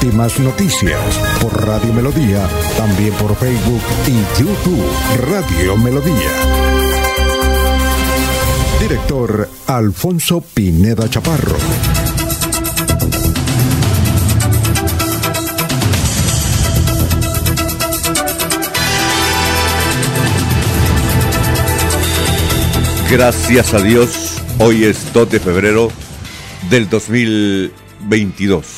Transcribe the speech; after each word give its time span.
Últimas 0.00 0.38
noticias 0.38 1.00
por 1.42 1.66
Radio 1.66 1.92
Melodía, 1.92 2.48
también 2.76 3.12
por 3.14 3.34
Facebook 3.34 3.82
y 4.06 4.12
YouTube 4.40 4.80
Radio 5.28 5.76
Melodía. 5.76 6.30
Director 8.80 9.50
Alfonso 9.66 10.40
Pineda 10.40 11.10
Chaparro. 11.10 11.56
Gracias 23.10 23.74
a 23.74 23.80
Dios, 23.80 24.40
hoy 24.60 24.84
es 24.84 25.12
2 25.12 25.28
de 25.28 25.40
febrero 25.40 25.90
del 26.70 26.88
2022. 26.88 28.77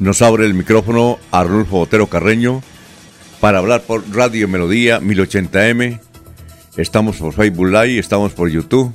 Nos 0.00 0.22
abre 0.22 0.46
el 0.46 0.54
micrófono 0.54 1.18
Arnulfo 1.30 1.76
Botero 1.76 2.06
Carreño 2.06 2.62
para 3.38 3.58
hablar 3.58 3.82
por 3.82 4.02
Radio 4.10 4.48
Melodía 4.48 4.98
1080M. 4.98 6.00
Estamos 6.78 7.18
por 7.18 7.34
Facebook 7.34 7.66
Live, 7.66 7.98
estamos 7.98 8.32
por 8.32 8.48
YouTube, 8.48 8.94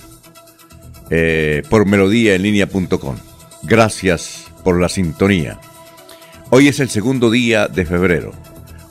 eh, 1.12 1.62
por 1.70 1.86
melodíaenlínea.com. 1.86 3.18
Gracias 3.62 4.46
por 4.64 4.82
la 4.82 4.90
sintonía. 4.90 5.60
Hoy 6.50 6.70
es 6.70 6.80
el 6.80 6.90
segundo 6.90 7.30
día 7.30 7.68
de 7.68 7.86
febrero. 7.86 8.32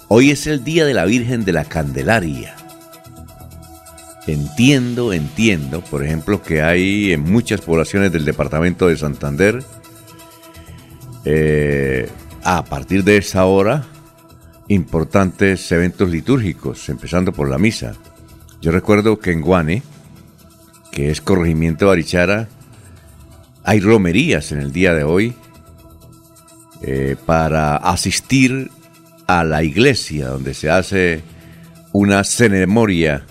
Hoy 0.06 0.30
es 0.30 0.46
el 0.46 0.62
día 0.62 0.86
de 0.86 0.94
la 0.94 1.06
Virgen 1.06 1.44
de 1.44 1.52
la 1.52 1.64
Candelaria. 1.64 2.54
Entiendo, 4.28 5.12
entiendo, 5.12 5.80
por 5.80 6.04
ejemplo, 6.04 6.40
que 6.40 6.62
hay 6.62 7.12
en 7.12 7.24
muchas 7.24 7.60
poblaciones 7.60 8.12
del 8.12 8.24
departamento 8.24 8.86
de 8.86 8.96
Santander, 8.96 9.64
eh, 11.24 12.08
a 12.42 12.64
partir 12.64 13.04
de 13.04 13.16
esa 13.16 13.44
hora, 13.46 13.84
importantes 14.68 15.70
eventos 15.72 16.10
litúrgicos, 16.10 16.88
empezando 16.88 17.32
por 17.32 17.48
la 17.48 17.58
misa. 17.58 17.94
Yo 18.60 18.70
recuerdo 18.70 19.18
que 19.18 19.32
en 19.32 19.40
Guane, 19.40 19.82
que 20.90 21.10
es 21.10 21.20
corregimiento 21.20 21.86
de 21.86 21.92
Arichara, 21.92 22.48
hay 23.62 23.80
romerías 23.80 24.52
en 24.52 24.60
el 24.60 24.72
día 24.72 24.94
de 24.94 25.04
hoy 25.04 25.34
eh, 26.82 27.16
para 27.24 27.76
asistir 27.76 28.70
a 29.26 29.42
la 29.44 29.62
iglesia 29.62 30.28
donde 30.28 30.52
se 30.52 30.68
hace 30.68 31.22
una 31.92 32.24
ceremonia 32.24 33.24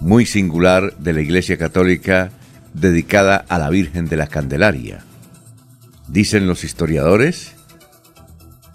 muy 0.00 0.26
singular 0.26 0.96
de 0.96 1.12
la 1.12 1.20
Iglesia 1.20 1.58
Católica 1.58 2.30
dedicada 2.72 3.44
a 3.48 3.58
la 3.58 3.70
Virgen 3.70 4.06
de 4.08 4.16
la 4.16 4.26
Candelaria. 4.26 5.04
Dicen 6.08 6.46
los 6.46 6.64
historiadores 6.64 7.54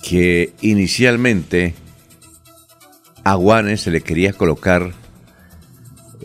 que 0.03 0.53
inicialmente 0.61 1.73
a 3.23 3.35
Guanes 3.35 3.81
se 3.81 3.91
le 3.91 4.01
quería 4.01 4.33
colocar 4.33 4.91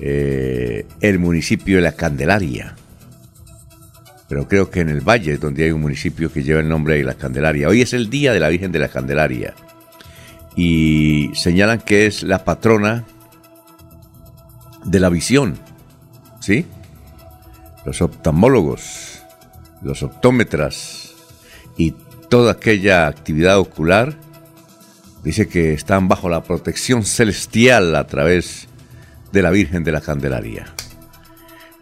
eh, 0.01 0.87
el 1.01 1.19
municipio 1.19 1.77
de 1.77 1.83
la 1.83 1.93
Candelaria. 1.93 2.75
Pero 4.29 4.47
creo 4.47 4.71
que 4.71 4.81
en 4.81 4.91
el 4.91 5.01
valle 5.01 5.39
donde 5.39 5.65
hay 5.65 5.71
un 5.71 5.81
municipio 5.81 6.31
que 6.31 6.43
lleva 6.43 6.61
el 6.61 6.69
nombre 6.69 6.97
de 6.97 7.05
la 7.05 7.15
Candelaria. 7.15 7.69
Hoy 7.69 7.81
es 7.81 7.95
el 7.95 8.11
día 8.11 8.33
de 8.33 8.41
la 8.41 8.49
Virgen 8.49 8.73
de 8.73 8.79
la 8.79 8.89
Candelaria. 8.89 9.55
Y 10.55 11.31
señalan 11.35 11.81
que 11.81 12.07
es 12.07 12.25
la 12.25 12.45
patrona 12.45 13.07
de 14.85 15.01
la 15.01 15.09
visión, 15.09 15.59
¿sí? 16.41 16.67
Los 17.85 18.03
oftalmólogos, 18.03 19.23
los 19.83 20.03
optómetras 20.03 21.08
y 21.79 21.95
toda 22.29 22.53
aquella 22.53 23.07
actividad 23.07 23.59
ocular, 23.59 24.15
dice 25.25 25.49
que 25.49 25.73
están 25.73 26.09
bajo 26.09 26.29
la 26.29 26.43
protección 26.43 27.05
celestial 27.05 27.97
a 27.97 28.07
través 28.07 28.69
de 29.33 29.41
la 29.41 29.51
Virgen 29.51 29.85
de 29.85 29.93
la 29.93 30.03
Candelaria. 30.03 30.75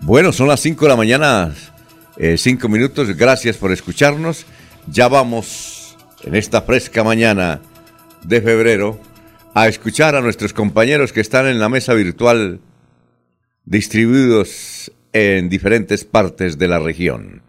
Bueno, 0.01 0.33
son 0.33 0.47
las 0.47 0.61
5 0.61 0.85
de 0.85 0.89
la 0.89 0.97
mañana, 0.97 1.55
5 2.37 2.67
eh, 2.67 2.71
minutos, 2.71 3.17
gracias 3.17 3.57
por 3.57 3.73
escucharnos. 3.73 4.47
Ya 4.87 5.09
vamos 5.09 5.97
en 6.23 6.35
esta 6.35 6.63
fresca 6.63 7.03
mañana 7.03 7.61
de 8.23 8.41
febrero 8.43 9.01
a 9.55 9.69
escuchar 9.69 10.15
a 10.15 10.21
nuestros 10.21 10.53
compañeros 10.53 11.13
que 11.13 11.21
están 11.21 11.47
en 11.47 11.59
la 11.59 11.71
mesa 11.71 11.95
virtual 11.95 12.61
distribuidos 13.65 14.93
en 15.15 15.49
diferentes 15.49 16.05
partes 16.05 16.59
de 16.59 16.69
la 16.69 16.79
región. 16.79 17.43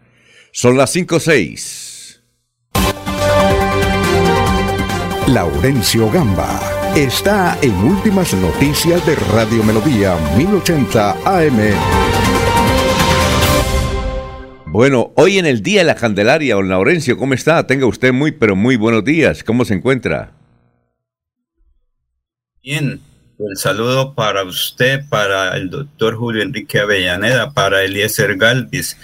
Son 0.52 0.76
las 0.76 0.96
5.6. 0.96 1.87
Laurencio 5.34 6.10
Gamba 6.10 6.58
está 6.96 7.58
en 7.60 7.74
Últimas 7.74 8.32
Noticias 8.32 9.04
de 9.04 9.14
Radio 9.14 9.62
Melodía 9.62 10.16
1080 10.38 11.10
AM. 11.22 11.58
Bueno, 14.64 15.12
hoy 15.16 15.36
en 15.36 15.44
el 15.44 15.62
Día 15.62 15.80
de 15.80 15.84
la 15.84 15.96
Candelaria, 15.96 16.54
don 16.54 16.70
Laurencio, 16.70 17.18
¿cómo 17.18 17.34
está? 17.34 17.66
Tenga 17.66 17.84
usted 17.84 18.10
muy, 18.10 18.32
pero 18.32 18.56
muy 18.56 18.76
buenos 18.76 19.04
días. 19.04 19.44
¿Cómo 19.44 19.66
se 19.66 19.74
encuentra? 19.74 20.32
Bien, 22.62 22.98
el 23.38 23.56
saludo 23.58 24.14
para 24.14 24.44
usted, 24.44 25.06
para 25.10 25.58
el 25.58 25.68
doctor 25.68 26.16
Julio 26.16 26.42
Enrique 26.42 26.78
Avellaneda, 26.78 27.50
para 27.50 27.84
Eliezer 27.84 28.34
Galvis, 28.38 28.96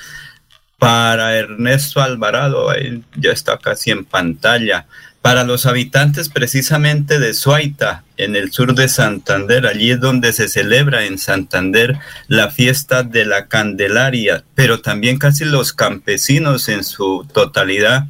para 0.78 1.36
Ernesto 1.36 2.00
Alvarado, 2.00 2.72
él 2.72 3.04
ya 3.14 3.32
está 3.32 3.58
casi 3.58 3.90
en 3.90 4.06
pantalla, 4.06 4.86
para 5.24 5.44
los 5.44 5.64
habitantes 5.64 6.28
precisamente 6.28 7.18
de 7.18 7.32
Suaita, 7.32 8.04
en 8.18 8.36
el 8.36 8.52
sur 8.52 8.74
de 8.74 8.88
Santander, 8.88 9.66
allí 9.66 9.92
es 9.92 9.98
donde 9.98 10.34
se 10.34 10.48
celebra 10.48 11.06
en 11.06 11.16
Santander 11.16 11.98
la 12.28 12.50
fiesta 12.50 13.04
de 13.04 13.24
la 13.24 13.46
Candelaria, 13.46 14.44
pero 14.54 14.82
también 14.82 15.16
casi 15.16 15.46
los 15.46 15.72
campesinos 15.72 16.68
en 16.68 16.84
su 16.84 17.26
totalidad 17.32 18.04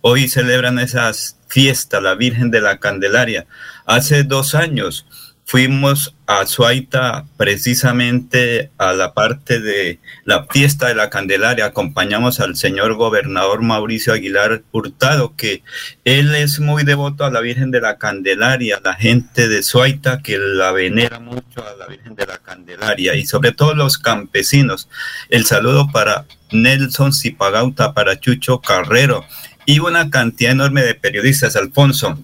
hoy 0.00 0.28
celebran 0.28 0.78
esas 0.78 1.36
fiestas, 1.48 2.04
la 2.04 2.14
Virgen 2.14 2.52
de 2.52 2.60
la 2.60 2.78
Candelaria. 2.78 3.46
Hace 3.84 4.22
dos 4.22 4.54
años, 4.54 5.06
fuimos 5.50 6.14
a 6.28 6.46
Suaita 6.46 7.26
precisamente 7.36 8.70
a 8.78 8.92
la 8.92 9.14
parte 9.14 9.58
de 9.58 9.98
la 10.24 10.46
fiesta 10.48 10.86
de 10.86 10.94
la 10.94 11.10
Candelaria. 11.10 11.64
Acompañamos 11.64 12.38
al 12.38 12.54
señor 12.54 12.94
gobernador 12.94 13.60
Mauricio 13.60 14.12
Aguilar 14.12 14.62
Hurtado, 14.70 15.34
que 15.34 15.64
él 16.04 16.36
es 16.36 16.60
muy 16.60 16.84
devoto 16.84 17.24
a 17.24 17.32
la 17.32 17.40
Virgen 17.40 17.72
de 17.72 17.80
la 17.80 17.98
Candelaria, 17.98 18.80
la 18.84 18.94
gente 18.94 19.48
de 19.48 19.64
Suaita 19.64 20.22
que 20.22 20.38
la 20.38 20.70
venera 20.70 21.18
mucho 21.18 21.66
a 21.66 21.74
la 21.76 21.88
Virgen 21.88 22.14
de 22.14 22.26
la 22.26 22.38
Candelaria 22.38 23.16
y 23.16 23.26
sobre 23.26 23.50
todo 23.50 23.74
los 23.74 23.98
campesinos. 23.98 24.88
El 25.30 25.46
saludo 25.46 25.90
para 25.90 26.26
Nelson 26.52 27.12
Zipagauta, 27.12 27.92
para 27.92 28.20
Chucho 28.20 28.60
Carrero 28.60 29.24
y 29.66 29.80
una 29.80 30.10
cantidad 30.10 30.52
enorme 30.52 30.84
de 30.84 30.94
periodistas, 30.94 31.56
Alfonso 31.56 32.20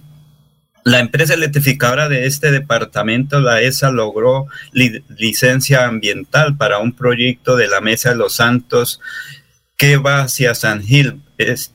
la 0.87 0.99
empresa 0.99 1.33
electrificadora 1.33 2.07
de 2.07 2.27
este 2.27 2.49
departamento, 2.49 3.41
la 3.41 3.61
ESA, 3.61 3.91
logró 3.91 4.47
licencia 4.71 5.85
ambiental 5.85 6.55
para 6.55 6.77
un 6.77 6.93
proyecto 6.93 7.57
de 7.57 7.67
la 7.67 7.81
Mesa 7.81 8.11
de 8.11 8.15
los 8.15 8.35
Santos 8.35 9.01
que 9.75 9.97
va 9.97 10.21
hacia 10.21 10.55
San 10.55 10.81
Gil. 10.81 11.21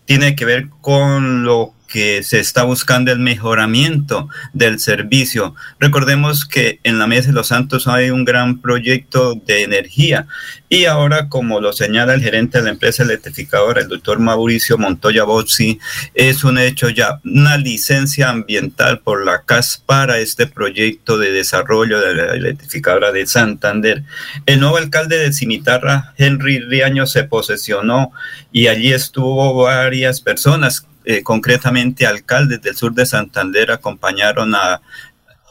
tiene 0.06 0.34
que 0.34 0.46
ver 0.46 0.70
con 0.80 1.44
lo 1.44 1.74
que 1.92 2.22
se 2.22 2.40
está 2.40 2.62
buscando 2.62 3.12
el 3.12 3.18
mejoramiento 3.18 4.28
del 4.54 4.80
servicio. 4.80 5.54
Recordemos 5.78 6.46
que 6.46 6.80
en 6.84 6.98
la 6.98 7.06
Mesa 7.06 7.28
de 7.28 7.34
los 7.34 7.48
Santos 7.48 7.86
hay 7.86 8.10
un 8.10 8.24
gran 8.24 8.62
proyecto 8.62 9.34
de 9.34 9.62
energía 9.62 10.26
y 10.70 10.86
ahora, 10.86 11.28
como 11.28 11.60
lo 11.60 11.74
señala 11.74 12.14
el 12.14 12.22
gerente 12.22 12.56
de 12.56 12.64
la 12.64 12.70
empresa 12.70 13.02
electrificadora, 13.02 13.82
el 13.82 13.88
doctor 13.88 14.20
Mauricio 14.20 14.78
Montoya 14.78 15.24
Bozzi, 15.24 15.78
es 16.14 16.44
un 16.44 16.56
hecho 16.56 16.88
ya, 16.88 17.20
una 17.26 17.58
licencia 17.58 18.30
ambiental 18.30 19.00
por 19.00 19.26
la 19.26 19.42
CAS 19.42 19.82
para 19.84 20.18
este 20.18 20.46
proyecto 20.46 21.18
de 21.18 21.30
desarrollo 21.30 22.00
de 22.00 22.14
la 22.14 22.32
electrificadora 22.32 23.12
de 23.12 23.26
Santander. 23.26 24.04
El 24.46 24.60
nuevo 24.60 24.78
alcalde 24.78 25.18
de 25.18 25.34
Cimitarra, 25.34 26.14
Henry 26.16 26.60
Riaño, 26.60 27.06
se 27.06 27.24
posesionó 27.24 28.12
y 28.50 28.68
allí 28.68 28.94
estuvo 28.94 29.62
varias 29.62 30.22
personas 30.22 30.86
eh, 31.04 31.22
concretamente 31.22 32.06
alcaldes 32.06 32.62
del 32.62 32.76
sur 32.76 32.94
de 32.94 33.06
Santander 33.06 33.70
acompañaron 33.70 34.54
a 34.54 34.80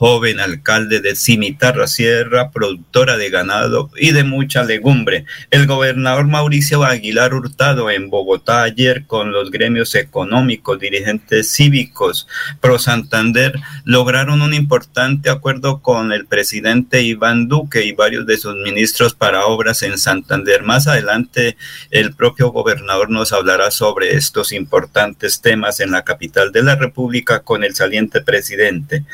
joven 0.02 0.40
alcalde 0.40 1.00
de 1.00 1.16
Cimitarra 1.16 1.86
Sierra, 1.86 2.50
productora 2.50 3.18
de 3.18 3.30
ganado 3.30 3.92
y 3.96 4.14
de 4.14 4.24
mucha 4.24 4.64
legumbre. 4.64 5.26
El 5.52 5.68
gobernador 5.68 6.26
Mauricio 6.26 6.84
Aguilar 6.84 7.36
Hurtado 7.36 7.92
en 7.92 8.10
Bogotá 8.10 8.64
ayer 8.64 9.06
con 9.06 9.32
los 9.32 9.52
gremios 9.52 9.94
económicos, 9.94 10.80
dirigentes 10.80 11.52
cívicos, 11.52 12.28
Pro 12.60 12.80
Santander, 12.80 13.54
lograron 13.86 14.42
un 14.42 14.56
importante 14.56 15.30
acuerdo 15.30 15.84
con 15.84 16.12
el 16.12 16.26
presidente 16.26 17.04
Iván 17.04 17.48
Duque 17.48 17.86
y 17.86 17.92
varios 17.92 18.26
de 18.26 18.38
sus 18.38 18.56
ministros 18.56 19.14
para 19.14 19.46
obras 19.46 19.84
en 19.84 20.00
Santander. 20.00 20.64
Más 20.64 20.88
adelante, 20.88 21.58
el 21.92 22.16
propio 22.16 22.50
gobernador 22.50 23.12
nos 23.12 23.34
hablará 23.34 23.70
sobre 23.70 24.16
estos 24.16 24.52
importantes 24.52 25.42
temas 25.42 25.80
en 25.80 25.92
la 25.92 26.04
capital 26.04 26.52
de 26.52 26.64
la 26.64 26.74
República 26.74 27.42
con 27.42 27.64
el 27.64 27.76
saliente 27.76 28.22
presidente 28.22 29.06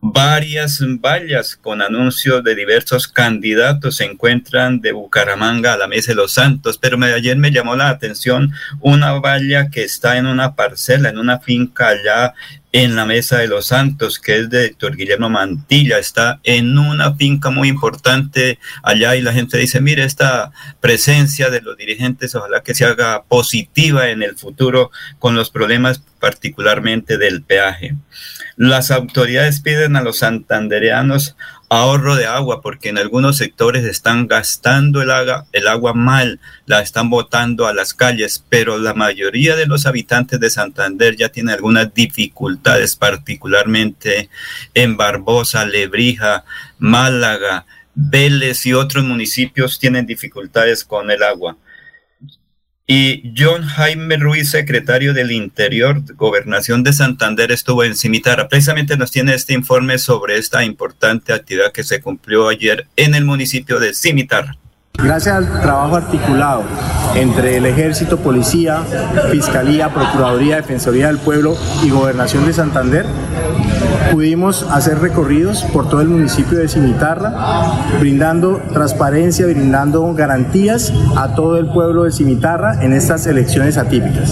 varias 0.00 0.80
vallas 1.00 1.56
con 1.56 1.82
anuncios 1.82 2.42
de 2.42 2.54
diversos 2.54 3.06
candidatos 3.06 3.96
se 3.96 4.04
encuentran 4.04 4.80
de 4.80 4.92
Bucaramanga 4.92 5.74
a 5.74 5.76
la 5.76 5.88
Mesa 5.88 6.12
de 6.12 6.16
los 6.16 6.32
Santos, 6.32 6.78
pero 6.78 6.98
ayer 7.04 7.36
me 7.36 7.50
llamó 7.50 7.76
la 7.76 7.90
atención 7.90 8.52
una 8.80 9.12
valla 9.14 9.68
que 9.68 9.84
está 9.84 10.16
en 10.16 10.26
una 10.26 10.54
parcela, 10.54 11.10
en 11.10 11.18
una 11.18 11.38
finca 11.38 11.88
allá 11.88 12.34
en 12.72 12.94
la 12.94 13.04
Mesa 13.04 13.38
de 13.38 13.48
los 13.48 13.66
Santos, 13.66 14.18
que 14.18 14.38
es 14.38 14.50
de 14.50 14.66
Héctor 14.66 14.96
Guillermo 14.96 15.28
Mantilla, 15.28 15.98
está 15.98 16.40
en 16.44 16.78
una 16.78 17.14
finca 17.14 17.50
muy 17.50 17.68
importante 17.68 18.58
allá 18.82 19.16
y 19.16 19.22
la 19.22 19.32
gente 19.32 19.58
dice, 19.58 19.80
mire, 19.80 20.04
esta 20.04 20.52
presencia 20.80 21.50
de 21.50 21.62
los 21.62 21.76
dirigentes, 21.76 22.34
ojalá 22.34 22.62
que 22.62 22.74
se 22.74 22.84
haga 22.84 23.24
positiva 23.24 24.10
en 24.10 24.22
el 24.22 24.36
futuro 24.36 24.90
con 25.18 25.34
los 25.34 25.50
problemas 25.50 26.02
particularmente 26.20 27.18
del 27.18 27.42
peaje. 27.42 27.96
Las 28.56 28.90
autoridades 28.90 29.60
piden 29.60 29.96
a 29.96 30.02
los 30.02 30.18
santandereanos 30.18 31.36
ahorro 31.70 32.16
de 32.16 32.26
agua 32.26 32.60
porque 32.60 32.88
en 32.88 32.98
algunos 32.98 33.36
sectores 33.36 33.84
están 33.84 34.26
gastando 34.26 35.02
el 35.02 35.10
agua, 35.10 35.46
el 35.52 35.68
agua 35.68 35.94
mal, 35.94 36.40
la 36.66 36.82
están 36.82 37.08
botando 37.08 37.66
a 37.66 37.72
las 37.72 37.94
calles, 37.94 38.44
pero 38.48 38.76
la 38.76 38.92
mayoría 38.92 39.54
de 39.54 39.66
los 39.66 39.86
habitantes 39.86 40.40
de 40.40 40.50
Santander 40.50 41.16
ya 41.16 41.28
tienen 41.28 41.54
algunas 41.54 41.94
dificultades, 41.94 42.96
particularmente 42.96 44.28
en 44.74 44.96
Barbosa, 44.96 45.64
Lebrija, 45.64 46.44
Málaga, 46.80 47.64
Vélez 47.94 48.66
y 48.66 48.74
otros 48.74 49.04
municipios 49.04 49.78
tienen 49.78 50.06
dificultades 50.06 50.84
con 50.84 51.10
el 51.10 51.22
agua. 51.22 51.56
Y 52.92 53.32
John 53.38 53.62
Jaime 53.62 54.16
Ruiz, 54.16 54.50
secretario 54.50 55.14
del 55.14 55.30
Interior, 55.30 56.02
Gobernación 56.16 56.82
de 56.82 56.92
Santander, 56.92 57.52
estuvo 57.52 57.84
en 57.84 57.94
Cimitarra. 57.94 58.48
Precisamente 58.48 58.96
nos 58.96 59.12
tiene 59.12 59.32
este 59.32 59.54
informe 59.54 59.96
sobre 59.96 60.38
esta 60.38 60.64
importante 60.64 61.32
actividad 61.32 61.70
que 61.70 61.84
se 61.84 62.00
cumplió 62.00 62.48
ayer 62.48 62.88
en 62.96 63.14
el 63.14 63.24
municipio 63.24 63.78
de 63.78 63.94
Cimitarra. 63.94 64.56
Gracias 64.94 65.36
al 65.36 65.62
trabajo 65.62 65.94
articulado 65.94 66.64
entre 67.14 67.58
el 67.58 67.66
Ejército, 67.66 68.18
Policía, 68.18 68.82
Fiscalía, 69.30 69.94
Procuraduría, 69.94 70.56
Defensoría 70.56 71.06
del 71.06 71.18
Pueblo 71.18 71.56
y 71.84 71.90
Gobernación 71.90 72.44
de 72.44 72.52
Santander, 72.52 73.06
pudimos 74.10 74.64
hacer 74.64 74.98
recorridos 74.98 75.62
por 75.72 75.88
todo 75.88 76.00
el 76.00 76.08
municipio 76.08 76.58
de 76.58 76.68
Cimitarra, 76.68 77.32
brindando 77.98 78.60
transparencia, 78.72 79.46
brindando 79.46 80.12
garantías 80.14 80.92
a 81.16 81.34
todo 81.34 81.56
el 81.56 81.66
pueblo 81.66 82.04
de 82.04 82.12
Cimitarra 82.12 82.82
en 82.82 82.92
estas 82.92 83.26
elecciones 83.26 83.76
atípicas. 83.76 84.30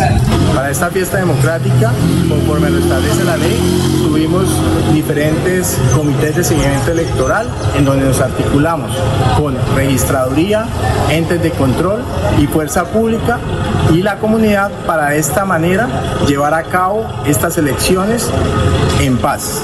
Para 0.55 0.71
esta 0.71 0.91
fiesta 0.91 1.19
democrática, 1.19 1.93
conforme 2.29 2.71
lo 2.71 2.79
establece 2.79 3.25
la 3.25 3.37
ley, 3.37 3.57
tuvimos 4.03 4.45
diferentes 4.93 5.79
comités 5.95 6.37
de 6.37 6.45
seguimiento 6.45 6.93
electoral 6.93 7.47
en 7.77 7.85
donde 7.85 8.07
nos 8.07 8.21
articulamos 8.21 8.91
con 9.39 9.57
registraduría, 9.77 10.67
entes 11.11 11.43
de 11.43 11.51
control 11.53 12.03
y 12.39 12.47
fuerza 12.47 12.85
pública 12.85 13.39
y 13.93 14.03
la 14.03 14.19
comunidad 14.19 14.71
para 14.87 15.11
de 15.11 15.19
esta 15.19 15.45
manera 15.45 15.89
llevar 16.27 16.55
a 16.55 16.65
cabo 16.65 17.07
estas 17.27 17.57
elecciones 17.59 18.29
en 19.00 19.17
paz. 19.19 19.62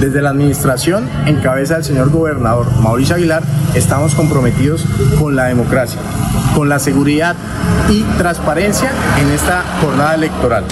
Desde 0.00 0.20
la 0.22 0.30
administración, 0.30 1.08
en 1.26 1.36
cabeza 1.36 1.74
del 1.74 1.84
señor 1.84 2.10
gobernador 2.10 2.70
Mauricio 2.80 3.16
Aguilar, 3.16 3.42
estamos 3.74 4.14
comprometidos 4.14 4.84
con 5.18 5.36
la 5.36 5.46
democracia, 5.46 6.00
con 6.54 6.68
la 6.68 6.78
seguridad 6.78 7.36
y 7.88 8.02
transparencia 8.18 8.90
en 9.20 9.30
esta 9.30 9.62
jornada 9.80 10.14
electoral. 10.14 10.64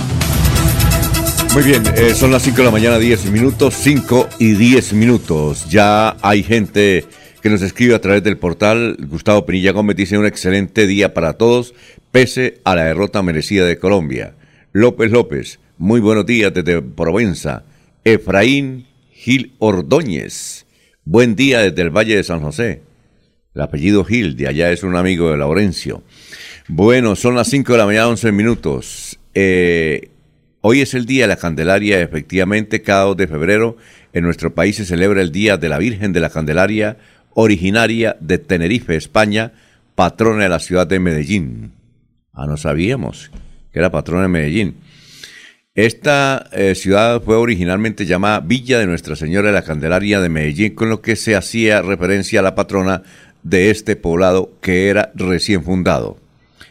Muy 1.54 1.62
bien, 1.62 1.82
eh, 1.96 2.14
son 2.14 2.30
las 2.30 2.42
5 2.42 2.58
de 2.58 2.64
la 2.64 2.70
mañana, 2.70 2.98
10 2.98 3.30
minutos, 3.30 3.74
5 3.74 4.28
y 4.38 4.52
10 4.52 4.92
minutos. 4.92 5.66
Ya 5.70 6.16
hay 6.20 6.42
gente 6.42 7.06
que 7.40 7.48
nos 7.48 7.62
escribe 7.62 7.94
a 7.94 8.00
través 8.00 8.22
del 8.22 8.36
portal. 8.36 8.98
Gustavo 9.08 9.46
Pinilla 9.46 9.72
Gómez 9.72 9.96
dice 9.96 10.18
un 10.18 10.26
excelente 10.26 10.86
día 10.86 11.14
para 11.14 11.34
todos, 11.34 11.72
pese 12.12 12.60
a 12.64 12.74
la 12.74 12.84
derrota 12.84 13.22
merecida 13.22 13.64
de 13.64 13.78
Colombia. 13.78 14.34
López 14.72 15.10
López, 15.10 15.58
muy 15.78 16.00
buenos 16.00 16.26
días 16.26 16.52
desde 16.52 16.82
Provenza. 16.82 17.64
Efraín 18.06 18.86
Gil 19.10 19.56
Ordóñez, 19.58 20.64
buen 21.04 21.34
día 21.34 21.58
desde 21.58 21.82
el 21.82 21.90
Valle 21.90 22.14
de 22.14 22.22
San 22.22 22.38
José. 22.38 22.82
El 23.52 23.62
apellido 23.62 24.04
Gil, 24.04 24.36
de 24.36 24.46
allá 24.46 24.70
es 24.70 24.84
un 24.84 24.94
amigo 24.94 25.32
de 25.32 25.36
Laurencio. 25.36 26.04
Bueno, 26.68 27.16
son 27.16 27.34
las 27.34 27.48
5 27.48 27.72
de 27.72 27.78
la 27.78 27.84
mañana, 27.84 28.06
11 28.06 28.30
minutos. 28.30 29.18
Eh, 29.34 30.10
hoy 30.60 30.82
es 30.82 30.94
el 30.94 31.04
Día 31.04 31.24
de 31.24 31.28
la 31.30 31.36
Candelaria, 31.36 32.00
efectivamente, 32.00 32.80
cada 32.80 33.06
2 33.06 33.16
de 33.16 33.26
febrero 33.26 33.76
en 34.12 34.22
nuestro 34.22 34.54
país 34.54 34.76
se 34.76 34.84
celebra 34.84 35.20
el 35.20 35.32
Día 35.32 35.56
de 35.56 35.68
la 35.68 35.78
Virgen 35.78 36.12
de 36.12 36.20
la 36.20 36.30
Candelaria, 36.30 36.98
originaria 37.34 38.16
de 38.20 38.38
Tenerife, 38.38 38.94
España, 38.94 39.52
patrona 39.96 40.44
de 40.44 40.48
la 40.48 40.60
ciudad 40.60 40.86
de 40.86 41.00
Medellín. 41.00 41.72
Ah, 42.32 42.46
no 42.46 42.56
sabíamos 42.56 43.32
que 43.72 43.80
era 43.80 43.90
patrona 43.90 44.22
de 44.22 44.28
Medellín. 44.28 44.76
Esta 45.76 46.48
eh, 46.52 46.74
ciudad 46.74 47.20
fue 47.20 47.36
originalmente 47.36 48.06
llamada 48.06 48.40
Villa 48.40 48.78
de 48.78 48.86
Nuestra 48.86 49.14
Señora 49.14 49.48
de 49.48 49.52
la 49.52 49.62
Candelaria 49.62 50.22
de 50.22 50.30
Medellín, 50.30 50.74
con 50.74 50.88
lo 50.88 51.02
que 51.02 51.16
se 51.16 51.36
hacía 51.36 51.82
referencia 51.82 52.40
a 52.40 52.42
la 52.42 52.54
patrona 52.54 53.02
de 53.42 53.68
este 53.68 53.94
poblado 53.94 54.52
que 54.62 54.88
era 54.88 55.12
recién 55.14 55.62
fundado. 55.62 56.16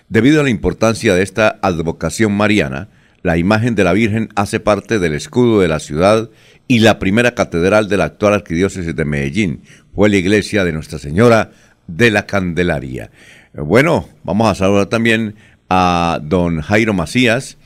Debido 0.09 0.41
a 0.41 0.43
la 0.43 0.49
importancia 0.49 1.13
de 1.13 1.21
esta 1.21 1.59
advocación 1.61 2.35
mariana, 2.35 2.87
la 3.21 3.37
imagen 3.37 3.75
de 3.75 3.83
la 3.83 3.93
Virgen 3.93 4.29
hace 4.35 4.59
parte 4.59 4.97
del 4.97 5.13
escudo 5.13 5.59
de 5.59 5.67
la 5.67 5.79
ciudad 5.79 6.31
y 6.67 6.79
la 6.79 6.97
primera 6.97 7.35
catedral 7.35 7.87
de 7.87 7.97
la 7.97 8.05
actual 8.05 8.33
arquidiócesis 8.33 8.95
de 8.95 9.05
Medellín 9.05 9.61
fue 9.93 10.09
la 10.09 10.17
iglesia 10.17 10.63
de 10.63 10.73
Nuestra 10.73 10.97
Señora 10.97 11.51
de 11.85 12.09
la 12.09 12.25
Candelaria. 12.25 13.11
Bueno, 13.53 14.09
vamos 14.23 14.49
a 14.49 14.55
saludar 14.55 14.87
también 14.87 15.35
a 15.69 16.19
don 16.23 16.61
Jairo 16.61 16.95
Macías, 16.95 17.59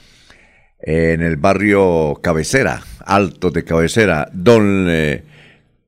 en 0.79 1.21
el 1.21 1.37
barrio 1.37 2.19
Cabecera, 2.21 2.81
Alto 3.05 3.51
de 3.51 3.63
Cabecera, 3.63 4.29
don 4.33 4.87
eh, 4.89 5.23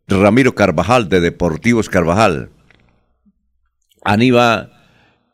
Ramiro 0.07 0.53
Carvajal 0.53 1.07
de 1.09 1.21
Deportivos 1.21 1.89
Carvajal, 1.89 2.49
Aníbal, 4.03 4.73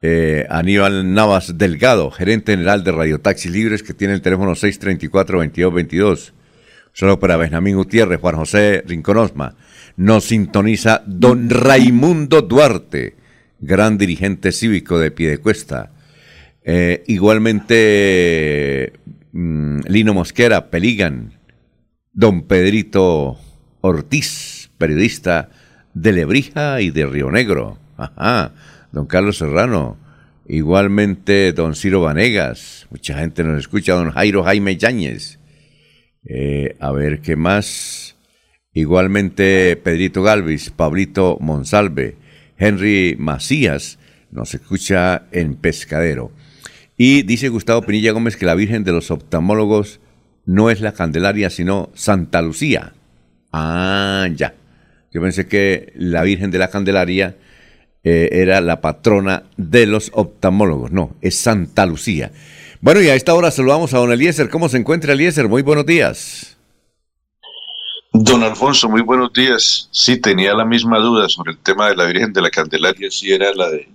eh, 0.02 0.46
Aníbal 0.50 1.14
Navas 1.14 1.58
Delgado, 1.58 2.12
gerente 2.12 2.52
general 2.52 2.84
de 2.84 2.92
Radio 2.92 3.20
Taxi 3.20 3.50
Libres, 3.50 3.82
que 3.82 3.94
tiene 3.94 4.14
el 4.14 4.22
teléfono 4.22 4.52
634-2222. 4.52 6.34
Solo 6.94 7.20
para 7.20 7.38
Benjamín 7.38 7.76
Gutiérrez, 7.76 8.20
Juan 8.20 8.36
José 8.36 8.84
Rinconosma. 8.86 9.56
Nos 9.98 10.26
sintoniza 10.26 11.04
don 11.06 11.50
Raimundo 11.50 12.42
Duarte, 12.42 13.16
gran 13.60 13.98
dirigente 13.98 14.52
cívico 14.52 15.00
de 15.00 15.12
Piedecuesta. 15.12 15.92
Eh, 16.64 17.04
igualmente 17.08 18.94
Mm, 19.40 19.82
Lino 19.88 20.16
Mosquera, 20.16 20.72
Peligan, 20.72 21.34
don 22.12 22.48
Pedrito 22.48 23.38
Ortiz, 23.82 24.72
periodista 24.80 25.52
de 25.94 26.12
Lebrija 26.12 26.82
y 26.82 26.90
de 26.90 27.06
Río 27.06 27.30
Negro, 27.30 27.78
ajá, 27.98 28.56
don 28.92 29.06
Carlos 29.06 29.38
Serrano, 29.38 30.00
igualmente 30.48 31.54
don 31.54 31.76
Ciro 31.76 32.02
Vanegas, 32.02 32.88
mucha 32.90 33.20
gente 33.20 33.44
nos 33.44 33.60
escucha, 33.60 33.94
don 33.94 34.10
Jairo 34.10 34.44
Jaime 34.44 34.76
Yáñez, 34.76 35.38
eh, 36.28 36.76
a 36.80 36.92
ver 36.92 37.22
qué 37.22 37.36
más, 37.36 38.16
igualmente 38.74 39.76
Pedrito 39.76 40.24
Galvis, 40.24 40.72
Pablito 40.72 41.38
Monsalve, 41.40 42.16
Henry 42.58 43.16
Macías, 43.20 44.00
nos 44.32 44.56
escucha 44.56 45.28
en 45.32 45.58
Pescadero. 45.58 46.32
Y 46.98 47.22
dice 47.22 47.50
Gustavo 47.50 47.84
Pinilla 47.84 48.12
Gómez 48.12 48.36
que 48.36 48.48
la 48.48 48.56
Virgen 48.56 48.84
de 48.84 48.92
los 48.92 49.12
oftalmólogos 49.12 50.00
no 50.46 50.72
es 50.72 50.82
la 50.82 50.94
Candelaria, 50.94 51.52
sino 51.52 51.90
Santa 51.94 52.42
Lucía. 52.42 52.94
Ah, 53.52 54.28
ya. 54.36 54.56
Yo 55.14 55.22
pensé 55.22 55.48
que 55.48 55.94
la 55.96 56.24
Virgen 56.24 56.50
de 56.50 56.58
la 56.58 56.70
Candelaria 56.70 57.36
eh, 58.04 58.30
era 58.32 58.62
la 58.62 58.82
patrona 58.82 59.44
de 59.58 59.86
los 59.86 60.10
oftalmólogos. 60.14 60.92
No, 60.92 61.16
es 61.22 61.36
Santa 61.36 61.86
Lucía. 61.86 62.32
Bueno, 62.82 63.02
y 63.02 63.10
a 63.10 63.16
esta 63.16 63.36
hora 63.36 63.52
saludamos 63.52 63.94
a 63.94 64.00
don 64.00 64.12
Eliezer. 64.12 64.50
¿Cómo 64.50 64.68
se 64.68 64.78
encuentra 64.78 65.14
Eliezer? 65.14 65.48
Muy 65.48 65.62
buenos 65.62 65.86
días. 65.86 66.58
Don 68.14 68.42
Alfonso, 68.42 68.90
muy 68.90 69.02
buenos 69.02 69.32
días. 69.34 69.90
Sí, 69.92 70.20
tenía 70.20 70.54
la 70.54 70.66
misma 70.66 70.98
duda 70.98 71.30
sobre 71.30 71.52
el 71.52 71.60
tema 71.60 71.90
de 71.90 71.96
la 71.96 72.06
Virgen 72.06 72.34
de 72.34 72.42
la 72.42 72.50
Candelaria, 72.50 73.12
si 73.12 73.32
era 73.32 73.54
la 73.54 73.70
de 73.70 73.88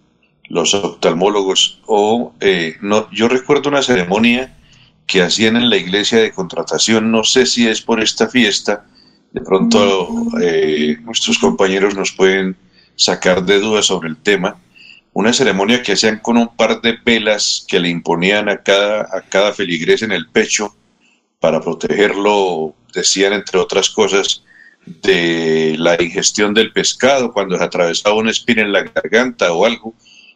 los 0.49 0.75
oftalmólogos 0.75 1.80
o 1.87 2.34
eh, 2.40 2.76
no. 2.80 3.11
Yo 3.11 3.28
recuerdo 3.28 3.68
una 3.68 3.82
ceremonia 3.82 4.56
que 5.06 5.22
hacían 5.22 5.56
en 5.56 5.70
la 5.70 5.76
iglesia 5.76 6.18
de 6.18 6.32
contratación, 6.32 7.11
no 7.11 7.25
sé 7.25 7.46
si 7.46 7.66
es 7.66 7.82
por 7.82 8.00
esta 8.00 8.28
fiesta, 8.28 8.87
de 9.32 9.40
pronto 9.40 10.08
eh, 10.40 10.96
nuestros 11.02 11.38
compañeros 11.38 11.94
nos 11.94 12.12
pueden 12.12 12.56
sacar 12.96 13.44
de 13.44 13.61
dudas 13.61 13.87
sobre 13.87 14.08
el 14.08 14.16
tema. 14.16 14.58
Una 15.14 15.32
ceremonia 15.32 15.82
que 15.82 15.92
hacían 15.92 16.20
con 16.20 16.38
un 16.38 16.49
par 16.56 16.80
de 16.80 16.96
velas 17.04 17.64
que 17.68 17.80
le 17.80 17.88
imponían 17.88 18.49
a 18.49 18.62
cada, 18.62 19.02
a 19.02 19.22
cada 19.28 19.52
feligrés 19.52 20.02
en 20.02 20.12
el 20.12 20.28
pecho 20.28 20.75
para 21.40 21.61
protegerlo, 21.61 22.75
decían 22.94 23.32
entre 23.32 23.58
otras 23.58 23.90
cosas, 23.90 24.44
de 24.87 25.76
la 25.78 26.00
ingestión 26.02 26.54
del 26.54 26.72
pescado 26.72 27.32
cuando 27.32 27.56
se 27.56 27.64
atravesaba 27.64 28.16
una 28.16 28.30
espina 28.30 28.62
en 28.62 28.72
la 28.72 28.82
garganta 28.82 29.52
o 29.52 29.64
algo. 29.64 29.94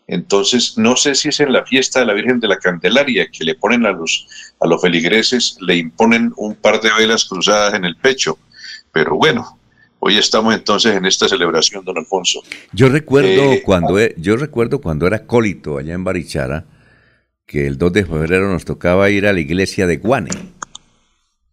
Entonces, 0.09 0.79
no 0.79 0.97
sé 0.97 1.15
si 1.15 1.31
es 1.31 1.41
en 1.41 1.53
la 1.53 1.65
fiesta 1.65 2.01
de 2.01 2.07
la 2.07 2.15
Virgen 2.15 2.39
de 2.39 2.49
la 2.49 2.59
Candelaria 2.59 3.29
que 3.31 3.45
le 3.45 3.57
ponen 3.57 3.87
a 3.87 3.93
los, 3.93 4.27
a 4.61 4.67
los 4.67 4.81
feligreses, 4.81 5.57
le 5.61 5.77
imponen 5.77 6.33
un 6.37 6.55
par 6.55 6.81
de 6.81 6.91
velas 6.97 7.25
cruzadas 7.25 7.75
en 7.75 7.85
el 7.85 7.97
pecho. 7.97 8.39
Pero 8.93 9.17
bueno, 9.17 9.59
hoy 9.99 10.17
estamos 10.17 10.55
entonces 10.55 10.95
en 10.95 11.07
esta 11.07 11.29
celebración, 11.29 11.85
don 11.85 11.99
Alfonso. 11.99 12.43
Yo 12.73 12.89
recuerdo, 12.89 13.53
eh, 13.53 13.63
cuando, 13.65 13.99
e, 13.99 14.15
yo 14.17 14.37
recuerdo 14.37 14.81
cuando 14.81 15.09
era 15.09 15.27
cólito 15.27 15.79
allá 15.79 15.95
en 15.95 16.05
Barichara, 16.05 16.67
que 17.45 17.67
el 17.67 17.77
2 17.77 17.93
de 17.93 18.05
febrero 18.05 18.51
nos 18.51 18.65
tocaba 18.65 19.11
ir 19.11 19.27
a 19.27 19.33
la 19.33 19.41
iglesia 19.41 19.89
de 19.89 19.97
Guane, 19.97 20.31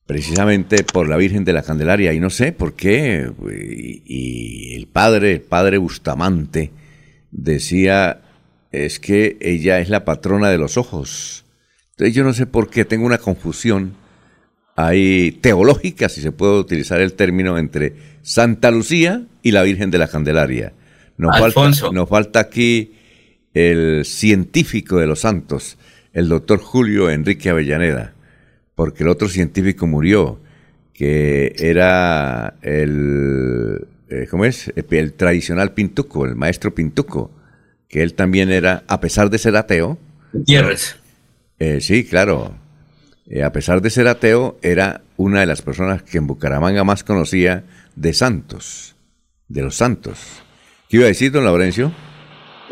precisamente 0.05 0.83
por 0.83 1.10
la 1.10 1.17
Virgen 1.17 1.43
de 1.43 1.53
la 1.53 1.63
Candelaria, 1.63 2.13
y 2.13 2.19
no 2.19 2.29
sé 2.29 2.51
por 2.51 2.75
qué, 2.75 3.31
y, 3.51 4.03
y 4.05 4.75
el 4.75 4.88
padre, 4.88 5.33
el 5.33 5.41
padre 5.41 5.79
Bustamante, 5.79 6.72
decía 7.31 8.22
es 8.74 9.00
que 9.00 9.38
ella 9.39 9.80
es 9.80 9.88
la 9.88 10.03
patrona 10.03 10.50
de 10.50 10.58
los 10.58 10.77
ojos. 10.77 11.46
Entonces 11.92 12.15
yo 12.15 12.24
no 12.24 12.34
sé 12.34 12.48
por 12.48 12.70
qué 12.70 12.84
tengo 12.84 13.06
una 13.06 13.20
confusión 13.20 13.94
ahí 14.75 15.32
teológica, 15.42 16.10
si 16.10 16.22
se 16.22 16.32
puede 16.32 16.60
utilizar 16.60 17.00
el 17.00 17.13
término, 17.13 17.58
entre 17.60 17.94
Santa 18.24 18.72
Lucía 18.72 19.25
y 19.44 19.51
la 19.51 19.62
Virgen 19.62 19.92
de 19.92 20.00
la 20.00 20.08
Candelaria. 20.08 20.74
Nos, 21.18 21.38
Falta, 21.38 21.92
nos 21.92 22.10
falta 22.10 22.39
aquí 22.39 22.94
el 23.53 24.03
científico 24.03 24.98
de 24.98 25.06
los 25.06 25.20
santos, 25.20 25.77
el 26.12 26.27
doctor 26.27 26.60
Julio 26.60 27.12
Enrique 27.12 27.51
Avellaneda, 27.51 28.15
porque 28.74 29.03
el 29.03 29.10
otro 29.10 29.30
científico 29.30 29.86
murió, 29.86 30.39
que 30.94 31.53
era 31.60 32.56
el, 32.63 33.86
eh, 34.10 34.25
¿cómo 34.32 34.46
es? 34.46 34.74
El 34.75 35.13
tradicional 35.13 35.74
Pintuco, 35.74 36.25
el 36.25 36.36
maestro 36.36 36.74
Pintuco 36.74 37.42
que 37.93 38.01
él 38.01 38.15
también 38.15 38.51
era, 38.51 38.83
a 38.88 39.00
pesar 39.00 39.29
de 39.29 39.38
ser 39.38 39.55
ateo. 39.55 40.00
Gutiérrez. 40.31 40.95
Eh, 41.59 41.79
sí, 41.79 42.03
claro. 42.03 42.57
Eh, 43.27 43.43
a 43.43 43.51
pesar 43.51 43.83
de 43.83 43.91
ser 43.91 44.07
ateo, 44.07 44.57
era 44.63 45.03
una 45.15 45.41
de 45.41 45.45
las 45.45 45.62
personas 45.62 46.01
que 46.01 46.17
en 46.17 46.25
Bucaramanga 46.25 46.83
más 46.83 47.03
conocía 47.03 47.65
de 47.95 48.13
santos, 48.15 48.95
de 49.47 49.62
los 49.62 49.75
santos. 49.75 50.17
¿Qué 50.89 50.97
iba 50.97 51.05
a 51.05 51.09
decir, 51.09 51.31
don 51.31 51.43
Laurencio? 51.43 51.93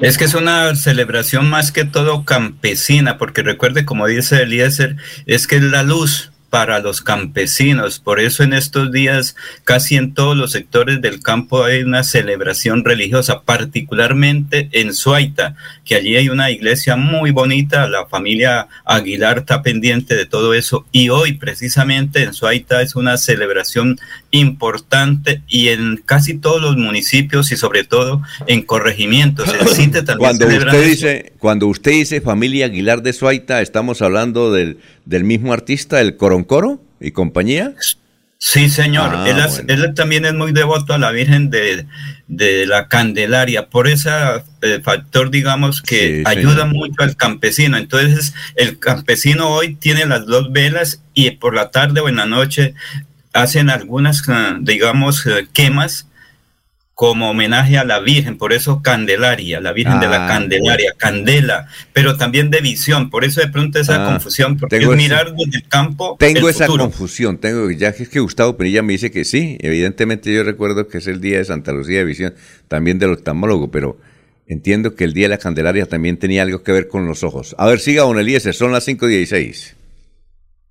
Es 0.01 0.17
que 0.17 0.23
es 0.23 0.33
una 0.33 0.73
celebración 0.73 1.47
más 1.47 1.71
que 1.71 1.85
todo 1.85 2.25
campesina, 2.25 3.19
porque 3.19 3.43
recuerde, 3.43 3.85
como 3.85 4.07
dice 4.07 4.41
Eliezer, 4.41 4.95
es 5.27 5.45
que 5.45 5.57
es 5.57 5.61
la 5.61 5.83
luz, 5.83 6.30
para 6.51 6.79
los 6.79 7.01
campesinos. 7.01 7.99
Por 7.99 8.19
eso 8.19 8.43
en 8.43 8.51
estos 8.51 8.91
días 8.91 9.37
casi 9.63 9.95
en 9.95 10.13
todos 10.13 10.35
los 10.35 10.51
sectores 10.51 11.01
del 11.01 11.23
campo 11.23 11.63
hay 11.63 11.81
una 11.81 12.03
celebración 12.03 12.83
religiosa, 12.83 13.41
particularmente 13.43 14.67
en 14.73 14.93
Suaita, 14.93 15.55
que 15.85 15.95
allí 15.95 16.17
hay 16.17 16.27
una 16.27 16.51
iglesia 16.51 16.97
muy 16.97 17.31
bonita, 17.31 17.87
la 17.87 18.05
familia 18.05 18.67
Aguilar 18.83 19.39
está 19.39 19.63
pendiente 19.63 20.15
de 20.15 20.25
todo 20.25 20.53
eso 20.53 20.85
y 20.91 21.07
hoy 21.07 21.33
precisamente 21.33 22.23
en 22.23 22.33
Suaita 22.33 22.81
es 22.81 22.95
una 22.97 23.15
celebración 23.15 23.97
importante 24.31 25.41
y 25.47 25.69
en 25.69 26.01
casi 26.05 26.37
todos 26.37 26.61
los 26.61 26.75
municipios 26.75 27.53
y 27.53 27.55
sobre 27.55 27.85
todo 27.85 28.21
en 28.47 28.63
corregimientos. 28.63 29.49
cuando 30.17 30.47
usted 30.47 30.85
dice, 30.85 31.33
cuando 31.39 31.67
usted 31.67 31.91
dice 31.91 32.19
familia 32.19 32.65
Aguilar 32.65 33.01
de 33.01 33.13
Suaita, 33.13 33.61
estamos 33.61 34.01
hablando 34.01 34.51
del 34.51 34.79
del 35.05 35.23
mismo 35.23 35.53
artista, 35.53 36.01
el 36.01 36.17
Coroncoro 36.17 36.81
y 36.99 37.11
compañía? 37.11 37.73
Sí, 38.43 38.69
señor. 38.69 39.11
Ah, 39.13 39.29
él, 39.67 39.93
también 39.93 40.25
es 40.25 40.33
muy 40.33 40.51
devoto 40.51 40.95
a 40.95 40.97
la 40.97 41.11
Virgen 41.11 41.51
de, 41.51 41.85
la 42.65 42.87
Candelaria, 42.87 43.67
por 43.69 43.87
ese 43.87 44.09
eh, 44.63 44.79
factor, 44.83 45.29
digamos, 45.29 45.83
que 45.83 46.23
ayuda 46.25 46.65
mucho 46.65 47.03
al 47.03 47.15
campesino. 47.15 47.77
Entonces, 47.77 48.33
el 48.55 48.79
campesino 48.79 49.49
hoy 49.49 49.75
tiene 49.75 50.07
las 50.07 50.25
dos 50.25 50.51
velas 50.51 51.03
y 51.13 51.29
por 51.31 51.53
la 51.53 51.69
tarde 51.69 52.01
o 52.01 52.09
en 52.09 52.15
la 52.15 52.25
noche 52.25 52.73
hacen 53.31 53.69
algunas, 53.69 54.27
eh, 54.27 54.57
digamos, 54.61 55.23
eh, 55.27 55.47
quemas 55.53 56.07
como 57.01 57.31
homenaje 57.31 57.79
a 57.79 57.83
la 57.83 57.99
Virgen, 57.99 58.37
por 58.37 58.53
eso 58.53 58.83
Candelaria, 58.83 59.59
la 59.59 59.73
Virgen 59.73 59.99
de 59.99 60.07
la 60.07 60.25
ah, 60.25 60.27
Candelaria, 60.27 60.93
Candela, 60.95 61.67
pero 61.93 62.15
también 62.15 62.51
de 62.51 62.61
visión, 62.61 63.09
por 63.09 63.25
eso 63.25 63.41
de 63.41 63.47
pronto 63.47 63.79
esa 63.79 64.05
ah, 64.05 64.11
confusión, 64.11 64.55
porque 64.55 64.77
es 64.77 64.87
mirar 64.87 65.33
desde 65.33 65.57
el 65.57 65.67
campo. 65.67 66.15
Tengo 66.19 66.47
esa 66.47 66.67
confusión, 66.67 67.39
tengo, 67.39 67.71
ya 67.71 67.91
que 67.93 68.03
es 68.03 68.09
que 68.09 68.19
Gustavo 68.19 68.55
Penilla 68.55 68.83
me 68.83 68.93
dice 68.93 69.09
que 69.09 69.25
sí, 69.25 69.57
evidentemente 69.61 70.31
yo 70.31 70.43
recuerdo 70.43 70.87
que 70.87 70.99
es 70.99 71.07
el 71.07 71.21
día 71.21 71.39
de 71.39 71.45
Santa 71.45 71.71
Lucía 71.71 71.97
de 71.97 72.05
Visión, 72.05 72.35
también 72.67 72.99
del 72.99 73.13
oftalmólogo, 73.13 73.71
pero 73.71 73.97
entiendo 74.45 74.93
que 74.93 75.03
el 75.03 75.13
día 75.13 75.25
de 75.25 75.29
la 75.29 75.37
Candelaria 75.39 75.87
también 75.87 76.17
tenía 76.17 76.43
algo 76.43 76.61
que 76.61 76.71
ver 76.71 76.87
con 76.87 77.07
los 77.07 77.23
ojos. 77.23 77.55
A 77.57 77.65
ver, 77.65 77.79
siga, 77.79 78.03
don 78.03 78.19
Eliezer, 78.19 78.53
son 78.53 78.71
las 78.71 78.87
5.16. 78.87 79.73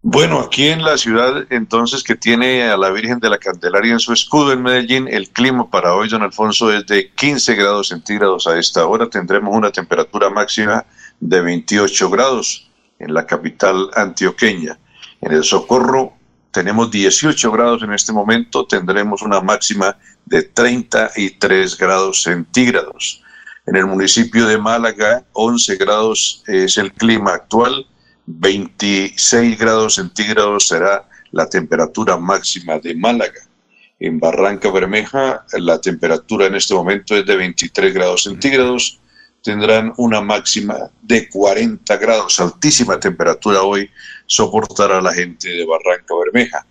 Bueno, 0.02 0.40
aquí 0.40 0.68
en 0.68 0.82
la 0.82 0.96
ciudad 0.96 1.44
entonces 1.50 2.02
que 2.02 2.14
tiene 2.14 2.62
a 2.62 2.78
la 2.78 2.88
Virgen 2.88 3.20
de 3.20 3.28
la 3.28 3.36
Candelaria 3.36 3.92
en 3.92 4.00
su 4.00 4.14
escudo 4.14 4.50
en 4.50 4.62
Medellín, 4.62 5.06
el 5.06 5.28
clima 5.28 5.68
para 5.68 5.94
hoy, 5.94 6.08
don 6.08 6.22
Alfonso, 6.22 6.72
es 6.72 6.86
de 6.86 7.10
15 7.10 7.54
grados 7.54 7.88
centígrados 7.88 8.46
a 8.46 8.58
esta 8.58 8.86
hora. 8.86 9.10
Tendremos 9.10 9.54
una 9.54 9.70
temperatura 9.70 10.30
máxima 10.30 10.86
de 11.20 11.42
28 11.42 12.08
grados 12.08 12.70
en 12.98 13.12
la 13.12 13.26
capital 13.26 13.90
antioqueña. 13.94 14.78
En 15.20 15.32
el 15.32 15.44
Socorro 15.44 16.14
tenemos 16.50 16.90
18 16.90 17.52
grados 17.52 17.82
en 17.82 17.92
este 17.92 18.14
momento, 18.14 18.64
tendremos 18.66 19.20
una 19.20 19.42
máxima 19.42 19.98
de 20.24 20.44
33 20.44 21.76
grados 21.76 22.22
centígrados. 22.22 23.22
En 23.66 23.76
el 23.76 23.84
municipio 23.84 24.46
de 24.46 24.56
Málaga, 24.56 25.24
11 25.34 25.76
grados 25.76 26.42
es 26.46 26.78
el 26.78 26.90
clima 26.94 27.34
actual 27.34 27.86
26 28.38 29.58
grados 29.58 29.96
centígrados 29.96 30.68
será 30.68 31.08
la 31.32 31.48
temperatura 31.48 32.16
máxima 32.16 32.78
de 32.78 32.94
Málaga. 32.94 33.40
En 33.98 34.18
Barranca 34.20 34.70
Bermeja 34.70 35.44
la 35.58 35.80
temperatura 35.80 36.46
en 36.46 36.54
este 36.54 36.74
momento 36.74 37.16
es 37.16 37.26
de 37.26 37.36
23 37.36 37.92
grados 37.92 38.22
centígrados. 38.22 39.00
Tendrán 39.42 39.92
una 39.96 40.20
máxima 40.20 40.90
de 41.02 41.28
40 41.28 41.96
grados. 41.96 42.38
Altísima 42.40 43.00
temperatura 43.00 43.62
hoy 43.62 43.90
soportará 44.26 45.00
la 45.00 45.12
gente 45.12 45.48
de 45.48 45.66
Barranca 45.66 46.14
Bermeja. 46.14 46.64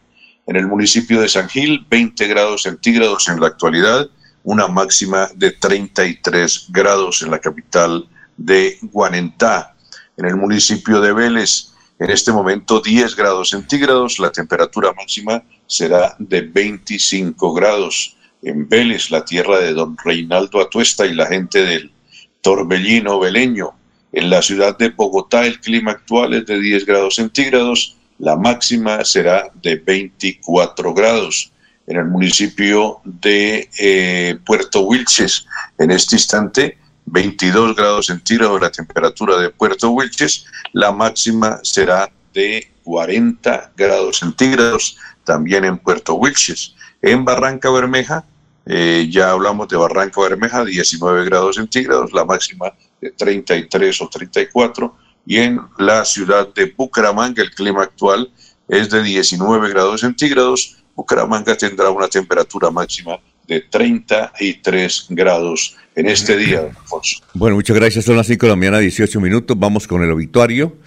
En 0.48 0.56
el 0.56 0.68
municipio 0.68 1.22
de 1.22 1.30
San 1.30 1.50
Gil, 1.50 1.86
20 1.90 2.28
grados 2.28 2.64
centígrados 2.64 3.28
en 3.28 3.40
la 3.40 3.48
actualidad, 3.48 4.10
una 4.44 4.68
máxima 4.68 5.30
de 5.36 5.52
33 5.52 6.68
grados 6.70 7.22
en 7.22 7.32
la 7.32 7.40
capital 7.40 8.08
de 8.38 8.78
Guanentá 8.82 9.76
en 10.20 10.26
el 10.26 10.36
municipio 10.36 11.00
de 11.00 11.14
Vélez. 11.14 11.70
En 11.98 12.10
este 12.10 12.32
momento 12.32 12.82
10 12.82 13.16
grados 13.16 13.50
centígrados, 13.50 14.20
la 14.20 14.32
temperatura 14.32 14.94
máxima 14.94 15.44
será 15.66 16.16
de 16.20 16.42
25 16.42 17.54
grados. 17.54 18.16
En 18.42 18.68
Vélez, 18.68 19.12
la 19.12 19.24
tierra 19.24 19.60
de 19.60 19.74
don 19.74 19.98
Reinaldo 20.04 20.62
Atuesta 20.62 21.06
y 21.06 21.14
la 21.14 21.26
gente 21.26 21.64
del 21.64 21.92
Torbellino 22.42 23.20
Veleño. 23.20 23.72
En 24.12 24.30
la 24.30 24.42
ciudad 24.42 24.78
de 24.78 24.90
Bogotá 24.90 25.46
el 25.46 25.60
clima 25.60 25.92
actual 25.92 26.34
es 26.34 26.46
de 26.46 26.60
10 26.60 26.86
grados 26.86 27.16
centígrados, 27.16 27.96
la 28.18 28.36
máxima 28.36 29.06
será 29.06 29.50
de 29.62 29.76
24 29.76 30.94
grados. 30.94 31.52
En 31.88 31.98
el 31.98 32.06
municipio 32.06 33.00
de 33.04 33.70
eh, 33.80 34.38
Puerto 34.46 34.82
Wilches, 34.82 35.46
en 35.78 35.92
este 35.92 36.16
instante 36.16 36.78
22 37.12 37.76
grados 37.76 38.08
centígrados 38.08 38.62
la 38.62 38.72
temperatura 38.72 39.38
de 39.38 39.50
Puerto 39.50 39.90
Wilches, 39.90 40.46
la 40.74 40.92
máxima 40.92 41.60
será 41.64 42.12
de 42.34 42.72
40 42.84 43.74
grados 43.76 44.18
centígrados 44.20 44.98
también 45.24 45.66
en 45.66 45.78
Puerto 45.78 46.16
Wilches. 46.16 46.76
En 47.02 47.26
Barranca 47.26 47.70
Bermeja, 47.72 48.26
eh, 48.66 49.08
ya 49.10 49.32
hablamos 49.32 49.68
de 49.68 49.78
Barranca 49.78 50.22
Bermeja, 50.22 50.64
19 50.64 51.26
grados 51.26 51.56
centígrados, 51.56 52.14
la 52.14 52.26
máxima 52.26 52.74
de 53.02 53.12
33 53.12 54.02
o 54.02 54.10
34, 54.10 54.96
y 55.26 55.38
en 55.38 55.60
la 55.78 56.06
ciudad 56.06 56.54
de 56.54 56.74
Bucaramanga 56.76 57.42
el 57.42 57.52
clima 57.52 57.84
actual 57.84 58.32
es 58.68 58.90
de 58.90 59.02
19 59.02 59.70
grados 59.70 60.02
centígrados, 60.02 60.78
Bucaramanga 60.96 61.58
tendrá 61.58 61.90
una 61.90 62.08
temperatura 62.08 62.70
máxima 62.70 63.18
de 63.50 63.62
33 63.62 65.08
grados 65.10 65.76
en 65.96 66.08
este 66.08 66.38
día, 66.38 66.60
Alfonso. 66.60 67.22
Bueno, 67.34 67.58
muchas 67.58 67.76
gracias. 67.76 68.06
Son 68.06 68.16
las 68.16 68.28
5 68.28 68.46
de 68.46 68.50
la 68.52 68.56
mañana, 68.56 68.80
18 68.80 69.20
minutos. 69.20 69.60
Vamos 69.60 69.88
con 69.88 70.04
el 70.04 70.12
obituario. 70.12 70.78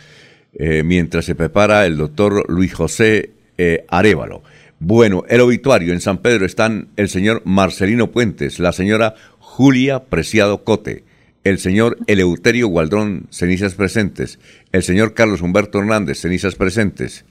Eh, 0.55 0.83
mientras 0.85 1.25
se 1.25 1.35
prepara 1.35 1.87
el 1.87 1.97
doctor 1.97 2.49
Luis 2.51 2.73
José 2.73 3.31
eh, 3.59 3.85
Arevalo. 3.89 4.43
Bueno, 4.79 5.25
el 5.29 5.41
obituario 5.41 5.93
en 5.93 6.01
San 6.01 6.19
Pedro 6.19 6.45
están 6.45 6.89
el 6.97 7.09
señor 7.09 7.43
Marcelino 7.45 8.11
Puentes, 8.11 8.59
la 8.59 8.73
señora 8.73 9.15
Julia 9.39 10.05
Preciado 10.05 10.65
Cote, 10.65 11.05
el 11.45 11.59
señor 11.59 11.99
Eleuterio 12.07 12.69
Gualdrón, 12.69 13.27
cenizas 13.31 13.75
presentes, 13.75 14.39
el 14.73 14.83
señor 14.83 15.15
Carlos 15.15 15.41
Humberto 15.41 15.79
Hernández, 15.79 16.21
cenizas 16.21 16.55
presentes. 16.55 17.25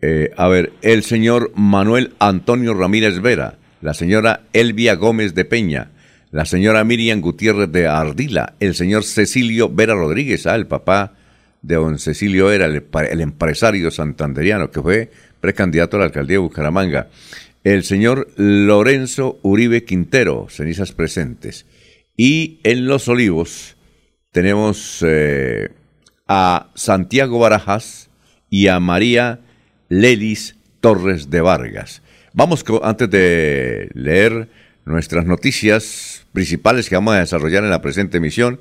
Eh, 0.00 0.30
a 0.36 0.48
ver, 0.48 0.72
el 0.82 1.02
señor 1.02 1.52
Manuel 1.54 2.14
Antonio 2.18 2.74
Ramírez 2.74 3.20
Vera, 3.20 3.58
la 3.84 3.92
señora 3.92 4.44
Elvia 4.54 4.94
Gómez 4.94 5.34
de 5.34 5.44
Peña, 5.44 5.90
la 6.30 6.46
señora 6.46 6.84
Miriam 6.84 7.20
Gutiérrez 7.20 7.70
de 7.70 7.86
Ardila, 7.86 8.54
el 8.58 8.74
señor 8.74 9.04
Cecilio 9.04 9.68
Vera 9.68 9.92
Rodríguez, 9.92 10.46
ah, 10.46 10.54
el 10.54 10.66
papá 10.66 11.12
de 11.60 11.74
don 11.74 11.98
Cecilio 11.98 12.50
era 12.50 12.64
el, 12.64 12.82
el 13.10 13.20
empresario 13.20 13.90
santanderiano 13.90 14.70
que 14.70 14.80
fue 14.80 15.10
precandidato 15.38 15.98
a 15.98 16.00
la 16.00 16.06
alcaldía 16.06 16.36
de 16.36 16.38
Bucaramanga. 16.38 17.10
El 17.62 17.84
señor 17.84 18.28
Lorenzo 18.36 19.38
Uribe 19.42 19.84
Quintero, 19.84 20.46
cenizas 20.48 20.92
presentes. 20.92 21.66
Y 22.16 22.60
en 22.64 22.86
Los 22.86 23.06
Olivos 23.08 23.76
tenemos 24.32 25.04
eh, 25.06 25.68
a 26.26 26.70
Santiago 26.74 27.38
Barajas 27.38 28.08
y 28.48 28.68
a 28.68 28.80
María 28.80 29.40
Lelis 29.90 30.56
Torres 30.80 31.28
de 31.28 31.42
Vargas. 31.42 32.00
Vamos, 32.36 32.64
antes 32.82 33.08
de 33.08 33.90
leer 33.94 34.50
nuestras 34.84 35.24
noticias 35.24 36.26
principales 36.32 36.88
que 36.88 36.96
vamos 36.96 37.14
a 37.14 37.20
desarrollar 37.20 37.62
en 37.62 37.70
la 37.70 37.80
presente 37.80 38.16
emisión, 38.16 38.58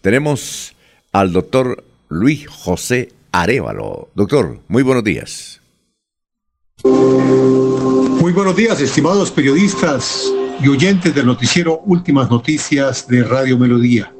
tenemos 0.00 0.74
al 1.12 1.32
doctor 1.32 1.84
Luis 2.08 2.48
José 2.48 3.12
Arevalo. 3.30 4.08
Doctor, 4.16 4.58
muy 4.66 4.82
buenos 4.82 5.04
días. 5.04 5.60
Muy 6.82 8.32
buenos 8.32 8.56
días, 8.56 8.80
estimados 8.80 9.30
periodistas 9.30 10.24
y 10.60 10.66
oyentes 10.66 11.14
del 11.14 11.26
noticiero 11.26 11.80
Últimas 11.86 12.28
Noticias 12.28 13.06
de 13.06 13.22
Radio 13.22 13.56
Melodía. 13.56 14.12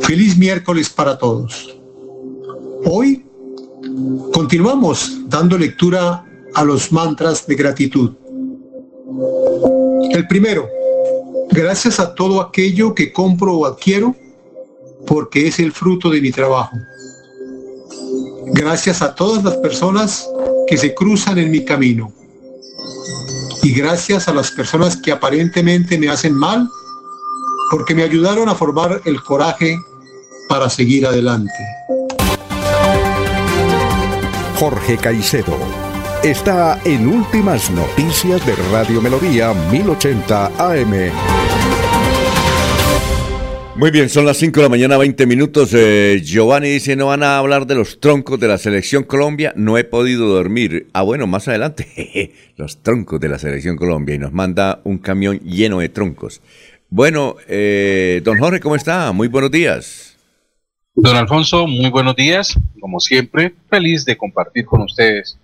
Feliz 0.00 0.36
miércoles 0.36 0.90
para 0.90 1.16
todos. 1.16 1.78
Hoy 2.84 3.24
continuamos 4.32 5.20
dando 5.28 5.56
lectura 5.56 6.26
a 6.54 6.64
los 6.64 6.92
mantras 6.92 7.46
de 7.46 7.54
gratitud. 7.54 8.12
El 10.10 10.26
primero, 10.26 10.68
gracias 11.50 12.00
a 12.00 12.14
todo 12.14 12.40
aquello 12.40 12.94
que 12.94 13.12
compro 13.12 13.54
o 13.54 13.66
adquiero, 13.66 14.14
porque 15.06 15.48
es 15.48 15.58
el 15.58 15.72
fruto 15.72 16.10
de 16.10 16.20
mi 16.20 16.30
trabajo. 16.30 16.76
Gracias 18.46 19.02
a 19.02 19.14
todas 19.14 19.42
las 19.42 19.56
personas 19.56 20.28
que 20.66 20.76
se 20.76 20.94
cruzan 20.94 21.38
en 21.38 21.50
mi 21.50 21.64
camino. 21.64 22.12
Y 23.62 23.72
gracias 23.72 24.28
a 24.28 24.34
las 24.34 24.50
personas 24.50 24.96
que 24.96 25.12
aparentemente 25.12 25.98
me 25.98 26.08
hacen 26.08 26.34
mal, 26.34 26.68
porque 27.70 27.94
me 27.94 28.02
ayudaron 28.02 28.48
a 28.48 28.54
formar 28.54 29.00
el 29.04 29.22
coraje 29.22 29.76
para 30.48 30.68
seguir 30.68 31.06
adelante. 31.06 31.52
Jorge 34.58 34.96
Caicedo 34.96 35.81
está 36.24 36.80
en 36.84 37.08
Últimas 37.08 37.68
Noticias 37.72 38.46
de 38.46 38.54
Radio 38.70 39.02
Melodía 39.02 39.52
1080 39.72 40.46
AM. 40.56 41.10
Muy 43.74 43.90
bien, 43.90 44.08
son 44.08 44.26
las 44.26 44.36
5 44.36 44.60
de 44.60 44.62
la 44.62 44.68
mañana, 44.68 44.98
20 44.98 45.26
minutos. 45.26 45.74
Eh, 45.74 46.20
Giovanni 46.22 46.68
dice, 46.68 46.94
no 46.94 47.06
van 47.06 47.24
a 47.24 47.38
hablar 47.38 47.66
de 47.66 47.74
los 47.74 47.98
troncos 47.98 48.38
de 48.38 48.46
la 48.46 48.58
selección 48.58 49.02
Colombia. 49.02 49.52
No 49.56 49.78
he 49.78 49.84
podido 49.84 50.28
dormir. 50.28 50.86
Ah, 50.92 51.02
bueno, 51.02 51.26
más 51.26 51.48
adelante. 51.48 52.32
los 52.56 52.82
troncos 52.82 53.18
de 53.18 53.28
la 53.28 53.40
selección 53.40 53.76
Colombia. 53.76 54.14
Y 54.14 54.18
nos 54.18 54.32
manda 54.32 54.80
un 54.84 54.98
camión 54.98 55.40
lleno 55.40 55.80
de 55.80 55.88
troncos. 55.88 56.40
Bueno, 56.88 57.34
eh, 57.48 58.20
don 58.22 58.38
Jorge, 58.38 58.60
¿cómo 58.60 58.76
está? 58.76 59.10
Muy 59.10 59.26
buenos 59.26 59.50
días. 59.50 60.16
Don 60.94 61.16
Alfonso, 61.16 61.66
muy 61.66 61.90
buenos 61.90 62.14
días. 62.14 62.56
Como 62.80 63.00
siempre, 63.00 63.54
feliz 63.68 64.04
de 64.04 64.16
compartir 64.16 64.66
con 64.66 64.82
ustedes 64.82 65.38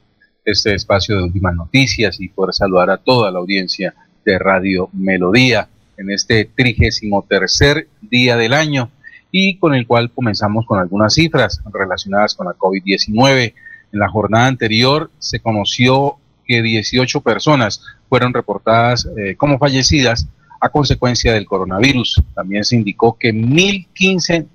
este 0.51 0.75
espacio 0.75 1.17
de 1.17 1.25
últimas 1.25 1.55
noticias 1.55 2.21
y 2.21 2.29
poder 2.29 2.55
saludar 2.55 2.91
a 2.91 2.97
toda 2.97 3.31
la 3.31 3.39
audiencia 3.39 3.95
de 4.25 4.39
Radio 4.39 4.89
Melodía 4.93 5.69
en 5.97 6.11
este 6.11 6.45
trigésimo 6.45 7.25
tercer 7.29 7.89
día 8.01 8.37
del 8.37 8.55
año 8.55 8.91
y 9.31 9.59
con 9.59 9.75
el 9.75 9.87
cual 9.87 10.11
comenzamos 10.11 10.65
con 10.67 10.79
algunas 10.79 11.15
cifras 11.15 11.61
relacionadas 11.73 12.35
con 12.35 12.47
la 12.47 12.55
COVID-19. 12.55 13.55
En 13.93 13.99
la 13.99 14.09
jornada 14.09 14.47
anterior 14.47 15.11
se 15.19 15.41
conoció 15.41 16.17
que 16.47 16.63
18 16.63 17.21
personas 17.21 17.83
fueron 18.09 18.33
reportadas 18.33 19.07
eh, 19.19 19.37
como 19.37 19.59
fallecidas 19.59 20.27
a 20.61 20.71
consecuencia 20.71 21.35
del 21.35 21.47
coronavirus. 21.47 22.23
También 22.35 22.65
se 22.65 22.77
indicó 22.77 23.19
que 23.19 23.35
1.015 23.35 24.47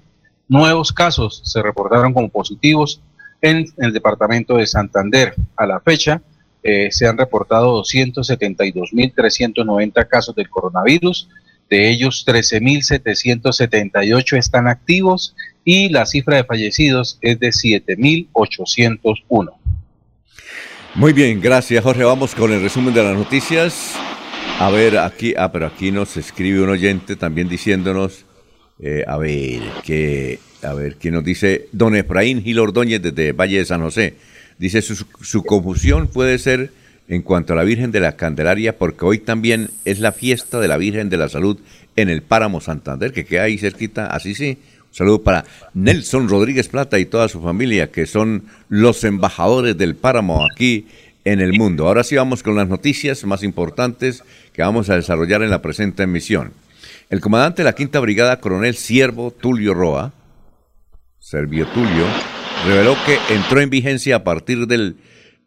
nuevos 0.47 0.91
casos 0.91 1.41
se 1.45 1.61
reportaron 1.61 2.13
como 2.13 2.29
positivos 2.29 3.01
en 3.43 3.67
el 3.77 3.93
departamento 3.93 4.57
de 4.57 4.65
Santander. 4.65 5.35
A 5.55 5.67
la 5.67 5.79
fecha, 5.81 6.23
eh, 6.63 6.87
se 6.91 7.07
han 7.07 7.15
reportado 7.17 7.83
272.390 7.83 10.07
casos 10.07 10.33
del 10.33 10.49
coronavirus, 10.49 11.29
de 11.69 11.89
ellos 11.89 12.25
13.778 12.25 14.37
están 14.37 14.67
activos 14.67 15.35
y 15.65 15.89
la 15.89 16.05
cifra 16.05 16.37
de 16.37 16.45
fallecidos 16.45 17.17
es 17.21 17.37
de 17.39 17.49
7.801. 17.49 19.51
Muy 20.95 21.11
bien, 21.11 21.41
gracias 21.41 21.83
Jorge. 21.83 22.03
Vamos 22.03 22.35
con 22.35 22.53
el 22.53 22.61
resumen 22.61 22.93
de 22.93 23.03
las 23.03 23.17
noticias. 23.17 23.95
A 24.59 24.69
ver, 24.69 24.99
aquí, 24.99 25.33
ah, 25.37 25.51
pero 25.51 25.65
aquí 25.65 25.91
nos 25.91 26.15
escribe 26.15 26.61
un 26.61 26.69
oyente 26.69 27.17
también 27.17 27.49
diciéndonos, 27.49 28.25
eh, 28.79 29.03
a 29.07 29.17
ver, 29.17 29.63
que, 29.83 30.37
a 30.63 30.73
ver, 30.73 30.95
que 30.95 31.11
nos 31.11 31.23
dice 31.23 31.67
don 31.71 31.95
Efraín 31.95 32.41
Gil 32.43 32.59
Ordóñez 32.59 33.01
desde 33.01 33.31
Valle 33.31 33.57
de 33.59 33.65
San 33.65 33.81
José. 33.81 34.15
Dice, 34.57 34.81
su, 34.81 35.43
confusión 35.43 36.07
puede 36.07 36.37
ser 36.37 36.71
en 37.07 37.21
cuanto 37.21 37.53
a 37.53 37.55
la 37.55 37.63
Virgen 37.63 37.91
de 37.91 37.99
la 37.99 38.15
Candelaria, 38.15 38.77
porque 38.77 39.05
hoy 39.05 39.19
también 39.19 39.69
es 39.83 39.99
la 39.99 40.11
fiesta 40.11 40.59
de 40.59 40.67
la 40.67 40.77
Virgen 40.77 41.09
de 41.09 41.17
la 41.17 41.29
Salud 41.29 41.59
en 41.95 42.09
el 42.09 42.21
Páramo 42.21 42.61
Santander, 42.61 43.11
que 43.11 43.25
queda 43.25 43.43
ahí 43.43 43.57
cerquita, 43.57 44.07
así 44.07 44.35
sí. 44.35 44.57
Un 44.89 44.95
saludo 44.95 45.23
para 45.23 45.43
Nelson 45.73 46.29
Rodríguez 46.29 46.69
Plata 46.69 46.99
y 46.99 47.05
toda 47.05 47.27
su 47.27 47.41
familia, 47.41 47.91
que 47.91 48.05
son 48.05 48.43
los 48.69 49.03
embajadores 49.03 49.77
del 49.77 49.95
Páramo 49.95 50.45
aquí 50.45 50.85
en 51.25 51.41
el 51.41 51.53
mundo. 51.53 51.87
Ahora 51.87 52.03
sí 52.03 52.15
vamos 52.15 52.43
con 52.43 52.55
las 52.55 52.67
noticias 52.67 53.23
más 53.25 53.43
importantes 53.43 54.23
que 54.53 54.61
vamos 54.61 54.89
a 54.89 54.95
desarrollar 54.95 55.41
en 55.41 55.49
la 55.49 55.61
presente 55.61 56.03
emisión. 56.03 56.53
El 57.09 57.21
comandante 57.21 57.63
de 57.63 57.65
la 57.65 57.75
Quinta 57.75 57.99
Brigada, 57.99 58.39
coronel 58.39 58.75
Siervo 58.75 59.31
Tulio 59.31 59.73
Roa, 59.73 60.13
Servio 61.33 61.65
Tulio, 61.73 62.05
reveló 62.67 62.95
que 63.07 63.17
entró 63.33 63.59
en 63.59 63.71
vigencia 63.71 64.17
a 64.17 64.23
partir 64.23 64.67
del, 64.67 64.97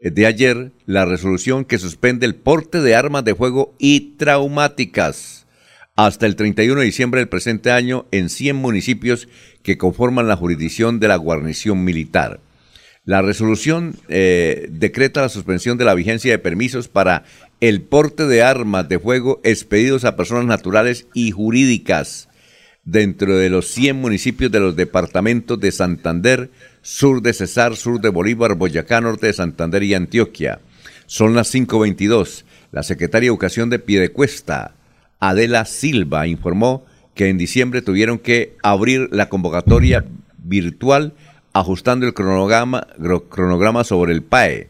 de 0.00 0.26
ayer 0.26 0.72
la 0.84 1.04
resolución 1.04 1.64
que 1.64 1.78
suspende 1.78 2.26
el 2.26 2.34
porte 2.34 2.80
de 2.80 2.96
armas 2.96 3.24
de 3.24 3.36
fuego 3.36 3.72
y 3.78 4.16
traumáticas 4.16 5.46
hasta 5.94 6.26
el 6.26 6.34
31 6.34 6.80
de 6.80 6.86
diciembre 6.86 7.20
del 7.20 7.28
presente 7.28 7.70
año 7.70 8.06
en 8.10 8.30
100 8.30 8.56
municipios 8.56 9.28
que 9.62 9.78
conforman 9.78 10.26
la 10.26 10.34
jurisdicción 10.34 10.98
de 10.98 11.06
la 11.06 11.14
guarnición 11.14 11.84
militar. 11.84 12.40
La 13.04 13.22
resolución 13.22 13.94
eh, 14.08 14.66
decreta 14.68 15.20
la 15.20 15.28
suspensión 15.28 15.78
de 15.78 15.84
la 15.84 15.94
vigencia 15.94 16.32
de 16.32 16.40
permisos 16.40 16.88
para 16.88 17.22
el 17.60 17.80
porte 17.80 18.26
de 18.26 18.42
armas 18.42 18.88
de 18.88 18.98
fuego 18.98 19.40
expedidos 19.44 20.04
a 20.04 20.16
personas 20.16 20.46
naturales 20.46 21.06
y 21.14 21.30
jurídicas 21.30 22.28
dentro 22.86 23.36
de 23.36 23.50
los 23.50 23.66
100 23.66 23.96
municipios 23.96 24.50
de 24.50 24.60
los 24.60 24.76
departamentos 24.76 25.60
de 25.60 25.72
Santander, 25.72 26.50
sur 26.80 27.20
de 27.20 27.34
Cesar, 27.34 27.76
sur 27.76 28.00
de 28.00 28.08
Bolívar, 28.08 28.54
Boyacá, 28.54 29.00
norte 29.00 29.26
de 29.26 29.32
Santander 29.34 29.82
y 29.82 29.92
Antioquia. 29.92 30.60
Son 31.06 31.34
las 31.34 31.54
5.22. 31.54 32.44
La 32.72 32.82
secretaria 32.82 33.26
de 33.26 33.32
Educación 33.32 33.70
de 33.70 33.80
Piedecuesta, 33.80 34.74
Adela 35.18 35.64
Silva, 35.64 36.26
informó 36.28 36.86
que 37.14 37.28
en 37.28 37.38
diciembre 37.38 37.82
tuvieron 37.82 38.18
que 38.18 38.56
abrir 38.62 39.08
la 39.10 39.28
convocatoria 39.28 40.04
virtual 40.38 41.14
ajustando 41.52 42.06
el 42.06 42.14
cronograma, 42.14 42.86
cronograma 43.28 43.82
sobre 43.82 44.12
el 44.12 44.22
PAE. 44.22 44.68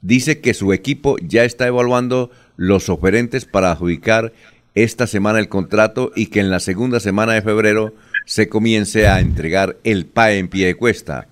Dice 0.00 0.40
que 0.40 0.54
su 0.54 0.72
equipo 0.72 1.16
ya 1.20 1.44
está 1.44 1.66
evaluando 1.66 2.30
los 2.56 2.88
oferentes 2.88 3.46
para 3.46 3.72
adjudicar 3.72 4.32
esta 4.74 5.06
semana 5.06 5.38
el 5.38 5.48
contrato 5.48 6.12
y 6.14 6.26
que 6.26 6.40
en 6.40 6.50
la 6.50 6.60
segunda 6.60 7.00
semana 7.00 7.34
de 7.34 7.42
febrero 7.42 7.94
se 8.26 8.48
comience 8.48 9.08
a 9.08 9.20
entregar 9.20 9.76
el 9.84 10.06
PAE 10.06 10.38
en 10.38 10.48
pie 10.48 10.66
de 10.66 10.74
cuesta. 10.74 11.28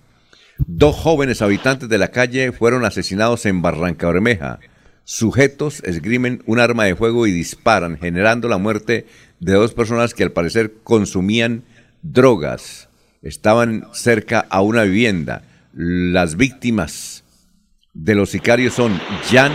Dos 0.58 0.96
jóvenes 0.96 1.42
habitantes 1.42 1.88
de 1.88 1.98
la 1.98 2.08
calle 2.08 2.50
fueron 2.52 2.84
asesinados 2.84 3.44
en 3.44 3.60
Barranca 3.60 4.06
Bermeja. 4.06 4.58
Sujetos 5.04 5.82
esgrimen 5.84 6.42
un 6.46 6.58
arma 6.58 6.84
de 6.84 6.96
fuego 6.96 7.26
y 7.26 7.32
disparan, 7.32 7.98
generando 7.98 8.48
la 8.48 8.58
muerte 8.58 9.06
de 9.38 9.52
dos 9.52 9.74
personas 9.74 10.14
que 10.14 10.22
al 10.22 10.32
parecer 10.32 10.72
consumían 10.82 11.64
drogas. 12.02 12.88
Estaban 13.22 13.86
cerca 13.92 14.46
a 14.48 14.62
una 14.62 14.84
vivienda. 14.84 15.42
Las 15.74 16.36
víctimas 16.36 17.24
de 17.92 18.14
los 18.14 18.30
sicarios 18.30 18.74
son 18.74 18.98
Jan, 19.30 19.52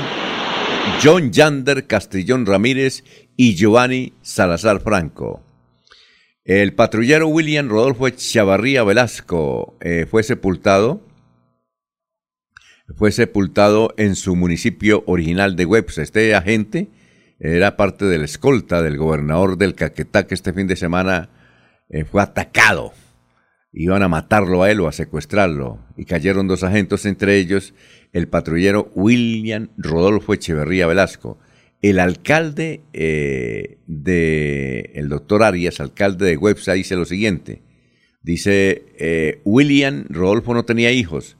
John 1.04 1.32
Yander 1.32 1.88
Castellón 1.88 2.46
Ramírez 2.46 3.04
y 3.36 3.56
Giovanni 3.56 4.14
Salazar 4.22 4.82
Franco. 4.82 5.44
El 6.44 6.74
patrullero 6.74 7.28
William 7.28 7.70
Rodolfo 7.70 8.10
Chavarría 8.10 8.84
Velasco 8.84 9.78
eh, 9.80 10.06
fue 10.10 10.24
sepultado 10.24 11.02
fue 12.96 13.12
sepultado 13.12 13.94
en 13.98 14.16
su 14.16 14.36
municipio 14.36 15.04
original 15.08 15.56
de 15.56 15.66
Webs. 15.66 15.98
Este 15.98 16.36
agente 16.36 16.90
era 17.40 17.78
parte 17.78 18.06
de 18.06 18.18
la 18.18 18.26
escolta 18.26 18.82
del 18.82 18.98
gobernador 18.98 19.58
del 19.58 19.76
Caquetá 19.76 20.28
que 20.28 20.36
este 20.36 20.54
fin 20.54 20.68
de 20.68 20.76
semana 20.76 21.30
eh, 21.90 22.06
fue 22.06 22.22
atacado. 22.22 22.94
Iban 23.74 24.04
a 24.04 24.10
matarlo 24.10 24.64
a 24.64 24.72
él 24.72 24.82
o 24.82 24.88
a 24.88 24.92
secuestrarlo 24.92 25.80
y 25.96 26.06
cayeron 26.06 26.48
dos 26.48 26.64
agentes, 26.64 27.06
entre 27.06 27.38
ellos 27.38 27.74
el 28.12 28.28
patrullero 28.28 28.92
William 28.96 29.70
Rodolfo 29.78 30.34
Echeverría 30.34 30.88
Velasco. 30.88 31.40
El 31.82 32.00
alcalde 32.00 32.82
eh, 32.94 33.78
de, 33.88 34.92
el 34.94 35.10
doctor 35.10 35.44
Arias, 35.44 35.80
alcalde 35.80 36.28
de 36.28 36.38
Websa, 36.38 36.74
dice 36.74 36.96
lo 36.96 37.06
siguiente. 37.06 37.64
Dice, 38.22 38.86
eh, 39.00 39.42
William 39.46 40.06
Rodolfo 40.10 40.54
no 40.54 40.64
tenía 40.64 40.92
hijos, 40.92 41.38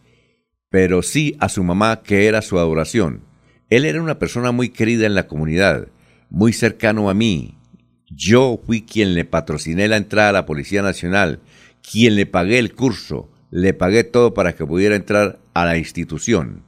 pero 0.70 1.04
sí 1.04 1.36
a 1.40 1.48
su 1.48 1.64
mamá, 1.64 2.02
que 2.02 2.26
era 2.26 2.42
su 2.42 2.58
adoración. 2.58 3.24
Él 3.70 3.86
era 3.86 4.02
una 4.02 4.18
persona 4.18 4.52
muy 4.52 4.70
querida 4.70 5.06
en 5.06 5.14
la 5.14 5.28
comunidad, 5.28 5.90
muy 6.30 6.54
cercano 6.54 7.10
a 7.10 7.14
mí. 7.14 7.58
Yo 8.10 8.60
fui 8.66 8.82
quien 8.82 9.14
le 9.14 9.26
patrociné 9.26 9.88
la 9.88 9.98
entrada 9.98 10.30
a 10.30 10.34
la 10.34 10.46
Policía 10.48 10.82
Nacional, 10.82 11.40
quien 11.90 12.16
le 12.16 12.26
pagué 12.26 12.58
el 12.58 12.74
curso, 12.74 13.32
le 13.52 13.74
pagué 13.74 14.04
todo 14.04 14.34
para 14.34 14.56
que 14.56 14.66
pudiera 14.66 14.96
entrar 14.96 15.40
a 15.54 15.66
la 15.66 15.78
institución. 15.78 16.64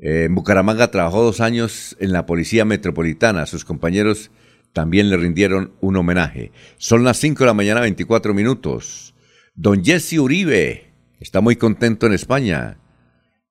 Eh, 0.00 0.24
en 0.24 0.34
Bucaramanga 0.34 0.90
trabajó 0.90 1.22
dos 1.22 1.40
años 1.40 1.96
en 2.00 2.12
la 2.12 2.26
Policía 2.26 2.64
Metropolitana. 2.64 3.46
Sus 3.46 3.64
compañeros 3.64 4.30
también 4.72 5.10
le 5.10 5.16
rindieron 5.16 5.72
un 5.80 5.96
homenaje. 5.96 6.52
Son 6.76 7.04
las 7.04 7.18
5 7.18 7.40
de 7.40 7.46
la 7.46 7.54
mañana, 7.54 7.80
24 7.80 8.34
minutos. 8.34 9.14
Don 9.54 9.84
Jesse 9.84 10.18
Uribe 10.18 10.92
está 11.20 11.40
muy 11.40 11.56
contento 11.56 12.06
en 12.06 12.12
España. 12.12 12.78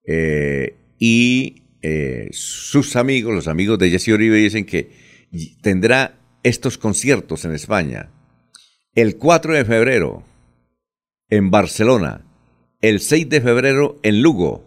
Eh, 0.06 0.76
y 1.00 1.64
eh, 1.82 2.30
sus 2.32 2.96
amigos, 2.96 3.34
los 3.34 3.48
amigos 3.48 3.78
de 3.78 3.90
Jesse 3.90 4.10
Uribe, 4.10 4.38
dicen 4.38 4.66
que 4.66 4.92
tendrá 5.62 6.18
estos 6.44 6.78
conciertos 6.78 7.44
en 7.44 7.54
España. 7.54 8.10
El 8.96 9.18
4 9.18 9.54
de 9.54 9.66
febrero 9.66 10.24
en 11.30 11.52
Barcelona. 11.52 12.24
El 12.80 13.02
6 13.02 13.28
de 13.28 13.42
febrero 13.42 14.00
en 14.04 14.22
Lugo 14.22 14.67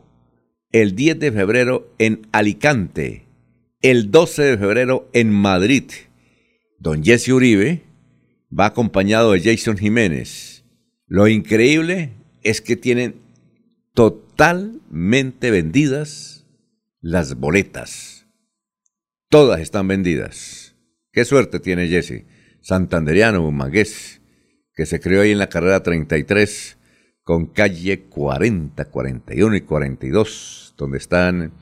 el 0.72 0.94
10 0.94 1.18
de 1.18 1.32
febrero 1.32 1.92
en 1.98 2.26
Alicante, 2.32 3.26
el 3.82 4.10
12 4.10 4.42
de 4.42 4.58
febrero 4.58 5.08
en 5.12 5.30
Madrid. 5.30 5.84
Don 6.78 7.02
Jesse 7.02 7.30
Uribe 7.30 7.82
va 8.56 8.66
acompañado 8.66 9.32
de 9.32 9.40
Jason 9.40 9.76
Jiménez. 9.76 10.64
Lo 11.06 11.28
increíble 11.28 12.12
es 12.42 12.60
que 12.60 12.76
tienen 12.76 13.16
totalmente 13.94 15.50
vendidas 15.50 16.46
las 17.00 17.34
boletas. 17.34 18.26
Todas 19.28 19.60
están 19.60 19.88
vendidas. 19.88 20.76
Qué 21.12 21.24
suerte 21.24 21.58
tiene 21.58 21.88
Jesse, 21.88 22.24
santanderiano, 22.60 23.50
magués, 23.50 24.20
que 24.74 24.86
se 24.86 25.00
creó 25.00 25.22
ahí 25.22 25.32
en 25.32 25.38
la 25.38 25.48
carrera 25.48 25.82
33 25.82 26.78
con 27.24 27.46
calle 27.46 28.02
40, 28.04 28.84
41 28.86 29.56
y 29.56 29.60
42, 29.60 30.74
donde 30.76 30.98
están 30.98 31.52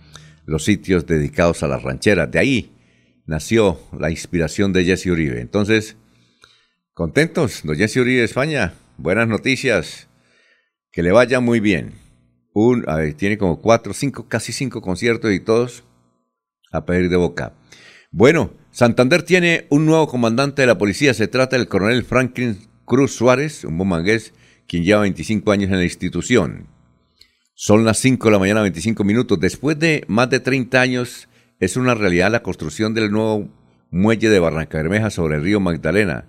los 0.46 0.64
sitios 0.64 1.06
dedicados 1.06 1.62
a 1.62 1.68
las 1.68 1.82
rancheras. 1.82 2.30
De 2.30 2.38
ahí 2.38 2.72
nació 3.26 3.78
la 3.98 4.10
inspiración 4.10 4.72
de 4.72 4.84
Jesse 4.84 5.06
Uribe. 5.06 5.40
Entonces, 5.40 5.96
contentos, 6.94 7.60
don 7.64 7.76
Jesse 7.76 7.98
Uribe 7.98 8.24
España, 8.24 8.74
buenas 8.96 9.28
noticias, 9.28 10.08
que 10.90 11.02
le 11.02 11.12
vaya 11.12 11.40
muy 11.40 11.60
bien. 11.60 11.94
Un, 12.54 12.84
tiene 13.16 13.38
como 13.38 13.60
cuatro, 13.60 13.92
cinco, 13.92 14.26
casi 14.26 14.52
cinco 14.52 14.80
conciertos 14.80 15.32
y 15.32 15.40
todos 15.40 15.84
a 16.72 16.84
pedir 16.84 17.08
de 17.08 17.16
boca. 17.16 17.52
Bueno, 18.10 18.52
Santander 18.70 19.22
tiene 19.22 19.66
un 19.70 19.86
nuevo 19.86 20.08
comandante 20.08 20.62
de 20.62 20.66
la 20.66 20.78
policía, 20.78 21.12
se 21.12 21.28
trata 21.28 21.56
del 21.56 21.68
coronel 21.68 22.04
Franklin 22.04 22.58
Cruz 22.84 23.12
Suárez, 23.14 23.64
un 23.64 23.76
bomangués 23.76 24.32
quien 24.68 24.84
lleva 24.84 25.00
25 25.00 25.50
años 25.50 25.70
en 25.70 25.78
la 25.78 25.84
institución. 25.84 26.68
Son 27.54 27.84
las 27.84 27.98
5 27.98 28.28
de 28.28 28.32
la 28.32 28.38
mañana, 28.38 28.60
25 28.60 29.02
minutos. 29.02 29.40
Después 29.40 29.78
de 29.78 30.04
más 30.06 30.30
de 30.30 30.38
30 30.38 30.80
años, 30.80 31.28
es 31.58 31.76
una 31.76 31.94
realidad 31.94 32.30
la 32.30 32.42
construcción 32.42 32.94
del 32.94 33.10
nuevo 33.10 33.48
muelle 33.90 34.28
de 34.28 34.38
Barranca 34.38 34.78
Bermeja 34.78 35.10
sobre 35.10 35.36
el 35.36 35.42
río 35.42 35.58
Magdalena. 35.58 36.26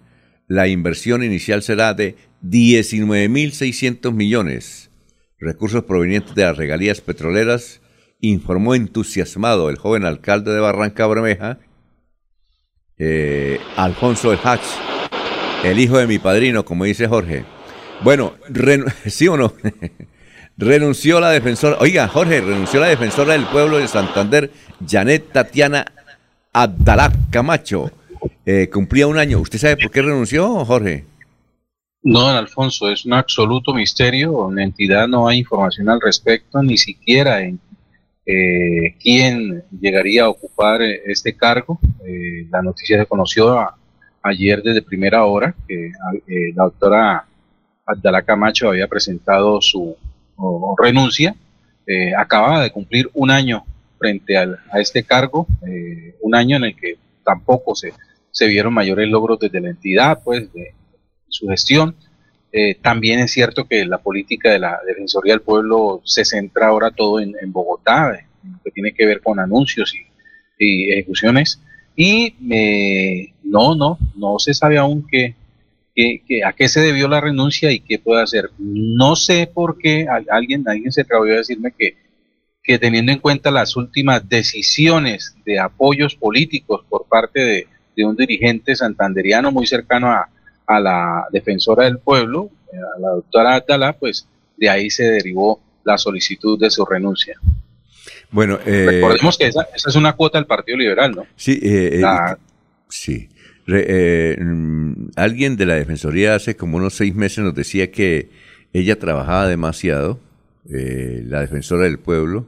La 0.48 0.68
inversión 0.68 1.24
inicial 1.24 1.62
será 1.62 1.94
de 1.94 2.16
19.600 2.44 4.12
millones. 4.12 4.90
Recursos 5.38 5.84
provenientes 5.84 6.34
de 6.34 6.44
las 6.44 6.58
regalías 6.58 7.02
petroleras, 7.02 7.82
informó 8.22 8.74
entusiasmado 8.74 9.70
el 9.70 9.78
joven 9.78 10.06
alcalde 10.06 10.52
de 10.52 10.60
Barranca 10.60 11.06
Bermeja, 11.08 11.60
eh, 12.98 13.60
Alfonso 13.78 14.34
El 14.34 14.40
Hatch, 14.44 14.66
el 15.64 15.80
hijo 15.80 15.98
de 15.98 16.08
mi 16.08 16.18
padrino, 16.18 16.66
como 16.66 16.86
dice 16.86 17.08
Jorge. 17.08 17.59
Bueno, 18.02 18.34
¿sí 19.06 19.28
o 19.28 19.38
no? 19.38 19.54
renunció 20.58 21.20
la 21.20 21.32
defensora, 21.32 21.78
oiga, 21.80 22.08
Jorge, 22.08 22.42
renunció 22.42 22.80
la 22.80 22.88
defensora 22.88 23.34
del 23.34 23.46
pueblo 23.46 23.78
de 23.78 23.88
Santander, 23.88 24.52
Janet 24.86 25.32
Tatiana 25.32 25.86
Abdalá 26.52 27.12
Camacho. 27.32 27.92
Eh, 28.46 28.70
cumplía 28.72 29.08
un 29.08 29.18
año. 29.18 29.40
¿Usted 29.40 29.58
sabe 29.58 29.78
por 29.78 29.92
qué 29.92 30.02
renunció, 30.02 30.66
Jorge? 30.66 31.06
No, 32.04 32.22
don 32.22 32.36
Alfonso, 32.36 32.90
es 32.90 33.06
un 33.06 33.14
absoluto 33.14 33.74
misterio. 33.74 34.50
En 34.50 34.56
la 34.56 34.64
entidad 34.64 35.08
no 35.08 35.28
hay 35.28 35.40
información 35.40 35.90
al 35.90 36.02
respecto, 36.02 36.62
ni 36.62 36.78
siquiera 36.78 37.42
en 37.42 37.60
eh, 38.26 38.96
quién 39.02 39.64
llegaría 39.80 40.24
a 40.24 40.30
ocupar 40.30 40.82
eh, 40.82 41.02
este 41.06 41.36
cargo. 41.36 41.80
la 42.50 42.62
noticia 42.62 43.00
se 43.00 43.06
conoció 43.06 43.58
ayer 44.24 44.62
desde 44.62 44.82
primera 44.82 45.24
hora, 45.26 45.56
que 45.68 45.92
la 46.54 46.64
doctora 46.66 47.29
Abdalá 47.90 48.22
Camacho 48.22 48.70
había 48.70 48.88
presentado 48.88 49.62
su 49.62 49.98
renuncia, 50.78 51.36
eh, 51.88 52.14
acababa 52.16 52.62
de 52.62 52.72
cumplir 52.72 53.10
un 53.14 53.32
año 53.32 53.66
frente 53.98 54.38
a 54.38 54.58
este 54.76 55.04
cargo, 55.04 55.48
eh, 55.68 56.16
un 56.22 56.36
año 56.36 56.58
en 56.58 56.66
el 56.66 56.76
que 56.76 56.98
tampoco 57.26 57.76
se, 57.76 57.94
se 58.32 58.48
vieron 58.48 58.74
mayores 58.74 59.10
logros 59.10 59.40
desde 59.40 59.60
la 59.60 59.70
entidad, 59.70 60.22
pues, 60.24 60.54
de 60.54 60.74
su 61.28 61.48
gestión. 61.48 61.96
Eh, 62.52 62.76
también 62.76 63.20
es 63.20 63.32
cierto 63.32 63.68
que 63.68 63.86
la 63.86 63.98
política 63.98 64.52
de 64.52 64.60
la 64.60 64.80
Defensoría 64.86 65.34
del 65.34 65.42
Pueblo 65.42 66.02
se 66.06 66.26
centra 66.26 66.68
ahora 66.68 66.92
todo 66.92 67.20
en, 67.20 67.34
Bogotá, 67.52 68.20
que 68.64 68.72
tiene 68.72 68.94
que 68.94 69.06
ver 69.06 69.22
con 69.22 69.40
anuncios 69.40 69.94
y, 70.58 70.92
ejecuciones. 70.92 71.62
Y 71.96 72.36
no, 73.44 73.76
no, 73.76 73.98
no 74.16 74.40
se 74.40 74.54
sabe 74.54 74.78
aún 74.78 75.06
qué, 75.06 75.36
a 76.46 76.54
qué 76.54 76.70
se 76.70 76.82
debió 76.82 77.08
la 77.08 77.22
renuncia 77.22 77.72
y 77.72 77.80
qué 77.80 78.00
puede 78.00 78.22
hacer. 78.22 78.52
No 78.58 79.16
sé 79.16 79.50
por 79.54 79.78
qué 79.78 80.08
alguien, 80.30 80.64
alguien 80.68 80.92
se 80.92 81.02
atrevió 81.02 81.34
a 81.34 81.38
decirme 81.38 81.74
que, 81.78 81.98
que 82.64 82.80
teniendo 82.80 83.12
en 83.12 83.20
cuenta 83.20 83.52
las 83.52 83.76
últimas 83.76 84.28
decisiones 84.28 85.36
de 85.46 85.60
apoyos 85.60 86.16
políticos 86.16 86.86
por 86.90 87.08
parte 87.08 87.40
de, 87.42 87.68
un 88.06 88.16
dirigente 88.16 88.78
santanderiano 88.78 89.52
muy 89.52 89.68
cercano 89.68 90.10
a, 90.10 90.30
la 90.80 91.26
defensora 91.34 91.84
del 91.84 91.98
pueblo, 91.98 92.50
a 92.72 93.00
la 93.00 93.10
doctora 93.10 93.56
Atala, 93.56 93.92
pues 93.92 94.26
de 94.56 94.70
ahí 94.70 94.90
se 94.90 95.04
derivó 95.04 95.60
la 95.84 95.98
solicitud 95.98 96.58
de 96.58 96.70
su 96.70 96.86
renuncia. 96.86 97.38
Bueno, 98.32 98.58
eh, 98.66 98.86
recordemos 98.88 99.38
que 99.38 99.48
esa, 99.48 99.68
es 99.76 99.96
una 99.96 100.14
cuota 100.14 100.38
del 100.38 100.46
Partido 100.46 100.78
Liberal, 100.78 101.12
¿no? 101.12 101.26
Sí, 101.36 101.60
eh, 101.62 102.00
eh 102.02 102.36
sí. 102.88 103.28
Eh, 103.72 104.38
mm, 104.40 105.10
alguien 105.16 105.58
de 105.58 105.66
la 105.66 105.76
Defensoría 105.76 106.36
hace 106.36 106.56
como 106.56 106.78
unos 106.78 106.96
seis 106.96 107.16
meses 107.16 107.44
nos 107.44 107.54
decía 107.54 107.92
que 107.92 108.30
ella 108.74 108.98
trabajaba 108.98 109.48
demasiado, 109.48 110.20
eh, 110.70 111.24
la 111.26 111.42
defensora 111.42 111.84
del 111.84 112.00
pueblo. 112.00 112.48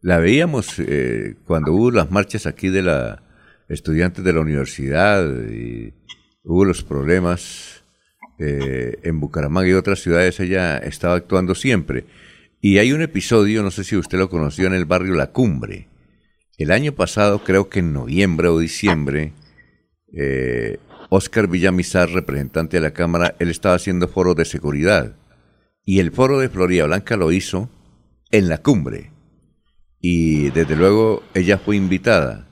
La 0.00 0.18
veíamos 0.18 0.78
eh, 0.78 1.36
cuando 1.46 1.72
hubo 1.72 1.90
las 1.90 2.10
marchas 2.10 2.46
aquí 2.46 2.68
de 2.68 2.82
la 2.82 3.22
estudiantes 3.68 4.22
de 4.24 4.32
la 4.32 4.40
universidad 4.40 5.24
y 5.50 5.94
hubo 6.42 6.64
los 6.64 6.82
problemas 6.82 7.82
en 8.36 9.20
Bucaramanga 9.20 9.68
y 9.70 9.72
otras 9.72 10.00
ciudades, 10.00 10.38
ella 10.40 10.76
estaba 10.78 11.14
actuando 11.14 11.54
siempre. 11.54 12.04
Y 12.60 12.78
hay 12.78 12.92
un 12.92 13.00
episodio, 13.00 13.62
no 13.62 13.70
sé 13.70 13.84
si 13.84 13.96
usted 13.96 14.18
lo 14.18 14.28
conoció, 14.28 14.66
en 14.66 14.74
el 14.74 14.84
barrio 14.84 15.14
La 15.14 15.28
Cumbre. 15.28 15.88
El 16.58 16.72
año 16.72 16.92
pasado, 16.92 17.42
creo 17.44 17.68
que 17.68 17.78
en 17.78 17.92
noviembre 17.92 18.48
o 18.48 18.58
diciembre, 18.58 19.32
eh, 20.16 20.78
Oscar 21.10 21.48
Villamizar, 21.48 22.10
representante 22.10 22.76
de 22.76 22.82
la 22.82 22.92
Cámara, 22.92 23.34
él 23.38 23.50
estaba 23.50 23.74
haciendo 23.74 24.08
foro 24.08 24.34
de 24.34 24.44
seguridad. 24.44 25.14
Y 25.84 26.00
el 26.00 26.12
foro 26.12 26.38
de 26.38 26.48
Florida 26.48 26.86
Blanca 26.86 27.16
lo 27.16 27.30
hizo 27.32 27.68
en 28.30 28.48
la 28.48 28.58
cumbre. 28.58 29.10
Y 30.00 30.50
desde 30.50 30.76
luego 30.76 31.22
ella 31.34 31.58
fue 31.58 31.76
invitada. 31.76 32.46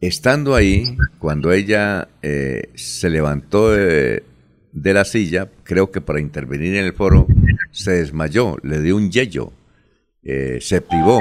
Estando 0.00 0.54
ahí, 0.54 0.96
cuando 1.18 1.52
ella 1.52 2.08
eh, 2.22 2.70
se 2.74 3.08
levantó 3.08 3.70
de, 3.70 4.24
la 4.72 5.04
silla, 5.04 5.48
creo 5.62 5.90
que 5.92 6.00
para 6.00 6.20
intervenir 6.20 6.74
en 6.74 6.86
el 6.86 6.92
foro, 6.92 7.26
se 7.70 7.92
desmayó, 7.92 8.56
le 8.62 8.80
dio 8.80 8.96
un 8.96 9.12
yello, 9.12 9.52
eh, 10.24 10.58
se 10.60 10.80
privó. 10.80 11.20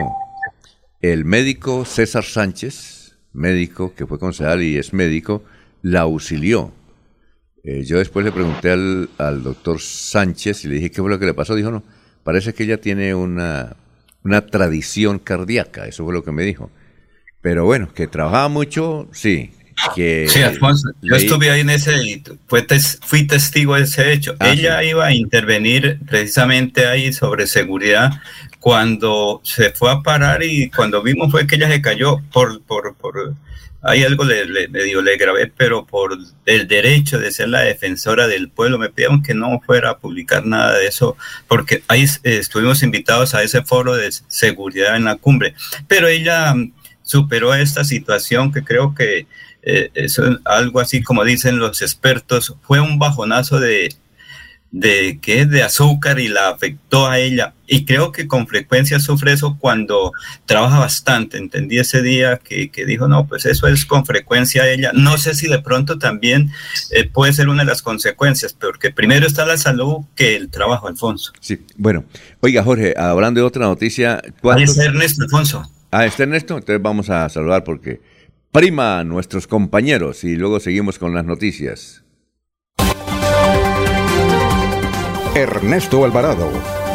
El 1.00 1.26
médico 1.26 1.86
César 1.86 2.24
Sánchez, 2.24 3.18
médico 3.34 3.94
que 3.94 4.08
fue 4.08 4.18
concejal 4.18 4.64
y 4.64 4.78
es 4.78 4.94
médico, 4.94 5.44
la 5.82 6.02
auxilió. 6.02 6.74
Eh, 7.64 7.84
yo 7.86 8.00
después 8.00 8.26
le 8.26 8.32
pregunté 8.32 8.72
al, 8.72 9.10
al, 9.18 9.44
doctor 9.44 9.80
Sánchez 9.80 10.66
y 10.66 10.68
le 10.68 10.76
dije 10.76 10.92
qué 10.92 11.02
fue 11.02 11.10
lo 11.10 11.20
que 11.20 11.26
le 11.26 11.34
pasó. 11.34 11.56
Dijo, 11.56 11.72
no, 11.72 11.84
parece 12.24 12.54
que 12.54 12.64
ella 12.64 12.80
tiene 12.80 13.14
una, 13.14 13.76
una 14.24 14.46
tradición 14.48 15.20
cardíaca, 15.20 15.86
eso 15.86 16.04
fue 16.04 16.14
lo 16.14 16.24
que 16.24 16.32
me 16.32 16.44
dijo. 16.44 16.72
Pero 17.42 17.66
bueno, 17.66 17.94
que 17.94 18.08
trabajaba 18.08 18.50
mucho, 18.50 19.08
sí. 19.12 19.52
Que 19.96 20.28
sí, 20.30 20.44
Alfonso, 20.44 20.90
yo 21.02 21.16
estuve 21.16 21.50
ahí 21.50 21.62
en 21.62 21.72
ese, 21.72 22.22
fue 22.46 22.68
fui 23.02 23.26
testigo 23.26 23.76
de 23.76 23.84
ese 23.84 24.14
hecho. 24.14 24.36
Ah, 24.40 24.50
Ella 24.50 24.84
iba 24.84 25.08
a 25.08 25.14
intervenir 25.14 26.00
precisamente 26.08 26.86
ahí 26.86 27.12
sobre 27.14 27.48
seguridad 27.48 28.12
cuando 28.60 29.42
se 29.44 29.72
fue 29.72 29.92
a 29.92 30.02
parar 30.02 30.44
y 30.44 30.70
cuando 30.70 31.02
vimos 31.02 31.32
fue 31.32 31.48
que 31.48 31.56
ella 31.56 31.68
se 31.68 31.82
cayó 31.82 32.22
por, 32.32 32.62
por, 32.62 32.96
por 32.96 33.36
hay 33.84 34.04
algo 34.04 34.24
le, 34.24 34.46
le, 34.46 34.68
le 34.68 35.18
grabé, 35.18 35.48
pero 35.48 35.86
por 35.86 36.18
el 36.46 36.68
derecho 36.68 37.20
de 37.20 37.32
ser 37.32 37.50
la 37.50 37.62
defensora 37.62 38.28
del 38.28 38.50
pueblo, 38.50 38.78
me 38.78 38.90
pidieron 38.90 39.24
que 39.24 39.34
no 39.34 39.60
fuera 39.66 39.92
a 39.92 39.98
publicar 39.98 40.46
nada 40.46 40.78
de 40.78 40.88
eso, 40.88 41.18
porque 41.48 41.84
ahí 41.88 42.06
estuvimos 42.24 42.84
invitados 42.84 43.34
a 43.34 43.42
ese 43.42 43.64
foro 43.64 43.96
de 43.96 44.12
seguridad 44.28 44.96
en 44.96 45.06
la 45.06 45.16
cumbre. 45.16 45.56
Pero 45.88 46.08
ella 46.08 46.54
superó 47.02 47.54
esta 47.56 47.84
situación 47.84 48.52
que 48.52 48.64
creo 48.64 48.94
que 48.94 49.26
eh, 49.64 49.90
es 49.94 50.20
algo 50.46 50.80
así 50.80 51.02
como 51.02 51.24
dicen 51.24 51.58
los 51.58 51.82
expertos, 51.82 52.56
fue 52.62 52.80
un 52.80 53.00
bajonazo 53.00 53.60
de, 53.60 53.96
de 54.72 55.20
que 55.22 55.46
de 55.46 55.64
azúcar 55.64 56.20
y 56.20 56.30
la 56.30 56.50
afectó 56.50 57.08
a 57.08 57.20
ella. 57.20 57.54
Y 57.68 57.86
creo 57.86 58.12
que 58.12 58.28
con 58.28 58.48
frecuencia 58.48 59.00
sufre 59.00 59.34
eso 59.34 59.58
cuando 59.60 60.14
trabaja 60.46 60.80
bastante. 60.80 61.38
Entendí 61.38 61.78
ese 61.78 62.02
día 62.02 62.38
que, 62.38 62.70
dijo, 62.86 63.08
no, 63.08 63.28
pues 63.28 63.46
eso 63.46 63.68
es 63.68 63.86
con 63.86 64.06
frecuencia 64.06 64.70
ella. 64.70 64.92
No 64.94 65.18
sé 65.18 65.36
si 65.36 65.48
de 65.48 65.60
pronto 65.62 66.00
también 66.00 66.52
eh, 66.92 67.08
puede 67.08 67.34
ser 67.34 67.50
una 67.50 67.64
de 67.64 67.70
las 67.70 67.82
consecuencias, 67.82 68.54
porque 68.54 68.92
primero 68.92 69.28
está 69.28 69.46
la 69.46 69.58
salud 69.58 70.06
que 70.16 70.36
el 70.36 70.50
trabajo, 70.50 70.88
Alfonso. 70.88 71.34
Sí, 71.40 71.60
bueno. 71.78 72.06
Oiga, 72.40 72.64
Jorge, 72.64 72.94
hablando 72.98 73.42
de 73.42 73.46
otra 73.46 73.66
noticia. 73.66 74.22
¿cuántos... 74.42 74.78
Ernesto, 74.78 75.24
Alfonso. 75.24 75.70
Ah, 75.92 76.06
está 76.06 76.24
Ernesto, 76.24 76.56
entonces 76.56 76.82
vamos 76.82 77.10
a 77.10 77.28
saludar 77.30 77.64
porque 77.64 78.02
prima 78.52 79.00
a 79.00 79.04
nuestros 79.04 79.48
compañeros 79.48 80.24
y 80.24 80.36
luego 80.36 80.60
seguimos 80.60 80.98
con 80.98 81.14
las 81.14 81.26
noticias. 81.26 82.01
Ernesto 85.42 86.06
Alvarado 86.06 86.52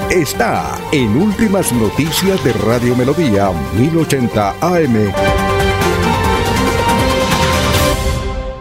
está 0.08 0.78
en 0.92 1.16
Últimas 1.16 1.72
Noticias 1.72 2.42
de 2.44 2.52
Radio 2.52 2.94
Melodía 2.94 3.50
1080 3.76 4.50
AM. 4.60 5.12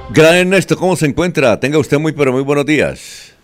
Gran 0.09 0.35
Ernesto, 0.37 0.75
¿cómo 0.75 0.95
se 0.95 1.05
encuentra? 1.05 1.59
Tenga 1.59 1.77
usted 1.77 1.99
muy 1.99 2.13
pero 2.13 2.31
muy 2.31 2.41
buenos 2.41 2.65
días. 2.65 3.35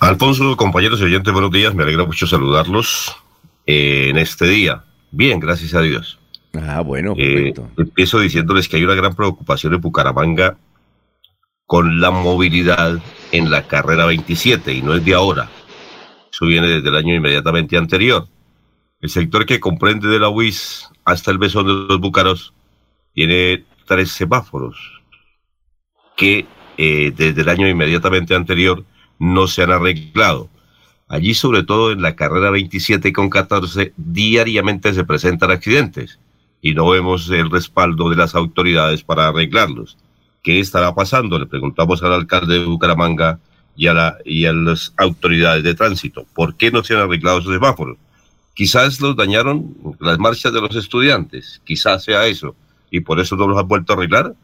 Alfonso, 0.00 0.54
compañeros 0.54 1.00
y 1.00 1.04
oyentes, 1.04 1.32
buenos 1.32 1.50
días. 1.50 1.74
Me 1.74 1.84
alegra 1.84 2.04
mucho 2.04 2.26
saludarlos 2.26 3.16
en 3.64 4.18
este 4.18 4.46
día. 4.46 4.84
Bien, 5.10 5.40
gracias 5.40 5.72
a 5.72 5.80
Dios. 5.80 6.18
Ah, 6.52 6.82
bueno, 6.82 7.14
eh, 7.16 7.54
perfecto. 7.54 7.70
empiezo 7.78 8.20
diciéndoles 8.20 8.68
que 8.68 8.76
hay 8.76 8.84
una 8.84 8.94
gran 8.94 9.14
preocupación 9.14 9.72
en 9.72 9.80
Bucaramanga 9.80 10.58
con 11.66 12.00
la 12.00 12.10
movilidad 12.10 13.00
en 13.32 13.50
la 13.50 13.66
carrera 13.66 14.06
27 14.06 14.72
y 14.72 14.82
no 14.82 14.94
es 14.94 15.04
de 15.04 15.14
ahora. 15.14 15.50
Eso 16.32 16.46
viene 16.46 16.68
desde 16.68 16.88
el 16.88 16.96
año 16.96 17.14
inmediatamente 17.14 17.76
anterior. 17.76 18.28
El 19.00 19.10
sector 19.10 19.46
que 19.46 19.60
comprende 19.60 20.08
de 20.08 20.18
la 20.18 20.28
UIS 20.28 20.88
hasta 21.04 21.30
el 21.30 21.38
Besón 21.38 21.66
de 21.66 21.72
los 21.72 22.00
Búcaros 22.00 22.54
tiene 23.12 23.64
tres 23.86 24.10
semáforos 24.10 24.76
que 26.16 26.46
eh, 26.78 27.12
desde 27.14 27.42
el 27.42 27.48
año 27.48 27.68
inmediatamente 27.68 28.34
anterior 28.34 28.84
no 29.18 29.46
se 29.46 29.62
han 29.62 29.70
arreglado. 29.70 30.48
Allí, 31.08 31.34
sobre 31.34 31.62
todo 31.62 31.92
en 31.92 32.02
la 32.02 32.16
carrera 32.16 32.50
27 32.50 33.12
con 33.12 33.30
14, 33.30 33.92
diariamente 33.96 34.92
se 34.92 35.04
presentan 35.04 35.50
accidentes 35.50 36.18
y 36.60 36.74
no 36.74 36.88
vemos 36.88 37.30
el 37.30 37.50
respaldo 37.50 38.10
de 38.10 38.16
las 38.16 38.34
autoridades 38.34 39.04
para 39.04 39.28
arreglarlos. 39.28 39.96
¿Qué 40.46 40.60
estará 40.60 40.94
pasando? 40.94 41.40
Le 41.40 41.46
preguntamos 41.46 42.04
al 42.04 42.12
alcalde 42.12 42.60
de 42.60 42.66
Bucaramanga 42.66 43.40
y 43.74 43.88
a, 43.88 44.52
las 44.52 44.94
autoridades 44.96 45.64
de 45.64 45.74
tránsito. 45.74 46.24
¿Por 46.36 46.54
qué 46.54 46.70
no 46.70 46.84
se 46.84 46.94
han 46.94 47.00
arreglado 47.00 47.40
esos 47.40 47.52
semáforos? 47.52 47.98
Quizás 48.54 49.00
los 49.00 49.16
dañaron 49.16 49.74
las 49.98 50.20
marchas 50.20 50.52
de 50.52 50.60
los 50.60 50.76
estudiantes, 50.76 51.60
quizás 51.64 52.04
sea 52.04 52.28
eso, 52.28 52.54
y 52.92 53.00
por 53.00 53.18
eso 53.18 53.34
no 53.34 53.48
los 53.48 53.58
han 53.58 53.66
vuelto 53.66 53.92
a 53.92 53.96
arreglar. 53.96 54.34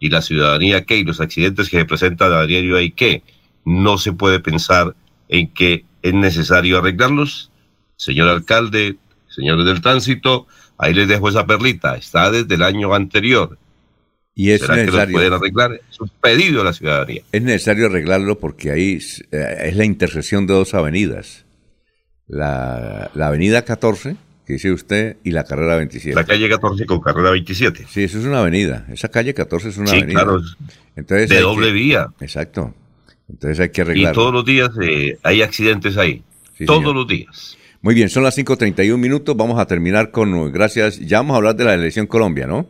Y 0.00 0.08
la 0.08 0.20
ciudadanía, 0.20 0.84
¿qué? 0.84 0.96
Y 0.96 1.04
los 1.04 1.20
accidentes 1.20 1.70
que 1.70 1.78
se 1.78 1.84
presentan 1.84 2.32
a 2.32 2.44
diario, 2.44 2.76
¿hay 2.76 2.90
qué? 2.90 3.22
No 3.64 3.98
se 3.98 4.12
puede 4.12 4.40
pensar 4.40 4.96
en 5.28 5.46
que 5.46 5.84
es 6.02 6.12
necesario 6.12 6.78
arreglarlos. 6.78 7.52
Señor 7.94 8.30
alcalde, 8.30 8.96
señores 9.28 9.64
del 9.64 9.80
tránsito, 9.80 10.48
ahí 10.76 10.92
les 10.92 11.06
dejo 11.06 11.28
esa 11.28 11.46
perlita, 11.46 11.94
está 11.94 12.32
desde 12.32 12.52
el 12.52 12.64
año 12.64 12.92
anterior. 12.94 13.58
Y 14.34 14.50
es 14.50 14.66
necesario. 14.68 15.06
Que 15.06 15.12
pueden 15.12 15.32
arreglar? 15.32 15.80
Es 15.90 16.00
un 16.00 16.10
pedido 16.20 16.62
a 16.62 16.64
la 16.64 16.72
ciudadanía. 16.72 17.22
Es 17.32 17.42
necesario 17.42 17.86
arreglarlo 17.86 18.38
porque 18.38 18.70
ahí 18.70 18.94
es, 18.94 19.24
eh, 19.30 19.72
la 19.74 19.84
intersección 19.84 20.46
de 20.46 20.54
dos 20.54 20.74
avenidas. 20.74 21.44
La, 22.26 23.10
avenida 23.20 23.62
14, 23.62 24.16
que 24.46 24.54
dice 24.54 24.72
usted, 24.72 25.18
y 25.22 25.32
la 25.32 25.44
carrera 25.44 25.76
27. 25.76 26.14
La 26.14 26.24
calle 26.24 26.48
14 26.48 26.86
con 26.86 27.00
carrera 27.00 27.30
27. 27.30 27.86
Sí, 27.90 28.04
eso 28.04 28.18
es 28.18 28.24
una 28.24 28.40
avenida. 28.40 28.86
Esa 28.90 29.10
calle 29.10 29.34
14 29.34 29.68
es 29.68 29.76
una 29.76 29.90
sí, 29.90 29.98
avenida. 29.98 30.22
Claro, 30.22 30.40
Entonces 30.96 31.28
de 31.28 31.40
doble 31.40 31.72
vía. 31.72 32.08
Exacto. 32.20 32.74
Entonces 33.28 33.60
hay 33.60 33.68
que 33.68 33.82
arreglar. 33.82 34.12
Y 34.12 34.14
todos 34.14 34.32
los 34.32 34.44
días 34.44 34.70
eh, 34.82 35.18
hay 35.22 35.42
accidentes 35.42 35.98
ahí. 35.98 36.22
todos 36.66 36.94
los 36.94 37.06
días. 37.06 37.58
Muy 37.82 37.94
bien, 37.94 38.08
son 38.08 38.22
las 38.22 38.38
5.31 38.38 38.96
minutos. 38.96 39.36
Vamos 39.36 39.58
a 39.58 39.66
terminar 39.66 40.10
con, 40.10 40.52
gracias, 40.52 41.00
ya 41.00 41.18
vamos 41.18 41.34
a 41.34 41.36
hablar 41.38 41.56
de 41.56 41.64
la 41.64 41.74
elección 41.74 42.06
Colombia, 42.06 42.46
¿no? 42.46 42.66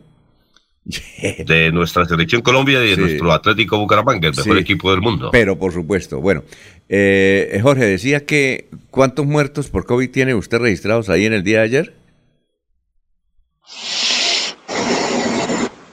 De 0.85 1.71
nuestra 1.71 2.05
selección 2.05 2.41
Colombia 2.41 2.83
y 2.83 2.91
de 2.91 2.97
nuestro 2.97 3.31
Atlético 3.31 3.77
Bucaramanga, 3.79 4.27
el 4.27 4.35
mejor 4.35 4.57
equipo 4.57 4.91
del 4.91 5.01
mundo. 5.01 5.29
Pero 5.31 5.57
por 5.57 5.71
supuesto, 5.71 6.19
bueno, 6.19 6.43
eh, 6.89 7.59
Jorge 7.61 7.85
decía 7.85 8.25
que 8.25 8.67
¿cuántos 8.89 9.25
muertos 9.25 9.69
por 9.69 9.85
COVID 9.85 10.09
tiene 10.11 10.35
usted 10.35 10.59
registrados 10.59 11.09
ahí 11.09 11.25
en 11.25 11.33
el 11.33 11.43
día 11.43 11.59
de 11.59 11.63
ayer? 11.63 11.93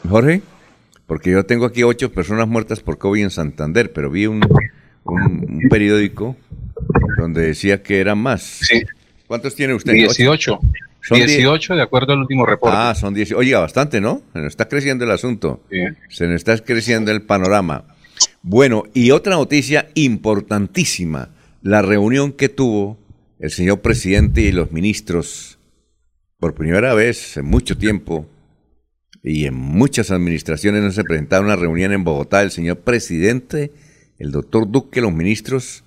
Jorge. 0.08 0.42
Porque 1.06 1.30
yo 1.30 1.44
tengo 1.44 1.66
aquí 1.66 1.82
ocho 1.82 2.12
personas 2.12 2.46
muertas 2.46 2.80
por 2.80 2.98
COVID 2.98 3.24
en 3.24 3.30
Santander, 3.30 3.92
pero 3.92 4.10
vi 4.10 4.26
un, 4.26 4.46
un, 5.04 5.60
periódico 5.68 6.36
donde 7.16 7.42
decía 7.42 7.82
que 7.82 7.98
eran 8.00 8.18
más. 8.18 8.42
Sí. 8.42 8.82
¿Cuántos 9.26 9.56
tiene 9.56 9.74
usted? 9.74 9.92
18. 9.92 10.60
Son 11.02 11.18
18 11.18 11.74
de 11.74 11.82
acuerdo 11.82 12.12
al 12.12 12.20
último 12.20 12.46
reporte. 12.46 12.76
Ah, 12.78 12.94
son 12.94 13.14
18. 13.14 13.38
Oiga, 13.38 13.60
bastante, 13.60 14.00
¿no? 14.00 14.22
Se 14.32 14.38
nos 14.38 14.48
está 14.48 14.68
creciendo 14.68 15.04
el 15.04 15.10
asunto. 15.10 15.62
Se 16.08 16.26
nos 16.26 16.36
está 16.36 16.58
creciendo 16.58 17.10
el 17.10 17.22
panorama. 17.22 17.84
Bueno, 18.42 18.84
y 18.94 19.10
otra 19.10 19.36
noticia 19.36 19.88
importantísima. 19.94 21.30
La 21.62 21.82
reunión 21.82 22.32
que 22.32 22.48
tuvo 22.48 22.98
el 23.38 23.50
señor 23.50 23.80
presidente 23.80 24.42
y 24.42 24.52
los 24.52 24.72
ministros 24.72 25.58
por 26.38 26.54
primera 26.54 26.94
vez 26.94 27.36
en 27.36 27.46
mucho 27.46 27.76
tiempo 27.76 28.26
y 29.22 29.44
en 29.44 29.54
muchas 29.54 30.10
administraciones 30.10 30.82
no 30.82 30.90
se 30.90 31.04
presentaba 31.04 31.44
una 31.44 31.56
reunión 31.56 31.92
en 31.92 32.04
Bogotá, 32.04 32.42
el 32.42 32.50
señor 32.50 32.78
presidente, 32.78 33.72
el 34.18 34.30
doctor 34.30 34.70
Duque, 34.70 35.00
los 35.00 35.12
ministros, 35.12 35.84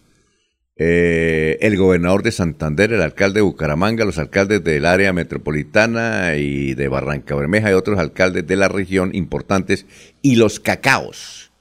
eh, 0.75 1.57
el 1.62 1.77
gobernador 1.77 2.23
de 2.23 2.31
Santander, 2.31 2.93
el 2.93 3.01
alcalde 3.01 3.39
de 3.39 3.43
Bucaramanga, 3.43 4.05
los 4.05 4.17
alcaldes 4.17 4.63
del 4.63 4.86
área 4.86 5.13
metropolitana 5.13 6.36
y 6.36 6.73
de 6.73 6.88
Barranca 6.88 7.36
Bermeja 7.36 7.69
y 7.69 7.73
otros 7.73 7.99
alcaldes 7.99 8.47
de 8.47 8.55
la 8.55 8.69
región 8.69 9.13
importantes, 9.13 9.86
y 10.21 10.36
los 10.36 10.59
cacaos. 10.59 11.51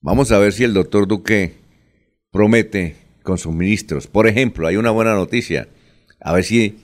Vamos 0.00 0.32
a 0.32 0.38
ver 0.38 0.52
si 0.52 0.64
el 0.64 0.74
doctor 0.74 1.06
Duque 1.06 1.54
promete 2.30 2.96
con 3.22 3.38
sus 3.38 3.54
ministros. 3.54 4.06
Por 4.06 4.26
ejemplo, 4.26 4.66
hay 4.66 4.76
una 4.76 4.90
buena 4.90 5.14
noticia. 5.14 5.68
A 6.20 6.32
ver 6.32 6.44
si 6.44 6.78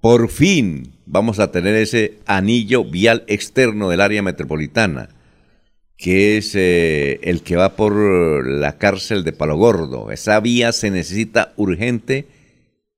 por 0.00 0.28
fin 0.28 0.92
vamos 1.06 1.38
a 1.38 1.50
tener 1.50 1.74
ese 1.74 2.18
anillo 2.26 2.84
vial 2.84 3.24
externo 3.26 3.88
del 3.88 4.00
área 4.00 4.22
metropolitana, 4.22 5.08
que 5.96 6.36
es 6.36 6.54
eh, 6.54 7.20
el 7.22 7.42
que 7.42 7.56
va 7.56 7.76
por 7.76 8.46
la 8.46 8.78
cárcel 8.78 9.24
de 9.24 9.32
Palo 9.32 9.56
Gordo. 9.56 10.10
Esa 10.10 10.40
vía 10.40 10.72
se 10.72 10.90
necesita 10.90 11.52
urgente, 11.56 12.26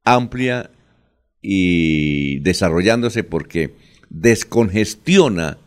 amplia 0.04 0.70
y 1.42 2.38
desarrollándose 2.40 3.22
porque 3.22 3.74
descongestiona 4.08 5.58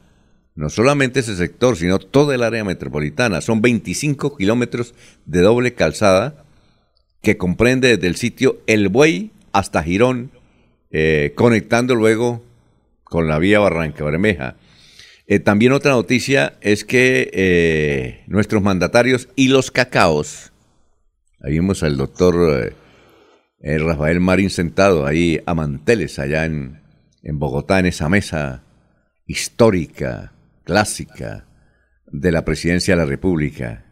no 0.56 0.70
solamente 0.70 1.22
ese 1.22 1.38
sector, 1.38 1.78
sino 1.78 2.00
todo 2.00 2.34
el 2.34 2.44
área 2.44 2.66
metropolitana. 2.66 3.40
Son 3.40 3.62
25 3.62 4.36
kilómetros 4.36 4.94
de 5.26 5.40
doble 5.40 5.74
calzada 5.74 6.44
que 7.22 7.38
comprende 7.38 7.96
desde 7.96 8.08
el 8.08 8.18
sitio 8.18 8.60
El 8.68 8.90
Buey 8.90 9.32
hasta 9.54 9.84
Girón, 9.84 10.32
eh, 10.92 11.32
conectando 11.36 11.96
luego 11.96 12.44
con 13.04 13.28
la 13.28 13.40
vía 13.40 13.60
Barranca 13.60 14.04
Bermeja. 14.04 14.58
Eh, 15.32 15.40
también 15.40 15.74
otra 15.74 15.92
noticia 15.92 16.58
es 16.60 16.84
que 16.84 17.30
eh, 17.34 18.24
nuestros 18.26 18.64
mandatarios 18.64 19.30
y 19.36 19.50
los 19.50 19.70
cacaos, 19.70 20.52
ahí 21.40 21.52
vimos 21.52 21.84
al 21.84 21.98
doctor 21.98 22.74
Rafael 23.62 24.20
Marín 24.22 24.50
sentado 24.50 25.06
ahí 25.06 25.40
a 25.46 25.54
manteles 25.54 26.18
allá 26.18 26.46
en, 26.46 26.82
en 27.22 27.38
Bogotá, 27.38 27.78
en 27.78 27.86
esa 27.86 28.10
mesa 28.10 28.64
histórica, 29.28 30.34
clásica 30.64 31.46
de 32.08 32.32
la 32.32 32.44
presidencia 32.44 32.96
de 32.96 33.02
la 33.04 33.06
República. 33.06 33.86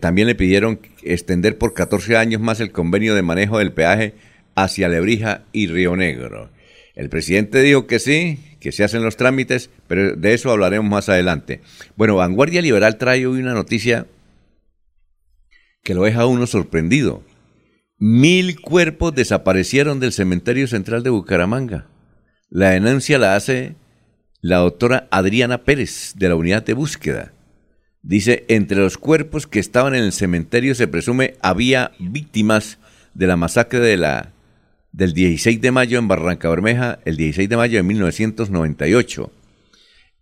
también 0.00 0.26
le 0.26 0.34
pidieron 0.34 0.80
extender 1.04 1.58
por 1.58 1.74
14 1.74 2.16
años 2.16 2.40
más 2.40 2.58
el 2.58 2.72
convenio 2.72 3.14
de 3.14 3.22
manejo 3.22 3.58
del 3.58 3.72
peaje 3.72 4.14
hacia 4.56 4.88
Lebrija 4.88 5.44
y 5.52 5.68
Río 5.68 5.94
Negro. 5.94 6.50
El 6.96 7.08
presidente 7.08 7.62
dijo 7.62 7.86
que 7.86 8.00
sí, 8.00 8.47
que 8.60 8.72
se 8.72 8.84
hacen 8.84 9.02
los 9.02 9.16
trámites, 9.16 9.70
pero 9.86 10.16
de 10.16 10.34
eso 10.34 10.50
hablaremos 10.50 10.90
más 10.90 11.08
adelante. 11.08 11.60
Bueno, 11.96 12.16
Vanguardia 12.16 12.62
Liberal 12.62 12.98
trae 12.98 13.26
hoy 13.26 13.40
una 13.40 13.54
noticia 13.54 14.06
que 15.82 15.94
lo 15.94 16.02
deja 16.02 16.22
a 16.22 16.26
uno 16.26 16.46
sorprendido. 16.46 17.22
Mil 17.98 18.60
cuerpos 18.60 19.14
desaparecieron 19.14 20.00
del 20.00 20.12
cementerio 20.12 20.66
central 20.66 21.02
de 21.02 21.10
Bucaramanga. 21.10 21.86
La 22.50 22.70
denuncia 22.70 23.18
la 23.18 23.36
hace 23.36 23.74
la 24.40 24.58
doctora 24.58 25.08
Adriana 25.10 25.64
Pérez 25.64 26.14
de 26.16 26.28
la 26.28 26.36
unidad 26.36 26.64
de 26.64 26.74
búsqueda. 26.74 27.32
Dice, 28.02 28.44
entre 28.48 28.78
los 28.78 28.96
cuerpos 28.96 29.46
que 29.46 29.58
estaban 29.58 29.94
en 29.94 30.04
el 30.04 30.12
cementerio 30.12 30.74
se 30.74 30.88
presume 30.88 31.34
había 31.42 31.92
víctimas 31.98 32.78
de 33.14 33.26
la 33.26 33.36
masacre 33.36 33.80
de 33.80 33.96
la 33.96 34.32
del 34.92 35.12
16 35.12 35.60
de 35.60 35.70
mayo 35.70 35.98
en 35.98 36.08
Barranca 36.08 36.48
Bermeja, 36.48 36.98
el 37.04 37.16
16 37.16 37.48
de 37.48 37.56
mayo 37.56 37.78
de 37.78 37.82
1998. 37.82 39.32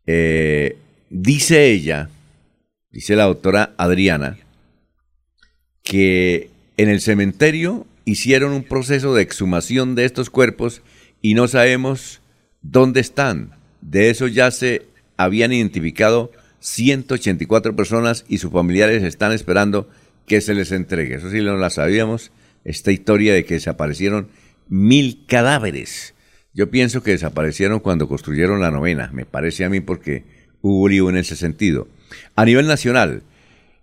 Eh, 0.07 0.77
dice 1.11 1.71
ella, 1.71 2.11
dice 2.91 3.17
la 3.17 3.25
doctora 3.25 3.75
Adriana, 3.77 4.39
que 5.83 6.51
en 6.77 6.89
el 6.89 7.01
cementerio 7.01 7.87
hicieron 8.05 8.53
un 8.53 8.63
proceso 8.65 9.15
de 9.15 9.23
exhumación 9.23 9.95
de 9.95 10.05
estos 10.05 10.31
cuerpos 10.31 10.83
y 11.23 11.35
no 11.35 11.49
sabemos 11.49 12.21
dónde 12.63 13.01
están. 13.01 13.53
De 13.81 14.11
eso 14.11 14.27
ya 14.27 14.51
se 14.51 14.87
habían 15.17 15.53
identificado 15.53 16.33
184 16.61 17.77
personas 17.77 18.25
y 18.29 18.39
sus 18.39 18.53
familiares 18.53 19.03
están 19.03 19.33
esperando 19.33 19.89
que 20.27 20.41
se 20.41 20.55
les 20.55 20.73
entregue. 20.73 21.17
Eso 21.17 21.31
sí 21.31 21.41
no 21.41 21.57
la 21.57 21.71
sabíamos, 21.71 22.33
esta 22.65 22.93
historia 22.93 23.33
de 23.33 23.45
que 23.45 23.55
desaparecieron 23.55 24.29
mil 24.69 25.25
cadáveres. 25.27 26.15
Yo 26.53 26.71
pienso 26.71 27.03
que 27.03 27.11
desaparecieron 27.11 27.81
cuando 27.81 28.09
construyeron 28.09 28.61
la 28.61 28.71
novena, 28.71 29.11
me 29.13 29.27
parece 29.27 29.65
a 29.65 29.69
mí 29.69 29.81
porque 29.81 30.25
hubo 30.63 30.89
lío 30.89 31.11
en 31.11 31.17
ese 31.17 31.37
sentido. 31.37 31.89
A 32.35 32.45
nivel 32.45 32.67
nacional, 32.67 33.23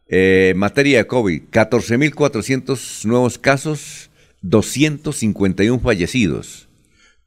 eh, 0.07 0.53
materia 0.55 0.97
de 0.97 1.07
COVID, 1.07 1.43
14.400 1.51 3.05
nuevos 3.05 3.37
casos, 3.37 4.09
251 4.41 5.79
fallecidos. 5.79 6.67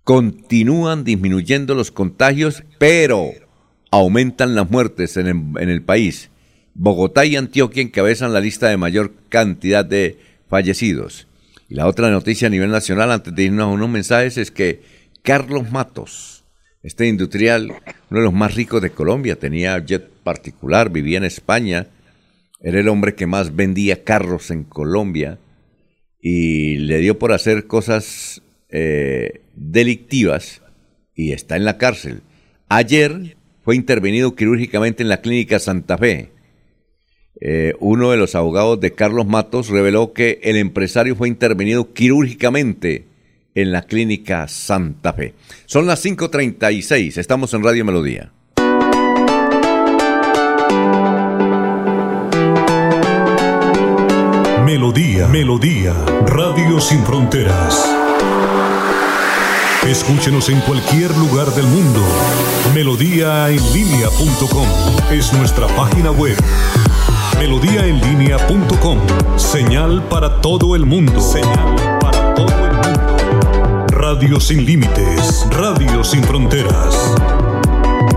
Continúan 0.05 1.05
disminuyendo 1.05 1.75
los 1.75 1.91
contagios, 1.91 2.63
pero 2.79 3.31
aumentan 3.91 4.55
las 4.55 4.71
muertes 4.71 5.17
en 5.17 5.27
el, 5.27 5.63
en 5.63 5.71
el 5.71 5.83
país. 5.83 6.31
Bogotá 6.75 7.25
y 7.25 7.37
Antioquia 7.37 7.83
encabezan 7.83 8.33
la 8.33 8.41
lista 8.41 8.69
de 8.69 8.77
mayor 8.77 9.15
cantidad 9.29 9.85
de 9.85 10.19
fallecidos. 10.49 11.27
Y 11.69 11.75
la 11.75 11.87
otra 11.87 12.11
noticia 12.11 12.47
a 12.47 12.51
nivel 12.51 12.71
nacional, 12.71 13.11
antes 13.11 13.35
de 13.35 13.45
irnos 13.45 13.65
a 13.65 13.69
unos 13.69 13.89
mensajes, 13.89 14.39
es 14.39 14.51
que 14.51 14.83
Carlos 15.23 15.71
Matos, 15.71 16.45
este 16.83 17.09
industrial, 17.09 17.73
uno 18.11 18.21
de 18.21 18.25
los 18.25 18.33
más 18.33 18.55
ricos 18.55 18.81
de 18.81 18.91
Colombia, 18.91 19.37
tenía 19.37 19.79
jet 19.85 20.09
particular, 20.23 20.91
vivía 20.91 21.19
en 21.19 21.25
España, 21.25 21.89
era 22.61 22.81
el 22.81 22.89
hombre 22.89 23.15
que 23.15 23.27
más 23.27 23.55
vendía 23.55 24.05
carros 24.05 24.51
en 24.51 24.65
Colombia 24.65 25.39
y 26.21 26.77
le 26.79 26.99
dio 26.99 27.19
por 27.19 27.33
hacer 27.33 27.67
cosas 27.67 28.43
eh, 28.71 29.43
delictivas 29.55 30.63
y 31.15 31.33
está 31.33 31.57
en 31.57 31.65
la 31.65 31.79
cárcel. 31.79 32.23
Ayer 32.69 33.37
fue 33.63 33.77
intervenido 33.77 34.35
quirúrgicamente 34.35 35.03
en 35.03 35.09
la 35.09 35.21
clínica 35.21 35.59
Santa 35.59 35.99
Fe 35.99 36.31
eh, 37.41 37.75
uno 37.81 38.11
de 38.11 38.17
los 38.17 38.35
abogados 38.35 38.81
de 38.81 38.93
Carlos 38.93 39.27
Matos 39.27 39.69
reveló 39.69 40.13
que 40.13 40.41
el 40.43 40.57
empresario 40.57 41.17
fue 41.17 41.29
intervenido 41.29 41.93
quirúrgicamente 41.93 43.05
en 43.55 43.73
la 43.73 43.83
clínica 43.83 44.49
Santa 44.49 45.13
Fe. 45.13 45.35
Son 45.67 45.87
las 45.87 46.05
5.36, 46.05 47.19
estamos 47.19 47.53
en 47.55 47.63
Radio 47.63 47.85
Melodía. 47.85 48.33
Melodía, 54.65 55.29
Melodía, 55.29 55.95
Radio 56.27 56.81
Sin 56.81 57.05
Fronteras. 57.05 57.85
Escúchenos 59.87 60.49
en 60.49 60.61
cualquier 60.63 61.17
lugar 61.17 61.47
del 61.53 61.67
mundo. 61.67 62.01
Melodíaenlínea.com 62.75 64.69
es 65.13 65.33
nuestra 65.33 65.69
página 65.69 66.11
web 66.11 66.37
melodíaenlínea.com. 67.39 68.99
Señal 69.37 70.03
para 70.05 70.41
todo 70.41 70.75
el 70.75 70.87
mundo. 70.87 71.21
Señal 71.21 71.99
para 72.01 72.35
todo 72.35 72.67
el 72.67 72.73
mundo. 72.73 73.87
Radio 73.89 74.41
sin 74.41 74.65
límites, 74.65 75.47
radio 75.51 76.03
sin 76.05 76.23
fronteras. 76.25 77.15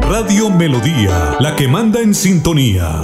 Radio 0.02 0.50
Melodía, 0.50 1.36
la 1.40 1.56
que 1.56 1.68
manda 1.68 2.02
en 2.02 2.16
sintonía. 2.16 3.04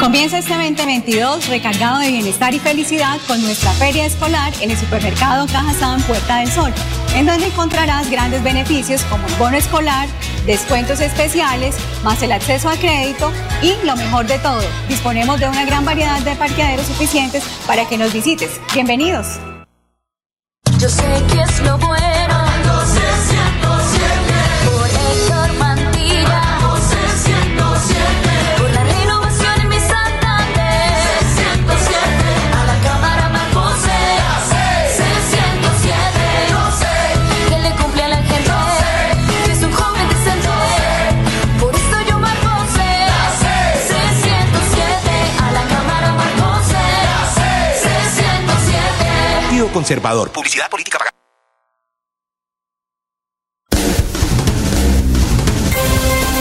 Comienza 0.00 0.38
este 0.38 0.54
2022 0.54 1.48
recargado 1.48 1.98
de 1.98 2.10
bienestar 2.10 2.54
y 2.54 2.58
felicidad 2.58 3.18
con 3.26 3.42
nuestra 3.42 3.70
feria 3.72 4.06
escolar 4.06 4.52
en 4.60 4.70
el 4.70 4.76
supermercado 4.76 5.46
Cajazán 5.46 6.00
Puerta 6.02 6.38
del 6.38 6.50
Sol, 6.50 6.72
en 7.16 7.24
donde 7.24 7.46
encontrarás 7.46 8.10
grandes 8.10 8.42
beneficios 8.42 9.02
como 9.04 9.26
el 9.26 9.34
bono 9.34 9.56
escolar, 9.56 10.06
descuentos 10.44 11.00
especiales, 11.00 11.74
más 12.04 12.22
el 12.22 12.30
acceso 12.30 12.68
a 12.68 12.76
crédito 12.76 13.32
y 13.62 13.74
lo 13.86 13.96
mejor 13.96 14.26
de 14.26 14.38
todo, 14.38 14.62
disponemos 14.88 15.40
de 15.40 15.48
una 15.48 15.64
gran 15.64 15.84
variedad 15.84 16.20
de 16.20 16.36
parqueaderos 16.36 16.86
suficientes 16.86 17.42
para 17.66 17.88
que 17.88 17.96
nos 17.96 18.12
visites. 18.12 18.60
Bienvenidos. 18.74 19.40
Yo 20.78 20.90
sé 20.90 21.02
que 21.32 21.40
es 21.40 21.60
lo 21.60 21.78
bueno. 21.78 22.05
Conservador. 49.76 50.32
Publicidad 50.32 50.70
política 50.70 50.96
pagada. 50.96 51.14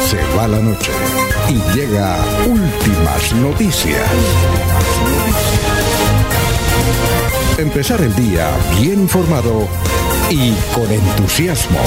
Se 0.10 0.38
va 0.38 0.48
la 0.48 0.60
noche 0.60 0.94
y 1.50 1.56
llega 1.76 2.18
últimas 2.48 3.34
noticias. 3.34 4.10
Empezar 7.58 8.00
el 8.00 8.16
día 8.16 8.50
bien 8.80 9.02
informado 9.02 9.68
y 10.30 10.54
con 10.74 10.90
entusiasmo. 10.90 11.82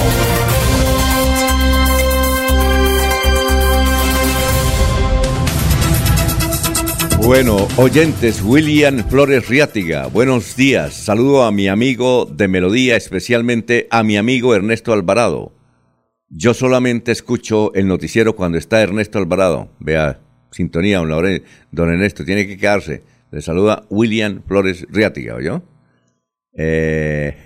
Bueno, 7.29 7.69
oyentes, 7.77 8.41
William 8.43 9.07
Flores 9.07 9.51
Riátiga, 9.51 10.07
buenos 10.07 10.57
días. 10.57 10.95
Saludo 10.95 11.43
a 11.43 11.53
mi 11.53 11.69
amigo 11.69 12.25
de 12.25 12.49
Melodía, 12.49 12.97
especialmente 12.97 13.87
a 13.91 14.03
mi 14.03 14.17
amigo 14.17 14.55
Ernesto 14.55 14.95
Alvarado. 14.95 15.53
Yo 16.31 16.55
solamente 16.55 17.13
escucho 17.13 17.75
el 17.75 17.87
noticiero 17.87 18.35
cuando 18.35 18.57
está 18.57 18.81
Ernesto 18.81 19.19
Alvarado. 19.19 19.69
Vea, 19.79 20.21
sintonía, 20.53 21.01
don, 21.01 21.91
Ernesto, 21.91 22.25
tiene 22.25 22.47
que 22.47 22.57
quedarse. 22.57 23.03
Le 23.31 23.43
saluda 23.43 23.85
William 23.91 24.41
Flores 24.49 24.87
Riátiga, 24.89 25.35
¿oyó? 25.35 25.63
Eh, 26.55 27.37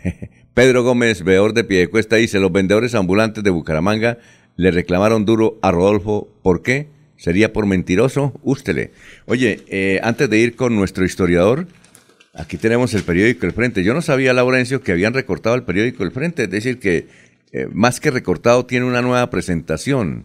Pedro 0.55 0.85
Gómez, 0.85 1.25
veedor 1.25 1.55
de 1.55 1.65
Piedecuesta, 1.65 2.15
dice, 2.15 2.39
los 2.39 2.53
vendedores 2.53 2.95
ambulantes 2.95 3.43
de 3.43 3.51
Bucaramanga 3.51 4.19
le 4.55 4.71
reclamaron 4.71 5.25
duro 5.25 5.59
a 5.61 5.73
Rodolfo. 5.73 6.29
¿Por 6.41 6.63
qué? 6.63 7.02
¿Sería 7.23 7.53
por 7.53 7.67
mentiroso? 7.67 8.33
Ústele. 8.43 8.91
Oye, 9.27 9.61
eh, 9.69 10.01
antes 10.03 10.29
de 10.29 10.39
ir 10.39 10.57
con 10.57 10.75
nuestro 10.75 11.05
historiador, 11.05 11.69
aquí 12.35 12.57
tenemos 12.57 12.95
el 12.95 13.05
periódico 13.05 13.47
El 13.47 13.53
Frente. 13.53 13.85
Yo 13.85 13.95
no 13.95 14.03
sabía, 14.03 14.33
Laurencio, 14.33 14.83
que 14.83 14.91
habían 14.91 15.15
recortado 15.15 15.55
el 15.55 15.63
periódico 15.63 16.03
El 16.03 16.11
Frente. 16.11 16.43
Es 16.43 16.51
decir, 16.51 16.81
que 16.81 17.07
eh, 17.53 17.69
más 17.73 18.01
que 18.01 18.11
recortado 18.11 18.67
tiene 18.67 18.87
una 18.87 19.03
nueva 19.03 19.31
presentación. 19.31 20.25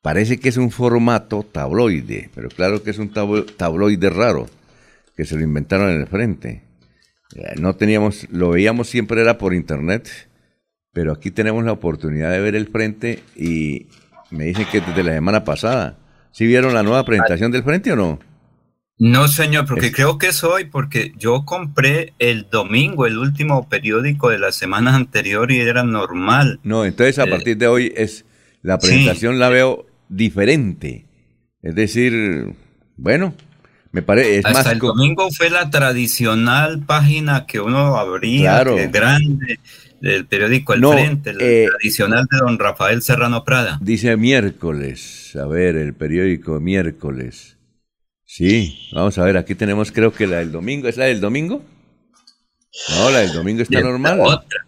Parece 0.00 0.38
que 0.40 0.48
es 0.48 0.56
un 0.56 0.70
formato 0.70 1.42
tabloide, 1.42 2.30
pero 2.34 2.48
claro 2.48 2.82
que 2.82 2.92
es 2.92 2.98
un 2.98 3.12
tablo- 3.12 3.44
tabloide 3.44 4.08
raro, 4.08 4.48
que 5.14 5.26
se 5.26 5.36
lo 5.36 5.42
inventaron 5.42 5.90
en 5.90 6.00
el 6.00 6.06
Frente. 6.06 6.62
Eh, 7.36 7.56
No 7.60 7.76
teníamos, 7.76 8.26
lo 8.30 8.48
veíamos 8.48 8.88
siempre 8.88 9.20
era 9.20 9.36
por 9.36 9.52
internet, 9.52 10.08
pero 10.94 11.12
aquí 11.12 11.30
tenemos 11.30 11.62
la 11.62 11.72
oportunidad 11.72 12.30
de 12.30 12.40
ver 12.40 12.54
el 12.54 12.68
frente 12.68 13.20
y 13.36 13.88
me 14.30 14.44
dicen 14.46 14.66
que 14.72 14.80
desde 14.80 15.02
la 15.02 15.12
semana 15.12 15.44
pasada. 15.44 15.98
¿Sí 16.32 16.46
vieron 16.46 16.74
la 16.74 16.82
nueva 16.82 17.04
presentación 17.04 17.52
del 17.52 17.62
frente 17.64 17.92
o 17.92 17.96
no? 17.96 18.18
No, 18.98 19.26
señor, 19.26 19.66
porque 19.66 19.90
creo 19.90 20.16
que 20.18 20.28
es 20.28 20.44
hoy, 20.44 20.66
porque 20.66 21.12
yo 21.18 21.44
compré 21.44 22.14
el 22.18 22.48
domingo 22.50 23.06
el 23.06 23.18
último 23.18 23.68
periódico 23.68 24.30
de 24.30 24.38
la 24.38 24.52
semana 24.52 24.94
anterior 24.94 25.50
y 25.50 25.58
era 25.60 25.82
normal. 25.82 26.60
No, 26.62 26.84
entonces 26.84 27.18
a 27.18 27.26
Eh, 27.26 27.30
partir 27.30 27.56
de 27.56 27.66
hoy 27.66 27.92
es 27.96 28.24
la 28.62 28.78
sí. 28.80 28.86
presentación 28.88 29.38
la 29.40 29.48
veo 29.48 29.86
diferente. 30.08 31.06
Es 31.62 31.74
decir, 31.74 32.54
bueno, 32.96 33.34
me 33.90 34.02
parece 34.02 34.38
es 34.38 34.44
Hasta 34.44 34.58
más 34.64 34.72
el 34.72 34.78
domingo 34.78 35.28
fue 35.32 35.50
la 35.50 35.70
tradicional 35.70 36.80
página 36.84 37.46
que 37.46 37.60
uno 37.60 37.96
abría, 37.96 38.50
Claro. 38.52 38.76
que 38.76 38.86
grande, 38.88 39.58
del 40.02 40.26
periódico 40.26 40.74
El 40.74 40.80
No, 40.80 40.92
Frente, 40.92 41.30
el 41.30 41.40
eh, 41.40 41.66
tradicional 41.70 42.26
de 42.30 42.38
don 42.38 42.58
Rafael 42.58 43.00
Serrano 43.02 43.44
Prada. 43.44 43.78
dice 43.80 44.16
miércoles. 44.16 45.34
A 45.36 45.46
ver, 45.46 45.76
el 45.76 45.94
periódico 45.94 46.58
miércoles. 46.60 47.56
Sí, 48.24 48.88
vamos 48.92 49.16
a 49.18 49.24
ver, 49.24 49.36
aquí 49.36 49.54
tenemos 49.54 49.92
creo 49.92 50.12
que 50.12 50.26
la 50.26 50.38
del 50.38 50.50
domingo. 50.52 50.88
¿Es 50.88 50.96
la 50.96 51.04
del 51.06 51.20
domingo? 51.20 51.62
No, 52.98 53.10
la 53.10 53.18
del 53.20 53.32
domingo 53.32 53.62
está 53.62 53.80
normal. 53.80 54.18
otra. 54.20 54.66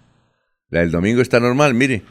La 0.70 0.80
del 0.80 0.90
domingo 0.90 1.20
está 1.20 1.40
normal, 1.40 1.74
mire. 1.74 2.02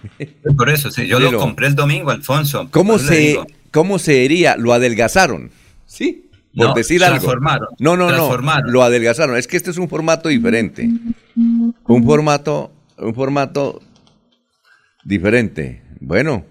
Por 0.57 0.69
eso, 0.69 0.89
sí, 0.91 1.07
yo 1.07 1.19
lo 1.19 1.37
compré 1.37 1.67
el 1.67 1.75
domingo, 1.75 2.11
Alfonso. 2.11 2.67
¿Cómo 2.71 2.97
se. 2.99 3.39
¿Cómo 3.71 3.99
se 3.99 4.13
diría? 4.13 4.55
Lo 4.57 4.73
adelgazaron. 4.73 5.49
¿Sí? 5.85 6.29
Por 6.55 6.67
No, 6.67 6.73
decir 6.75 7.03
algo. 7.03 7.15
transformaron, 7.17 7.67
No, 7.79 7.97
no, 7.97 8.11
no. 8.11 8.61
Lo 8.65 8.83
adelgazaron. 8.83 9.35
Es 9.37 9.47
que 9.47 9.57
este 9.57 9.71
es 9.71 9.77
un 9.77 9.89
formato 9.89 10.29
diferente. 10.29 10.87
Un 11.35 12.03
formato, 12.05 12.71
un 12.97 13.13
formato 13.15 13.81
diferente. 15.03 15.81
Bueno, 15.99 16.45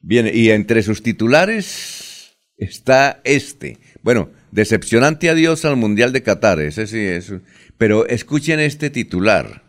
bien. 0.00 0.30
Y 0.32 0.50
entre 0.50 0.82
sus 0.82 1.02
titulares 1.02 2.36
está 2.56 3.20
este. 3.24 3.78
Bueno, 4.02 4.30
decepcionante 4.50 5.28
adiós 5.30 5.64
al 5.64 5.76
Mundial 5.76 6.12
de 6.12 6.22
Qatar. 6.22 6.60
Ese 6.60 6.86
sí 6.86 6.98
es. 6.98 7.32
Pero 7.78 8.06
escuchen 8.06 8.60
este 8.60 8.90
titular. 8.90 9.62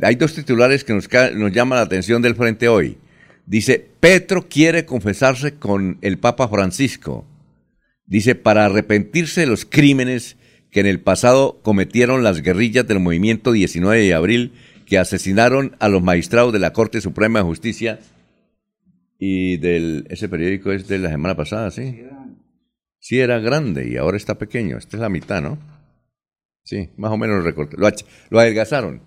Hay 0.00 0.14
dos 0.14 0.34
titulares 0.34 0.84
que 0.84 0.94
nos, 0.94 1.08
nos 1.34 1.52
llaman 1.52 1.76
la 1.76 1.84
atención 1.84 2.22
del 2.22 2.34
frente 2.34 2.68
hoy. 2.68 2.98
Dice, 3.44 3.86
Petro 4.00 4.48
quiere 4.48 4.86
confesarse 4.86 5.54
con 5.54 5.98
el 6.00 6.18
Papa 6.18 6.48
Francisco. 6.48 7.26
Dice, 8.06 8.34
para 8.34 8.66
arrepentirse 8.66 9.42
de 9.42 9.46
los 9.46 9.64
crímenes 9.64 10.36
que 10.70 10.80
en 10.80 10.86
el 10.86 11.00
pasado 11.00 11.60
cometieron 11.62 12.22
las 12.22 12.40
guerrillas 12.40 12.86
del 12.86 13.00
movimiento 13.00 13.52
19 13.52 14.00
de 14.00 14.14
abril 14.14 14.52
que 14.92 14.98
asesinaron 14.98 15.74
a 15.78 15.88
los 15.88 16.02
magistrados 16.02 16.52
de 16.52 16.58
la 16.58 16.74
Corte 16.74 17.00
Suprema 17.00 17.38
de 17.38 17.46
Justicia 17.46 17.98
y 19.18 19.56
del... 19.56 20.04
Ese 20.10 20.28
periódico 20.28 20.70
es 20.70 20.86
de 20.86 20.98
la 20.98 21.08
semana 21.08 21.34
pasada, 21.34 21.70
¿sí? 21.70 22.02
Sí, 22.98 23.18
era 23.18 23.38
grande 23.38 23.88
y 23.88 23.96
ahora 23.96 24.18
está 24.18 24.36
pequeño. 24.36 24.76
Esta 24.76 24.98
es 24.98 25.00
la 25.00 25.08
mitad, 25.08 25.40
¿no? 25.40 25.56
Sí, 26.62 26.90
más 26.98 27.10
o 27.10 27.16
menos 27.16 27.38
lo 27.38 27.42
recorté. 27.42 27.78
Lo, 27.78 27.88
lo 28.28 28.38
adelgazaron. 28.38 29.00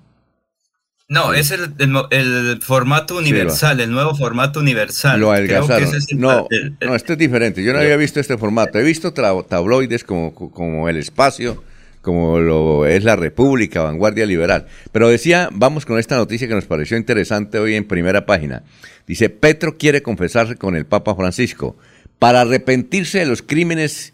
No, 1.07 1.35
es 1.35 1.51
el, 1.51 1.75
el 2.09 2.59
formato 2.63 3.15
universal, 3.19 3.79
el 3.79 3.91
nuevo 3.91 4.15
formato 4.15 4.61
universal. 4.61 5.19
Lo 5.19 5.27
Creo 5.33 5.45
que 5.45 5.53
adelgazaron. 5.53 5.83
ese 5.87 5.97
es 5.97 6.11
el- 6.13 6.19
No, 6.19 6.47
el- 6.49 6.75
el- 6.79 6.87
no, 6.89 6.95
este 6.95 7.13
es 7.13 7.19
diferente. 7.19 7.63
Yo 7.63 7.73
no 7.73 7.79
había 7.79 7.95
visto 7.95 8.19
este 8.19 8.39
formato. 8.39 8.79
He 8.79 8.83
visto 8.83 9.13
tabloides 9.13 10.03
como, 10.03 10.33
como 10.33 10.89
El 10.89 10.97
Espacio, 10.97 11.63
como 12.05 12.39
lo 12.39 12.85
es 12.85 13.03
La 13.03 13.15
República, 13.15 13.81
Vanguardia 13.81 14.27
Liberal. 14.27 14.67
Pero 14.91 15.09
decía, 15.09 15.49
vamos 15.51 15.87
con 15.87 15.97
esta 15.97 16.15
noticia 16.15 16.47
que 16.47 16.53
nos 16.53 16.65
pareció 16.65 16.97
interesante 16.97 17.57
hoy 17.57 17.73
en 17.73 17.83
primera 17.83 18.27
página. 18.27 18.61
Dice, 19.07 19.31
Petro 19.31 19.75
quiere 19.79 20.03
confesarse 20.03 20.55
con 20.55 20.75
el 20.75 20.85
Papa 20.85 21.15
Francisco 21.15 21.75
para 22.19 22.41
arrepentirse 22.41 23.17
de 23.17 23.25
los 23.25 23.41
crímenes 23.41 24.13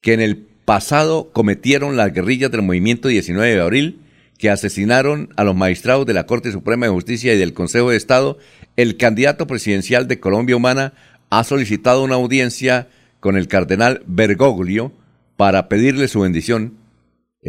que 0.00 0.14
en 0.14 0.20
el 0.20 0.36
pasado 0.64 1.30
cometieron 1.32 1.96
las 1.96 2.12
guerrillas 2.12 2.50
del 2.50 2.62
movimiento 2.62 3.06
19 3.06 3.54
de 3.54 3.60
abril 3.60 4.00
que 4.36 4.50
asesinaron 4.50 5.28
a 5.36 5.44
los 5.44 5.54
magistrados 5.54 6.06
de 6.06 6.14
la 6.14 6.26
Corte 6.26 6.50
Suprema 6.50 6.86
de 6.86 6.92
Justicia 6.92 7.32
y 7.34 7.38
del 7.38 7.54
Consejo 7.54 7.90
de 7.90 7.96
Estado, 7.96 8.38
el 8.76 8.96
candidato 8.96 9.46
presidencial 9.46 10.08
de 10.08 10.18
Colombia 10.18 10.56
Humana 10.56 10.92
ha 11.30 11.44
solicitado 11.44 12.02
una 12.02 12.16
audiencia 12.16 12.88
con 13.20 13.36
el 13.36 13.46
cardenal 13.46 14.02
Bergoglio 14.06 14.92
para 15.36 15.68
pedirle 15.68 16.08
su 16.08 16.20
bendición. 16.20 16.77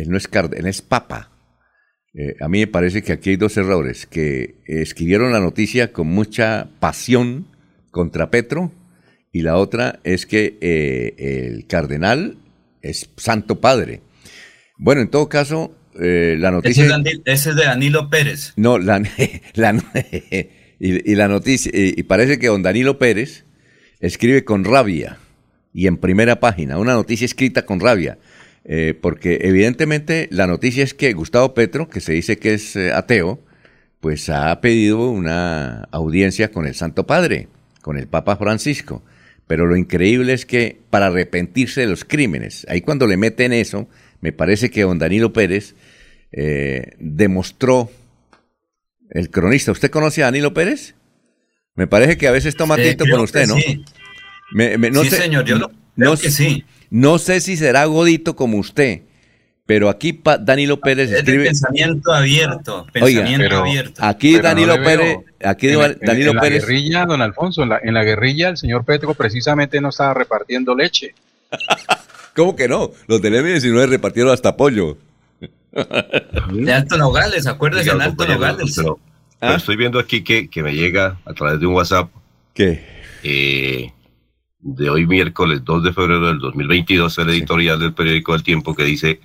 Él 0.01 0.09
no 0.09 0.17
es 0.17 0.27
cardenal, 0.27 0.67
es 0.67 0.81
papa. 0.81 1.31
Eh, 2.13 2.35
a 2.41 2.47
mí 2.49 2.59
me 2.59 2.67
parece 2.67 3.03
que 3.03 3.13
aquí 3.13 3.31
hay 3.31 3.35
dos 3.35 3.55
errores, 3.57 4.05
que 4.07 4.55
escribieron 4.65 5.31
la 5.31 5.39
noticia 5.39 5.91
con 5.93 6.07
mucha 6.07 6.69
pasión 6.79 7.47
contra 7.91 8.31
Petro 8.31 8.71
y 9.31 9.41
la 9.43 9.57
otra 9.57 9.99
es 10.03 10.25
que 10.25 10.57
eh, 10.61 11.13
el 11.47 11.67
cardenal 11.67 12.37
es 12.81 13.09
Santo 13.17 13.59
Padre. 13.61 14.01
Bueno, 14.77 15.01
en 15.01 15.09
todo 15.09 15.29
caso, 15.29 15.75
eh, 16.01 16.35
la 16.39 16.47
ese, 16.49 16.55
noticia... 16.55 16.85
es 16.85 17.21
ese 17.25 17.49
es 17.51 17.55
de 17.55 17.65
Danilo 17.65 18.09
Pérez. 18.09 18.53
No, 18.55 18.77
la, 18.79 18.99
la- 19.53 19.73
y, 20.79 21.11
y 21.11 21.15
la 21.15 21.27
noticia, 21.27 21.71
y 21.73 22.01
parece 22.03 22.39
que 22.39 22.47
don 22.47 22.63
Danilo 22.63 22.97
Pérez 22.97 23.45
escribe 23.99 24.43
con 24.45 24.63
rabia 24.63 25.17
y 25.73 25.87
en 25.87 25.97
primera 25.97 26.39
página, 26.39 26.79
una 26.79 26.93
noticia 26.93 27.25
escrita 27.25 27.65
con 27.65 27.79
rabia, 27.79 28.17
eh, 28.71 28.93
porque 28.99 29.39
evidentemente 29.41 30.27
la 30.31 30.45
noticia 30.45 30.83
es 30.83 30.93
que 30.93 31.11
Gustavo 31.13 31.55
Petro, 31.55 31.89
que 31.89 32.01
se 32.01 32.13
dice 32.13 32.37
que 32.37 32.53
es 32.53 32.75
eh, 32.75 32.93
ateo, 32.93 33.39
pues 33.99 34.29
ha 34.29 34.61
pedido 34.61 35.09
una 35.09 35.87
audiencia 35.91 36.51
con 36.51 36.67
el 36.67 36.75
Santo 36.75 37.07
Padre, 37.07 37.47
con 37.81 37.97
el 37.97 38.07
Papa 38.07 38.37
Francisco. 38.37 39.03
Pero 39.47 39.65
lo 39.65 39.75
increíble 39.75 40.33
es 40.33 40.45
que 40.45 40.79
para 40.91 41.07
arrepentirse 41.07 41.81
de 41.81 41.87
los 41.87 42.05
crímenes, 42.05 42.67
ahí 42.69 42.81
cuando 42.81 43.07
le 43.07 43.17
meten 43.17 43.51
eso, 43.53 43.89
me 44.21 44.31
parece 44.31 44.69
que 44.69 44.83
don 44.83 44.99
Danilo 44.99 45.33
Pérez 45.33 45.73
eh, 46.31 46.91
demostró 46.99 47.89
el 49.09 49.31
cronista. 49.31 49.71
¿Usted 49.71 49.89
conoce 49.89 50.21
a 50.21 50.25
Danilo 50.25 50.53
Pérez? 50.53 50.93
Me 51.75 51.87
parece 51.87 52.17
que 52.17 52.27
a 52.27 52.31
veces 52.31 52.55
toma 52.55 52.75
tinto 52.77 53.05
con 53.09 53.21
usted, 53.21 53.47
¿no? 53.47 53.55
sí. 53.55 53.83
Me- 54.51 54.77
me- 54.77 54.91
no 54.91 55.03
Sí, 55.03 55.09
sé- 55.09 55.17
señor, 55.23 55.45
yo 55.45 55.55
no, 55.55 55.61
lo- 55.61 55.67
creo 55.69 56.09
no 56.11 56.11
que 56.17 56.29
sé- 56.29 56.31
sí. 56.31 56.65
No 56.89 57.17
sé 57.19 57.39
si 57.41 57.55
será 57.57 57.85
godito 57.85 58.35
como 58.35 58.57
usted, 58.57 59.01
pero 59.65 59.89
aquí 59.89 60.13
pa- 60.13 60.37
Danilo 60.37 60.79
Pérez 60.79 61.11
Es 61.11 61.19
escribe. 61.19 61.45
pensamiento 61.45 62.11
abierto, 62.11 62.87
Oiga, 63.01 63.21
pensamiento 63.21 63.45
pero- 63.49 63.59
abierto. 63.59 64.03
Aquí 64.03 64.31
Pero 64.33 64.43
Danilo 64.43 64.75
Pérez, 64.83 65.17
aquí 65.43 65.69
En 65.69 65.79
Danilo 66.01 66.29
en 66.31 66.35
la 66.35 66.41
Pérez. 66.41 66.61
guerrilla, 66.65 67.05
don 67.05 67.21
Alfonso, 67.21 67.63
en 67.63 67.69
la, 67.69 67.79
en 67.83 67.93
la 67.93 68.03
guerrilla 68.03 68.49
el 68.49 68.57
señor 68.57 68.83
Petro 68.85 69.13
precisamente 69.13 69.79
no 69.79 69.89
estaba 69.89 70.13
repartiendo 70.15 70.75
leche. 70.75 71.13
¿Cómo 72.35 72.55
que 72.55 72.67
no? 72.67 72.91
Los 73.07 73.21
del 73.21 73.33
M19 73.35 73.87
repartieron 73.89 74.31
hasta 74.33 74.55
pollo. 74.57 74.97
De 76.51 76.73
Alto 76.73 76.97
Nogales, 76.97 77.45
acuérdese, 77.47 77.91
en 77.91 78.01
Alto 78.01 78.25
Nogales. 78.25 78.73
pero- 78.75 78.99
pero 79.39 79.55
estoy 79.55 79.77
viendo 79.77 79.99
aquí 79.99 80.21
que, 80.23 80.49
que 80.49 80.61
me 80.63 80.73
llega 80.73 81.17
a 81.25 81.33
través 81.33 81.59
de 81.61 81.65
un 81.65 81.73
WhatsApp 81.75 82.09
¿Qué? 82.53 82.83
eh, 83.23 83.89
de 84.61 84.89
hoy 84.89 85.05
miércoles 85.07 85.61
2 85.63 85.83
de 85.83 85.93
febrero 85.93 86.27
del 86.27 86.39
2022, 86.39 87.17
el 87.19 87.29
editorial 87.29 87.79
del 87.79 87.93
periódico 87.93 88.35
El 88.35 88.43
Tiempo 88.43 88.75
que 88.75 88.83
dice, 88.83 89.19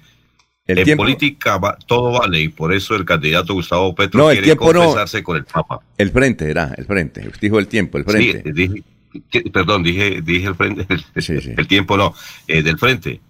El 0.66 0.78
en 0.78 0.84
tiempo, 0.84 1.02
política 1.02 1.58
va- 1.58 1.76
todo 1.86 2.12
vale 2.20 2.40
y 2.40 2.48
por 2.48 2.72
eso 2.72 2.94
el 2.94 3.04
candidato 3.04 3.52
Gustavo 3.54 3.94
Petro 3.94 4.20
No, 4.24 4.30
quiere 4.30 4.46
no. 4.48 4.56
confesarse 4.56 5.22
con 5.22 5.36
el 5.36 5.44
Papa. 5.44 5.80
el 5.98 6.10
frente 6.10 6.50
era, 6.50 6.72
el 6.76 6.86
frente. 6.86 7.28
Dijo 7.40 7.58
el 7.58 7.66
tiempo, 7.66 7.98
el 7.98 8.04
frente. 8.04 8.42
Sí, 8.44 8.52
dije, 8.52 9.50
perdón, 9.52 9.82
dije, 9.82 10.22
dije 10.22 10.46
el 10.48 10.54
frente, 10.54 10.86
el, 10.88 11.00
Sí, 11.22 11.40
sí. 11.40 11.50
el 11.56 11.66
tiempo 11.66 11.96
no, 11.96 12.14
eh, 12.46 12.62
del 12.62 12.78
frente. 12.78 13.20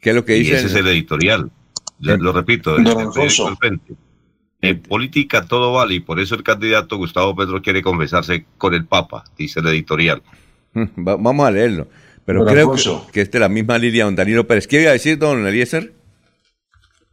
¿Qué 0.00 0.10
es 0.10 0.16
lo 0.16 0.24
que 0.24 0.36
Y 0.36 0.40
dice? 0.40 0.56
ese 0.58 0.66
es 0.66 0.74
el 0.76 0.86
editorial. 0.86 1.50
Yo 1.98 2.16
lo 2.16 2.32
repito. 2.32 2.76
El 2.76 2.86
Frente. 3.58 3.94
En 4.60 4.80
política 4.82 5.44
todo 5.46 5.72
vale 5.72 5.94
y 5.94 6.00
por 6.00 6.20
eso 6.20 6.36
el 6.36 6.44
candidato 6.44 6.96
Gustavo 6.96 7.34
Petro 7.34 7.60
quiere 7.60 7.82
confesarse 7.82 8.44
con 8.56 8.74
el 8.74 8.86
Papa, 8.86 9.24
dice 9.36 9.58
el 9.60 9.66
editorial. 9.66 10.22
Va- 11.06 11.16
vamos 11.16 11.46
a 11.46 11.50
leerlo. 11.50 11.88
Pero 12.24 12.44
creo 12.44 12.64
Alfonso. 12.72 13.06
que, 13.06 13.12
que 13.12 13.20
esta 13.22 13.38
es 13.38 13.40
la 13.40 13.48
misma 13.48 13.78
línea 13.78 14.04
don 14.04 14.14
Danilo 14.16 14.46
Pérez. 14.46 14.66
¿Qué 14.66 14.82
iba 14.82 14.90
a 14.90 14.92
decir 14.94 15.18
don 15.18 15.46
Eliezer? 15.46 15.92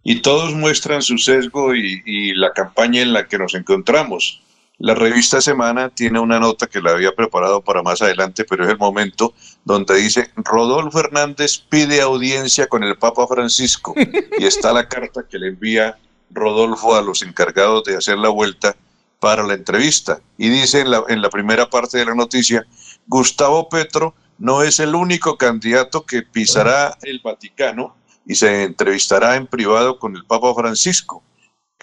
y 0.08 0.22
todos 0.22 0.54
muestran 0.54 1.02
su 1.02 1.18
sesgo 1.18 1.74
y, 1.74 2.04
y 2.06 2.34
la 2.36 2.54
campaña 2.54 3.02
en 3.02 3.12
la 3.12 3.28
que 3.28 3.40
nos 3.40 3.56
encontramos. 3.56 4.44
La 4.78 4.94
revista 4.94 5.42
Semana 5.42 5.90
tiene 5.90 6.20
una 6.20 6.40
nota 6.40 6.68
que 6.68 6.80
la 6.80 6.92
había 6.92 7.12
preparado 7.14 7.62
para 7.64 7.82
más 7.82 8.04
adelante, 8.04 8.44
pero 8.48 8.66
es 8.66 8.70
el 8.70 8.78
momento 8.78 9.34
donde 9.64 9.96
dice, 9.96 10.30
Rodolfo 10.36 11.00
Hernández 11.00 11.58
pide 11.70 12.02
audiencia 12.02 12.68
con 12.68 12.84
el 12.84 12.98
Papa 12.98 13.26
Francisco 13.26 13.96
y 14.38 14.44
está 14.46 14.74
la 14.74 14.88
carta 14.88 15.26
que 15.28 15.40
le 15.40 15.48
envía 15.48 15.98
Rodolfo 16.30 16.96
a 16.96 17.02
los 17.02 17.24
encargados 17.24 17.84
de 17.86 17.96
hacer 17.98 18.20
la 18.20 18.30
vuelta 18.30 18.76
para 19.20 19.44
la 19.44 19.54
entrevista. 19.54 20.20
Y 20.38 20.50
dice 20.50 20.82
en 20.82 20.92
la, 20.92 21.04
en 21.08 21.22
la 21.22 21.30
primera 21.30 21.70
parte 21.70 21.98
de 21.98 22.06
la 22.06 22.16
noticia, 22.16 22.66
Gustavo 23.08 23.70
Petro 23.70 24.16
no 24.38 24.64
es 24.64 24.80
el 24.80 24.96
único 24.96 25.38
candidato 25.38 26.06
que 26.06 26.24
pisará 26.24 26.98
el 27.04 27.22
Vaticano 27.24 27.96
y 28.26 28.36
se 28.36 28.64
entrevistará 28.64 29.36
en 29.36 29.48
privado 29.48 30.00
con 30.00 30.16
el 30.16 30.26
Papa 30.26 30.54
Francisco. 30.54 31.24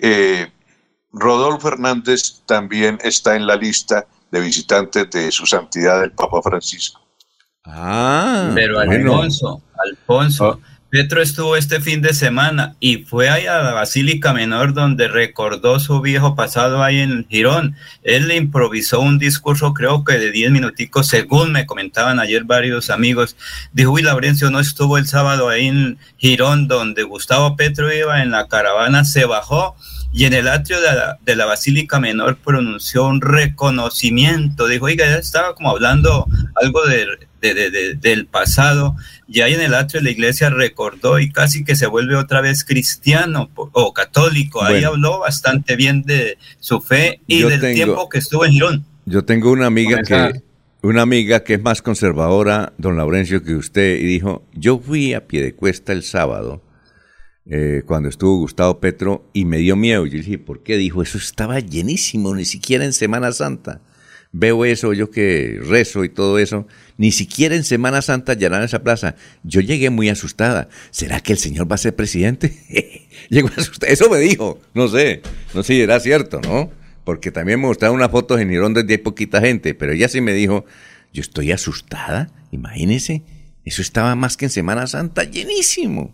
Eh, 0.00 0.50
Rodolfo 1.12 1.68
Hernández 1.68 2.42
también 2.46 2.98
está 3.02 3.36
en 3.36 3.46
la 3.46 3.56
lista 3.56 4.06
de 4.30 4.40
visitantes 4.40 5.10
de 5.10 5.30
su 5.30 5.46
santidad 5.46 6.02
el 6.02 6.12
Papa 6.12 6.40
Francisco. 6.42 7.00
Ah, 7.64 8.50
Pero 8.54 8.74
bueno. 8.74 8.92
Alfonso, 8.92 9.62
Alfonso, 9.86 10.60
Petro 10.92 11.22
estuvo 11.22 11.56
este 11.56 11.80
fin 11.80 12.02
de 12.02 12.12
semana 12.12 12.76
y 12.78 12.98
fue 12.98 13.30
ahí 13.30 13.46
a 13.46 13.62
la 13.62 13.72
Basílica 13.72 14.34
Menor 14.34 14.74
donde 14.74 15.08
recordó 15.08 15.80
su 15.80 16.02
viejo 16.02 16.34
pasado 16.34 16.82
ahí 16.82 16.98
en 16.98 17.26
Girón. 17.30 17.76
Él 18.02 18.30
improvisó 18.30 19.00
un 19.00 19.18
discurso, 19.18 19.72
creo 19.72 20.04
que 20.04 20.18
de 20.18 20.30
10 20.30 20.50
minuticos, 20.50 21.06
según 21.06 21.52
me 21.52 21.64
comentaban 21.64 22.20
ayer 22.20 22.44
varios 22.44 22.90
amigos. 22.90 23.38
Dijo, 23.72 23.92
uy, 23.92 24.02
Laurencio 24.02 24.50
no 24.50 24.60
estuvo 24.60 24.98
el 24.98 25.06
sábado 25.06 25.48
ahí 25.48 25.68
en 25.68 25.98
Girón 26.18 26.68
donde 26.68 27.04
Gustavo 27.04 27.56
Petro 27.56 27.90
iba 27.90 28.22
en 28.22 28.30
la 28.30 28.46
caravana, 28.46 29.06
se 29.06 29.24
bajó 29.24 29.74
y 30.12 30.26
en 30.26 30.34
el 30.34 30.46
atrio 30.46 30.78
de 30.82 30.92
la, 30.92 31.18
de 31.22 31.36
la 31.36 31.46
Basílica 31.46 32.00
Menor 32.00 32.36
pronunció 32.36 33.06
un 33.06 33.22
reconocimiento. 33.22 34.66
Dijo, 34.66 34.84
oiga, 34.84 35.06
ya 35.06 35.16
estaba 35.16 35.54
como 35.54 35.70
hablando 35.70 36.26
algo 36.54 36.84
de, 36.84 37.06
de- 37.42 37.52
de- 37.54 37.70
de- 37.70 37.94
del 37.96 38.26
pasado. 38.26 38.96
Y 39.28 39.40
ahí 39.42 39.52
en 39.52 39.60
el 39.60 39.74
atrio 39.74 40.00
de 40.00 40.04
la 40.04 40.10
iglesia 40.12 40.48
recordó 40.48 41.18
y 41.18 41.30
casi 41.30 41.64
que 41.64 41.76
se 41.76 41.86
vuelve 41.86 42.16
otra 42.16 42.40
vez 42.40 42.64
cristiano 42.64 43.50
o 43.54 43.92
católico. 43.92 44.62
Ahí 44.64 44.84
habló 44.84 45.18
bastante 45.18 45.76
bien 45.76 46.02
de 46.04 46.38
su 46.60 46.80
fe 46.80 47.20
y 47.26 47.40
Yo 47.40 47.48
del 47.50 47.60
tengo- 47.60 47.74
tiempo 47.74 48.08
que 48.08 48.18
estuvo 48.18 48.44
en 48.46 48.52
Girón. 48.52 48.86
Yo 49.04 49.24
tengo 49.24 49.50
una 49.50 49.66
amiga 49.66 50.00
que 50.02 50.40
una 50.84 51.02
amiga 51.02 51.44
que 51.44 51.54
es 51.54 51.62
más 51.62 51.80
conservadora, 51.80 52.72
don 52.78 52.96
Laurencio, 52.96 53.44
que 53.44 53.54
usted, 53.54 53.98
y 54.00 54.04
dijo, 54.04 54.44
yo 54.52 54.80
fui 54.80 55.14
a 55.14 55.28
Piedecuesta 55.28 55.92
el 55.92 56.02
sábado, 56.02 56.60
eh, 57.46 57.82
cuando 57.86 58.08
estuvo 58.08 58.38
Gustavo 58.38 58.80
Petro, 58.80 59.28
y 59.32 59.44
me 59.44 59.58
dio 59.58 59.76
miedo. 59.76 60.06
Yo 60.06 60.18
dije, 60.18 60.38
¿por 60.38 60.62
qué? 60.64 60.76
Dijo, 60.76 61.00
eso 61.02 61.18
estaba 61.18 61.60
llenísimo, 61.60 62.34
ni 62.34 62.44
siquiera 62.44 62.84
en 62.84 62.92
Semana 62.92 63.30
Santa. 63.30 63.80
Veo 64.34 64.64
eso, 64.64 64.94
yo 64.94 65.10
que 65.10 65.60
rezo 65.62 66.04
y 66.04 66.08
todo 66.08 66.38
eso, 66.38 66.66
ni 66.96 67.12
siquiera 67.12 67.54
en 67.54 67.64
Semana 67.64 68.00
Santa 68.00 68.32
llenaron 68.32 68.64
esa 68.64 68.82
plaza. 68.82 69.14
Yo 69.44 69.60
llegué 69.60 69.90
muy 69.90 70.08
asustada. 70.08 70.68
¿Será 70.90 71.20
que 71.20 71.32
el 71.32 71.38
señor 71.38 71.70
va 71.70 71.74
a 71.74 71.78
ser 71.78 71.94
presidente? 71.94 72.56
Llegó 73.28 73.50
asustada. 73.54 73.92
Eso 73.92 74.08
me 74.08 74.18
dijo. 74.18 74.58
No 74.72 74.88
sé, 74.88 75.20
no 75.52 75.62
sé 75.62 75.74
si 75.74 75.80
era 75.82 76.00
cierto, 76.00 76.40
¿no? 76.40 76.70
Porque 77.04 77.30
también 77.30 77.60
me 77.60 77.66
mostraron 77.66 77.96
unas 77.96 78.10
fotos 78.10 78.40
en 78.40 78.50
Irón 78.50 78.72
donde 78.72 78.94
hay 78.94 78.98
poquita 78.98 79.40
gente, 79.40 79.74
pero 79.74 79.92
ella 79.92 80.08
sí 80.08 80.22
me 80.22 80.32
dijo, 80.32 80.64
yo 81.12 81.20
estoy 81.20 81.52
asustada, 81.52 82.30
imagínese, 82.52 83.22
eso 83.64 83.82
estaba 83.82 84.14
más 84.14 84.36
que 84.36 84.46
en 84.46 84.50
Semana 84.50 84.86
Santa, 84.86 85.24
llenísimo, 85.24 86.12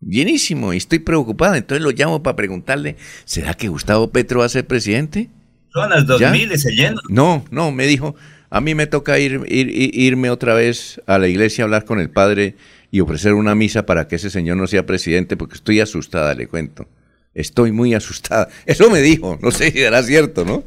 llenísimo, 0.00 0.72
y 0.72 0.78
estoy 0.78 0.98
preocupada, 0.98 1.56
entonces 1.56 1.82
lo 1.82 1.92
llamo 1.92 2.22
para 2.22 2.36
preguntarle, 2.36 2.96
¿será 3.24 3.54
que 3.54 3.68
Gustavo 3.68 4.10
Petro 4.10 4.40
va 4.40 4.46
a 4.46 4.48
ser 4.48 4.66
presidente? 4.66 5.30
Son 5.72 5.90
las 5.90 6.00
¿Ya? 6.06 6.28
2000 6.30 6.52
y 6.52 6.58
se 6.58 6.70
llenan. 6.72 6.98
No, 7.08 7.44
no, 7.50 7.70
me 7.72 7.86
dijo, 7.86 8.14
a 8.50 8.60
mí 8.60 8.74
me 8.74 8.86
toca 8.86 9.18
ir, 9.18 9.40
ir- 9.46 9.70
ir- 9.70 9.90
irme 9.94 10.30
otra 10.30 10.54
vez 10.54 11.00
a 11.06 11.18
la 11.18 11.28
iglesia 11.28 11.62
a 11.62 11.66
hablar 11.66 11.84
con 11.84 12.00
el 12.00 12.10
padre 12.10 12.54
y 12.90 13.00
ofrecer 13.00 13.32
una 13.34 13.54
misa 13.54 13.86
para 13.86 14.06
que 14.08 14.16
ese 14.16 14.28
señor 14.30 14.56
no 14.58 14.66
sea 14.66 14.84
presidente, 14.84 15.36
porque 15.36 15.54
estoy 15.54 15.80
asustada, 15.80 16.34
le 16.34 16.46
cuento. 16.46 16.86
Estoy 17.34 17.72
muy 17.72 17.94
asustada. 17.94 18.48
Eso 18.66 18.90
me 18.90 19.00
dijo, 19.00 19.38
no 19.40 19.50
sé 19.50 19.70
si 19.70 19.80
era 19.80 20.02
cierto, 20.02 20.44
¿no? 20.44 20.64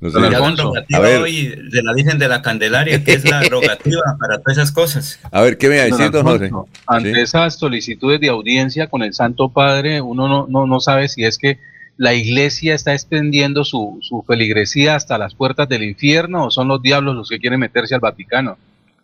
No 0.00 0.10
sé. 0.10 0.18
Rogativa 0.18 0.98
a 0.98 1.00
ver. 1.00 1.20
hoy 1.22 1.54
de 1.70 1.82
la 1.84 1.92
Virgen 1.92 2.18
de 2.18 2.26
la 2.26 2.42
Candelaria, 2.42 3.04
que 3.04 3.12
es 3.12 3.24
la 3.30 3.40
rogativa 3.48 4.02
para 4.18 4.38
todas 4.38 4.56
esas 4.58 4.72
cosas. 4.72 5.20
A 5.30 5.40
ver, 5.42 5.56
¿qué 5.58 5.68
me 5.68 5.76
va 5.76 5.82
a 5.84 5.88
Don 5.88 5.98
decir, 5.98 6.10
don 6.10 6.24
José? 6.26 6.50
Ante 6.88 7.14
Sí. 7.14 7.20
esas 7.20 7.56
solicitudes 7.56 8.20
de 8.20 8.28
audiencia 8.30 8.88
con 8.88 9.02
el 9.04 9.14
Santo 9.14 9.50
Padre, 9.50 10.00
uno 10.00 10.26
no, 10.26 10.46
no, 10.48 10.66
no 10.66 10.80
sabe 10.80 11.06
si 11.06 11.22
es 11.24 11.38
que 11.38 11.60
la 11.96 12.14
iglesia 12.14 12.74
está 12.74 12.94
extendiendo 12.94 13.64
su, 13.64 13.98
su 14.02 14.22
feligresía 14.26 14.96
hasta 14.96 15.18
las 15.18 15.34
puertas 15.34 15.68
del 15.68 15.82
infierno 15.82 16.46
o 16.46 16.50
son 16.50 16.68
los 16.68 16.80
diablos 16.82 17.14
los 17.14 17.28
que 17.28 17.38
quieren 17.38 17.60
meterse 17.60 17.94
al 17.94 18.00
Vaticano. 18.00 18.58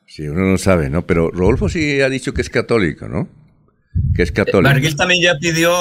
Sí, 0.07 0.29
uno 0.29 0.43
no 0.43 0.59
sabe, 0.59 0.89
¿no? 0.89 1.03
Pero 1.07 1.31
Rodolfo 1.31 1.69
sí 1.69 2.01
ha 2.01 2.09
dicho 2.09 2.33
que 2.33 2.41
es 2.41 2.49
católico, 2.49 3.09
¿no? 3.09 3.29
Que 4.15 4.23
es 4.23 4.33
católico. 4.33 4.63
Marguil 4.63 4.97
también 4.97 5.23
ya 5.23 5.39
pidió 5.39 5.73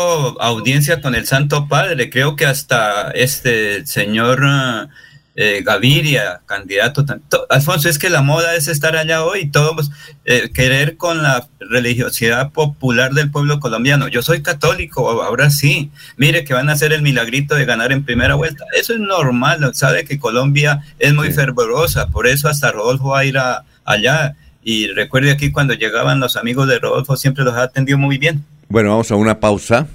audiencia 0.42 1.02
con 1.02 1.16
el 1.16 1.26
Santo 1.26 1.68
Padre. 1.68 2.10
Creo 2.10 2.36
que 2.36 2.46
hasta 2.46 3.12
este 3.12 3.86
señor 3.86 4.42
ah, 4.44 4.90
eh, 5.36 5.62
Gaviria, 5.66 6.42
candidato. 6.46 7.06
Alfonso, 7.50 7.90
es 7.90 8.00
que 8.00 8.10
la 8.10 8.22
moda 8.22 8.56
es 8.56 8.68
estar 8.68 8.96
allá 8.96 9.24
hoy, 9.24 9.50
todos 9.52 9.92
eh, 10.24 10.50
querer 10.54 10.96
con 10.98 11.22
la 11.24 11.48
religiosidad 11.60 12.52
popular 12.52 13.14
del 13.14 13.30
pueblo 13.32 13.60
colombiano. 13.60 14.08
Yo 14.08 14.22
soy 14.22 14.42
católico, 14.42 15.10
ahora 15.22 15.50
sí. 15.50 15.92
Mire 16.18 16.44
que 16.46 16.54
van 16.54 16.70
a 16.70 16.74
hacer 16.74 16.94
el 16.94 17.02
milagrito 17.02 17.56
de 17.56 17.66
ganar 17.66 17.92
en 17.92 18.04
primera 18.06 18.36
vuelta. 18.36 18.64
Eso 18.80 18.94
es 18.94 19.00
normal, 19.00 19.70
sabe 19.74 20.06
que 20.06 20.20
Colombia 20.20 20.84
es 21.00 21.14
muy 21.14 21.28
Sí. 21.28 21.34
fervorosa, 21.34 22.08
por 22.08 22.28
eso 22.28 22.48
hasta 22.48 22.72
Rodolfo 22.72 23.10
va 23.10 23.20
a 23.20 23.26
ir 23.26 23.38
a- 23.38 23.64
allá. 23.84 24.36
Y 24.64 24.88
recuerde 24.88 25.32
aquí 25.32 25.52
cuando 25.52 25.74
llegaban 25.74 26.20
los 26.20 26.38
amigos 26.38 26.68
de 26.68 26.80
Rodolfo, 26.80 27.18
siempre 27.18 27.44
los 27.44 27.54
ha 27.56 27.64
atendido 27.64 27.98
muy 27.98 28.18
bien. 28.18 28.44
Bueno, 28.70 28.90
vamos 28.90 29.12
a 29.12 29.16
una 29.16 29.40
pausa. 29.40 29.88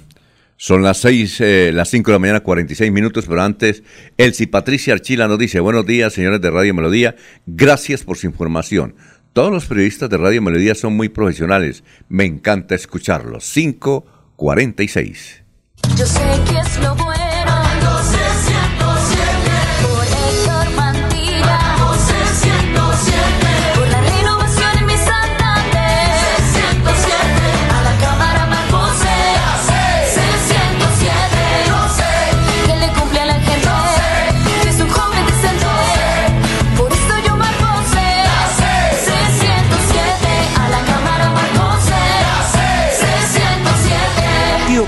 Son 0.63 0.83
las 0.83 0.99
seis, 0.99 1.41
eh, 1.41 1.71
las 1.73 1.89
5 1.89 2.11
de 2.11 2.13
la 2.13 2.19
mañana, 2.19 2.41
46 2.41 2.91
minutos, 2.91 3.25
pero 3.27 3.41
antes, 3.41 3.81
Elsie 4.17 4.45
Patricia 4.45 4.93
Archila 4.93 5.27
nos 5.27 5.39
dice, 5.39 5.59
buenos 5.59 5.87
días, 5.87 6.13
señores 6.13 6.39
de 6.39 6.51
Radio 6.51 6.75
Melodía, 6.75 7.15
gracias 7.47 8.03
por 8.03 8.15
su 8.15 8.27
información. 8.27 8.93
Todos 9.33 9.51
los 9.51 9.65
periodistas 9.65 10.07
de 10.11 10.17
Radio 10.17 10.39
Melodía 10.43 10.75
son 10.75 10.95
muy 10.95 11.09
profesionales, 11.09 11.83
me 12.09 12.25
encanta 12.25 12.75
escucharlos. 12.75 13.51
546. 13.51 15.43
Yo 15.97 16.05
sé 16.05 16.19
que 16.47 16.59
es 16.59 16.77
lo 16.83 16.93
bueno. 16.93 17.10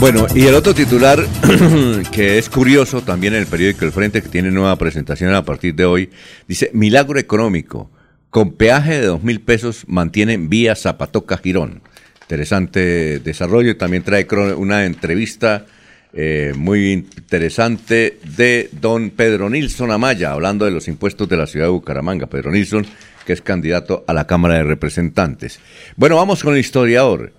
Bueno, 0.00 0.26
y 0.34 0.46
el 0.46 0.54
otro 0.54 0.74
titular 0.74 1.22
que 2.10 2.38
es 2.38 2.48
curioso 2.48 3.02
también 3.02 3.34
en 3.34 3.40
el 3.40 3.46
periódico 3.46 3.84
El 3.84 3.92
Frente, 3.92 4.22
que 4.22 4.30
tiene 4.30 4.50
nueva 4.50 4.74
presentación 4.76 5.34
a 5.34 5.44
partir 5.44 5.74
de 5.74 5.84
hoy, 5.84 6.08
dice, 6.48 6.70
milagro 6.72 7.18
económico, 7.18 7.90
con 8.30 8.52
peaje 8.52 8.98
de 8.98 9.06
dos 9.08 9.22
mil 9.22 9.42
pesos 9.42 9.84
mantienen 9.88 10.48
vía 10.48 10.74
Zapatoca 10.74 11.36
Girón. 11.36 11.82
Interesante 12.22 13.18
desarrollo, 13.18 13.76
también 13.76 14.02
trae 14.02 14.26
una 14.56 14.86
entrevista 14.86 15.66
eh, 16.14 16.54
muy 16.56 16.92
interesante 16.92 18.18
de 18.38 18.70
don 18.72 19.10
Pedro 19.10 19.50
Nilsson 19.50 19.90
Amaya, 19.90 20.32
hablando 20.32 20.64
de 20.64 20.70
los 20.70 20.88
impuestos 20.88 21.28
de 21.28 21.36
la 21.36 21.46
ciudad 21.46 21.66
de 21.66 21.72
Bucaramanga. 21.72 22.26
Pedro 22.26 22.52
Nilsson, 22.52 22.86
que 23.26 23.34
es 23.34 23.42
candidato 23.42 24.06
a 24.08 24.14
la 24.14 24.26
Cámara 24.26 24.54
de 24.54 24.64
Representantes. 24.64 25.60
Bueno, 25.96 26.16
vamos 26.16 26.42
con 26.42 26.54
el 26.54 26.60
historiador, 26.60 27.34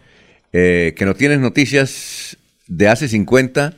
eh, 0.54 0.94
que 0.96 1.06
no 1.06 1.16
tienes 1.16 1.40
noticias 1.40 2.38
de 2.72 2.88
hace 2.88 3.10
50 3.10 3.74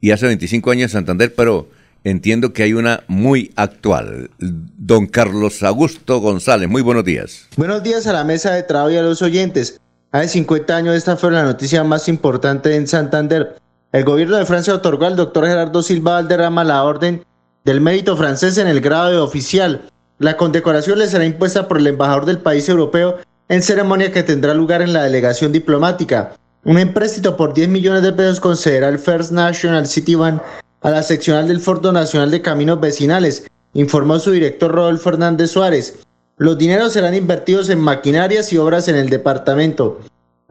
y 0.00 0.10
hace 0.10 0.26
25 0.26 0.70
años 0.72 0.90
en 0.90 0.98
Santander, 0.98 1.32
pero 1.34 1.68
entiendo 2.02 2.52
que 2.52 2.64
hay 2.64 2.72
una 2.74 3.04
muy 3.06 3.52
actual. 3.54 4.28
Don 4.38 5.06
Carlos 5.06 5.62
Augusto 5.62 6.18
González, 6.18 6.68
muy 6.68 6.82
buenos 6.82 7.04
días. 7.04 7.46
Buenos 7.56 7.84
días 7.84 8.08
a 8.08 8.12
la 8.12 8.24
mesa 8.24 8.52
de 8.52 8.64
trabajo 8.64 8.90
y 8.90 8.96
a 8.96 9.02
los 9.02 9.22
oyentes. 9.22 9.80
Hace 10.10 10.28
50 10.28 10.76
años 10.76 10.96
esta 10.96 11.16
fue 11.16 11.30
la 11.30 11.44
noticia 11.44 11.84
más 11.84 12.08
importante 12.08 12.74
en 12.74 12.88
Santander. 12.88 13.56
El 13.92 14.04
gobierno 14.04 14.36
de 14.36 14.46
Francia 14.46 14.74
otorgó 14.74 15.06
al 15.06 15.14
doctor 15.14 15.46
Gerardo 15.46 15.82
Silva 15.82 16.14
Valderrama 16.14 16.64
la 16.64 16.82
orden 16.82 17.24
del 17.64 17.80
mérito 17.80 18.16
francés 18.16 18.58
en 18.58 18.66
el 18.66 18.80
grado 18.80 19.10
de 19.10 19.18
oficial. 19.18 19.88
La 20.18 20.36
condecoración 20.36 20.98
le 20.98 21.06
será 21.06 21.24
impuesta 21.24 21.68
por 21.68 21.78
el 21.78 21.86
embajador 21.86 22.26
del 22.26 22.38
país 22.38 22.68
europeo 22.68 23.18
en 23.48 23.62
ceremonia 23.62 24.10
que 24.10 24.24
tendrá 24.24 24.54
lugar 24.54 24.82
en 24.82 24.92
la 24.92 25.04
delegación 25.04 25.52
diplomática. 25.52 26.34
Un 26.64 26.78
empréstito 26.78 27.36
por 27.36 27.52
10 27.52 27.68
millones 27.68 28.02
de 28.02 28.12
pesos 28.12 28.40
concederá 28.40 28.88
el 28.88 28.98
First 28.98 29.32
National 29.32 29.86
City 29.86 30.14
Bank 30.14 30.40
a 30.80 30.90
la 30.90 31.02
seccional 31.02 31.46
del 31.46 31.60
Fondo 31.60 31.92
Nacional 31.92 32.30
de 32.30 32.40
Caminos 32.40 32.80
Vecinales, 32.80 33.46
informó 33.74 34.18
su 34.18 34.30
director 34.30 34.72
Rodolfo 34.72 35.10
Hernández 35.10 35.50
Suárez. 35.50 35.98
Los 36.38 36.56
dineros 36.56 36.94
serán 36.94 37.14
invertidos 37.14 37.68
en 37.68 37.80
maquinarias 37.80 38.50
y 38.52 38.56
obras 38.56 38.88
en 38.88 38.96
el 38.96 39.10
departamento. 39.10 40.00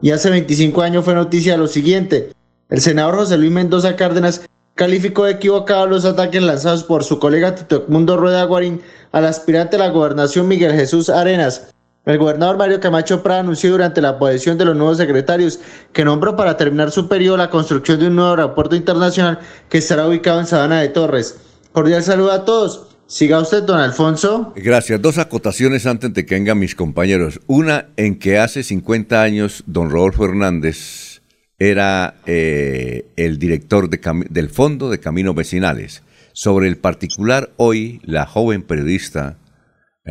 Y 0.02 0.12
hace 0.12 0.30
25 0.30 0.82
años 0.82 1.04
fue 1.04 1.14
noticia 1.14 1.56
lo 1.56 1.66
siguiente. 1.66 2.30
El 2.70 2.80
senador 2.80 3.16
José 3.16 3.36
Luis 3.36 3.50
Mendoza 3.50 3.96
Cárdenas 3.96 4.42
calificó 4.76 5.24
de 5.24 5.32
equivocado 5.32 5.86
los 5.86 6.04
ataques 6.04 6.42
lanzados 6.42 6.84
por 6.84 7.02
su 7.02 7.18
colega 7.18 7.56
Tito 7.56 7.84
Edmundo 7.86 8.16
Rueda 8.16 8.44
Guarín 8.44 8.80
al 9.12 9.26
aspirante 9.26 9.76
a 9.76 9.80
la 9.80 9.90
gobernación 9.90 10.46
Miguel 10.46 10.72
Jesús 10.72 11.08
Arenas. 11.08 11.73
El 12.06 12.18
gobernador 12.18 12.58
Mario 12.58 12.80
Camacho 12.80 13.22
Prada 13.22 13.40
anunció 13.40 13.70
durante 13.70 14.02
la 14.02 14.18
posesión 14.18 14.58
de 14.58 14.66
los 14.66 14.76
nuevos 14.76 14.98
secretarios 14.98 15.58
que 15.92 16.04
nombró 16.04 16.36
para 16.36 16.56
terminar 16.56 16.90
su 16.90 17.08
periodo 17.08 17.38
la 17.38 17.48
construcción 17.48 17.98
de 17.98 18.08
un 18.08 18.16
nuevo 18.16 18.32
aeropuerto 18.32 18.76
internacional 18.76 19.38
que 19.70 19.78
estará 19.78 20.06
ubicado 20.06 20.40
en 20.40 20.46
Sabana 20.46 20.82
de 20.82 20.90
Torres. 20.90 21.38
Cordial 21.72 22.02
saludo 22.02 22.32
a 22.32 22.44
todos. 22.44 22.88
Siga 23.06 23.40
usted, 23.40 23.62
don 23.62 23.80
Alfonso. 23.80 24.52
Gracias. 24.54 25.00
Dos 25.00 25.16
acotaciones 25.16 25.86
antes 25.86 26.12
de 26.12 26.26
que 26.26 26.34
vengan 26.34 26.58
mis 26.58 26.74
compañeros. 26.74 27.40
Una 27.46 27.86
en 27.96 28.18
que 28.18 28.38
hace 28.38 28.62
50 28.62 29.22
años 29.22 29.62
don 29.66 29.90
Rodolfo 29.90 30.26
Hernández 30.26 31.22
era 31.58 32.16
eh, 32.26 33.06
el 33.16 33.38
director 33.38 33.88
de 33.88 34.00
del 34.28 34.50
Fondo 34.50 34.90
de 34.90 35.00
Caminos 35.00 35.34
Vecinales. 35.34 36.02
Sobre 36.32 36.68
el 36.68 36.76
particular, 36.76 37.50
hoy 37.56 38.00
la 38.04 38.26
joven 38.26 38.62
periodista, 38.62 39.36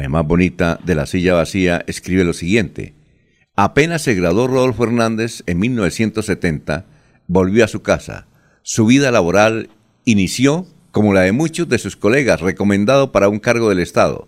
más 0.09 0.25
bonita 0.25 0.79
de 0.83 0.95
la 0.95 1.05
silla 1.05 1.35
vacía, 1.35 1.83
escribe 1.87 2.23
lo 2.23 2.33
siguiente. 2.33 2.93
Apenas 3.55 4.01
se 4.01 4.15
graduó 4.15 4.47
Rodolfo 4.47 4.85
Hernández 4.85 5.43
en 5.45 5.59
1970, 5.59 6.85
volvió 7.27 7.63
a 7.63 7.67
su 7.67 7.83
casa. 7.83 8.25
Su 8.63 8.87
vida 8.87 9.11
laboral 9.11 9.69
inició, 10.05 10.65
como 10.91 11.13
la 11.13 11.21
de 11.21 11.31
muchos 11.31 11.69
de 11.69 11.77
sus 11.77 11.95
colegas, 11.95 12.41
recomendado 12.41 13.11
para 13.11 13.29
un 13.29 13.39
cargo 13.39 13.69
del 13.69 13.79
Estado. 13.79 14.27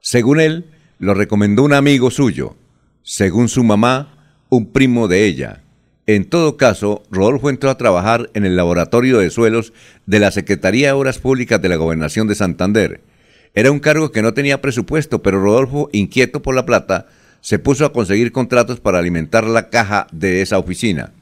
Según 0.00 0.40
él, 0.40 0.70
lo 0.98 1.14
recomendó 1.14 1.62
un 1.62 1.74
amigo 1.74 2.10
suyo. 2.10 2.56
Según 3.02 3.48
su 3.48 3.64
mamá, 3.64 4.36
un 4.48 4.72
primo 4.72 5.08
de 5.08 5.26
ella. 5.26 5.62
En 6.06 6.24
todo 6.24 6.56
caso, 6.56 7.02
Rodolfo 7.10 7.50
entró 7.50 7.70
a 7.70 7.76
trabajar 7.76 8.30
en 8.34 8.44
el 8.44 8.56
laboratorio 8.56 9.18
de 9.18 9.30
suelos 9.30 9.72
de 10.06 10.18
la 10.20 10.30
Secretaría 10.30 10.88
de 10.88 10.92
Obras 10.92 11.18
Públicas 11.18 11.60
de 11.60 11.68
la 11.68 11.76
Gobernación 11.76 12.28
de 12.28 12.34
Santander. 12.34 13.11
Era 13.54 13.70
un 13.70 13.80
cargo 13.80 14.12
que 14.12 14.22
no 14.22 14.34
tenía 14.34 14.60
presupuesto, 14.60 15.22
pero 15.22 15.40
Rodolfo, 15.40 15.88
inquieto 15.92 16.42
por 16.42 16.54
la 16.54 16.66
plata, 16.66 17.06
se 17.40 17.58
puso 17.58 17.84
a 17.84 17.92
conseguir 17.92 18.32
contratos 18.32 18.80
para 18.80 18.98
alimentar 18.98 19.44
la 19.44 19.68
caja 19.68 20.06
de 20.12 20.42
esa 20.42 20.58
oficina. 20.58 21.12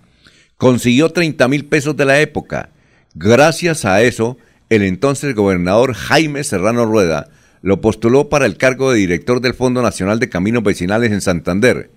Consiguió 0.57 1.11
30 1.11 1.49
mil 1.49 1.65
pesos 1.65 1.97
de 1.97 2.05
la 2.05 2.21
época. 2.21 2.71
Gracias 3.15 3.85
a 3.85 4.03
eso, 4.03 4.37
el 4.69 4.83
entonces 4.83 5.35
gobernador 5.35 5.95
Jaime 5.95 6.45
Serrano 6.45 6.87
Rueda 6.87 7.29
lo 7.63 7.81
postuló 7.81 8.29
para 8.29 8.47
el 8.47 8.57
cargo 8.57 8.93
de 8.93 8.99
director 8.99 9.41
del 9.41 9.55
Fondo 9.55 9.83
Nacional 9.83 10.19
de 10.19 10.29
Caminos 10.29 10.63
Vecinales 10.63 11.13
en 11.13 11.21
Santander 11.21 11.91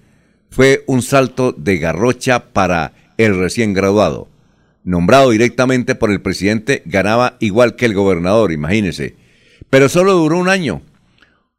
fue 0.54 0.84
un 0.86 1.02
salto 1.02 1.52
de 1.52 1.80
garrocha 1.80 2.54
para 2.54 2.94
el 3.18 3.40
recién 3.40 3.74
graduado. 3.74 4.28
Nombrado 4.84 5.32
directamente 5.32 5.96
por 5.96 6.12
el 6.12 6.22
presidente, 6.22 6.84
ganaba 6.86 7.38
igual 7.40 7.76
que 7.76 7.88
el 7.88 7.96
gobernador, 7.96 8.52
imagínese. 8.52 9.16
Pero 9.74 9.90
solo 9.90 10.14
duró 10.14 10.38
un 10.38 10.50
año. 10.50 10.84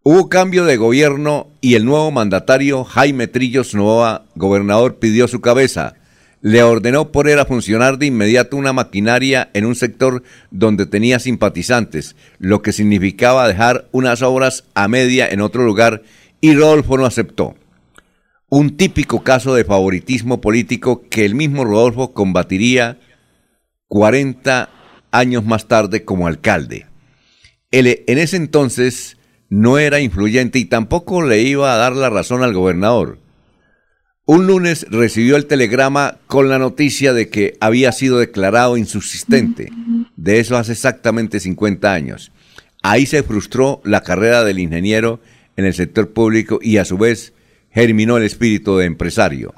Hubo 0.05 0.29
cambio 0.29 0.65
de 0.67 0.77
gobierno 0.77 1.49
y 1.61 1.75
el 1.75 1.85
nuevo 1.85 2.13
mandatario, 2.13 2.85
Jaime 2.85 3.27
Trillos 3.27 3.75
Novoa, 3.75 4.27
gobernador, 4.37 5.01
pidió 5.01 5.27
su 5.27 5.41
cabeza. 5.41 5.95
Le 6.41 6.63
ordenó 6.63 7.11
poner 7.11 7.41
a 7.41 7.45
funcionar 7.45 7.99
de 7.99 8.07
inmediato 8.07 8.57
una 8.57 8.73
maquinaria 8.73 9.51
en 9.53 9.67
un 9.67 9.75
sector 9.75 10.23
donde 10.53 10.87
tenía 10.87 11.19
simpatizantes, 11.19 12.15
lo 12.39 12.63
que 12.63 12.71
significaba 12.71 13.49
dejar 13.49 13.89
unas 13.91 14.23
obras 14.23 14.63
a 14.75 14.87
media 14.87 15.27
en 15.27 15.41
otro 15.41 15.65
lugar, 15.65 16.05
y 16.41 16.55
Rodolfo 16.55 16.97
no 16.97 17.07
aceptó 17.07 17.57
un 18.49 18.77
típico 18.77 19.25
caso 19.25 19.57
de 19.57 19.65
favoritismo 19.65 20.41
político 20.41 21.03
que 21.11 21.25
el 21.25 21.35
mismo 21.35 21.65
Rodolfo 21.65 22.15
combatiría 22.15 22.97
40 23.89 24.69
años 25.11 25.45
más 25.45 25.67
tarde 25.67 26.05
como 26.05 26.29
alcalde. 26.29 26.87
Él, 27.79 28.05
en 28.07 28.19
ese 28.19 28.37
entonces 28.37 29.17
no 29.49 29.79
era 29.79 29.99
influyente 29.99 30.61
y 30.61 30.65
tampoco 30.65 31.23
le 31.23 31.43
iba 31.43 31.75
a 31.75 31.77
dar 31.77 31.95
la 31.97 32.09
razón 32.09 32.45
al 32.45 32.55
gobernador. 32.55 33.19
Un 34.27 34.47
lunes 34.47 34.87
recibió 34.91 35.35
el 35.37 35.47
telegrama 35.47 36.19
con 36.29 36.49
la 36.49 36.61
noticia 36.61 37.13
de 37.13 37.29
que 37.29 37.57
había 37.61 37.91
sido 37.91 38.19
declarado 38.19 38.77
insubsistente. 38.77 39.71
De 40.17 40.39
eso 40.39 40.57
hace 40.57 40.73
exactamente 40.73 41.41
50 41.41 41.93
años. 41.93 42.31
Ahí 42.83 43.07
se 43.07 43.25
frustró 43.25 43.83
la 43.85 44.03
carrera 44.03 44.45
del 44.45 44.61
ingeniero 44.61 45.21
en 45.57 45.65
el 45.65 45.75
sector 45.75 46.13
público 46.13 46.61
y 46.63 46.77
a 46.77 46.85
su 46.85 46.97
vez 46.97 47.33
germinó 47.71 48.17
el 48.17 48.23
espíritu 48.23 48.77
de 48.77 48.87
empresario. 48.87 49.53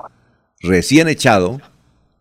Recién 0.63 1.07
echado, 1.09 1.61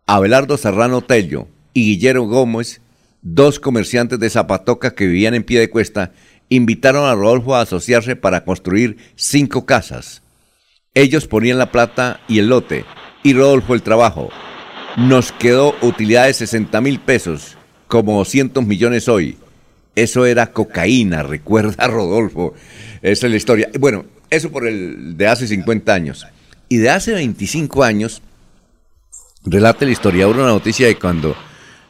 Abelardo 0.08 0.58
Serrano 0.58 1.02
Tello 1.02 1.48
y 1.74 1.86
Guillermo 1.86 2.28
Gómez, 2.28 2.82
dos 3.26 3.60
comerciantes 3.60 4.20
de 4.20 4.30
Zapatoca 4.30 4.94
que 4.94 5.08
vivían 5.08 5.34
en 5.34 5.44
pie 5.44 5.60
de 5.60 5.70
cuesta, 5.70 6.12
invitaron 6.48 7.06
a 7.10 7.16
Rodolfo 7.16 7.56
a 7.56 7.62
asociarse 7.62 8.16
para 8.16 8.46
construir 8.46 8.98
cinco 9.16 9.66
casas. 9.66 10.22
Ellos 10.94 11.28
ponían 11.28 11.58
la 11.58 11.72
plata 11.72 12.22
y 12.28 12.38
el 12.38 12.48
lote, 12.48 12.86
y 13.24 13.34
Rodolfo 13.34 13.74
el 13.74 13.82
trabajo. 13.82 14.30
Nos 14.96 15.32
quedó 15.32 15.76
utilidad 15.82 16.28
de 16.28 16.34
60 16.34 16.80
mil 16.82 17.00
pesos, 17.00 17.58
como 17.88 18.20
200 18.20 18.64
millones 18.64 19.10
hoy. 19.10 19.38
Eso 19.96 20.26
era 20.28 20.52
cocaína, 20.52 21.24
recuerda 21.24 21.88
Rodolfo. 21.88 22.54
Esa 23.02 23.26
es 23.26 23.32
la 23.32 23.38
historia. 23.38 23.70
Bueno, 23.80 24.06
eso 24.30 24.52
por 24.52 24.68
el 24.68 25.18
de 25.18 25.28
hace 25.28 25.48
50 25.48 25.92
años. 25.92 26.28
Y 26.70 26.78
de 26.78 26.92
hace 26.92 27.14
25 27.14 27.84
años, 27.84 28.22
relata 29.44 29.84
la 29.84 29.92
historiador 29.92 30.36
una 30.36 30.48
noticia 30.48 30.86
de 30.86 30.96
cuando 30.96 31.36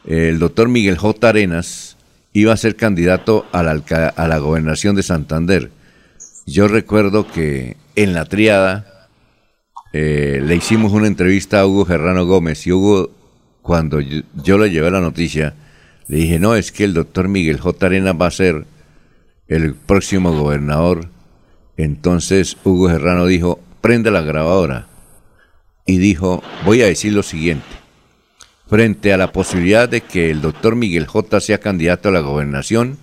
el 0.06 0.38
doctor 0.38 0.68
Miguel 0.68 0.96
J. 0.98 1.28
Arenas 1.28 1.96
iba 2.32 2.52
a 2.52 2.56
ser 2.56 2.76
candidato 2.76 3.46
a 3.52 3.62
la, 3.62 4.38
gobernación 4.38 4.94
de 4.96 5.02
Santander. 5.02 5.70
Yo 6.46 6.68
recuerdo 6.68 7.26
que 7.26 7.76
en 7.96 8.12
la 8.12 8.24
triada 8.24 9.08
eh, 9.92 10.40
le 10.44 10.56
hicimos 10.56 10.92
una 10.92 11.06
entrevista 11.06 11.60
a 11.60 11.66
Hugo 11.66 11.86
Gerrano 11.86 12.26
Gómez 12.26 12.66
y 12.66 12.72
Hugo, 12.72 13.10
cuando 13.62 14.00
yo, 14.00 14.22
yo, 14.42 14.58
le 14.58 14.70
llevé 14.70 14.90
la 14.90 15.00
noticia, 15.00 15.54
le 16.08 16.18
dije, 16.18 16.38
no, 16.38 16.54
es 16.54 16.70
que 16.70 16.84
el 16.84 16.94
doctor 16.94 17.28
Miguel 17.28 17.58
J. 17.58 17.86
Arenas 17.86 18.14
va 18.20 18.26
a 18.26 18.30
ser 18.30 18.64
el 19.48 19.74
próximo 19.74 20.32
gobernador 20.32 21.08
entonces 21.76 22.56
Hugo 22.64 22.88
Serrano 22.88 23.26
dijo, 23.26 23.60
prende 23.80 24.10
la 24.10 24.22
grabadora. 24.22 24.86
Y 25.84 25.98
dijo, 25.98 26.42
voy 26.64 26.82
a 26.82 26.86
decir 26.86 27.12
lo 27.12 27.22
siguiente. 27.22 27.66
Frente 28.68 29.12
a 29.12 29.16
la 29.16 29.32
posibilidad 29.32 29.88
de 29.88 30.00
que 30.00 30.30
el 30.30 30.40
doctor 30.40 30.74
Miguel 30.74 31.06
J 31.06 31.40
sea 31.40 31.58
candidato 31.58 32.08
a 32.08 32.12
la 32.12 32.20
gobernación, 32.20 32.98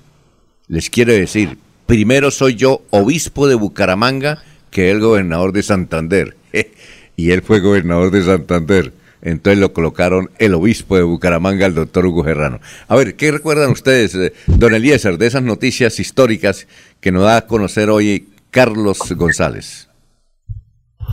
les 0.68 0.90
quiero 0.90 1.14
decir, 1.14 1.58
primero 1.86 2.32
soy 2.32 2.56
yo 2.56 2.82
obispo 2.90 3.48
de 3.48 3.56
Bucaramanga 3.56 4.44
que 4.72 4.92
el 4.92 5.00
gobernador 5.00 5.54
de 5.54 5.64
Santander. 5.64 6.36
y 7.16 7.32
él 7.32 7.42
fue 7.42 7.60
gobernador 7.60 8.12
de 8.12 8.24
Santander. 8.24 8.94
Entonces 9.22 9.60
lo 9.60 9.72
colocaron 9.72 10.32
el 10.38 10.54
obispo 10.54 10.98
de 10.98 11.04
Bucaramanga, 11.04 11.66
el 11.66 11.76
doctor 11.76 12.06
Hugo 12.06 12.26
Serrano. 12.26 12.60
A 12.90 12.96
ver, 12.98 13.16
¿qué 13.16 13.32
recuerdan 13.32 13.72
ustedes, 13.72 14.14
eh, 14.16 14.34
don 14.48 14.76
Eliezer, 14.76 15.18
de 15.18 15.28
esas 15.28 15.44
noticias 15.44 15.98
históricas 16.00 16.68
que 17.00 17.14
nos 17.14 17.24
da 17.24 17.38
a 17.38 17.48
conocer 17.48 17.90
hoy 17.90 18.34
Carlos 18.54 19.00
González. 19.16 19.90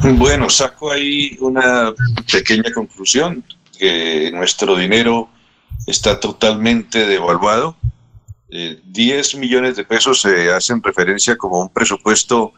Bueno, 0.03 0.51
saco 0.51 0.93
ahí 0.93 1.39
una 1.41 1.95
pequeña 2.31 2.71
conclusión, 2.71 3.43
que 3.81 4.31
nuestro 4.33 4.77
dinero 4.77 5.31
está 5.87 6.21
totalmente 6.21 7.07
devaluado. 7.07 7.77
Eh, 8.51 8.79
10 8.85 9.37
millones 9.37 9.77
de 9.77 9.85
pesos 9.85 10.21
se 10.21 10.53
hacen 10.53 10.83
referencia 10.83 11.37
como 11.37 11.61
un 11.61 11.71
presupuesto 11.71 12.53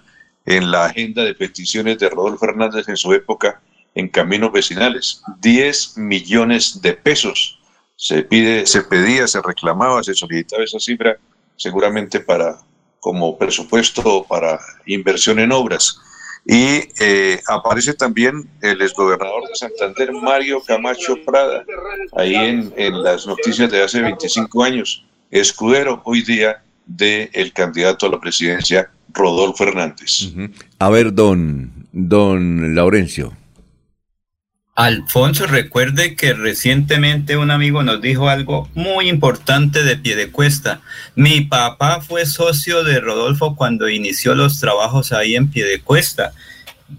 en 0.45 0.73
la 0.73 0.87
agenda 0.87 1.23
de 1.23 1.35
peticiones 1.35 1.99
de 1.99 2.09
Rodolfo 2.09 2.45
Hernández 2.45 2.89
en 2.89 2.97
su 2.97 3.13
época 3.13 3.63
en 3.95 4.09
caminos 4.09 4.51
vecinales. 4.51 5.23
10 5.41 5.99
millones 5.99 6.83
de 6.83 6.95
pesos 6.95 7.61
se 7.95 8.25
pide, 8.25 8.67
se 8.67 8.83
pedía, 8.83 9.29
se 9.29 9.41
reclamaba, 9.41 10.03
se 10.03 10.15
solicitaba 10.15 10.65
esa 10.65 10.81
cifra 10.81 11.17
seguramente 11.57 12.19
para 12.19 12.59
como 12.99 13.39
presupuesto 13.39 14.25
para 14.29 14.59
inversión 14.87 15.39
en 15.39 15.53
obras. 15.53 16.01
Y 16.45 16.89
eh, 17.01 17.41
aparece 17.47 17.95
también 17.95 18.49
el 18.61 18.83
exgobernador 18.83 19.49
de 19.49 19.55
Santander, 19.55 20.13
Mario 20.13 20.61
Camacho 20.61 21.17
Prada, 21.25 21.65
ahí 22.17 22.35
en, 22.35 22.73
en 22.77 23.03
las 23.03 23.27
noticias 23.27 23.71
de 23.71 23.83
hace 23.83 24.03
25 24.03 24.65
años, 24.65 25.05
escudero 25.31 26.03
hoy 26.05 26.23
día 26.23 26.63
del 26.85 27.53
candidato 27.53 28.07
a 28.07 28.11
la 28.11 28.21
presidencia, 28.21 28.91
Rodolfo 29.15 29.65
Hernández. 29.65 30.33
A 30.79 30.91
ver, 30.91 31.15
don, 31.15 31.71
don 31.93 32.75
Laurencio. 32.75 33.37
Alfonso, 34.75 35.47
recuerde 35.47 36.17
que 36.17 36.33
recientemente 36.33 37.37
un 37.37 37.51
amigo 37.51 37.83
nos 37.83 38.01
dijo 38.01 38.31
algo 38.31 38.71
muy 38.73 39.11
importante 39.11 39.83
de 39.83 39.99
Piedecuesta. 39.99 40.81
Mi 41.15 41.43
papá 41.43 42.01
fue 42.01 42.25
socio 42.25 42.83
de 42.83 42.99
Rodolfo 42.99 43.55
cuando 43.55 43.91
inició 43.91 44.35
los 44.35 44.61
trabajos 44.61 45.13
ahí 45.13 45.37
en 45.37 45.51
Piedecuesta. 45.51 46.33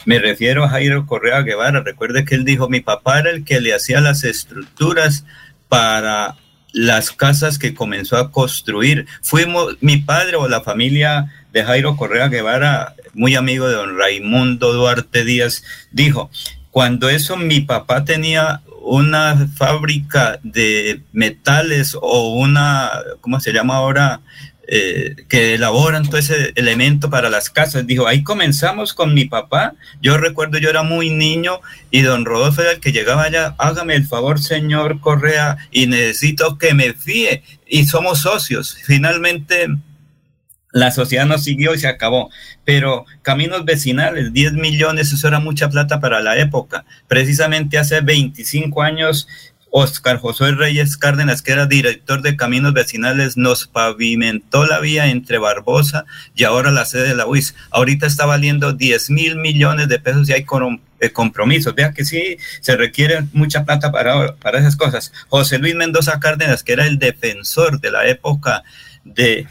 Me 0.05 0.19
refiero 0.19 0.63
a 0.63 0.69
Jairo 0.69 1.07
Correa 1.07 1.41
Guevara. 1.41 1.81
Recuerde 1.81 2.25
que 2.25 2.35
él 2.35 2.45
dijo, 2.45 2.69
mi 2.69 2.79
papá 2.79 3.19
era 3.19 3.31
el 3.31 3.43
que 3.43 3.59
le 3.59 3.73
hacía 3.73 4.01
las 4.01 4.23
estructuras 4.23 5.25
para 5.67 6.35
las 6.73 7.11
casas 7.11 7.57
que 7.57 7.73
comenzó 7.73 8.17
a 8.17 8.31
construir. 8.31 9.07
Fuimos, 9.23 9.77
mi 9.81 9.97
padre 9.97 10.35
o 10.35 10.47
la 10.47 10.61
familia 10.61 11.33
de 11.51 11.63
Jairo 11.63 11.97
Correa 11.97 12.27
Guevara, 12.27 12.93
muy 13.13 13.33
amigo 13.33 13.67
de 13.67 13.75
don 13.75 13.97
Raimundo 13.97 14.73
Duarte 14.73 15.23
Díaz, 15.23 15.63
dijo, 15.91 16.29
cuando 16.73 17.07
eso 17.07 17.37
mi 17.37 17.61
papá 17.61 18.03
tenía 18.03 18.61
una 18.81 19.47
fábrica 19.55 20.39
de 20.41 21.01
metales 21.11 21.95
o 22.01 22.33
una, 22.33 22.89
¿cómo 23.21 23.39
se 23.39 23.53
llama 23.53 23.75
ahora? 23.75 24.21
Eh, 24.67 25.17
que 25.29 25.53
elaboran 25.53 26.05
todo 26.05 26.17
ese 26.17 26.51
elemento 26.55 27.11
para 27.11 27.29
las 27.29 27.51
casas. 27.51 27.85
Dijo, 27.85 28.07
ahí 28.07 28.23
comenzamos 28.23 28.93
con 28.93 29.13
mi 29.13 29.25
papá. 29.25 29.75
Yo 30.01 30.17
recuerdo, 30.17 30.57
yo 30.57 30.71
era 30.71 30.81
muy 30.81 31.11
niño 31.11 31.59
y 31.91 32.01
don 32.01 32.25
Rodolfo 32.25 32.63
era 32.63 32.71
el 32.71 32.79
que 32.79 32.91
llegaba 32.91 33.25
allá, 33.25 33.53
hágame 33.59 33.93
el 33.93 34.07
favor, 34.07 34.41
señor 34.41 34.99
Correa, 34.99 35.57
y 35.69 35.85
necesito 35.85 36.57
que 36.57 36.73
me 36.73 36.93
fíe. 36.93 37.43
Y 37.67 37.85
somos 37.85 38.21
socios. 38.21 38.75
Finalmente, 38.83 39.67
la 40.73 40.91
sociedad 40.91 41.25
no 41.25 41.37
siguió 41.37 41.73
y 41.73 41.79
se 41.79 41.87
acabó. 41.87 42.29
Pero 42.65 43.05
caminos 43.21 43.63
vecinales, 43.63 44.33
10 44.33 44.53
millones, 44.53 45.13
eso 45.13 45.27
era 45.27 45.39
mucha 45.39 45.69
plata 45.69 46.01
para 46.01 46.19
la 46.19 46.37
época. 46.37 46.83
Precisamente 47.07 47.77
hace 47.77 48.01
25 48.01 48.81
años, 48.81 49.27
Oscar 49.69 50.17
José 50.17 50.51
Reyes 50.51 50.97
Cárdenas, 50.97 51.41
que 51.41 51.51
era 51.51 51.67
director 51.67 52.21
de 52.21 52.35
caminos 52.35 52.73
vecinales, 52.73 53.37
nos 53.37 53.67
pavimentó 53.67 54.65
la 54.65 54.79
vía 54.79 55.07
entre 55.07 55.37
Barbosa 55.37 56.05
y 56.35 56.43
ahora 56.43 56.71
la 56.71 56.85
sede 56.85 57.09
de 57.09 57.15
la 57.15 57.27
UIS. 57.27 57.55
Ahorita 57.69 58.05
está 58.05 58.25
valiendo 58.25 58.73
10 58.73 59.09
mil 59.11 59.35
millones 59.35 59.87
de 59.87 59.99
pesos 59.99 60.27
y 60.27 60.33
hay 60.33 60.45
eh, 60.99 61.11
compromisos. 61.11 61.75
Vea 61.75 61.93
que 61.93 62.03
sí, 62.03 62.37
se 62.61 62.75
requiere 62.75 63.25
mucha 63.31 63.63
plata 63.63 63.91
para, 63.91 64.35
para 64.35 64.59
esas 64.59 64.75
cosas. 64.75 65.13
José 65.27 65.59
Luis 65.59 65.75
Mendoza 65.75 66.19
Cárdenas, 66.19 66.63
que 66.63 66.73
era 66.73 66.85
el 66.85 66.97
defensor 66.97 67.79
de 67.79 67.91
la 67.91 68.07
época 68.07 68.63
de 69.03 69.47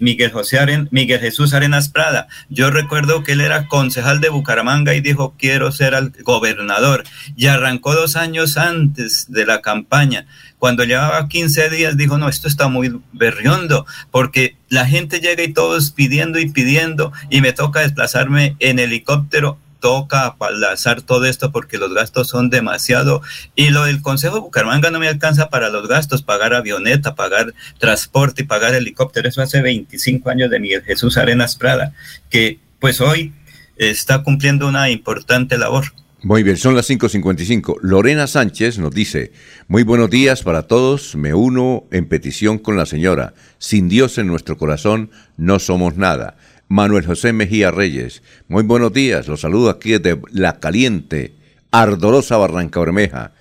Miguel, 0.00 0.30
José 0.32 0.58
Aren- 0.58 0.88
Miguel 0.90 1.20
Jesús 1.20 1.54
Arenas 1.54 1.88
Prada. 1.88 2.28
Yo 2.48 2.70
recuerdo 2.70 3.22
que 3.22 3.32
él 3.32 3.40
era 3.40 3.66
concejal 3.68 4.20
de 4.20 4.28
Bucaramanga 4.28 4.94
y 4.94 5.00
dijo, 5.00 5.34
quiero 5.38 5.72
ser 5.72 5.94
al 5.94 6.12
gobernador. 6.22 7.04
Y 7.36 7.46
arrancó 7.46 7.94
dos 7.94 8.16
años 8.16 8.56
antes 8.56 9.26
de 9.28 9.46
la 9.46 9.60
campaña. 9.60 10.26
Cuando 10.58 10.84
llevaba 10.84 11.28
15 11.28 11.70
días 11.70 11.96
dijo, 11.96 12.18
no, 12.18 12.28
esto 12.28 12.48
está 12.48 12.68
muy 12.68 13.00
berriondo, 13.12 13.86
porque 14.10 14.56
la 14.68 14.86
gente 14.86 15.20
llega 15.20 15.42
y 15.44 15.52
todos 15.52 15.90
pidiendo 15.92 16.38
y 16.40 16.50
pidiendo 16.50 17.12
y 17.30 17.40
me 17.40 17.52
toca 17.52 17.80
desplazarme 17.80 18.56
en 18.58 18.78
helicóptero 18.80 19.58
toca 19.80 20.26
apalazar 20.26 21.02
todo 21.02 21.26
esto 21.26 21.52
porque 21.52 21.78
los 21.78 21.92
gastos 21.92 22.28
son 22.28 22.50
demasiado 22.50 23.22
y 23.54 23.70
lo 23.70 23.84
del 23.84 24.02
Consejo 24.02 24.36
de 24.36 24.40
Bucaramanga 24.40 24.90
no 24.90 24.98
me 24.98 25.08
alcanza 25.08 25.48
para 25.50 25.68
los 25.68 25.88
gastos, 25.88 26.22
pagar 26.22 26.54
avioneta, 26.54 27.14
pagar 27.14 27.54
transporte 27.78 28.42
y 28.42 28.46
pagar 28.46 28.74
helicóptero, 28.74 29.28
eso 29.28 29.42
hace 29.42 29.62
25 29.62 30.30
años 30.30 30.50
de 30.50 30.60
Miguel 30.60 30.82
Jesús 30.82 31.16
Arenas 31.16 31.56
Prada, 31.56 31.92
que 32.30 32.58
pues 32.78 33.00
hoy 33.00 33.32
está 33.76 34.22
cumpliendo 34.22 34.68
una 34.68 34.90
importante 34.90 35.58
labor. 35.58 35.92
Muy 36.20 36.42
bien, 36.42 36.56
son 36.56 36.74
las 36.74 36.90
5.55. 36.90 37.76
Lorena 37.80 38.26
Sánchez 38.26 38.78
nos 38.80 38.90
dice, 38.92 39.30
muy 39.68 39.84
buenos 39.84 40.10
días 40.10 40.42
para 40.42 40.64
todos, 40.64 41.14
me 41.14 41.32
uno 41.32 41.84
en 41.92 42.08
petición 42.08 42.58
con 42.58 42.76
la 42.76 42.86
señora, 42.86 43.34
sin 43.58 43.88
Dios 43.88 44.18
en 44.18 44.26
nuestro 44.26 44.58
corazón 44.58 45.12
no 45.36 45.60
somos 45.60 45.96
nada. 45.96 46.36
Manuel 46.68 47.06
José 47.06 47.32
Mejía 47.32 47.70
Reyes, 47.70 48.22
muy 48.46 48.62
buenos 48.62 48.92
días, 48.92 49.26
los 49.26 49.40
saludo 49.40 49.70
aquí 49.70 49.92
desde 49.92 50.20
La 50.32 50.60
Caliente, 50.60 51.32
ardorosa 51.70 52.36
Barranca 52.36 52.80
Bermeja. 52.80 53.32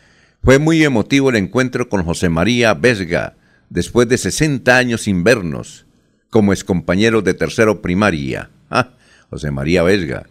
Fue 0.44 0.60
muy 0.60 0.82
emotivo 0.84 1.30
el 1.30 1.36
encuentro 1.36 1.90
con 1.90 2.04
José 2.04 2.30
María 2.30 2.74
Vesga, 2.74 3.34
después 3.70 4.08
de 4.08 4.18
60 4.18 4.78
años 4.78 5.02
sin 5.02 5.26
vernos, 5.26 5.86
como 6.30 6.54
es 6.54 6.64
compañero 6.64 7.22
de 7.22 7.34
tercero 7.34 7.82
primaria. 7.82 8.50
Ah, 8.70 8.92
José 9.30 9.52
María 9.52 9.84
Vesga, 9.84 10.26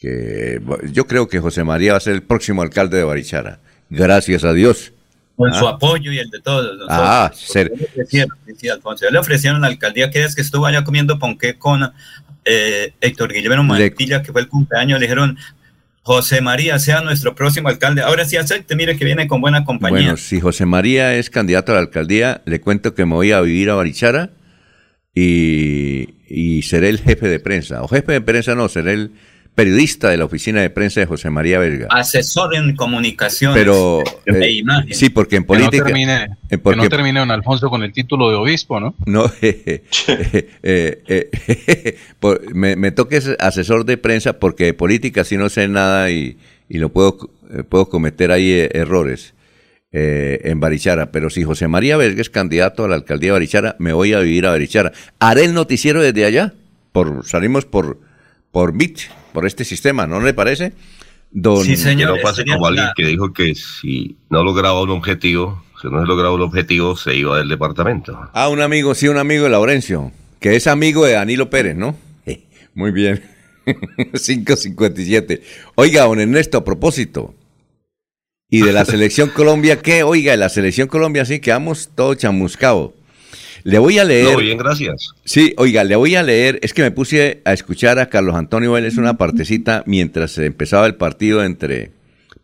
que 0.00 0.58
yo 0.90 1.06
creo 1.06 1.28
que 1.28 1.38
José 1.40 1.64
María 1.64 1.92
va 1.92 1.98
a 1.98 2.00
ser 2.00 2.14
el 2.14 2.22
próximo 2.22 2.62
alcalde 2.62 2.96
de 2.96 3.04
Barichara. 3.04 3.58
Gracias 3.90 4.42
a 4.44 4.54
Dios. 4.54 4.92
Con 5.36 5.50
Ah. 5.50 5.58
su 5.58 5.66
apoyo 5.66 6.12
y 6.12 6.18
el 6.18 6.30
de 6.30 6.40
todos. 6.40 6.64
nosotros. 6.64 6.88
Ah, 6.90 7.30
ser- 7.34 7.72
Le 7.76 7.84
ofrecieron, 7.86 8.36
sí, 8.56 8.68
Alfonso, 8.68 9.06
le 9.10 9.18
ofrecieron 9.18 9.60
la 9.62 9.66
alcaldía 9.68 10.10
que 10.10 10.22
es 10.24 10.34
que 10.34 10.42
estuvo 10.42 10.66
allá 10.66 10.84
comiendo 10.84 11.18
ponqué 11.18 11.58
con 11.58 11.90
eh, 12.44 12.92
Héctor 13.00 13.32
Guillermo 13.32 13.64
Mantilla, 13.64 14.22
que 14.22 14.32
fue 14.32 14.40
el 14.40 14.48
cumpleaños, 14.48 14.98
le 14.98 15.06
dijeron, 15.06 15.38
José 16.02 16.40
María 16.40 16.78
sea 16.78 17.00
nuestro 17.00 17.34
próximo 17.34 17.68
alcalde. 17.68 18.02
Ahora 18.02 18.24
sí 18.24 18.36
acepte, 18.36 18.74
mire 18.74 18.96
que 18.96 19.04
viene 19.04 19.28
con 19.28 19.40
buena 19.40 19.64
compañía. 19.64 20.00
Bueno, 20.00 20.16
si 20.16 20.40
José 20.40 20.66
María 20.66 21.14
es 21.14 21.30
candidato 21.30 21.72
a 21.72 21.76
la 21.76 21.80
alcaldía, 21.80 22.42
le 22.44 22.60
cuento 22.60 22.94
que 22.94 23.06
me 23.06 23.14
voy 23.14 23.30
a 23.32 23.40
vivir 23.40 23.70
a 23.70 23.74
Barichara 23.74 24.30
y, 25.14 26.14
y 26.28 26.62
seré 26.62 26.88
el 26.88 26.98
jefe 26.98 27.28
de 27.28 27.38
prensa. 27.38 27.82
O 27.82 27.88
jefe 27.88 28.12
de 28.12 28.20
prensa 28.20 28.54
no, 28.54 28.68
seré 28.68 28.94
el 28.94 29.12
periodista 29.54 30.08
de 30.08 30.16
la 30.16 30.24
oficina 30.24 30.60
de 30.62 30.70
prensa 30.70 31.00
de 31.00 31.06
José 31.06 31.28
María 31.30 31.58
Verga. 31.58 31.86
Asesor 31.90 32.54
en 32.54 32.74
comunicaciones 32.74 33.56
Pero 33.58 34.02
e 34.24 34.32
eh, 34.46 34.50
imagen. 34.52 34.94
sí, 34.94 35.10
porque 35.10 35.36
en 35.36 35.42
Que 35.42 35.52
no 35.52 35.58
política... 35.58 35.84
termine, 35.84 36.14
eh, 36.24 36.28
que 36.50 36.58
porque- 36.58 36.76
no 36.78 36.88
termine 36.88 37.20
don 37.20 37.30
Alfonso 37.30 37.68
con 37.68 37.82
el 37.82 37.92
título 37.92 38.30
de 38.30 38.36
obispo, 38.36 38.80
¿no? 38.80 38.94
No, 39.04 39.30
eh, 39.42 39.84
eh, 40.62 41.02
eh, 41.06 41.96
por- 42.20 42.54
me, 42.54 42.76
me 42.76 42.92
toque 42.92 43.20
ser 43.20 43.36
asesor 43.40 43.84
de 43.84 43.96
prensa 43.98 44.38
porque 44.38 44.64
de 44.64 44.74
política 44.74 45.24
sí 45.24 45.36
no 45.36 45.48
sé 45.48 45.68
nada 45.68 46.10
y, 46.10 46.38
y 46.68 46.78
lo 46.78 46.88
puedo, 46.90 47.30
eh, 47.52 47.62
puedo 47.62 47.88
cometer 47.88 48.30
ahí 48.30 48.50
eh, 48.52 48.70
errores 48.72 49.34
eh, 49.92 50.40
en 50.44 50.60
Barichara. 50.60 51.12
Pero 51.12 51.28
si 51.28 51.44
José 51.44 51.68
María 51.68 51.98
Verga 51.98 52.22
es 52.22 52.30
candidato 52.30 52.84
a 52.84 52.88
la 52.88 52.94
alcaldía 52.94 53.28
de 53.28 53.32
Barichara, 53.32 53.76
me 53.78 53.92
voy 53.92 54.14
a 54.14 54.20
vivir 54.20 54.46
a 54.46 54.50
Barichara. 54.50 54.92
Haré 55.18 55.44
el 55.44 55.52
noticiero 55.52 56.00
desde 56.02 56.24
allá. 56.24 56.54
Por, 56.92 57.26
salimos 57.26 57.64
por, 57.66 58.00
por 58.50 58.72
BIT, 58.76 59.00
por 59.32 59.46
este 59.46 59.64
sistema, 59.64 60.06
¿no 60.06 60.20
le 60.20 60.34
parece? 60.34 60.72
Don, 61.30 61.66
Que 61.66 61.96
no 61.96 62.16
pase 62.22 62.44
como 62.44 62.66
alguien 62.66 62.88
que 62.94 63.06
dijo 63.06 63.32
que 63.32 63.54
si 63.54 64.16
no 64.28 64.44
lograba 64.44 64.82
un 64.82 64.90
objetivo, 64.90 65.64
si 65.80 65.88
no 65.88 66.00
se 66.00 66.06
lograba 66.06 66.34
un 66.34 66.42
objetivo, 66.42 66.94
se 66.94 67.16
iba 67.16 67.38
del 67.38 67.48
departamento. 67.48 68.28
Ah, 68.34 68.48
un 68.48 68.60
amigo, 68.60 68.94
sí, 68.94 69.08
un 69.08 69.16
amigo 69.16 69.44
de 69.44 69.50
Laurencio, 69.50 70.12
que 70.40 70.56
es 70.56 70.66
amigo 70.66 71.06
de 71.06 71.14
Danilo 71.14 71.48
Pérez, 71.48 71.74
¿no? 71.74 71.96
Eh, 72.26 72.44
Muy 72.74 72.92
bien. 72.92 73.22
557. 73.64 75.42
Oiga, 75.76 76.04
don 76.04 76.20
Ernesto, 76.20 76.58
a 76.58 76.64
propósito. 76.64 77.34
¿Y 78.50 78.60
de 78.60 78.72
la 78.72 78.84
selección 78.84 79.30
Colombia 79.30 79.80
qué? 79.80 80.02
Oiga, 80.02 80.32
de 80.32 80.38
la 80.38 80.50
selección 80.50 80.88
Colombia 80.88 81.24
sí, 81.24 81.40
quedamos 81.40 81.90
todo 81.94 82.14
chamuscado. 82.14 82.94
Le 83.64 83.78
voy 83.78 83.98
a 83.98 84.04
leer. 84.04 84.32
No, 84.32 84.38
bien, 84.38 84.58
gracias. 84.58 85.14
Sí, 85.24 85.54
oiga, 85.56 85.84
le 85.84 85.96
voy 85.96 86.14
a 86.14 86.22
leer. 86.22 86.58
Es 86.62 86.74
que 86.74 86.82
me 86.82 86.90
puse 86.90 87.42
a 87.44 87.52
escuchar 87.52 87.98
a 87.98 88.08
Carlos 88.08 88.34
Antonio 88.34 88.72
Vélez 88.72 88.96
una 88.96 89.16
partecita 89.16 89.84
mientras 89.86 90.36
empezaba 90.38 90.86
el 90.86 90.96
partido 90.96 91.44
entre 91.44 91.92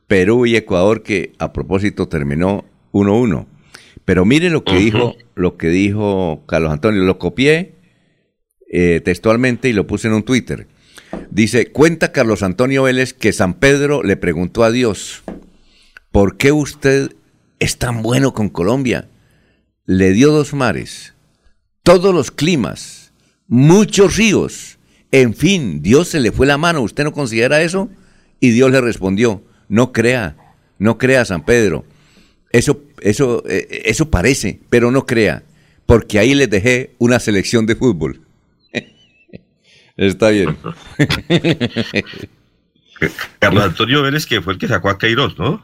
Perú 0.07 0.47
y 0.47 0.57
Ecuador, 0.57 1.03
que 1.03 1.33
a 1.39 1.53
propósito 1.53 2.09
terminó 2.09 2.65
1-1. 2.93 3.47
Pero 4.05 4.25
mire 4.25 4.49
lo 4.51 4.65
que 4.65 4.77
dijo, 4.77 5.17
lo 5.35 5.57
que 5.57 5.69
dijo 5.69 6.45
Carlos 6.47 6.73
Antonio. 6.73 7.03
Lo 7.03 7.19
copié 7.19 7.75
eh, 8.71 9.01
textualmente 9.05 9.69
y 9.69 9.73
lo 9.73 9.87
puse 9.87 10.09
en 10.09 10.15
un 10.15 10.23
Twitter. 10.23 10.67
Dice, 11.31 11.71
cuenta 11.73 12.13
Carlos 12.13 12.43
Antonio 12.43 12.85
Vélez 12.85 13.13
que 13.13 13.33
San 13.33 13.55
Pedro 13.55 14.03
le 14.03 14.17
preguntó 14.17 14.65
a 14.65 14.71
Dios, 14.71 15.25
¿por 16.11 16.37
qué 16.37 16.53
usted 16.53 17.15
es 17.59 17.77
tan 17.79 18.03
bueno 18.03 18.33
con 18.35 18.49
Colombia? 18.49 19.09
Le 19.89 20.13
dio 20.13 20.31
dos 20.31 20.53
mares, 20.53 21.15
todos 21.83 22.15
los 22.15 22.31
climas, 22.31 23.11
muchos 23.47 24.19
ríos. 24.19 24.79
En 25.11 25.35
fin, 25.35 25.81
Dios 25.81 26.09
se 26.09 26.21
le 26.21 26.31
fue 26.31 26.47
la 26.47 26.59
mano. 26.59 26.83
¿Usted 26.83 27.05
no 27.05 27.15
considera 27.15 27.63
eso? 27.63 27.89
Y 28.39 28.51
Dios 28.51 28.71
le 28.71 28.83
respondió, 28.83 29.43
no 29.71 29.93
crea, 29.93 30.37
no 30.79 30.99
crea 30.99 31.25
San 31.25 31.43
Pedro. 31.43 31.87
Eso, 32.51 32.83
eso, 33.01 33.43
eh, 33.49 33.85
eso 33.87 34.11
parece, 34.11 34.61
pero 34.69 34.91
no 34.91 35.07
crea, 35.07 35.43
porque 35.87 36.19
ahí 36.19 36.35
les 36.35 36.51
dejé 36.51 36.95
una 36.99 37.19
selección 37.19 37.65
de 37.65 37.75
fútbol. 37.75 38.21
Está 39.97 40.29
bien. 40.29 40.59
Carlos 43.39 43.65
Antonio 43.65 44.03
Vélez, 44.03 44.27
que 44.27 44.43
fue 44.43 44.53
el 44.53 44.59
que 44.59 44.69
sacó 44.69 44.91
a 44.91 44.99
Queiroz, 44.99 45.39
¿no? 45.39 45.63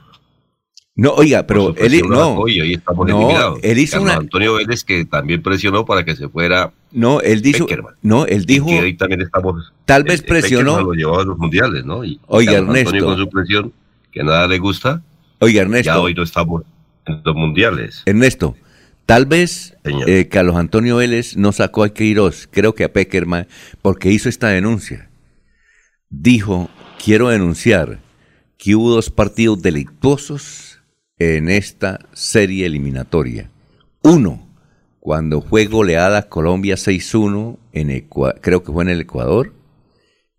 No, 0.96 1.10
oiga, 1.14 1.44
pero 1.44 1.74
él, 1.76 2.02
no, 2.08 2.34
Hoy, 2.36 2.60
hoy 2.60 2.74
estamos 2.74 3.08
no, 3.08 3.56
él 3.62 3.78
hizo 3.78 3.96
Carlos 3.96 4.10
una- 4.12 4.20
Antonio 4.20 4.54
Vélez, 4.54 4.84
que 4.84 5.04
también 5.04 5.42
presionó 5.42 5.84
para 5.84 6.04
que 6.04 6.14
se 6.14 6.28
fuera. 6.28 6.72
no, 6.92 7.20
él 7.20 7.42
dijo, 7.42 7.66
Peckerman. 7.66 7.94
no, 8.00 8.26
él 8.26 8.44
dijo, 8.46 8.66
que 8.66 8.78
hoy 8.78 8.94
también 8.96 9.20
estamos. 9.22 9.72
tal 9.86 10.04
vez 10.04 10.20
eh, 10.20 10.24
presionó, 10.24 10.80
lo 10.80 10.92
llevaba 10.92 11.22
a 11.22 11.24
los 11.24 11.36
mundiales, 11.36 11.84
¿no? 11.84 12.04
Y 12.04 12.20
Oiga, 12.28 12.52
Carlos 12.52 12.76
Antonio 12.76 12.90
Ernesto. 13.00 13.06
con 13.06 13.18
su 13.18 13.28
presión, 13.30 13.72
que 14.12 14.22
nada 14.22 14.46
le 14.46 14.58
gusta, 14.58 15.02
oiga 15.40 15.56
ya 15.56 15.62
Ernesto, 15.62 16.00
hoy 16.02 16.14
no 16.14 16.22
estamos 16.22 16.62
en 17.06 17.20
los 17.24 17.34
mundiales. 17.34 18.02
Ernesto, 18.06 18.54
tal 19.04 19.26
vez 19.26 19.76
eh, 20.06 20.28
Carlos 20.30 20.54
Antonio 20.54 20.98
Vélez 20.98 21.36
no 21.36 21.50
sacó 21.50 21.82
a 21.82 21.88
Queiroz, 21.92 22.48
creo 22.52 22.76
que 22.76 22.84
a 22.84 22.92
Peckerman, 22.92 23.48
porque 23.82 24.12
hizo 24.12 24.28
esta 24.28 24.46
denuncia. 24.46 25.10
Dijo, 26.08 26.70
quiero 27.04 27.30
denunciar 27.30 27.98
que 28.56 28.76
hubo 28.76 28.92
dos 28.94 29.10
partidos 29.10 29.60
delictuosos 29.60 30.73
en 31.18 31.48
esta 31.48 32.00
serie 32.12 32.66
eliminatoria. 32.66 33.50
Uno, 34.02 34.46
cuando 35.00 35.42
fue 35.42 35.66
goleada 35.66 36.28
Colombia 36.28 36.76
6-1, 36.76 37.58
en 37.72 38.08
creo 38.40 38.62
que 38.62 38.72
fue 38.72 38.84
en 38.84 38.90
el 38.90 39.02
Ecuador, 39.02 39.52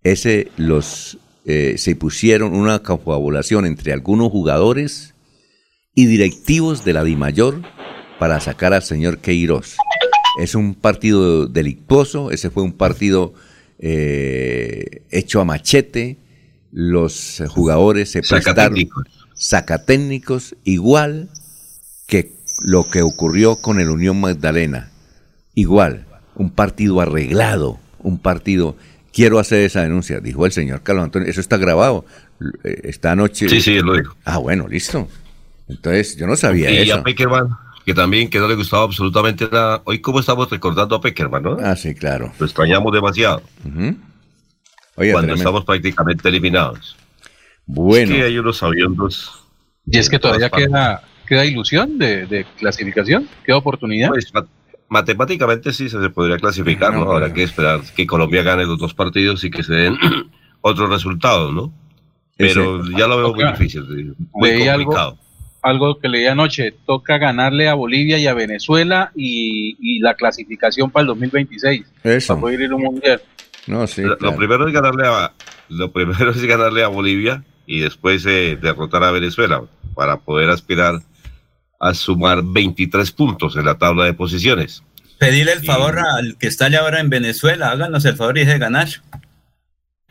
ese 0.04 0.52
los 0.58 1.18
eh, 1.46 1.76
se 1.78 1.96
pusieron 1.96 2.56
una 2.56 2.80
confabulación 2.80 3.66
entre 3.66 3.94
algunos 3.94 4.32
jugadores 4.32 5.14
y 5.94 6.08
directivos 6.08 6.84
de 6.84 6.94
la 6.94 7.04
DIMAYOR 7.04 7.62
para 8.20 8.40
sacar 8.40 8.74
al 8.74 8.84
señor 8.84 9.20
Queiroz. 9.20 9.78
Es 10.42 10.56
un 10.56 10.76
partido 10.76 11.48
delictuoso, 11.48 12.32
ese 12.32 12.50
fue 12.50 12.64
un 12.64 12.74
partido 12.74 13.34
eh, 13.80 15.04
hecho 15.12 15.40
a 15.40 15.46
machete, 15.46 16.18
los 16.72 17.42
jugadores 17.48 18.12
se 18.12 18.22
prestaron. 18.22 18.90
Sacatécnicos 19.36 20.56
igual 20.64 21.30
que 22.08 22.34
lo 22.62 22.90
que 22.90 23.02
ocurrió 23.02 23.58
con 23.58 23.80
el 23.80 23.90
Unión 23.90 24.20
Magdalena. 24.20 24.90
Igual, 25.54 26.06
un 26.36 26.50
partido 26.50 27.00
arreglado, 27.02 27.80
un 28.00 28.18
partido... 28.20 28.76
Quiero 29.14 29.40
hacer 29.40 29.62
esa 29.62 29.82
denuncia, 29.82 30.20
dijo 30.20 30.46
el 30.46 30.52
señor 30.52 30.82
Carlos 30.84 31.06
Antonio. 31.06 31.30
Eso 31.30 31.40
está 31.40 31.56
grabado. 31.56 32.04
eh, 32.66 32.82
Esta 32.84 33.14
anoche. 33.14 33.48
Sí, 33.48 33.62
sí, 33.62 33.80
lo 33.80 33.94
dijo. 33.94 34.14
Ah, 34.26 34.40
bueno, 34.40 34.68
listo. 34.68 35.08
Entonces, 35.70 36.18
yo 36.18 36.28
no 36.28 36.36
sabía 36.36 36.70
Y 36.70 36.80
eso. 36.90 36.96
a 36.96 37.04
Peckerman, 37.04 37.48
que 37.86 37.94
también 37.94 38.30
que 38.30 38.40
no 38.40 38.48
le 38.50 38.56
gustaba 38.56 38.84
absolutamente 38.84 39.48
nada. 39.50 39.82
Hoy, 39.86 40.00
¿cómo 40.02 40.20
estamos 40.20 40.50
recordando 40.50 40.98
a 40.98 41.02
Peckerman, 41.02 41.44
no? 41.44 41.58
Ah, 41.64 41.78
sí, 41.78 41.96
claro. 41.96 42.34
Lo 42.38 42.46
extrañamos 42.46 42.92
demasiado. 42.92 43.42
Cuando 43.64 43.96
tremendo. 44.96 45.34
estamos 45.36 45.64
prácticamente 45.64 46.28
eliminados. 46.28 46.98
Bueno. 47.68 48.12
Es 48.14 48.18
que 48.20 48.24
hay 48.26 48.38
unos 48.38 48.62
aviondos. 48.64 49.44
Y 49.86 49.98
es 49.98 50.10
que 50.10 50.20
todavía 50.20 50.50
queda, 50.50 51.04
queda 51.28 51.46
ilusión 51.46 51.98
de, 51.98 52.26
de 52.26 52.46
clasificación, 52.58 53.28
queda 53.46 53.58
oportunidad. 53.58 54.10
Pues, 54.10 54.34
ma- 54.34 54.46
matemáticamente 54.90 55.74
sí 55.74 55.90
se 55.90 55.98
podría 56.10 56.38
clasificar, 56.38 56.94
¿no? 56.94 57.06
No, 57.06 57.12
Habrá 57.12 57.26
pero- 57.26 57.36
que 57.36 57.44
esperar 57.44 57.82
que 57.96 58.06
Colombia 58.08 58.44
gane 58.44 58.66
los 58.66 58.78
dos 58.80 58.94
partidos 58.94 59.44
y 59.44 59.50
que 59.52 59.64
se 59.64 59.74
den 59.74 59.98
otros 60.62 60.90
resultados, 60.90 61.54
¿no? 61.54 61.72
Pero 62.38 62.84
ya 62.98 63.08
lo 63.08 63.18
veo 63.18 63.30
muy 63.34 63.44
Oiga, 63.44 63.52
difícil, 63.54 64.16
muy 64.34 64.50
leí 64.50 64.68
algo- 64.68 64.86
complicado. 64.86 65.18
Algo 65.62 65.98
que 66.00 66.10
leí 66.10 66.28
anoche, 66.28 66.76
toca 66.86 67.18
ganarle 67.18 67.68
a 67.68 67.74
Bolivia 67.74 68.20
y 68.20 68.28
a 68.28 68.36
Venezuela 68.36 69.12
y, 69.16 69.76
y 69.80 70.00
la 70.00 70.14
clasificación 70.14 70.92
para 70.92 71.02
el 71.02 71.08
2026, 71.08 71.84
Eso. 72.04 72.28
para 72.34 72.42
poder 72.42 72.62
ir 72.62 72.72
a 72.72 72.76
un 72.76 72.84
mundial. 72.84 73.20
No, 73.66 73.88
sí, 73.88 74.02
Lo- 74.04 74.10
Lo 74.10 74.18
claro. 74.20 74.38
primero 74.38 74.68
es 74.68 74.74
ganarle 74.74 75.08
a 75.08 75.32
lo 75.70 75.92
primero 75.92 76.30
es 76.32 76.44
ganarle 76.46 76.84
a 76.84 76.88
Bolivia 76.90 77.44
y 77.66 77.80
después 77.80 78.26
eh, 78.26 78.58
derrotar 78.62 79.04
a 79.04 79.12
Venezuela 79.12 79.64
para 79.94 80.18
poder 80.18 80.50
aspirar 80.50 81.02
a 81.80 81.94
sumar 81.94 82.42
23 82.44 83.12
puntos 83.12 83.56
en 83.56 83.66
la 83.66 83.78
tabla 83.78 84.06
de 84.06 84.14
posiciones. 84.14 84.84
Pedirle 85.20 85.54
el 85.54 85.64
favor 85.64 86.00
al 86.00 86.38
que 86.38 86.48
está 86.48 86.66
allá 86.66 86.82
ahora 86.82 87.00
en 87.00 87.10
Venezuela, 87.10 87.72
háganos 87.72 88.06
el 88.06 88.16
favor 88.16 88.38
y 88.38 88.46
deje 88.46 88.58
ganar. 88.58 88.90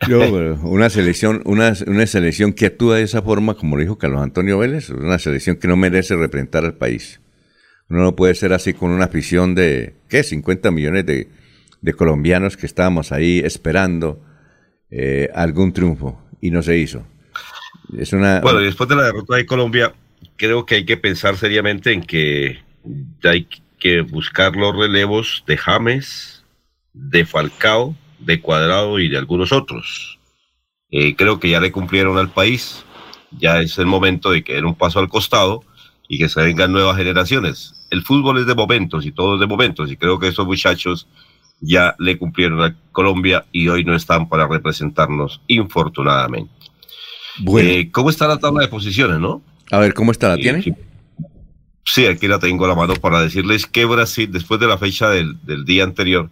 Yo, 0.07 0.19
una 0.63 0.89
selección, 0.89 1.41
una, 1.45 1.73
una 1.87 2.05
selección 2.05 2.53
que 2.53 2.65
actúa 2.65 2.97
de 2.97 3.03
esa 3.03 3.21
forma, 3.21 3.53
como 3.53 3.77
lo 3.77 3.81
dijo 3.81 3.97
Carlos 3.97 4.21
Antonio 4.21 4.57
Vélez, 4.57 4.85
es 4.85 4.89
una 4.89 5.19
selección 5.19 5.55
que 5.55 5.67
no 5.67 5.77
merece 5.77 6.15
representar 6.15 6.65
al 6.65 6.75
país. 6.75 7.21
Uno 7.89 8.01
no 8.01 8.15
puede 8.15 8.35
ser 8.35 8.51
así 8.51 8.73
con 8.73 8.91
una 8.91 9.05
afición 9.05 9.55
de, 9.55 9.95
¿qué? 10.09 10.23
50 10.23 10.71
millones 10.71 11.05
de, 11.05 11.29
de 11.81 11.93
colombianos 11.93 12.57
que 12.57 12.65
estábamos 12.65 13.11
ahí 13.11 13.39
esperando 13.39 14.21
eh, 14.89 15.29
algún 15.33 15.71
triunfo 15.71 16.19
y 16.41 16.51
no 16.51 16.61
se 16.63 16.77
hizo. 16.77 17.05
Es 17.97 18.13
una... 18.13 18.41
Bueno, 18.41 18.59
después 18.59 18.89
de 18.89 18.95
la 18.95 19.03
derrota 19.03 19.35
de 19.35 19.45
Colombia, 19.45 19.93
creo 20.37 20.65
que 20.65 20.75
hay 20.75 20.85
que 20.85 20.97
pensar 20.97 21.37
seriamente 21.37 21.91
en 21.91 22.03
que 22.03 22.59
hay 23.23 23.47
que 23.79 24.01
buscar 24.01 24.55
los 24.55 24.75
relevos 24.75 25.43
de 25.47 25.57
James, 25.57 26.43
de 26.93 27.25
Falcao, 27.25 27.95
de 28.19 28.41
Cuadrado 28.41 28.99
y 28.99 29.09
de 29.09 29.17
algunos 29.17 29.51
otros. 29.51 30.19
Eh, 30.91 31.15
creo 31.15 31.39
que 31.39 31.49
ya 31.49 31.59
le 31.59 31.71
cumplieron 31.71 32.17
al 32.17 32.29
país, 32.29 32.85
ya 33.31 33.59
es 33.59 33.77
el 33.77 33.85
momento 33.85 34.31
de 34.31 34.43
que 34.43 34.53
den 34.53 34.65
un 34.65 34.75
paso 34.75 34.99
al 34.99 35.09
costado 35.09 35.63
y 36.07 36.17
que 36.17 36.29
se 36.29 36.41
vengan 36.41 36.71
nuevas 36.71 36.97
generaciones. 36.97 37.73
El 37.89 38.03
fútbol 38.03 38.39
es 38.39 38.45
de 38.45 38.55
momentos 38.55 39.05
y 39.05 39.11
todo 39.11 39.35
es 39.35 39.39
de 39.39 39.47
momentos 39.47 39.91
y 39.91 39.97
creo 39.97 40.19
que 40.19 40.27
esos 40.27 40.45
muchachos 40.45 41.07
ya 41.61 41.95
le 41.99 42.17
cumplieron 42.17 42.61
a 42.61 42.75
Colombia 42.91 43.45
y 43.51 43.67
hoy 43.67 43.83
no 43.83 43.95
están 43.95 44.27
para 44.27 44.47
representarnos, 44.47 45.41
infortunadamente. 45.47 46.64
Bueno. 47.39 47.69
Eh, 47.69 47.91
¿Cómo 47.91 48.09
está 48.09 48.27
la 48.27 48.37
tabla 48.37 48.61
de 48.61 48.67
posiciones, 48.67 49.19
no? 49.19 49.41
A 49.71 49.79
ver, 49.79 49.93
¿cómo 49.93 50.11
está? 50.11 50.29
¿La 50.29 50.35
Eh, 50.35 50.39
tiene? 50.39 50.61
sí. 50.61 50.73
Sí, 51.87 52.07
aquí 52.07 52.27
la 52.27 52.39
tengo 52.39 52.65
a 52.65 52.69
la 52.69 52.75
mano 52.75 52.95
para 52.95 53.21
decirles 53.21 53.67
que 53.67 53.85
Brasil, 53.85 54.31
después 54.31 54.59
de 54.59 54.65
la 54.65 54.77
fecha 54.79 55.09
del, 55.09 55.37
del 55.45 55.65
día 55.65 55.83
anterior, 55.83 56.31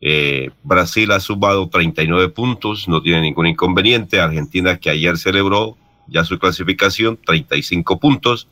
eh, 0.00 0.50
Brasil 0.62 1.10
ha 1.12 1.20
sumado 1.20 1.68
39 1.68 2.28
puntos, 2.30 2.88
no 2.88 3.02
tiene 3.02 3.20
ningún 3.20 3.46
inconveniente. 3.46 4.20
Argentina, 4.20 4.78
que 4.78 4.90
ayer 4.90 5.18
celebró 5.18 5.76
ya 6.06 6.24
su 6.24 6.38
clasificación, 6.38 7.18
35 7.24 7.98
puntos. 7.98 8.48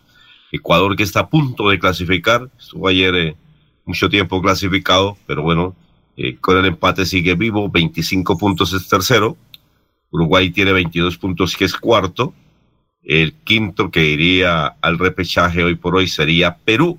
Ecuador, 0.52 0.94
que 0.96 1.02
está 1.02 1.20
a 1.20 1.28
punto 1.28 1.68
de 1.70 1.78
clasificar, 1.78 2.48
estuvo 2.58 2.86
ayer 2.88 3.14
eh, 3.14 3.36
mucho 3.84 4.08
tiempo 4.08 4.40
clasificado, 4.40 5.16
pero 5.26 5.42
bueno, 5.42 5.74
eh, 6.16 6.36
con 6.36 6.56
el 6.56 6.66
empate 6.66 7.04
sigue 7.04 7.34
vivo, 7.34 7.68
25 7.68 8.38
puntos 8.38 8.72
es 8.72 8.88
tercero. 8.88 9.36
Uruguay 10.16 10.50
tiene 10.50 10.72
22 10.72 11.18
puntos, 11.18 11.56
que 11.56 11.66
es 11.66 11.74
cuarto. 11.74 12.32
El 13.04 13.34
quinto 13.34 13.90
que 13.90 14.08
iría 14.08 14.66
al 14.80 14.98
repechaje 14.98 15.62
hoy 15.62 15.74
por 15.74 15.94
hoy 15.94 16.08
sería 16.08 16.56
Perú. 16.56 16.98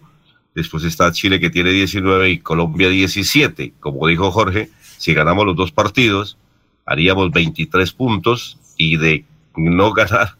Después 0.53 0.83
está 0.83 1.11
Chile 1.11 1.39
que 1.39 1.49
tiene 1.49 1.71
19 1.71 2.29
y 2.29 2.37
Colombia 2.37 2.89
17. 2.89 3.73
Como 3.79 4.05
dijo 4.07 4.29
Jorge, 4.31 4.69
si 4.97 5.15
ganamos 5.15 5.47
los 5.47 5.55
dos 5.55 5.71
partidos, 5.71 6.37
haríamos 6.85 7.31
23 7.31 7.91
puntos 7.93 8.59
y 8.77 8.97
de 8.97 9.25
no 9.55 9.93
ganar 9.95 10.35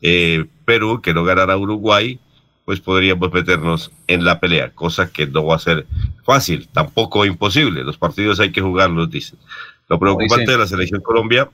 eh, 0.00 0.46
Perú, 0.64 1.02
que 1.02 1.12
no 1.12 1.24
ganara 1.24 1.58
Uruguay, 1.58 2.18
pues 2.64 2.80
podríamos 2.80 3.30
meternos 3.30 3.92
en 4.06 4.24
la 4.24 4.40
pelea, 4.40 4.70
cosa 4.70 5.12
que 5.12 5.26
no 5.26 5.44
va 5.44 5.56
a 5.56 5.58
ser 5.58 5.86
fácil, 6.24 6.66
tampoco 6.72 7.26
imposible. 7.26 7.84
Los 7.84 7.98
partidos 7.98 8.40
hay 8.40 8.52
que 8.52 8.62
jugarlos, 8.62 9.10
dicen. 9.10 9.38
Lo 9.88 9.98
preocupante 9.98 10.44
dicen. 10.44 10.54
de 10.54 10.58
la 10.58 10.66
selección 10.66 11.02
Colombia 11.02 11.50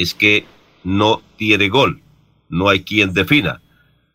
es 0.00 0.14
que 0.14 0.46
no 0.82 1.20
tiene 1.36 1.68
gol, 1.68 2.00
no 2.48 2.70
hay 2.70 2.84
quien 2.84 3.12
defina. 3.12 3.60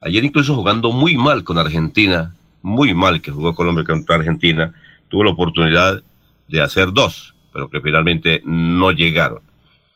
Ayer 0.02 0.24
incluso 0.26 0.56
jugando 0.56 0.92
muy 0.92 1.16
mal 1.16 1.44
con 1.44 1.60
Argentina, 1.60 2.36
muy 2.64 2.96
mal 2.96 3.22
que 3.22 3.30
jugó 3.30 3.54
Colombia 3.54 3.84
contra 3.84 4.16
Argentina, 4.16 4.74
tuvo 5.10 5.26
la 5.26 5.30
oportunidad 5.30 6.02
de 6.48 6.62
hacer 6.62 6.92
dos, 6.92 7.36
pero 7.54 7.70
que 7.70 7.82
finalmente 7.82 8.42
no 8.46 8.94
llegaron. 8.94 9.44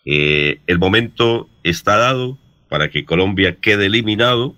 Eh, 0.06 0.62
el 0.68 0.78
momento 0.78 1.50
está 1.64 1.98
dado 1.98 2.38
para 2.70 2.92
que 2.92 3.04
Colombia 3.04 3.58
quede 3.60 3.88
eliminado, 3.88 4.54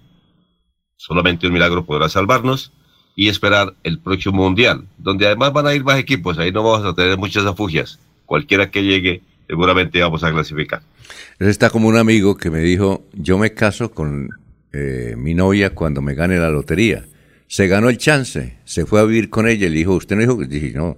solamente 0.97 1.47
un 1.47 1.53
milagro 1.53 1.85
podrá 1.85 2.09
salvarnos 2.09 2.73
y 3.15 3.29
esperar 3.29 3.73
el 3.83 3.99
próximo 3.99 4.43
mundial, 4.43 4.85
donde 4.97 5.27
además 5.27 5.53
van 5.53 5.67
a 5.67 5.73
ir 5.73 5.85
más 5.85 5.97
equipos, 5.97 6.37
ahí 6.37 6.51
no 6.51 6.61
vamos 6.61 6.85
a 6.85 6.93
tener 6.93 7.17
muchas 7.17 7.45
afugias, 7.45 8.01
cualquiera 8.25 8.69
que 8.69 8.83
llegue 8.83 9.21
seguramente 9.51 9.99
vamos 9.99 10.23
a 10.23 10.31
clasificar. 10.31 10.81
Está 11.37 11.69
como 11.69 11.89
un 11.89 11.97
amigo 11.97 12.37
que 12.37 12.49
me 12.49 12.61
dijo, 12.61 13.03
yo 13.11 13.37
me 13.37 13.53
caso 13.53 13.91
con 13.91 14.29
eh, 14.71 15.15
mi 15.17 15.33
novia 15.33 15.71
cuando 15.71 16.01
me 16.01 16.15
gane 16.15 16.37
la 16.37 16.49
lotería. 16.49 17.03
se 17.47 17.67
ganó 17.67 17.89
el 17.89 17.97
chance, 17.97 18.59
se 18.63 18.85
fue 18.85 19.01
a 19.01 19.03
vivir 19.03 19.29
con 19.29 19.49
ella 19.49 19.67
y 19.67 19.71
le 19.71 19.75
dijo, 19.79 19.95
¿usted 19.95 20.15
no 20.15 20.21
dijo 20.21 20.37
dije, 20.45 20.71
no? 20.73 20.97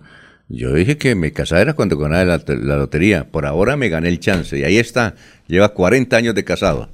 Yo 0.49 0.71
dije 0.71 0.99
que 0.99 1.15
me 1.15 1.31
casara 1.31 1.73
cuando 1.73 1.97
ganaba 1.97 2.25
la, 2.25 2.43
la 2.45 2.77
lotería. 2.77 3.31
Por 3.31 3.47
ahora 3.47 3.75
me 3.75 3.89
gané 3.89 4.09
el 4.09 4.19
chance. 4.19 4.59
Y 4.59 4.63
ahí 4.63 4.77
está. 4.77 5.15
Lleva 5.47 5.73
40 5.73 6.15
años 6.15 6.35
de 6.35 6.43
casado. 6.43 6.89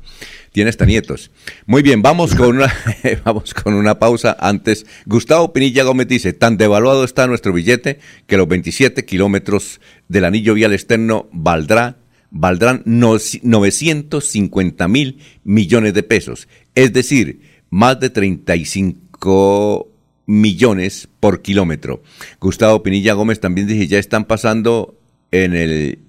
Tiene 0.51 0.69
hasta 0.69 0.85
nietos. 0.85 1.31
Muy 1.65 1.81
bien, 1.83 2.01
vamos 2.01 2.33
con 2.35 2.55
una, 2.57 2.73
vamos 3.25 3.53
con 3.53 3.73
una 3.75 3.99
pausa 3.99 4.35
antes. 4.39 4.85
Gustavo 5.05 5.53
Pinilla 5.53 5.83
Gómez 5.83 6.07
dice, 6.07 6.33
tan 6.33 6.57
devaluado 6.57 7.03
está 7.03 7.27
nuestro 7.27 7.53
billete 7.53 7.99
que 8.25 8.37
los 8.37 8.47
27 8.47 9.05
kilómetros 9.05 9.79
del 10.07 10.25
anillo 10.25 10.53
vial 10.55 10.73
externo 10.73 11.29
valdrá, 11.31 11.97
valdrán 12.31 12.81
no- 12.85 13.17
950 13.43 14.87
mil 14.87 15.19
millones 15.43 15.93
de 15.93 16.03
pesos. 16.03 16.47
Es 16.75 16.93
decir, 16.93 17.41
más 17.69 17.99
de 17.99 18.09
35 18.09 19.87
millones 20.25 21.07
por 21.19 21.41
kilómetro. 21.41 22.01
Gustavo 22.39 22.83
Pinilla 22.83 23.13
Gómez 23.13 23.39
también 23.39 23.67
dice, 23.67 23.87
ya 23.87 23.99
están 23.99 24.25
pasando 24.25 24.99
en 25.31 25.55
el, 25.55 25.99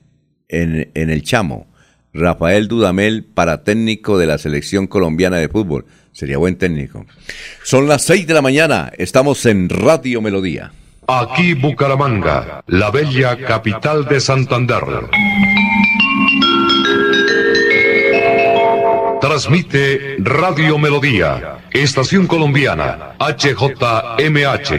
en, 0.49 0.91
en 0.95 1.11
el 1.11 1.23
Chamo. 1.23 1.67
Rafael 2.13 2.69
Dudamel, 2.69 3.25
para 3.25 3.63
técnico 3.63 4.19
de 4.19 4.27
la 4.27 4.39
selección 4.39 4.87
colombiana 4.87 5.37
de 5.39 5.49
fútbol. 5.49 5.87
Sería 6.13 6.39
buen 6.39 6.57
técnico. 6.57 7.07
Son 7.63 7.89
las 7.89 8.03
6 8.03 8.27
de 8.27 8.35
la 8.35 8.43
mañana, 8.43 8.93
estamos 8.99 9.47
en 9.47 9.69
Radio 9.69 10.21
Melodía. 10.21 10.73
Aquí 11.07 11.55
Bucaramanga, 11.55 12.63
la 12.67 12.91
bella 12.91 13.37
capital 13.37 14.07
de 14.07 14.21
Santander. 14.21 14.83
Transmite 19.21 20.17
Radio 20.19 20.79
Melodía, 20.79 21.59
estación 21.73 22.27
colombiana, 22.27 23.17
HJMH, 23.19 24.79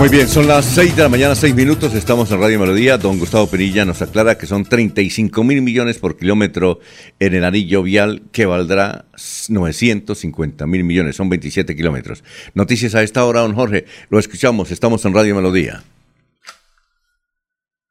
Muy 0.00 0.08
bien, 0.08 0.28
son 0.28 0.48
las 0.48 0.64
6 0.64 0.96
de 0.96 1.02
la 1.02 1.10
mañana, 1.10 1.34
6 1.34 1.54
minutos, 1.54 1.92
estamos 1.92 2.32
en 2.32 2.40
Radio 2.40 2.58
Melodía. 2.58 2.96
Don 2.96 3.18
Gustavo 3.18 3.46
Penilla 3.46 3.84
nos 3.84 4.00
aclara 4.00 4.38
que 4.38 4.46
son 4.46 4.64
35 4.64 5.44
mil 5.44 5.60
millones 5.60 5.98
por 5.98 6.16
kilómetro 6.16 6.80
en 7.18 7.34
el 7.34 7.44
anillo 7.44 7.82
vial 7.82 8.22
que 8.32 8.46
valdrá 8.46 9.04
950 9.50 10.66
mil 10.66 10.84
millones, 10.84 11.16
son 11.16 11.28
27 11.28 11.76
kilómetros. 11.76 12.24
Noticias 12.54 12.94
a 12.94 13.02
esta 13.02 13.26
hora, 13.26 13.40
don 13.42 13.54
Jorge, 13.54 13.84
lo 14.08 14.18
escuchamos, 14.18 14.70
estamos 14.70 15.04
en 15.04 15.12
Radio 15.12 15.34
Melodía. 15.34 15.82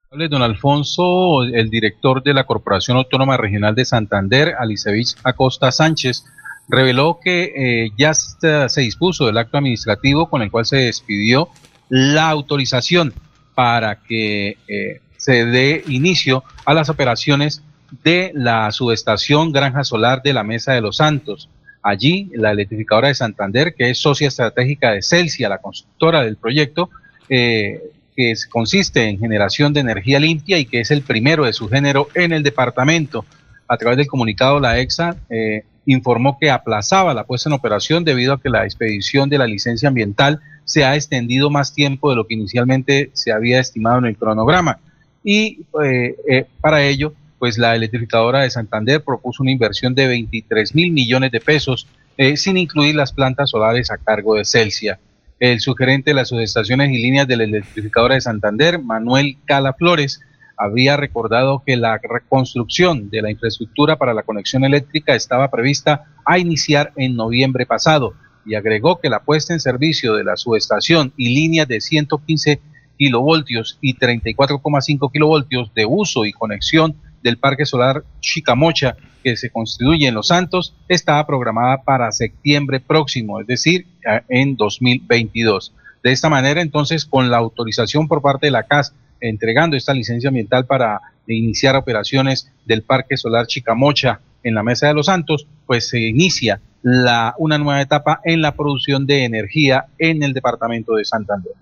Don 0.09 0.41
Alfonso, 0.41 1.43
el 1.43 1.69
director 1.69 2.23
de 2.23 2.33
la 2.33 2.45
Corporación 2.45 2.97
Autónoma 2.97 3.37
Regional 3.37 3.75
de 3.75 3.85
Santander, 3.85 4.55
Alicevich 4.57 5.15
Acosta 5.23 5.71
Sánchez, 5.71 6.25
reveló 6.69 7.19
que 7.23 7.53
eh, 7.55 7.91
ya 7.99 8.15
se 8.15 8.81
dispuso 8.81 9.29
el 9.29 9.37
acto 9.37 9.59
administrativo 9.59 10.27
con 10.27 10.41
el 10.41 10.49
cual 10.49 10.65
se 10.65 10.77
despidió 10.77 11.49
la 11.89 12.29
autorización 12.29 13.13
para 13.55 13.99
que 13.99 14.57
eh, 14.67 15.01
se 15.17 15.45
dé 15.45 15.83
inicio 15.87 16.43
a 16.65 16.73
las 16.73 16.89
operaciones 16.89 17.61
de 18.03 18.31
la 18.33 18.71
subestación 18.71 19.51
Granja 19.51 19.83
Solar 19.83 20.21
de 20.21 20.33
la 20.33 20.43
Mesa 20.43 20.73
de 20.73 20.81
los 20.81 20.97
Santos. 20.97 21.49
Allí, 21.81 22.29
la 22.33 22.51
electrificadora 22.51 23.07
de 23.07 23.15
Santander, 23.15 23.73
que 23.73 23.89
es 23.89 23.97
socia 23.97 24.27
estratégica 24.27 24.91
de 24.91 25.01
Celsia, 25.01 25.49
la 25.49 25.57
constructora 25.57 26.23
del 26.23 26.37
proyecto, 26.37 26.89
eh, 27.27 27.81
que 28.15 28.33
consiste 28.49 29.07
en 29.07 29.19
generación 29.19 29.73
de 29.73 29.79
energía 29.79 30.19
limpia 30.19 30.59
y 30.59 30.65
que 30.65 30.81
es 30.81 30.91
el 30.91 31.01
primero 31.01 31.45
de 31.45 31.53
su 31.53 31.69
género 31.69 32.09
en 32.13 32.33
el 32.33 32.43
departamento. 32.43 33.25
A 33.67 33.77
través 33.77 33.97
del 33.97 34.07
comunicado, 34.07 34.59
la 34.59 34.79
EXA 34.79 35.15
eh, 35.29 35.63
informó 35.85 36.37
que 36.39 36.51
aplazaba 36.51 37.13
la 37.13 37.23
puesta 37.23 37.49
en 37.49 37.53
operación 37.53 38.03
debido 38.03 38.33
a 38.33 38.41
que 38.41 38.49
la 38.49 38.65
expedición 38.65 39.29
de 39.29 39.37
la 39.37 39.47
licencia 39.47 39.87
ambiental 39.87 40.41
se 40.69 40.85
ha 40.85 40.95
extendido 40.95 41.49
más 41.49 41.73
tiempo 41.73 42.11
de 42.11 42.15
lo 42.15 42.27
que 42.27 42.35
inicialmente 42.35 43.09
se 43.13 43.31
había 43.31 43.59
estimado 43.59 43.97
en 43.97 44.05
el 44.05 44.15
cronograma. 44.15 44.77
Y 45.23 45.65
eh, 45.83 46.15
eh, 46.29 46.45
para 46.61 46.83
ello, 46.83 47.15
pues 47.39 47.57
la 47.57 47.75
electrificadora 47.75 48.41
de 48.41 48.51
Santander 48.51 49.03
propuso 49.03 49.41
una 49.41 49.51
inversión 49.51 49.95
de 49.95 50.07
23 50.07 50.75
mil 50.75 50.91
millones 50.91 51.31
de 51.31 51.39
pesos, 51.39 51.87
eh, 52.17 52.37
sin 52.37 52.55
incluir 52.55 52.93
las 52.93 53.11
plantas 53.11 53.49
solares 53.49 53.89
a 53.89 53.97
cargo 53.97 54.35
de 54.35 54.45
Celsia. 54.45 54.99
El 55.39 55.59
sugerente 55.59 56.11
de 56.11 56.15
las 56.15 56.27
subestaciones 56.27 56.91
y 56.91 57.01
líneas 57.01 57.27
de 57.27 57.37
la 57.37 57.45
electrificadora 57.45 58.13
de 58.13 58.21
Santander, 58.21 58.77
Manuel 58.77 59.37
Cala 59.45 59.73
Flores, 59.73 60.21
había 60.55 60.97
recordado 60.97 61.63
que 61.65 61.77
la 61.77 61.97
reconstrucción 61.97 63.09
de 63.09 63.23
la 63.23 63.31
infraestructura 63.31 63.95
para 63.95 64.13
la 64.13 64.21
conexión 64.21 64.65
eléctrica 64.65 65.15
estaba 65.15 65.49
prevista 65.49 66.05
a 66.25 66.37
iniciar 66.37 66.93
en 66.95 67.15
noviembre 67.15 67.65
pasado 67.65 68.13
y 68.45 68.55
agregó 68.55 68.99
que 68.99 69.09
la 69.09 69.19
puesta 69.19 69.53
en 69.53 69.59
servicio 69.59 70.15
de 70.15 70.23
la 70.23 70.37
subestación 70.37 71.13
y 71.17 71.33
líneas 71.33 71.67
de 71.67 71.81
115 71.81 72.59
kilovoltios 72.97 73.77
y 73.81 73.95
34,5 73.95 75.11
kilovoltios 75.11 75.73
de 75.73 75.85
uso 75.85 76.25
y 76.25 76.33
conexión 76.33 76.95
del 77.23 77.37
parque 77.37 77.65
solar 77.65 78.03
Chicamocha 78.19 78.95
que 79.23 79.35
se 79.35 79.49
constituye 79.49 80.07
en 80.07 80.15
Los 80.15 80.27
Santos 80.27 80.75
estaba 80.87 81.25
programada 81.25 81.83
para 81.83 82.11
septiembre 82.11 82.79
próximo, 82.79 83.39
es 83.41 83.47
decir, 83.47 83.85
en 84.29 84.55
2022. 84.55 85.73
De 86.03 86.11
esta 86.11 86.29
manera, 86.29 86.61
entonces, 86.61 87.05
con 87.05 87.29
la 87.29 87.37
autorización 87.37 88.07
por 88.07 88.21
parte 88.21 88.47
de 88.47 88.51
la 88.51 88.63
CAS, 88.63 88.93
entregando 89.19 89.75
esta 89.75 89.93
licencia 89.93 90.29
ambiental 90.29 90.65
para 90.65 91.01
iniciar 91.27 91.75
operaciones 91.75 92.51
del 92.65 92.83
Parque 92.83 93.17
Solar 93.17 93.47
Chicamocha 93.47 94.21
en 94.43 94.55
la 94.55 94.63
Mesa 94.63 94.87
de 94.87 94.93
los 94.93 95.07
Santos, 95.07 95.45
pues 95.65 95.89
se 95.89 95.99
inicia 95.99 96.61
la, 96.81 97.35
una 97.37 97.57
nueva 97.57 97.81
etapa 97.81 98.21
en 98.23 98.41
la 98.41 98.53
producción 98.53 99.05
de 99.05 99.25
energía 99.25 99.85
en 99.97 100.23
el 100.23 100.33
departamento 100.33 100.95
de 100.95 101.05
Santander. 101.05 101.53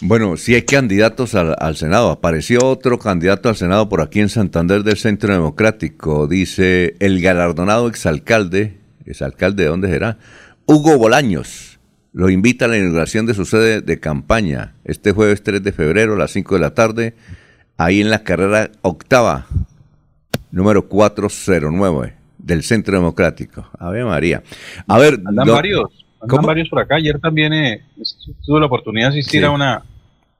Bueno, 0.00 0.36
sí 0.36 0.54
hay 0.54 0.62
candidatos 0.62 1.34
al, 1.34 1.56
al, 1.58 1.76
Senado. 1.76 2.10
Apareció 2.10 2.64
otro 2.64 2.98
candidato 2.98 3.48
al 3.48 3.56
Senado 3.56 3.88
por 3.88 4.00
aquí 4.00 4.20
en 4.20 4.28
Santander 4.28 4.84
del 4.84 4.96
Centro 4.96 5.32
Democrático. 5.32 6.28
Dice 6.28 6.94
el 7.00 7.20
galardonado 7.20 7.88
exalcalde, 7.88 8.78
exalcalde 9.04 9.64
de 9.64 9.68
dónde 9.68 9.88
será, 9.88 10.18
Hugo 10.66 10.96
Bolaños. 10.98 11.80
Lo 12.12 12.30
invita 12.30 12.64
a 12.64 12.68
la 12.68 12.78
inauguración 12.78 13.26
de 13.26 13.34
su 13.34 13.44
sede 13.44 13.80
de 13.80 14.00
campaña 14.00 14.74
este 14.84 15.12
jueves 15.12 15.42
3 15.42 15.62
de 15.62 15.72
febrero 15.72 16.14
a 16.14 16.18
las 16.18 16.30
5 16.30 16.54
de 16.54 16.60
la 16.60 16.74
tarde, 16.74 17.14
ahí 17.76 18.00
en 18.00 18.10
la 18.10 18.24
carrera 18.24 18.70
octava, 18.82 19.46
número 20.50 20.88
409 20.88 22.17
del 22.38 22.62
Centro 22.62 22.94
Democrático. 22.94 23.66
A 23.78 23.90
ver, 23.90 24.04
María. 24.04 24.42
A 24.86 24.98
ver, 24.98 25.20
andan 25.26 25.48
varios, 25.48 26.04
andan 26.20 26.28
¿cómo? 26.36 26.46
varios 26.48 26.68
por 26.68 26.80
acá. 26.80 26.96
Ayer 26.96 27.18
también 27.20 27.52
eh, 27.52 27.82
tuve 28.46 28.60
la 28.60 28.66
oportunidad 28.66 29.08
de 29.12 29.18
asistir 29.18 29.40
Sí. 29.40 29.46
a 29.46 29.50
una, 29.50 29.74
a 29.74 29.82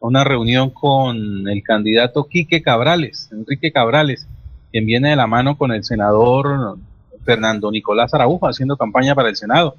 una 0.01 0.25
reunión 0.25 0.71
con 0.71 1.49
el 1.49 1.63
candidato 1.63 2.25
Quique 2.25 2.63
Cabrales, 2.63 3.29
Enrique 3.33 3.73
Cabrales, 3.73 4.27
quien 4.71 4.87
viene 4.87 5.11
de 5.11 5.17
la 5.17 5.27
mano 5.27 5.57
con 5.59 5.73
el 5.73 5.83
senador 5.85 6.79
Fernando 7.25 7.71
Nicolás 7.71 8.15
Araujo 8.15 8.47
haciendo 8.49 8.77
campaña 8.77 9.15
para 9.15 9.29
el 9.29 9.37
Senado. 9.37 9.77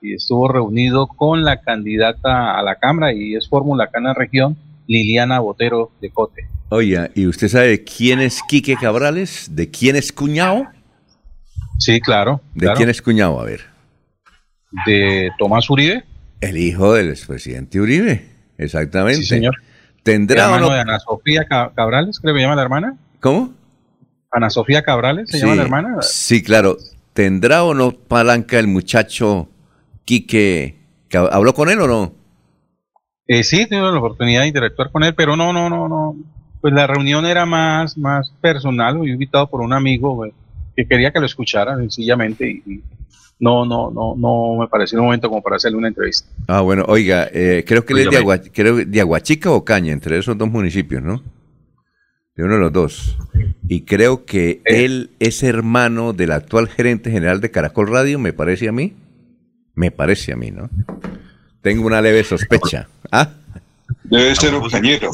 Y 0.00 0.14
estuvo 0.14 0.48
reunido 0.48 1.06
con 1.06 1.44
la 1.44 1.60
candidata 1.60 2.58
a 2.58 2.62
la 2.62 2.74
Cámara 2.76 3.12
y 3.12 3.34
es 3.36 3.48
fórmula 3.48 3.84
acá 3.84 3.98
en 3.98 4.04
la 4.04 4.14
región, 4.14 4.56
Liliana 4.88 5.38
Botero 5.38 5.92
de 6.00 6.10
Cote. 6.10 6.48
Oye, 6.70 7.10
¿y 7.14 7.26
usted 7.26 7.46
sabe 7.48 7.84
quién 7.84 8.18
es 8.18 8.40
Quique 8.48 8.74
Cabrales? 8.76 9.48
¿De 9.54 9.70
quién 9.70 9.94
es 9.94 10.10
cuñado? 10.12 10.66
Sí, 11.84 12.00
claro. 12.00 12.40
¿De 12.54 12.60
claro. 12.60 12.76
quién 12.76 12.88
es 12.90 13.02
cuñado? 13.02 13.40
A 13.40 13.44
ver. 13.44 13.60
De 14.86 15.30
Tomás 15.38 15.68
Uribe. 15.70 16.04
El 16.40 16.56
hijo 16.56 16.94
del 16.94 17.10
expresidente 17.10 17.80
Uribe, 17.80 18.26
exactamente. 18.58 19.20
Sí, 19.22 19.26
señor. 19.26 19.54
¿Tendrá 20.02 20.44
hermano 20.46 20.68
no? 20.68 20.74
de 20.74 20.80
Ana 20.80 20.98
Sofía 20.98 21.44
Ca- 21.48 21.72
Cabrales, 21.74 22.18
creo 22.20 22.34
que 22.34 22.40
llama 22.40 22.56
la 22.56 22.62
hermana. 22.62 22.96
¿Cómo? 23.20 23.52
Ana 24.30 24.50
Sofía 24.50 24.82
Cabrales 24.82 25.28
se 25.30 25.36
Sí, 25.38 25.42
llama 25.44 25.56
la 25.56 25.62
hermana. 25.62 25.96
Sí, 26.02 26.42
claro. 26.42 26.76
¿Tendrá 27.12 27.62
o 27.64 27.74
no 27.74 27.92
palanca 27.92 28.58
el 28.58 28.66
muchacho 28.66 29.48
Quique? 30.04 30.78
¿Habló 31.12 31.52
con 31.54 31.68
él 31.68 31.80
o 31.80 31.86
no? 31.86 32.14
Eh, 33.28 33.44
sí, 33.44 33.66
tuve 33.66 33.80
la 33.82 33.96
oportunidad 33.98 34.40
de 34.42 34.48
interactuar 34.48 34.90
con 34.90 35.04
él, 35.04 35.14
pero 35.14 35.36
no, 35.36 35.52
no, 35.52 35.68
no, 35.70 35.88
no. 35.88 36.16
Pues 36.60 36.72
la 36.74 36.86
reunión 36.86 37.26
era 37.26 37.44
más, 37.46 37.96
más 37.98 38.30
personal, 38.40 38.96
fui 38.98 39.10
invitado 39.10 39.48
por 39.48 39.60
un 39.60 39.72
amigo 39.72 40.14
güey, 40.14 40.32
que 40.76 40.86
quería 40.86 41.10
que 41.12 41.20
lo 41.20 41.26
escuchara 41.26 41.76
sencillamente 41.76 42.48
y, 42.50 42.62
y 42.72 42.80
no, 43.40 43.64
no, 43.66 43.90
no, 43.90 44.14
no 44.16 44.60
me 44.60 44.68
pareció 44.68 44.98
un 44.98 45.06
momento 45.06 45.28
como 45.28 45.42
para 45.42 45.56
hacerle 45.56 45.78
una 45.78 45.88
entrevista. 45.88 46.28
Ah, 46.48 46.60
bueno, 46.60 46.84
oiga, 46.88 47.28
eh, 47.32 47.64
creo 47.66 47.84
que 47.84 47.92
él 47.94 47.98
es 48.00 48.10
de. 48.10 48.18
Agua- 48.18 48.38
creo 48.52 48.76
de 48.76 49.00
Aguachica 49.00 49.50
o 49.50 49.64
Caña, 49.64 49.92
entre 49.92 50.18
esos 50.18 50.38
dos 50.38 50.48
municipios, 50.50 51.02
¿no? 51.02 51.22
De 52.36 52.44
uno 52.44 52.54
de 52.54 52.60
los 52.60 52.72
dos. 52.72 53.18
Y 53.68 53.82
creo 53.82 54.24
que 54.24 54.62
Eh. 54.64 54.84
él 54.84 55.10
es 55.18 55.42
hermano 55.42 56.12
del 56.12 56.32
actual 56.32 56.68
gerente 56.68 57.10
general 57.10 57.40
de 57.40 57.50
Caracol 57.50 57.88
Radio, 57.88 58.18
me 58.18 58.32
parece 58.32 58.68
a 58.68 58.72
mí. 58.72 58.94
Me 59.74 59.90
parece 59.90 60.32
a 60.32 60.36
mí, 60.36 60.50
¿no? 60.50 60.70
Tengo 61.62 61.86
una 61.86 62.00
leve 62.00 62.24
sospecha. 62.24 62.88
¿Ah? 63.10 63.30
Debe 64.04 64.34
ser 64.34 64.54
un 64.54 64.68
cañero. 64.68 65.10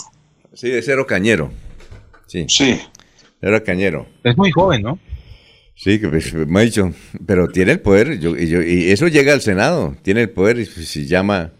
Sí, 0.52 0.68
de 0.70 0.82
cero 0.82 1.06
cañero. 1.06 1.50
Sí. 2.26 2.44
Sí. 2.48 2.78
Cero 3.40 3.62
cañero. 3.64 4.06
Es 4.24 4.36
muy 4.36 4.50
joven, 4.50 4.82
¿no? 4.82 4.98
Sí, 5.81 6.01
que 6.01 6.09
pues, 6.09 6.35
me 6.35 6.59
ha 6.61 6.62
dicho, 6.64 6.93
pero 7.24 7.47
tiene 7.49 7.70
el 7.72 7.81
poder, 7.81 8.18
yo- 8.18 8.37
y, 8.37 8.49
yo- 8.49 8.62
y 8.62 8.91
eso 8.91 9.07
llega 9.07 9.33
al 9.33 9.41
Senado, 9.41 9.97
tiene 10.03 10.22
el 10.22 10.31
poder, 10.31 10.59
y 10.59 10.66
se 10.66 11.07
llama 11.07 11.53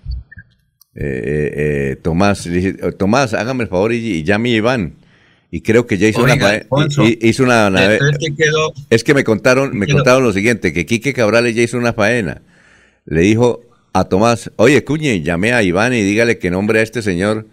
eh, 0.97 1.01
eh, 1.05 1.53
eh, 1.93 1.97
Tomás, 2.03 2.45
le 2.47 2.75
"Oh, 2.83 2.91
Tomás, 2.91 3.33
hágame 3.33 3.63
el 3.63 3.69
favor 3.69 3.93
y, 3.93 3.99
y 3.99 4.25
llame 4.25 4.53
a 4.55 4.57
Iván. 4.57 4.95
Y 5.53 5.61
creo 5.61 5.87
que 5.87 5.97
ya 5.97 6.09
hizo 6.09 6.23
Oiga, 6.23 6.35
una, 6.35 6.49
Alfonso, 6.49 7.05
hi- 7.05 7.19
hizo 7.23 7.45
una, 7.45 7.69
una- 7.69 7.93
Entonces, 7.95 8.19
¿qué 8.19 8.35
quedó? 8.45 8.73
es 8.91 9.05
que 9.05 9.15
me 9.15 9.23
contaron, 9.23 9.79
me 9.79 9.87
quedó? 9.87 9.99
contaron 9.99 10.25
lo 10.25 10.33
siguiente, 10.33 10.73
que 10.73 10.85
Quique 10.85 11.13
Cabrales 11.15 11.55
ya 11.55 11.63
hizo 11.63 11.79
una 11.79 11.93
faena. 11.93 12.43
Le 13.07 13.21
dijo 13.21 13.61
a 13.93 14.05
Tomás, 14.09 14.51
oye, 14.57 14.83
Cuñe, 14.83 15.23
llame 15.23 15.53
a 15.53 15.63
Iván 15.63 15.95
y 15.95 16.03
dígale 16.03 16.39
que 16.39 16.51
nombre 16.51 16.81
a 16.81 16.83
este 16.83 17.01
señor 17.01 17.47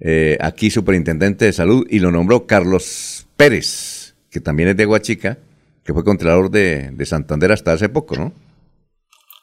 eh, 0.00 0.38
aquí 0.40 0.70
superintendente 0.70 1.44
de 1.44 1.52
salud 1.52 1.86
y 1.90 1.98
lo 1.98 2.10
nombró 2.10 2.46
Carlos 2.46 3.26
Pérez, 3.36 4.14
que 4.30 4.40
también 4.40 4.70
es 4.70 4.76
de 4.78 4.86
Huachica, 4.86 5.36
que 5.84 5.92
fue 5.94 6.04
contralor 6.04 6.50
de, 6.50 6.90
de 6.92 7.06
Santander 7.06 7.52
hasta 7.52 7.72
hace 7.72 7.88
poco, 7.88 8.16
¿no? 8.16 8.32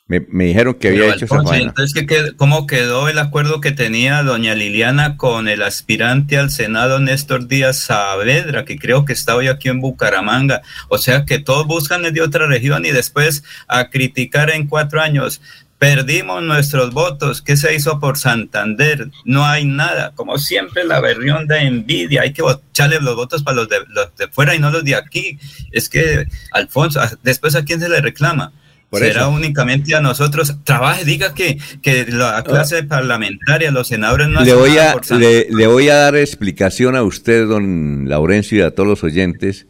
Me, 0.10 0.26
me 0.30 0.46
dijeron 0.46 0.76
que 0.76 0.88
había 0.88 1.02
Pero, 1.02 1.14
hecho 1.16 1.26
esa 1.26 1.36
Alfonso, 1.36 1.54
¿y 1.54 1.58
faena. 1.58 1.70
entonces, 1.72 1.94
¿qué 1.94 2.08
qued- 2.08 2.36
¿cómo 2.38 2.66
quedó 2.66 3.10
el 3.10 3.20
acuerdo 3.20 3.60
que 3.60 3.74
tenía 3.74 4.24
doña 4.24 4.56
Liliana 4.56 5.18
con 5.18 5.50
el 5.50 5.62
aspirante 5.62 6.38
al 6.38 6.50
Senado 6.50 7.02
Néstor 7.02 7.48
Díaz 7.50 7.80
Saavedra, 7.80 8.64
que 8.64 8.78
creo 8.80 9.04
que 9.04 9.12
está 9.12 9.36
hoy 9.36 9.50
aquí 9.50 9.68
en 9.68 9.82
Bucaramanga? 9.82 10.62
O 10.88 10.98
sea 10.98 11.26
que 11.26 11.40
todos 11.40 11.68
buscan 11.68 12.06
el 12.06 12.14
de 12.14 12.22
otra 12.22 12.48
región 12.48 12.86
y 12.86 12.92
después 12.92 13.44
a 13.68 13.90
criticar 13.90 14.50
en 14.50 14.68
cuatro 14.68 15.02
años. 15.02 15.42
Perdimos 15.80 16.42
nuestros 16.42 16.92
votos. 16.94 17.42
¿Qué 17.44 17.56
se 17.56 17.76
hizo 17.76 18.00
por 18.00 18.18
Santander? 18.18 19.10
No 19.26 19.46
hay 19.46 19.66
nada. 19.66 20.12
Como 20.16 20.40
siempre, 20.40 20.84
la 20.86 21.00
berrión 21.00 21.46
de 21.48 21.60
envidia. 21.60 22.22
Hay 22.24 22.34
que 22.34 22.42
echarle 22.72 23.00
los 23.00 23.16
votos 23.16 23.44
para 23.44 23.58
los 23.58 23.70
de, 23.70 23.78
los 23.90 24.16
de 24.16 24.28
fuera 24.28 24.56
y 24.56 24.60
no 24.60 24.72
los 24.72 24.84
de 24.84 24.96
aquí. 24.96 25.38
Es 25.72 25.88
que, 25.88 26.26
Alfonso, 26.52 27.00
¿a- 27.00 27.12
después 27.22 27.56
a 27.56 27.64
quién 27.64 27.80
se 27.80 27.90
le 27.90 28.02
reclama? 28.02 28.54
Por 28.90 29.02
Será 29.02 29.22
eso. 29.22 29.30
únicamente 29.30 29.94
a 29.96 30.02
nosotros. 30.02 30.56
Trabaje, 30.64 31.06
diga 31.06 31.36
que, 31.36 31.60
que 31.84 32.06
la 32.08 32.42
clase 32.44 32.82
parlamentaria, 32.84 33.70
los 33.70 33.90
senadores 33.90 34.30
no 34.30 34.42
Le 34.42 34.52
hacen 34.52 34.58
voy, 34.60 34.70
nada 34.72 34.94
a, 35.12 35.16
le, 35.16 35.48
le 35.52 35.68
voy 35.68 35.90
a 35.90 35.96
dar 35.96 36.16
explicación 36.16 36.96
a 36.96 37.04
usted, 37.04 37.46
don 37.48 38.08
Laurencio, 38.10 38.58
y 38.58 38.62
a 38.62 38.72
todos 38.72 38.88
los 38.88 39.04
oyentes, 39.04 39.68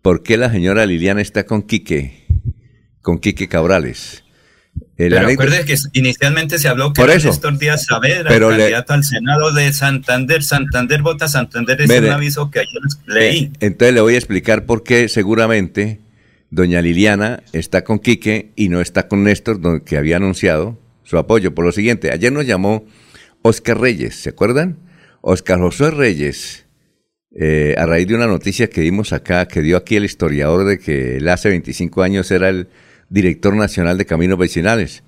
por 0.00 0.22
qué 0.22 0.36
la 0.36 0.50
señora 0.50 0.86
Liliana 0.86 1.20
está 1.20 1.44
con 1.44 1.62
Quique, 1.62 2.24
con 3.02 3.18
Quique 3.18 3.48
Cabrales. 3.48 4.21
Pero 4.96 5.26
que 5.64 5.74
inicialmente 5.94 6.58
se 6.58 6.68
habló 6.68 6.92
que 6.92 7.00
Por 7.00 7.10
eso. 7.10 7.28
Néstor 7.28 7.58
Díaz 7.58 7.86
Saavedra, 7.86 8.28
Pero 8.28 8.50
le- 8.50 8.58
candidato 8.58 8.92
al 8.92 9.04
Senado 9.04 9.52
de 9.52 9.72
Santander. 9.72 10.42
Santander 10.42 11.02
vota 11.02 11.28
Santander, 11.28 11.80
es 11.80 11.88
Mire. 11.88 12.06
un 12.08 12.12
aviso 12.12 12.50
que 12.50 12.60
ayer 12.60 12.80
leí. 13.06 13.38
Eh, 13.44 13.52
Entonces 13.60 13.94
le 13.94 14.00
voy 14.00 14.14
a 14.14 14.18
explicar 14.18 14.64
por 14.66 14.82
qué 14.84 15.08
seguramente 15.08 16.00
doña 16.50 16.82
Liliana 16.82 17.42
está 17.52 17.82
con 17.84 17.98
Quique 17.98 18.52
y 18.54 18.68
no 18.68 18.80
está 18.80 19.08
con 19.08 19.24
Néstor, 19.24 19.82
que 19.84 19.96
había 19.96 20.16
anunciado 20.16 20.78
su 21.04 21.18
apoyo. 21.18 21.54
Por 21.54 21.64
lo 21.64 21.72
siguiente, 21.72 22.12
ayer 22.12 22.30
nos 22.32 22.46
llamó 22.46 22.84
Oscar 23.42 23.80
Reyes, 23.80 24.14
¿se 24.16 24.30
acuerdan? 24.30 24.76
Oscar 25.22 25.58
José 25.58 25.90
Reyes, 25.90 26.66
eh, 27.34 27.74
a 27.78 27.86
raíz 27.86 28.06
de 28.06 28.14
una 28.14 28.26
noticia 28.26 28.68
que 28.68 28.82
dimos 28.82 29.12
acá, 29.12 29.48
que 29.48 29.62
dio 29.62 29.76
aquí 29.76 29.96
el 29.96 30.04
historiador 30.04 30.64
de 30.66 30.78
que 30.78 31.16
él 31.16 31.28
hace 31.28 31.48
25 31.48 32.02
años 32.02 32.30
era 32.30 32.48
el 32.50 32.68
director 33.12 33.54
nacional 33.54 33.98
de 33.98 34.06
caminos 34.06 34.38
vecinales. 34.38 35.02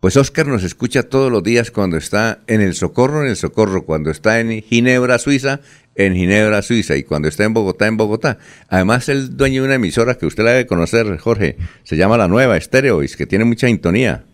Pues 0.00 0.16
Oscar 0.16 0.46
nos 0.46 0.62
escucha 0.62 1.04
todos 1.04 1.32
los 1.32 1.42
días 1.42 1.70
cuando 1.70 1.96
está 1.96 2.40
en 2.46 2.60
el 2.60 2.74
Socorro, 2.74 3.22
en 3.22 3.30
el 3.30 3.36
Socorro, 3.36 3.84
cuando 3.86 4.10
está 4.10 4.40
en 4.40 4.62
Ginebra, 4.62 5.18
Suiza, 5.18 5.60
en 5.94 6.14
Ginebra, 6.14 6.60
Suiza, 6.60 6.96
y 6.96 7.02
cuando 7.02 7.28
está 7.28 7.44
en 7.44 7.54
Bogotá, 7.54 7.86
en 7.86 7.96
Bogotá. 7.96 8.38
Además, 8.68 9.08
el 9.08 9.38
dueño 9.38 9.62
de 9.62 9.68
una 9.68 9.76
emisora 9.76 10.16
que 10.16 10.26
usted 10.26 10.44
la 10.44 10.50
debe 10.50 10.66
conocer, 10.66 11.16
Jorge, 11.16 11.56
se 11.82 11.96
llama 11.96 12.18
La 12.18 12.28
Nueva 12.28 12.60
Stereois, 12.60 13.16
que 13.16 13.26
tiene 13.26 13.46
mucha 13.46 13.68
sintonía. 13.68 14.24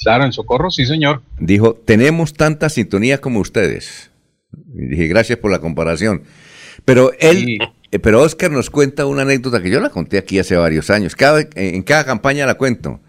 Claro, 0.00 0.24
en 0.24 0.32
Socorro, 0.32 0.70
sí, 0.70 0.86
señor. 0.86 1.22
Dijo, 1.38 1.74
tenemos 1.74 2.32
tanta 2.32 2.70
sintonía 2.70 3.18
como 3.18 3.40
ustedes. 3.40 4.10
Y 4.74 4.86
dije, 4.86 5.06
gracias 5.06 5.38
por 5.38 5.50
la 5.50 5.60
comparación. 5.60 6.22
Pero 6.86 7.12
él, 7.20 7.58
eh, 7.92 7.98
pero 7.98 8.22
Oscar 8.22 8.50
nos 8.50 8.70
cuenta 8.70 9.04
una 9.04 9.22
anécdota 9.22 9.62
que 9.62 9.70
yo 9.70 9.78
la 9.78 9.90
conté 9.90 10.16
aquí 10.16 10.38
hace 10.38 10.56
varios 10.56 10.88
años. 10.88 11.14
En 11.54 11.82
cada 11.82 12.04
campaña 12.04 12.46
la 12.46 12.54
cuento. 12.54 13.00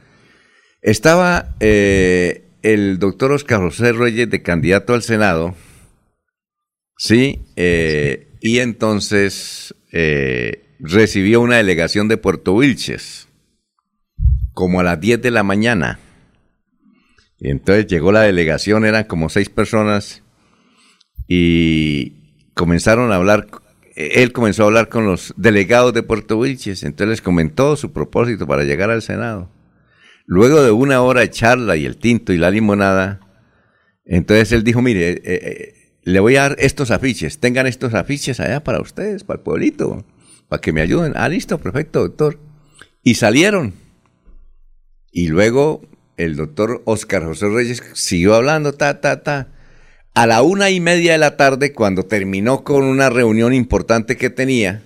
Estaba 0.82 1.56
eh, 1.62 2.50
el 2.62 3.00
doctor 3.00 3.32
Oscar 3.32 3.62
José 3.62 3.94
Reyes 3.94 4.30
de 4.30 4.44
candidato 4.44 4.94
al 4.94 5.02
Senado, 5.02 5.56
sí, 6.98 7.46
eh, 7.56 8.28
y 8.42 8.60
entonces 8.60 9.74
recibió 10.80 11.40
una 11.40 11.58
delegación 11.58 12.10
de 12.10 12.18
Puerto 12.18 12.54
Wilches, 12.54 13.30
como 14.54 14.82
a 14.82 14.84
las 14.84 15.00
10 15.00 15.22
de 15.22 15.32
la 15.32 15.44
mañana. 15.44 16.00
Entonces 17.40 17.88
llegó 17.88 18.12
la 18.12 18.22
delegación, 18.22 18.84
eran 18.84 19.06
como 19.06 19.30
seis 19.30 19.50
personas, 19.50 20.24
y 21.28 22.50
comenzaron 22.54 23.12
a 23.12 23.16
hablar, 23.16 23.48
él 23.96 24.32
comenzó 24.32 24.64
a 24.64 24.66
hablar 24.68 24.90
con 24.90 25.06
los 25.06 25.34
delegados 25.38 25.94
de 25.94 26.04
Puerto 26.04 26.38
Wilches, 26.38 26.84
entonces 26.84 27.10
les 27.10 27.22
comentó 27.22 27.76
su 27.76 27.92
propósito 27.92 28.48
para 28.48 28.64
llegar 28.64 28.90
al 28.90 29.02
Senado. 29.02 29.50
Luego 30.26 30.64
de 30.64 30.72
una 30.72 31.02
hora 31.02 31.22
de 31.22 31.30
charla 31.30 31.76
y 31.76 31.86
el 31.86 31.98
tinto 31.98 32.34
y 32.34 32.38
la 32.38 32.50
limonada, 32.50 33.20
entonces 34.06 34.52
él 34.52 34.64
dijo, 34.64 34.82
mire, 34.82 35.12
eh, 35.12 35.22
eh, 35.26 35.74
le 36.04 36.20
voy 36.20 36.36
a 36.36 36.44
dar 36.44 36.56
estos 36.60 36.92
afiches, 36.92 37.40
tengan 37.40 37.68
estos 37.68 37.94
afiches 37.94 38.40
allá 38.40 38.64
para 38.64 38.82
ustedes, 38.82 39.24
para 39.24 39.38
el 39.38 39.44
pueblito, 39.44 40.06
para 40.50 40.62
que 40.62 40.74
me 40.74 40.82
ayuden. 40.82 41.14
Ah, 41.16 41.30
listo, 41.30 41.58
perfecto, 41.60 42.02
doctor. 42.02 42.40
Y 43.04 43.16
salieron. 43.16 43.74
Y 45.12 45.28
luego 45.28 45.82
el 46.18 46.36
doctor 46.36 46.82
Oscar 46.86 47.24
José 47.24 47.48
Reyes 47.50 47.84
siguió 47.94 48.36
hablando, 48.36 48.74
ta, 48.74 49.02
ta, 49.02 49.24
ta. 49.24 49.50
A 50.16 50.28
la 50.28 50.44
una 50.44 50.70
y 50.70 50.80
media 50.80 51.14
de 51.14 51.18
la 51.18 51.38
tarde, 51.38 51.74
cuando 51.74 52.04
terminó 52.04 52.64
con 52.64 52.84
una 52.84 53.10
reunión 53.10 53.52
importante 53.52 54.16
que 54.16 54.30
tenía, 54.30 54.84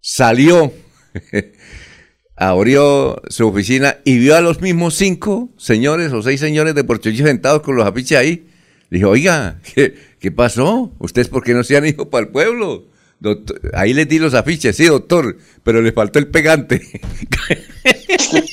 salió, 0.00 0.72
abrió 2.36 3.22
su 3.28 3.46
oficina 3.46 3.98
y 4.04 4.18
vio 4.18 4.34
a 4.34 4.40
los 4.40 4.60
mismos 4.60 4.94
cinco 4.94 5.50
señores 5.56 6.12
o 6.12 6.20
seis 6.20 6.40
señores 6.40 6.74
de 6.74 6.82
Puerto 6.82 7.08
Rico 7.08 7.26
sentados 7.26 7.62
con 7.62 7.76
los 7.76 7.86
afiches 7.86 8.18
ahí. 8.18 8.48
Le 8.90 8.98
dijo, 8.98 9.10
oiga, 9.10 9.60
¿qué, 9.72 9.94
qué 10.18 10.32
pasó? 10.32 10.92
¿Ustedes 10.98 11.28
por 11.28 11.44
qué 11.44 11.54
no 11.54 11.62
se 11.62 11.76
han 11.76 11.86
ido 11.86 12.10
para 12.10 12.26
el 12.26 12.32
pueblo? 12.32 12.88
Doctor, 13.20 13.60
ahí 13.72 13.94
les 13.94 14.08
di 14.08 14.18
los 14.18 14.34
afiches, 14.34 14.76
sí, 14.76 14.84
doctor, 14.84 15.38
pero 15.62 15.80
le 15.80 15.92
faltó 15.92 16.18
el 16.18 16.26
pegante. 16.26 16.82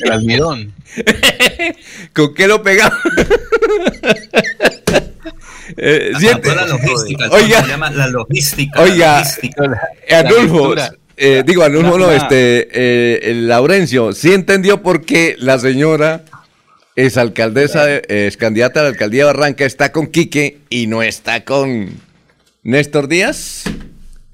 El 0.03 0.11
almidón. 0.11 0.73
¿Con 2.13 2.33
qué 2.35 2.47
lo 2.47 2.61
pegamos? 2.61 2.99
Eh, 5.77 6.11
siente- 6.19 6.53
la 6.53 6.65
logística, 6.67 7.29
Oiga. 7.29 7.61
se 7.63 7.67
llama 7.69 7.89
la 7.91 8.07
logística. 8.07 8.79
la 8.79 8.83
Oiga, 8.91 9.19
logística. 9.19 9.63
Arnulfo, 10.11 10.75
eh, 11.17 11.43
digo 11.45 11.63
Arnulfo, 11.63 11.97
no, 11.97 12.11
este, 12.11 12.67
eh, 12.71 13.19
el 13.31 13.47
Laurencio, 13.47 14.13
sí 14.13 14.33
entendió 14.33 14.81
por 14.81 15.05
qué 15.05 15.35
la 15.39 15.59
señora 15.59 16.23
es 16.95 17.17
alcaldesa, 17.17 17.85
de- 17.85 18.03
es 18.07 18.37
candidata 18.37 18.81
a 18.81 18.83
la 18.83 18.89
alcaldía 18.89 19.21
de 19.21 19.25
Barranca, 19.33 19.65
está 19.65 19.91
con 19.91 20.07
Quique 20.07 20.59
y 20.69 20.87
no 20.87 21.01
está 21.01 21.43
con 21.43 21.89
Néstor 22.63 23.07
Díaz. 23.07 23.63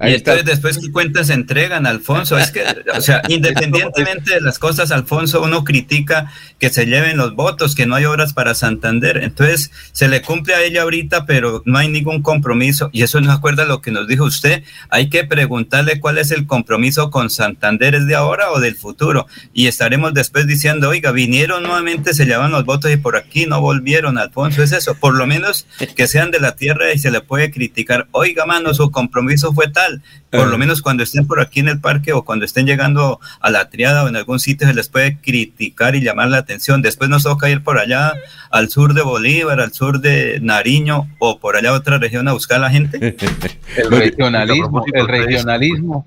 Y 0.02 0.14
entonces 0.14 0.46
después 0.46 0.78
qué 0.78 0.92
cuentas 0.92 1.28
se 1.28 1.34
entregan, 1.34 1.86
Alfonso. 1.86 2.38
Es 2.38 2.52
que, 2.52 2.64
o 2.96 3.02
sea, 3.02 3.22
independientemente 3.28 4.36
de 4.36 4.42
las 4.42 4.58
cosas, 4.58 4.92
Alfonso, 4.92 5.42
uno 5.42 5.66
critica 5.66 6.32
que 6.58 6.70
se 6.70 6.86
lleven 6.86 7.18
los 7.18 7.36
votos, 7.36 7.76
que 7.76 7.86
no 7.86 7.96
hay 7.96 8.06
obras 8.06 8.34
para 8.34 8.56
Santander. 8.56 9.18
Entonces, 9.18 9.72
se 9.92 10.08
le 10.08 10.22
cumple 10.22 10.56
a 10.56 10.64
ella 10.64 10.84
ahorita, 10.84 11.26
pero 11.26 11.64
no 11.66 11.78
hay 11.78 11.90
ningún 11.90 12.22
compromiso. 12.22 12.90
Y 12.94 13.04
eso 13.04 13.20
no 13.20 13.32
acuerda 13.32 13.66
lo 13.66 13.82
que 13.82 13.92
nos 13.92 14.08
dijo 14.08 14.24
usted. 14.24 14.64
Hay 14.90 15.10
que 15.10 15.26
preguntarle 15.26 16.00
cuál 16.00 16.18
es 16.18 16.32
el 16.32 16.48
compromiso 16.48 17.12
con 17.12 17.30
Santander, 17.30 17.96
¿es 17.96 18.08
de 18.08 18.16
ahora 18.16 18.52
o 18.52 18.60
del 18.62 18.76
futuro? 18.76 19.28
Y 19.54 19.68
estaremos 19.68 20.14
después 20.14 20.48
diciendo, 20.48 20.90
oiga, 20.90 21.12
vinieron 21.12 21.64
nuevamente, 21.64 22.14
se 22.14 22.26
llevan 22.26 22.52
los 22.52 22.64
votos 22.64 22.92
y 22.92 22.98
por 22.98 23.18
aquí 23.18 23.48
no 23.48 23.60
volvieron, 23.60 24.18
Alfonso. 24.18 24.64
Es 24.64 24.72
eso, 24.72 24.96
por 24.96 25.16
lo 25.16 25.28
menos 25.28 25.68
que 25.96 26.08
sean 26.08 26.32
de 26.32 26.40
la 26.40 26.56
tierra 26.56 26.94
y 26.94 27.00
se 27.00 27.12
le 27.12 27.20
puede 27.20 27.52
criticar, 27.52 28.08
oiga, 28.12 28.46
mano, 28.46 28.74
su 28.74 28.92
compromiso 28.92 29.54
fue 29.54 29.68
tal. 29.70 29.89
Por 30.30 30.48
lo 30.48 30.58
menos 30.58 30.82
cuando 30.82 31.04
estén 31.04 31.26
por 31.28 31.40
aquí 31.40 31.60
en 31.60 31.68
el 31.70 31.80
parque 31.82 32.14
o 32.14 32.24
cuando 32.24 32.46
estén 32.46 32.66
llegando 32.68 33.20
a 33.40 33.50
la 33.50 33.70
triada 33.70 34.04
o 34.04 34.08
en 34.08 34.16
algún 34.16 34.40
sitio 34.40 34.68
se 34.68 34.74
les 34.74 34.90
puede 34.90 35.18
criticar 35.18 35.96
y 35.96 36.02
llamar 36.02 36.30
la 36.30 36.38
atención. 36.38 36.82
Después 36.82 37.10
nos 37.10 37.24
toca 37.24 37.50
ir 37.50 37.64
por 37.64 37.80
allá 37.80 38.14
al 38.52 38.70
sur 38.70 38.94
de 38.94 39.02
Bolívar, 39.02 39.60
al 39.60 39.74
sur 39.74 40.00
de 40.02 40.40
Nariño 40.42 41.08
o 41.20 41.40
por 41.40 41.56
allá 41.56 41.70
a 41.70 41.74
otra 41.74 41.98
región 41.98 42.28
a 42.28 42.34
buscar 42.34 42.58
a 42.58 42.62
la 42.62 42.70
gente. 42.70 42.98
El 43.78 43.90
regionalismo, 43.92 44.84
el 44.94 45.08
regionalismo. 45.08 46.06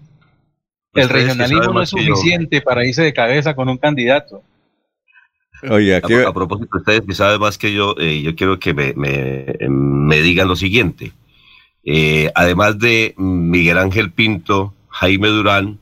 El 0.95 1.05
Ustedes 1.05 1.09
que 1.09 1.13
regionalismo 1.29 1.73
no 1.73 1.83
es 1.83 1.91
yo. 1.91 1.99
suficiente 1.99 2.61
para 2.61 2.85
irse 2.87 3.03
de 3.03 3.13
cabeza 3.15 3.55
con 3.55 3.69
un 3.69 3.79
candidato. 3.79 4.43
Oye, 5.71 5.95
A, 5.95 5.99
a 6.29 6.33
propósito, 6.35 6.77
ustedes 6.77 7.03
que 7.07 7.15
saben 7.15 7.41
más 7.41 7.57
que 7.57 7.73
yo, 7.73 7.95
eh, 7.99 8.21
yo 8.21 8.35
quiero 8.35 8.59
que 8.59 8.75
me, 8.75 8.93
me- 8.95 9.47
me 9.69 10.21
digan 10.21 10.49
lo 10.49 10.57
siguiente. 10.57 11.13
Eh, 11.85 12.31
además 12.35 12.79
de 12.79 13.15
Miguel 13.17 13.79
Ángel 13.79 14.13
Pinto, 14.13 14.75
Jaime 14.89 15.29
Durán, 15.29 15.79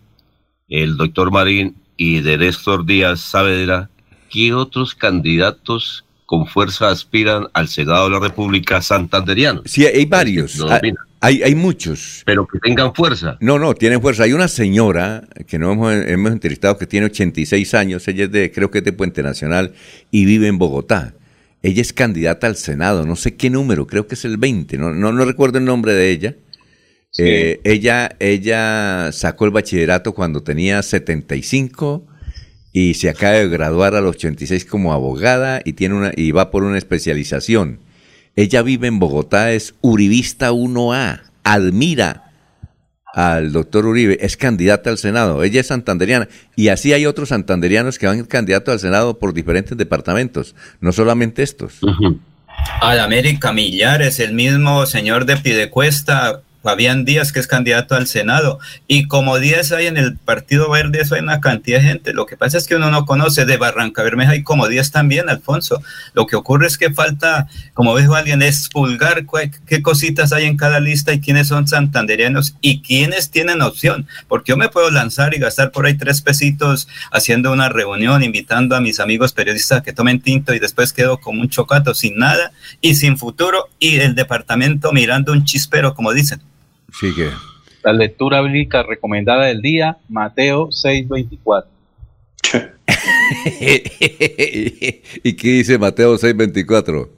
el 0.69 0.97
doctor 0.97 1.31
Marín 1.31 1.77
y 1.97 2.21
de 2.21 2.39
Néstor 2.39 2.87
Díaz 2.87 3.21
Saavedra, 3.21 3.91
¿qué 4.31 4.55
otros 4.55 4.95
candidatos 4.95 6.05
con 6.25 6.47
fuerza 6.47 6.89
aspiran 6.89 7.49
al 7.53 7.69
Senado 7.69 8.05
de 8.05 8.11
la 8.13 8.21
República 8.21 8.81
Santanderiano? 8.81 9.63
Sí, 9.67 9.85
hay 9.85 10.07
varios. 10.07 10.57
No 10.57 10.71
Hay, 10.71 10.79
domina. 10.81 11.01
hay, 11.21 11.43
hay 11.43 11.55
muchos. 11.55 12.23
Pero 12.25 12.47
que 12.47 12.59
tengan 12.61 12.95
fuerza. 12.95 13.37
No, 13.41 13.59
no, 13.59 13.75
tienen 13.75 14.01
fuerza. 14.01 14.23
Hay 14.23 14.33
una 14.33 14.49
señora 14.49 15.25
que 15.47 15.59
no 15.59 15.73
hemos, 15.73 15.93
hemos 15.93 16.33
entrevistado 16.33 16.79
que 16.79 16.87
tiene 16.87 17.07
86 17.07 17.75
años, 17.75 18.07
ella 18.09 18.25
es 18.25 18.33
de, 18.33 18.51
creo 18.53 18.71
que 18.71 18.79
es 18.79 18.85
de 18.85 18.93
Puente 18.93 19.23
Nacional 19.23 19.75
y 20.11 20.25
vive 20.25 20.47
en 20.47 20.57
Bogotá. 20.57 21.15
Ella 21.63 21.83
es 21.83 21.93
candidata 21.93 22.47
al 22.47 22.57
Senado, 22.57 23.05
no 23.05 23.17
sé 23.17 23.37
qué 23.37 23.51
número, 23.51 23.87
creo 23.87 24.07
que 24.07 24.15
es 24.15 24.25
el 24.25 24.39
20, 24.39 24.79
no, 24.79 24.93
no, 24.93 25.13
no 25.13 25.25
recuerdo 25.25 25.59
el 25.59 25.65
nombre 25.65 25.93
de 25.93 26.11
ella. 26.11 26.37
Eh, 27.19 27.61
ella, 27.65 28.17
ella 28.21 29.11
sacó 29.13 29.45
el 29.45 29.51
bachillerato 29.51 30.15
cuando 30.15 30.43
tenía 30.43 30.81
75 30.83 32.07
y 32.73 32.95
se 32.95 33.09
acaba 33.09 33.35
de 33.35 33.49
graduar 33.49 33.95
a 33.95 34.01
los 34.01 34.17
86 34.17 34.65
como 34.65 34.93
abogada 34.93 35.61
y, 35.65 35.73
tiene 35.73 35.97
una, 35.97 36.13
y 36.15 36.31
va 36.31 36.51
por 36.51 36.63
una 36.63 36.79
especialización. 36.79 37.81
Ella 38.37 38.63
vive 38.63 38.87
en 38.87 39.01
Bogotá, 39.01 39.53
es 39.53 39.75
Uribista 39.81 40.53
1A, 40.53 41.23
admira 41.43 42.30
al 43.15 43.53
doctor 43.53 43.87
Uribe, 43.87 44.19
es 44.21 44.37
candidata 44.37 44.91
al 44.91 44.99
Senado, 44.99 45.43
ella 45.43 45.61
es 45.61 45.67
santanderiana 45.67 46.29
y 46.57 46.69
así 46.69 46.93
hay 46.93 47.07
otros 47.07 47.31
santanderianos 47.31 47.99
que 47.99 48.07
van 48.07 48.25
candidatos 48.25 48.73
al 48.73 48.81
Senado 48.81 49.19
por 49.19 49.35
diferentes 49.35 49.77
departamentos, 49.77 50.55
no 50.81 50.93
solamente 50.93 51.43
estos. 51.43 51.81
Al 52.81 53.01
América 53.01 53.53
Millares, 53.53 54.21
el 54.21 54.35
mismo 54.35 54.87
señor 54.87 55.25
de 55.25 55.37
Pidecuesta, 55.37 56.43
Fabián 56.63 57.05
Díaz, 57.05 57.33
que 57.33 57.41
es 57.41 57.47
candidato 57.47 57.95
al 57.95 58.07
Senado, 58.07 58.59
y 58.87 59.09
como 59.09 59.39
10 59.39 59.73
hay 59.73 59.87
en 59.87 59.97
el 59.97 60.17
Partido 60.17 60.71
Verde, 60.71 61.01
eso 61.01 61.15
hay 61.15 61.23
una 61.23 61.41
cantidad 61.41 61.79
de 61.79 61.85
gente. 61.85 62.13
Lo 62.13 62.27
que 62.27 62.37
pasa 62.37 62.59
es 62.59 62.67
que 62.67 62.77
uno 62.77 62.91
no 62.91 63.07
conoce, 63.07 63.45
de 63.45 63.57
Barranca 63.57 64.03
Bermeja 64.03 64.33
hay 64.33 64.43
como 64.43 64.69
10 64.69 64.91
también, 64.91 65.29
Alfonso. 65.29 65.83
Lo 66.13 66.27
que 66.27 66.37
ocurre 66.37 66.67
es 66.67 66.77
que 66.77 66.93
falta, 66.93 67.49
como 67.75 67.97
dijo 67.97 68.15
alguien, 68.15 68.43
expulgar 68.43 69.25
qué 69.67 69.83
cositas 69.83 70.33
hay 70.33 70.45
en 70.45 70.57
cada 70.57 70.81
lista 70.81 71.13
y 71.13 71.21
quiénes 71.21 71.49
son 71.49 71.67
santanderianos 71.67 72.55
y 72.61 72.83
quiénes 72.83 73.31
tienen 73.31 73.63
opción. 73.63 74.07
Porque 74.29 74.51
yo 74.53 74.57
me 74.57 74.69
puedo 74.69 74.91
lanzar 74.91 75.35
y 75.35 75.39
gastar 75.39 75.71
por 75.71 75.87
ahí 75.87 75.95
tres 75.95 76.21
pesitos 76.23 76.89
haciendo 77.11 77.53
una 77.53 77.69
reunión, 77.69 78.23
invitando 78.23 78.77
a 78.77 78.81
mis 78.81 79.01
amigos 79.01 79.33
periodistas 79.33 79.79
a 79.79 79.83
que 79.83 79.93
tomen 79.93 80.21
tinto 80.21 80.55
y 80.55 80.59
después 80.59 80.93
quedo 80.93 81.19
como 81.19 81.41
un 81.41 81.49
chocato 81.49 81.95
sin 81.95 82.19
nada 82.19 82.53
y 82.81 82.95
sin 82.97 83.17
futuro 83.17 83.69
y 83.79 83.97
el 84.01 84.15
departamento 84.15 84.93
mirando 84.93 85.33
un 85.33 85.45
chispero, 85.45 85.95
como 85.95 86.13
dicen. 86.13 86.50
Sí 86.99 87.15
que. 87.15 87.29
La 87.83 87.93
lectura 87.93 88.41
bíblica 88.43 88.83
recomendada 88.83 89.47
del 89.47 89.63
día, 89.63 89.99
Mateo 90.09 90.69
6:24. 90.69 91.65
¿Y 95.23 95.33
qué 95.35 95.49
dice 95.49 95.79
Mateo 95.79 96.15
6:24? 96.17 97.09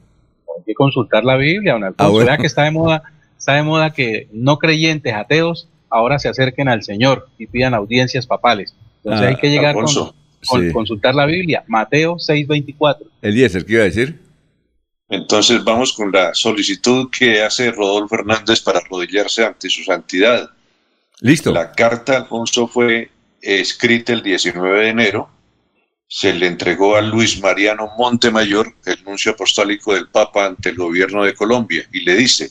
Hay 0.57 0.63
que 0.65 0.75
consultar 0.75 1.25
la 1.25 1.37
Biblia, 1.37 1.73
don 1.73 1.85
Alfonso. 1.85 2.05
Ah, 2.05 2.09
bueno. 2.13 2.37
Que 2.41 2.47
está 2.47 2.63
de 2.65 2.71
moda, 2.71 3.03
está 3.39 3.55
de 3.55 3.63
moda 3.63 3.93
que 3.93 4.29
no 4.33 4.59
creyentes, 4.59 5.13
ateos, 5.15 5.69
ahora 5.91 6.19
se 6.19 6.29
acerquen 6.29 6.69
al 6.69 6.83
Señor 6.83 7.29
y 7.39 7.47
pidan 7.47 7.75
audiencias 7.75 8.27
papales. 8.27 8.75
Entonces 9.03 9.27
Ah, 9.27 9.29
hay 9.31 9.37
que 9.37 9.51
llegar 9.51 9.75
con, 9.75 9.85
Alfonso. 9.85 10.15
con- 10.47 10.61
Sí. 10.69 10.73
consultar 10.73 11.15
la 11.15 11.27
Biblia, 11.27 11.65
Mateo 11.67 12.17
6:24. 12.19 13.07
Eliezer, 13.23 13.65
¿qué 13.65 13.73
iba 13.75 13.83
a 13.83 13.87
decir? 13.87 14.21
Entonces 15.13 15.63
vamos 15.63 15.93
con 15.93 16.11
la 16.11 16.33
solicitud 16.33 17.11
que 17.11 17.43
hace 17.43 17.71
Rodolfo 17.71 18.15
Hernández 18.15 18.63
para 18.63 18.79
arrodillarse 18.79 19.45
ante 19.45 19.69
su 19.69 19.85
santidad. 19.85 20.49
Listo. 21.21 21.53
La 21.53 21.71
carta, 21.71 22.17
Alfonso, 22.17 22.67
fue 22.67 23.11
escrita 23.43 24.15
el 24.15 24.23
19 24.23 24.85
de 24.85 24.89
enero. 24.89 25.29
Se 26.09 26.33
le 26.33 26.47
entregó 26.47 26.97
a 26.97 27.03
Luis 27.03 27.43
Mariano 27.43 27.91
Montemayor, 27.99 28.75
el 28.87 29.05
nuncio 29.05 29.33
apostólico 29.33 29.93
del 29.93 30.09
Papa 30.09 30.47
ante 30.47 30.71
el 30.71 30.77
gobierno 30.77 31.25
de 31.25 31.35
Colombia, 31.35 31.87
y 31.93 32.01
le 32.01 32.17
dice, 32.17 32.51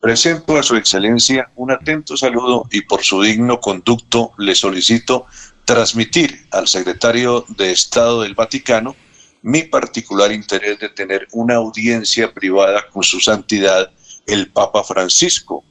presento 0.00 0.58
a 0.58 0.64
su 0.64 0.74
excelencia 0.74 1.52
un 1.54 1.70
atento 1.70 2.16
saludo 2.16 2.66
y 2.72 2.80
por 2.80 3.04
su 3.04 3.22
digno 3.22 3.60
conducto 3.60 4.32
le 4.38 4.56
solicito 4.56 5.26
transmitir 5.64 6.48
al 6.50 6.66
secretario 6.66 7.44
de 7.56 7.70
Estado 7.70 8.22
del 8.22 8.34
Vaticano 8.34 8.96
mi 9.46 9.62
particular 9.62 10.32
interés 10.32 10.80
de 10.80 10.88
tener 10.88 11.28
una 11.30 11.54
audiencia 11.54 12.34
privada 12.34 12.84
con 12.90 13.04
su 13.04 13.20
santidad 13.20 13.92
el 14.26 14.50
Papa 14.50 14.82
Francisco. 14.82 15.62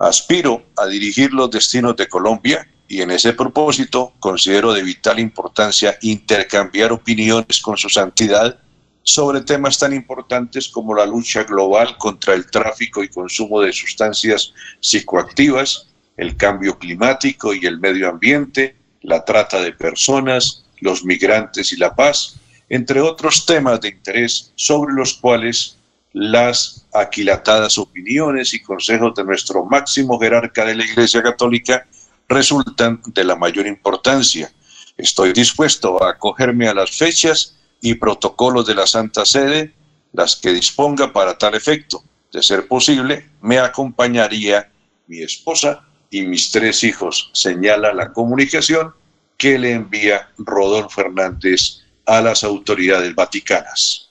Aspiro 0.00 0.64
a 0.76 0.86
dirigir 0.86 1.32
los 1.32 1.48
destinos 1.48 1.94
de 1.94 2.08
Colombia 2.08 2.68
y 2.88 3.00
en 3.00 3.12
ese 3.12 3.34
propósito 3.34 4.14
considero 4.18 4.72
de 4.72 4.82
vital 4.82 5.20
importancia 5.20 5.96
intercambiar 6.02 6.90
opiniones 6.90 7.60
con 7.60 7.76
su 7.76 7.88
santidad 7.88 8.58
sobre 9.04 9.42
temas 9.42 9.78
tan 9.78 9.92
importantes 9.92 10.66
como 10.66 10.92
la 10.92 11.06
lucha 11.06 11.44
global 11.44 11.96
contra 11.98 12.34
el 12.34 12.50
tráfico 12.50 13.04
y 13.04 13.08
consumo 13.08 13.60
de 13.60 13.72
sustancias 13.72 14.54
psicoactivas, 14.80 15.86
el 16.16 16.36
cambio 16.36 16.76
climático 16.76 17.54
y 17.54 17.64
el 17.64 17.78
medio 17.78 18.08
ambiente, 18.08 18.74
la 19.02 19.24
trata 19.24 19.60
de 19.60 19.72
personas, 19.72 20.64
los 20.80 21.04
migrantes 21.04 21.72
y 21.72 21.76
la 21.76 21.94
paz, 21.94 22.40
entre 22.72 23.02
otros 23.02 23.44
temas 23.44 23.82
de 23.82 23.90
interés 23.90 24.50
sobre 24.54 24.94
los 24.94 25.12
cuales 25.12 25.76
las 26.14 26.86
aquilatadas 26.94 27.76
opiniones 27.76 28.54
y 28.54 28.62
consejos 28.62 29.14
de 29.14 29.24
nuestro 29.24 29.66
máximo 29.66 30.18
jerarca 30.18 30.64
de 30.64 30.76
la 30.76 30.84
Iglesia 30.86 31.22
Católica 31.22 31.86
resultan 32.26 33.02
de 33.08 33.24
la 33.24 33.36
mayor 33.36 33.66
importancia. 33.66 34.50
Estoy 34.96 35.34
dispuesto 35.34 36.02
a 36.02 36.12
acogerme 36.12 36.66
a 36.66 36.72
las 36.72 36.96
fechas 36.96 37.58
y 37.82 37.92
protocolos 37.96 38.66
de 38.66 38.74
la 38.74 38.86
Santa 38.86 39.26
Sede, 39.26 39.74
las 40.14 40.36
que 40.36 40.54
disponga 40.54 41.12
para 41.12 41.36
tal 41.36 41.54
efecto. 41.54 42.02
De 42.32 42.42
ser 42.42 42.66
posible, 42.68 43.28
me 43.42 43.58
acompañaría 43.58 44.72
mi 45.08 45.20
esposa 45.20 45.84
y 46.08 46.22
mis 46.22 46.50
tres 46.50 46.84
hijos, 46.84 47.28
señala 47.34 47.92
la 47.92 48.14
comunicación 48.14 48.94
que 49.36 49.58
le 49.58 49.72
envía 49.72 50.30
Rodolfo 50.38 51.02
Hernández 51.02 51.81
a 52.06 52.20
las 52.20 52.44
autoridades 52.44 53.14
vaticanas. 53.14 54.08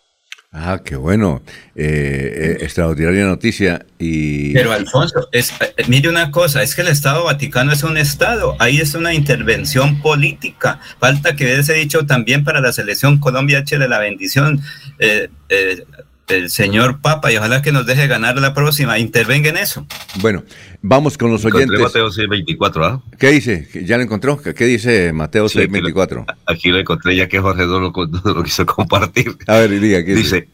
Ah, 0.54 0.82
qué 0.84 0.98
bueno. 0.98 1.42
Eh, 1.76 2.58
eh, 2.60 2.64
extraordinaria 2.64 3.24
noticia. 3.24 3.86
Y... 3.98 4.54
Pero 4.54 4.74
Alfonso, 4.74 5.30
es, 5.32 5.54
eh, 5.62 5.74
mire 5.88 6.10
una 6.10 6.30
cosa, 6.30 6.62
es 6.62 6.76
que 6.76 6.82
el 6.82 6.90
Estado 6.90 7.24
Vaticano 7.24 7.72
es 7.72 7.84
un 7.84 7.96
Estado, 7.96 8.58
ahí 8.60 8.82
es 8.82 8.94
una 8.94 9.14
intervención 9.14 10.02
política. 10.02 10.82
Falta 11.00 11.38
que 11.38 11.46
hubiese 11.46 11.74
dicho 11.76 12.06
también 12.06 12.44
para 12.44 12.60
la 12.60 12.74
selección 12.74 13.20
Colombia 13.20 13.60
H 13.60 13.78
de 13.78 13.88
la 13.88 14.00
bendición. 14.00 14.62
Eh, 15.00 15.30
eh, 15.48 15.86
el 16.32 16.50
señor 16.50 17.02
Papa 17.02 17.32
y 17.32 17.38
ojalá 17.38 17.62
que 17.62 17.72
nos 17.72 17.86
deje 17.86 18.08
ganar 18.08 18.38
la 18.38 18.54
próxima. 18.54 18.98
Intervenga 19.00 19.50
en 19.50 19.58
eso. 19.58 19.86
Bueno, 20.20 20.44
vamos 20.82 21.18
con 21.18 21.32
los 21.32 21.44
Encontré 21.46 21.66
oyentes. 21.78 21.82
Mateo 21.82 22.12
624, 22.12 22.86
¿ah? 22.86 23.04
¿Qué 23.20 23.28
dice? 23.30 23.68
¿Ya 23.86 23.98
lo 23.98 24.04
encontró? 24.04 24.42
¿Qué 24.42 24.66
dice 24.66 25.14
Mateo 25.14 25.48
Sí, 25.50 25.60
aquí 25.60 25.68
lo- 25.68 25.74
624? 25.88 26.26
Aquí 26.46 26.70
lo 26.70 26.80
encontré 26.80 27.16
ya 27.16 27.28
que 27.28 27.40
Jorge 27.40 27.66
no 27.66 27.80
lo, 27.80 27.92
no 27.92 28.34
lo 28.34 28.44
quiso 28.44 28.66
compartir. 28.66 29.38
A 29.48 29.58
ver, 29.58 29.80
diga, 29.80 30.04
¿qué 30.04 30.16
dice? 30.16 30.48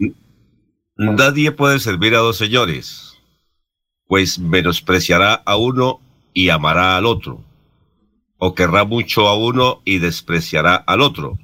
Nadie 0.97 1.51
puede 1.51 1.79
servir 1.79 2.15
a 2.15 2.19
dos 2.19 2.37
señores, 2.37 3.13
pues 4.07 4.39
menospreciará 4.39 5.33
a 5.45 5.55
uno 5.55 5.99
y 6.33 6.49
amará 6.49 6.97
al 6.97 7.05
otro, 7.05 7.43
o 8.37 8.55
querrá 8.55 8.83
mucho 8.83 9.27
a 9.27 9.37
uno 9.37 9.81
y 9.85 9.99
despreciará 9.99 10.75
al 10.75 11.01
otro. 11.01 11.37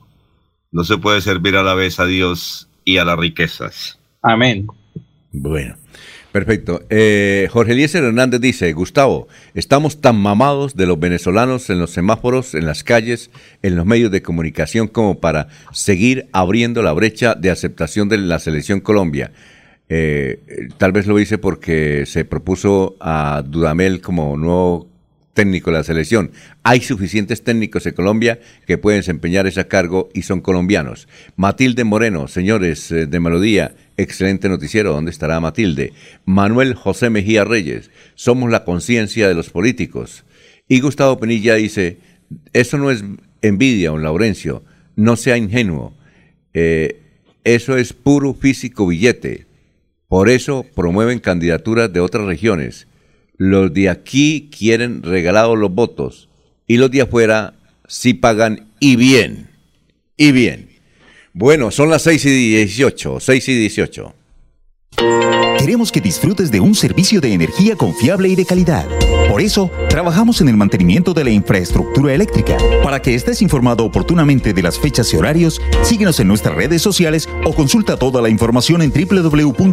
No 0.71 0.83
se 0.83 0.97
puede 0.97 1.21
servir 1.21 1.55
a 1.55 1.61
la 1.61 1.75
vez 1.75 1.99
a 1.99 2.05
Dios 2.07 2.67
y 2.83 2.97
a 2.97 3.05
las 3.05 3.17
riquezas. 3.19 3.99
Amén. 4.23 4.67
Bueno, 5.33 5.75
perfecto. 6.31 6.81
Eh, 6.89 7.49
Jorge 7.51 7.73
Eliezer 7.73 8.03
Hernández 8.05 8.39
dice, 8.39 8.71
Gustavo, 8.71 9.27
estamos 9.53 9.99
tan 9.99 10.15
mamados 10.15 10.75
de 10.75 10.85
los 10.85 10.97
venezolanos 10.97 11.69
en 11.69 11.79
los 11.79 11.91
semáforos, 11.91 12.55
en 12.55 12.65
las 12.65 12.83
calles, 12.83 13.31
en 13.61 13.75
los 13.75 13.85
medios 13.85 14.11
de 14.11 14.21
comunicación 14.21 14.87
como 14.87 15.19
para 15.19 15.49
seguir 15.73 16.29
abriendo 16.31 16.81
la 16.81 16.93
brecha 16.93 17.35
de 17.35 17.51
aceptación 17.51 18.07
de 18.07 18.17
la 18.17 18.39
selección 18.39 18.79
Colombia. 18.79 19.31
Eh, 19.89 20.69
tal 20.77 20.93
vez 20.93 21.05
lo 21.05 21.19
hice 21.19 21.37
porque 21.37 22.05
se 22.05 22.23
propuso 22.23 22.95
a 23.01 23.43
Dudamel 23.45 23.99
como 23.99 24.37
nuevo 24.37 24.87
técnico 25.33 25.71
de 25.71 25.77
la 25.77 25.83
selección. 25.83 26.31
Hay 26.63 26.81
suficientes 26.81 27.43
técnicos 27.43 27.85
en 27.85 27.93
Colombia 27.93 28.39
que 28.65 28.77
pueden 28.77 28.99
desempeñar 28.99 29.47
ese 29.47 29.67
cargo 29.67 30.09
y 30.13 30.21
son 30.21 30.41
colombianos. 30.41 31.07
Matilde 31.35 31.83
Moreno, 31.83 32.27
señores 32.27 32.91
eh, 32.91 33.07
de 33.07 33.19
Melodía, 33.19 33.73
excelente 33.97 34.49
noticiero. 34.49 34.91
¿Dónde 34.91 35.11
estará 35.11 35.39
Matilde? 35.39 35.93
Manuel 36.25 36.73
José 36.73 37.09
Mejía 37.09 37.43
Reyes, 37.43 37.91
somos 38.15 38.49
la 38.51 38.63
conciencia 38.63 39.27
de 39.27 39.35
los 39.35 39.49
políticos. 39.49 40.23
Y 40.67 40.79
Gustavo 40.79 41.19
Penilla 41.19 41.55
dice, 41.55 41.99
eso 42.53 42.77
no 42.77 42.91
es 42.91 43.03
envidia, 43.41 43.89
don 43.89 44.03
Laurencio, 44.03 44.63
no 44.95 45.15
sea 45.15 45.37
ingenuo. 45.37 45.95
Eh, 46.53 47.01
eso 47.43 47.77
es 47.77 47.93
puro 47.93 48.33
físico 48.33 48.87
billete. 48.87 49.47
Por 50.07 50.29
eso 50.29 50.65
promueven 50.75 51.19
candidaturas 51.19 51.91
de 51.91 51.99
otras 51.99 52.25
regiones. 52.25 52.87
Los 53.37 53.73
de 53.73 53.89
aquí 53.89 54.49
quieren 54.55 55.03
regalados 55.03 55.57
los 55.57 55.73
votos 55.73 56.29
y 56.67 56.77
los 56.77 56.91
de 56.91 57.01
afuera 57.01 57.55
sí 57.87 58.13
pagan 58.13 58.67
y 58.79 58.95
bien. 58.95 59.49
Y 60.15 60.31
bien. 60.31 60.72
Bueno, 61.35 61.71
son 61.71 61.89
las 61.89 62.03
6 62.03 62.25
y 62.25 62.55
18, 62.57 63.19
6 63.19 63.49
y 63.49 63.55
18. 63.55 64.13
Queremos 65.57 65.91
que 65.91 65.99
disfrutes 65.99 66.51
de 66.51 66.59
un 66.59 66.75
servicio 66.75 67.19
de 67.21 67.33
energía 67.33 67.75
confiable 67.75 68.29
y 68.29 68.35
de 68.35 68.45
calidad. 68.45 68.85
Por 69.29 69.41
eso, 69.41 69.71
trabajamos 69.89 70.41
en 70.41 70.49
el 70.49 70.57
mantenimiento 70.57 71.11
de 71.15 71.23
la 71.23 71.31
infraestructura 71.31 72.13
eléctrica. 72.13 72.55
Para 72.83 73.01
que 73.01 73.15
estés 73.15 73.41
informado 73.41 73.83
oportunamente 73.83 74.53
de 74.53 74.61
las 74.61 74.77
fechas 74.77 75.11
y 75.11 75.17
horarios, 75.17 75.59
síguenos 75.81 76.19
en 76.19 76.27
nuestras 76.27 76.53
redes 76.53 76.83
sociales 76.83 77.27
o 77.45 77.55
consulta 77.55 77.97
toda 77.97 78.21
la 78.21 78.29
información 78.29 78.83
en 78.83 78.91
www.esa.com.co. 78.91 79.65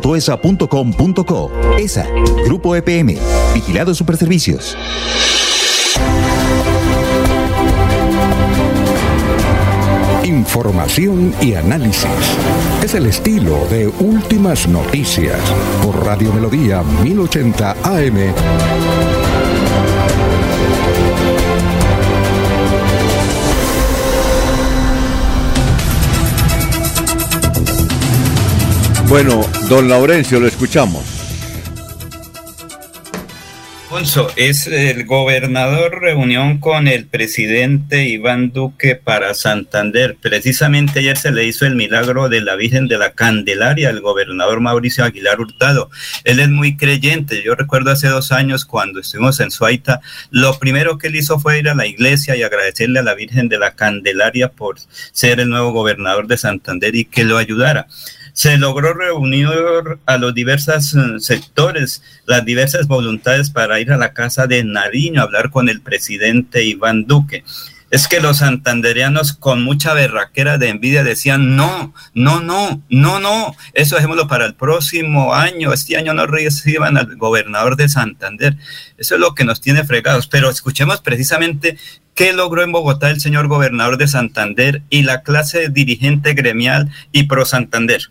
ESA, 1.78 2.06
Grupo 2.46 2.74
EPM, 2.74 3.18
Vigilado 3.52 3.94
Superservicios. 3.94 4.78
Información 10.40 11.34
y 11.42 11.52
análisis. 11.52 12.08
Es 12.82 12.94
el 12.94 13.04
estilo 13.04 13.66
de 13.68 13.88
Últimas 13.88 14.66
Noticias 14.66 15.38
por 15.82 16.02
Radio 16.06 16.32
Melodía 16.32 16.82
1080 16.82 17.76
AM. 17.82 18.16
Bueno, 29.10 29.42
don 29.68 29.90
Laurencio, 29.90 30.40
lo 30.40 30.46
escuchamos. 30.46 31.19
Alfonso, 34.00 34.32
es 34.36 34.66
el 34.66 35.04
gobernador 35.04 36.00
reunión 36.00 36.58
con 36.58 36.88
el 36.88 37.04
presidente 37.04 38.08
Iván 38.08 38.50
Duque 38.50 38.96
para 38.96 39.34
Santander. 39.34 40.16
Precisamente 40.18 41.00
ayer 41.00 41.18
se 41.18 41.30
le 41.30 41.44
hizo 41.44 41.66
el 41.66 41.74
milagro 41.74 42.30
de 42.30 42.40
la 42.40 42.56
Virgen 42.56 42.88
de 42.88 42.96
la 42.96 43.12
Candelaria 43.12 43.90
al 43.90 44.00
gobernador 44.00 44.60
Mauricio 44.60 45.04
Aguilar 45.04 45.38
Hurtado. 45.38 45.90
Él 46.24 46.40
es 46.40 46.48
muy 46.48 46.78
creyente. 46.78 47.42
Yo 47.42 47.54
recuerdo 47.54 47.90
hace 47.90 48.08
dos 48.08 48.32
años 48.32 48.64
cuando 48.64 49.00
estuvimos 49.00 49.38
en 49.38 49.50
Suaita, 49.50 50.00
lo 50.30 50.58
primero 50.58 50.96
que 50.96 51.08
él 51.08 51.16
hizo 51.16 51.38
fue 51.38 51.58
ir 51.58 51.68
a 51.68 51.74
la 51.74 51.86
iglesia 51.86 52.34
y 52.36 52.42
agradecerle 52.42 53.00
a 53.00 53.02
la 53.02 53.14
Virgen 53.14 53.50
de 53.50 53.58
la 53.58 53.74
Candelaria 53.74 54.50
por 54.50 54.78
ser 55.12 55.40
el 55.40 55.50
nuevo 55.50 55.72
gobernador 55.72 56.26
de 56.26 56.38
Santander 56.38 56.96
y 56.96 57.04
que 57.04 57.24
lo 57.24 57.36
ayudara 57.36 57.86
se 58.40 58.56
logró 58.56 58.94
reunir 58.94 59.48
a 60.06 60.16
los 60.16 60.34
diversos 60.34 60.94
eh, 60.94 61.20
sectores, 61.20 62.02
las 62.24 62.42
diversas 62.42 62.86
voluntades 62.86 63.50
para 63.50 63.80
ir 63.80 63.92
a 63.92 63.98
la 63.98 64.14
casa 64.14 64.46
de 64.46 64.64
Nariño 64.64 65.20
a 65.20 65.24
hablar 65.24 65.50
con 65.50 65.68
el 65.68 65.82
presidente 65.82 66.64
Iván 66.64 67.04
Duque. 67.04 67.44
Es 67.90 68.08
que 68.08 68.18
los 68.18 68.38
santandereanos 68.38 69.34
con 69.34 69.62
mucha 69.62 69.92
berraquera 69.92 70.56
de 70.56 70.70
envidia 70.70 71.04
decían, 71.04 71.54
no, 71.54 71.92
no, 72.14 72.40
no, 72.40 72.82
no, 72.88 73.20
no, 73.20 73.54
eso 73.74 73.96
dejémoslo 73.96 74.26
para 74.26 74.46
el 74.46 74.54
próximo 74.54 75.34
año, 75.34 75.74
este 75.74 75.98
año 75.98 76.14
no 76.14 76.26
reciban 76.26 76.96
al 76.96 77.16
gobernador 77.16 77.76
de 77.76 77.90
Santander. 77.90 78.56
Eso 78.96 79.16
es 79.16 79.20
lo 79.20 79.34
que 79.34 79.44
nos 79.44 79.60
tiene 79.60 79.84
fregados. 79.84 80.28
Pero 80.28 80.48
escuchemos 80.48 81.02
precisamente 81.02 81.76
qué 82.14 82.32
logró 82.32 82.62
en 82.62 82.72
Bogotá 82.72 83.10
el 83.10 83.20
señor 83.20 83.48
gobernador 83.48 83.98
de 83.98 84.08
Santander 84.08 84.80
y 84.88 85.02
la 85.02 85.20
clase 85.20 85.68
dirigente 85.68 86.32
gremial 86.32 86.88
y 87.12 87.24
pro 87.24 87.44
Santander. 87.44 88.08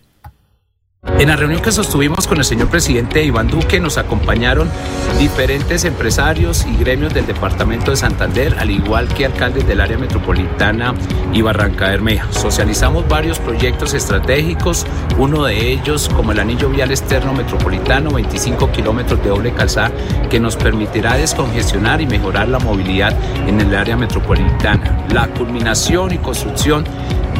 En 1.01 1.29
la 1.29 1.37
reunión 1.37 1.61
que 1.61 1.71
sostuvimos 1.71 2.27
con 2.27 2.39
el 2.39 2.43
señor 2.43 2.67
presidente 2.69 3.23
Iván 3.23 3.47
Duque 3.47 3.79
nos 3.79 3.97
acompañaron 3.97 4.69
diferentes 5.17 5.85
empresarios 5.85 6.65
y 6.65 6.75
gremios 6.75 7.13
del 7.13 7.25
departamento 7.25 7.91
de 7.91 7.97
Santander, 7.97 8.55
al 8.59 8.69
igual 8.69 9.07
que 9.07 9.25
alcaldes 9.25 9.65
del 9.65 9.79
área 9.79 9.97
metropolitana 9.97 10.93
y 11.33 11.41
Barranca 11.41 11.87
Bermeja. 11.87 12.27
Socializamos 12.31 13.07
varios 13.07 13.39
proyectos 13.39 13.93
estratégicos, 13.93 14.85
uno 15.17 15.45
de 15.45 15.71
ellos 15.71 16.09
como 16.09 16.33
el 16.33 16.39
anillo 16.41 16.69
vial 16.69 16.91
externo 16.91 17.33
metropolitano, 17.33 18.11
25 18.11 18.69
kilómetros 18.71 19.23
de 19.23 19.29
doble 19.29 19.53
calzada, 19.53 19.91
que 20.29 20.41
nos 20.41 20.57
permitirá 20.57 21.15
descongestionar 21.15 22.01
y 22.01 22.07
mejorar 22.07 22.49
la 22.49 22.59
movilidad 22.59 23.13
en 23.47 23.61
el 23.61 23.73
área 23.73 23.95
metropolitana. 23.95 25.05
La 25.13 25.27
culminación 25.27 26.13
y 26.13 26.17
construcción 26.17 26.83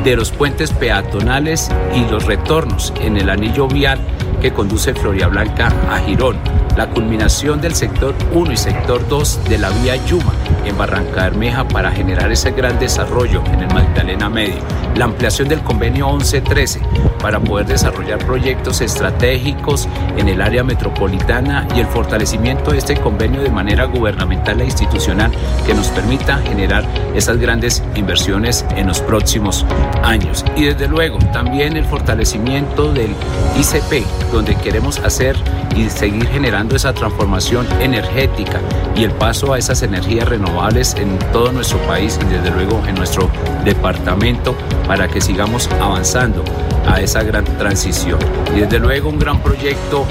de 0.04 0.16
los 0.16 0.32
puentes 0.32 0.72
peatonales 0.72 1.70
y 1.96 2.10
los 2.10 2.26
retornos 2.26 2.94
en 3.02 3.18
el 3.18 3.30
anillo 3.30 3.68
vial 3.68 4.00
que 4.40 4.54
conduce 4.54 4.94
Floria 4.94 5.28
Blanca 5.28 5.72
a 5.90 6.00
Girón, 6.00 6.38
la 6.78 6.90
culminación 6.90 7.60
del 7.62 7.76
sector 7.76 8.16
1 8.34 8.52
y 8.52 8.58
sector 8.58 9.08
2 9.08 9.46
de 9.50 9.58
la 9.58 9.70
vía 9.70 9.96
Yuma 10.06 10.34
en 10.66 10.78
Barranca 10.78 11.24
Bermeja 11.24 11.68
para 11.68 11.92
generar 11.92 12.32
ese 12.32 12.52
gran 12.52 12.80
desarrollo 12.80 13.44
en 13.54 13.62
el 13.62 13.74
Magdalena 13.74 14.30
Medio, 14.30 14.60
la 14.96 15.06
ampliación 15.06 15.48
del 15.48 15.62
convenio 15.62 16.08
1113 16.12 16.80
para 17.22 17.40
poder 17.40 17.68
desarrollar 17.68 18.20
proyectos 18.20 18.82
estratégicos 18.82 19.88
en 20.18 20.30
el 20.30 20.42
área 20.42 20.64
metropolitana 20.64 21.68
y 21.76 21.80
el 21.80 21.88
fortalecimiento 21.88 22.72
de 22.72 22.78
este 22.78 22.96
convenio 22.96 23.42
de 23.42 23.50
manera 23.50 23.86
gubernamental 23.86 24.62
e 24.62 24.66
institucional 24.66 25.32
que 25.66 25.74
nos 25.74 25.90
permita 25.90 26.38
generar 26.38 26.86
esas 27.16 27.38
grandes 27.38 27.84
inversiones 27.96 28.66
en 28.76 28.88
los 28.88 29.02
próximos 29.02 29.66
años. 30.04 30.46
Y 30.56 30.64
desde 30.64 30.88
luego 30.88 31.20
también 31.34 31.76
el 31.76 31.86
fortalecimiento 31.86 32.92
del 32.94 33.14
ICP 33.58 34.06
donde 34.32 34.56
queremos 34.56 35.00
hacer 35.00 35.36
y 35.76 35.90
seguir 35.90 36.28
generando 36.28 36.76
esa 36.76 36.94
transformación 36.94 37.68
energética 37.80 38.60
y 38.96 39.04
el 39.04 39.12
paso 39.12 39.54
a 39.54 39.58
esas 39.58 39.82
energías 39.82 40.28
renovables 40.28 40.96
en 40.96 41.18
todo 41.32 41.52
nuestro 41.52 41.80
país 41.80 42.20
y 42.22 42.26
desde 42.26 42.52
luego 42.52 42.82
en 42.88 42.96
nuestro 42.96 43.30
departamento 43.64 44.56
para 44.88 45.08
que 45.08 45.22
sigamos 45.22 45.70
avanzando 45.80 46.44
a 46.88 47.02
esa 47.02 47.24
gran 47.24 47.46
transición. 47.58 48.20
Y 48.56 48.62
desde 48.62 48.80
luego 48.80 49.10
un 49.10 49.20
gran 49.20 49.42
proyecto 49.42 50.06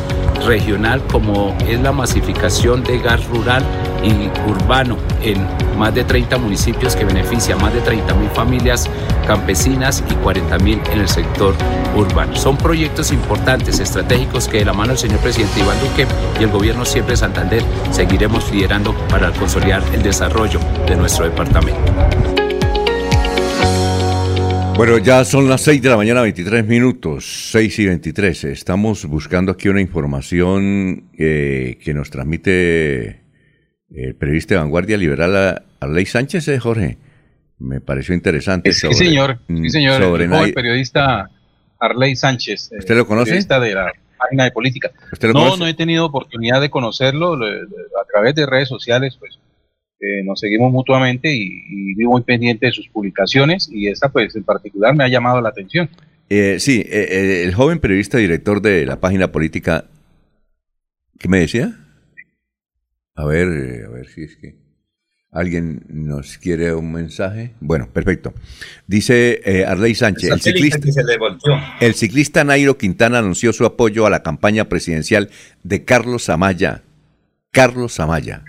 regional 0.47 1.03
como 1.11 1.57
es 1.67 1.81
la 1.81 1.93
masificación 1.93 2.83
de 2.85 2.99
gas 2.99 3.27
rural 3.27 3.65
y 4.03 4.31
urbano 4.49 4.97
en 5.23 5.47
más 5.79 5.95
de 5.95 6.05
30 6.05 6.39
municipios 6.39 6.97
que 6.97 7.05
beneficia 7.05 7.55
a 7.55 7.59
más 7.59 7.73
de 7.73 7.81
30 7.81 8.15
mil 8.15 8.29
familias 8.31 8.89
campesinas 9.27 10.03
y 10.11 10.15
40 10.15 10.59
mil 10.59 10.81
en 10.93 11.01
el 11.01 11.09
sector 11.09 11.55
urbano. 11.97 12.35
Son 12.37 12.57
proyectos 12.57 13.13
importantes, 13.13 13.81
estratégicos 13.81 14.49
que 14.49 14.59
de 14.59 14.65
la 14.65 14.73
mano 14.73 14.91
del 14.91 14.99
señor 14.99 15.21
presidente 15.21 15.61
Iván 15.61 15.79
Duque 15.81 16.07
y 16.41 16.45
el 16.45 16.51
gobierno 16.51 16.85
siempre 16.85 17.13
de 17.13 17.19
Santander 17.19 17.63
seguiremos 17.91 18.51
liderando 18.53 18.95
para 19.09 19.31
consolidar 19.33 19.83
el 19.93 20.03
desarrollo 20.03 20.61
de 20.87 20.97
nuestro 20.97 21.25
departamento. 21.25 21.81
Bueno, 24.79 24.97
ya 24.99 25.25
son 25.25 25.49
las 25.49 25.63
6 25.63 25.83
de 25.83 25.89
la 25.89 25.97
mañana, 25.97 26.23
23 26.23 26.65
minutos, 26.65 27.51
6 27.51 27.79
y 27.81 27.87
23. 27.87 28.45
Estamos 28.45 29.07
buscando 29.07 29.51
aquí 29.51 29.69
una 29.69 29.81
información 29.81 31.09
eh, 31.19 31.79
que 31.83 31.95
nos 31.95 32.11
transmite 32.11 33.28
el 33.95 34.15
periodista 34.15 34.55
de 34.55 34.61
Vanguardia 34.61 34.97
Liberal 34.97 35.63
Arley 35.81 36.07
Sánchez, 36.07 36.47
¿eh, 36.49 36.59
Jorge. 36.59 36.99
Me 37.59 37.81
pareció 37.81 38.15
interesante. 38.15 38.73
Sí, 38.73 38.93
señor. 38.95 39.39
Sí, 39.47 39.53
mm, 39.53 39.69
señor. 39.69 40.03
sobre 40.03 40.25
el 40.25 40.31
Nay- 40.31 40.53
periodista 40.53 41.31
Arley 41.81 42.15
Sánchez. 42.17 42.71
eh, 42.73 42.77
¿Usted 42.79 42.97
lo 42.97 43.07
conoce? 43.07 43.27
Periodista 43.31 43.59
de 43.61 43.75
la 43.75 43.93
página 44.19 44.45
de 44.45 44.51
política. 44.53 44.91
¿Usted 45.13 45.29
lo 45.29 45.35
no, 45.35 45.41
conoce? 45.41 45.59
no 45.61 45.67
he 45.67 45.75
tenido 45.75 46.05
oportunidad 46.07 46.61
de 46.61 46.71
conocerlo. 46.71 47.35
a 47.35 48.05
través 48.13 48.35
de 48.35 48.47
redes 48.47 48.69
sociales, 48.69 49.17
pues 49.19 49.39
eh, 50.01 50.23
nos 50.25 50.39
seguimos 50.41 50.71
mutuamente 50.73 51.33
y, 51.35 51.63
y 51.69 51.95
vivo 51.95 52.13
muy 52.13 52.23
pendiente 52.23 52.67
de 52.67 52.73
sus 52.73 52.89
publicaciones 52.89 53.69
y 53.73 53.89
esta, 53.89 54.09
pues 54.11 54.35
en 54.37 54.45
particular, 54.45 54.95
me 54.95 55.05
ha 55.05 55.09
llamado 55.09 55.41
la 55.41 55.49
atención. 55.49 55.89
Eh, 56.31 56.57
sí, 56.61 56.85
eh, 56.87 57.43
el 57.45 57.55
joven 57.55 57.79
periodista 57.81 58.19
director 58.19 58.61
de 58.63 58.87
la 58.87 59.01
página 59.01 59.33
política, 59.33 59.87
¿qué 61.19 61.27
me 61.29 61.41
decía? 61.41 61.75
A 63.19 63.25
ver, 63.27 63.49
eh, 63.49 63.85
a 63.85 63.91
ver 63.91 64.07
si 64.09 64.23
es 64.23 64.37
que 64.37 64.55
alguien 65.33 65.83
nos 65.89 66.39
quiere 66.39 66.73
un 66.73 66.93
mensaje. 66.93 67.53
Bueno, 67.61 67.89
perfecto. 67.93 68.33
Dice 68.87 69.41
eh, 69.45 69.65
Arley 69.67 69.95
Sánchez, 69.95 70.31
el 70.31 70.41
ciclista, 70.41 70.89
el 71.81 71.95
ciclista 71.95 72.45
Nairo 72.45 72.79
Quintana 72.79 73.19
anunció 73.19 73.53
su 73.53 73.67
apoyo 73.67 74.07
a 74.07 74.11
la 74.11 74.23
campaña 74.23 74.69
presidencial 74.69 75.31
de 75.65 75.85
Carlos 75.85 76.29
Amaya. 76.29 76.83
Carlos 77.51 77.99
Amaya. 77.99 78.45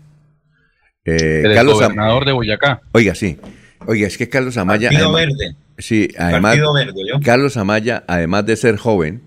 Eh, 1.03 1.41
El 1.45 1.55
Carlos 1.55 1.81
Am- 1.81 1.93
gobernador 1.95 2.25
de 2.25 2.31
Boyacá. 2.33 2.81
Oiga, 2.91 3.15
sí. 3.15 3.37
Oiga, 3.87 4.05
es 4.07 4.17
que 4.17 4.29
Carlos 4.29 4.55
Amaya. 4.57 4.89
Partido 4.89 5.15
además- 5.17 5.35
Verde. 5.39 5.55
Sí, 5.79 6.09
además. 6.17 6.51
Partido 6.51 6.73
Verde, 6.73 7.01
¿yo? 7.11 7.19
Carlos 7.23 7.57
Amaya, 7.57 8.03
además 8.07 8.45
de 8.45 8.55
ser 8.55 8.75
joven, 8.77 9.21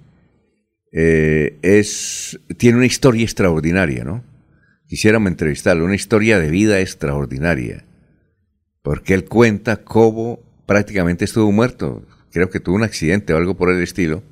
eh, 0.93 1.57
es, 1.63 2.39
tiene 2.59 2.77
una 2.77 2.87
historia 2.87 3.25
extraordinaria, 3.25 4.05
¿no? 4.05 4.23
Quisiéramos 4.93 5.31
entrevistarlo, 5.31 5.87
una 5.87 5.95
historia 5.95 6.39
de 6.39 6.51
vida 6.51 6.79
extraordinaria. 6.81 7.87
Porque 8.83 9.15
él 9.15 9.25
cuenta 9.25 9.85
cómo 9.85 10.39
prácticamente 10.67 11.25
estuvo 11.25 11.51
muerto. 11.51 12.07
Creo 12.31 12.51
que 12.51 12.61
tuvo 12.61 12.77
un 12.77 12.83
accidente 12.83 13.33
o 13.33 13.39
algo 13.39 13.57
por 13.57 13.71
el 13.71 13.83
estilo. 13.83 14.23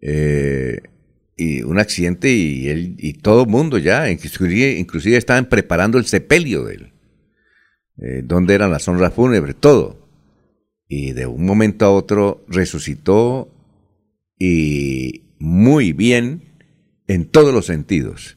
Eh, 0.00 0.80
y 1.36 1.62
un 1.62 1.78
accidente 1.78 2.32
y 2.32 2.68
él 2.68 2.96
y 2.98 3.12
todo 3.12 3.44
el 3.44 3.48
mundo 3.48 3.78
ya, 3.78 4.10
inclusive, 4.10 4.72
inclusive 4.72 5.16
estaban 5.16 5.48
preparando 5.48 5.98
el 5.98 6.06
sepelio 6.06 6.64
de 6.64 6.74
él. 6.74 6.92
Eh, 7.98 8.22
dónde 8.24 8.54
eran 8.56 8.72
las 8.72 8.88
honras 8.88 9.14
fúnebres, 9.14 9.54
todo. 9.54 10.04
Y 10.88 11.12
de 11.12 11.26
un 11.26 11.46
momento 11.46 11.84
a 11.84 11.92
otro 11.92 12.44
resucitó 12.48 13.54
y 14.36 15.22
muy 15.38 15.92
bien 15.92 16.42
en 17.06 17.26
todos 17.26 17.54
los 17.54 17.66
sentidos. 17.66 18.36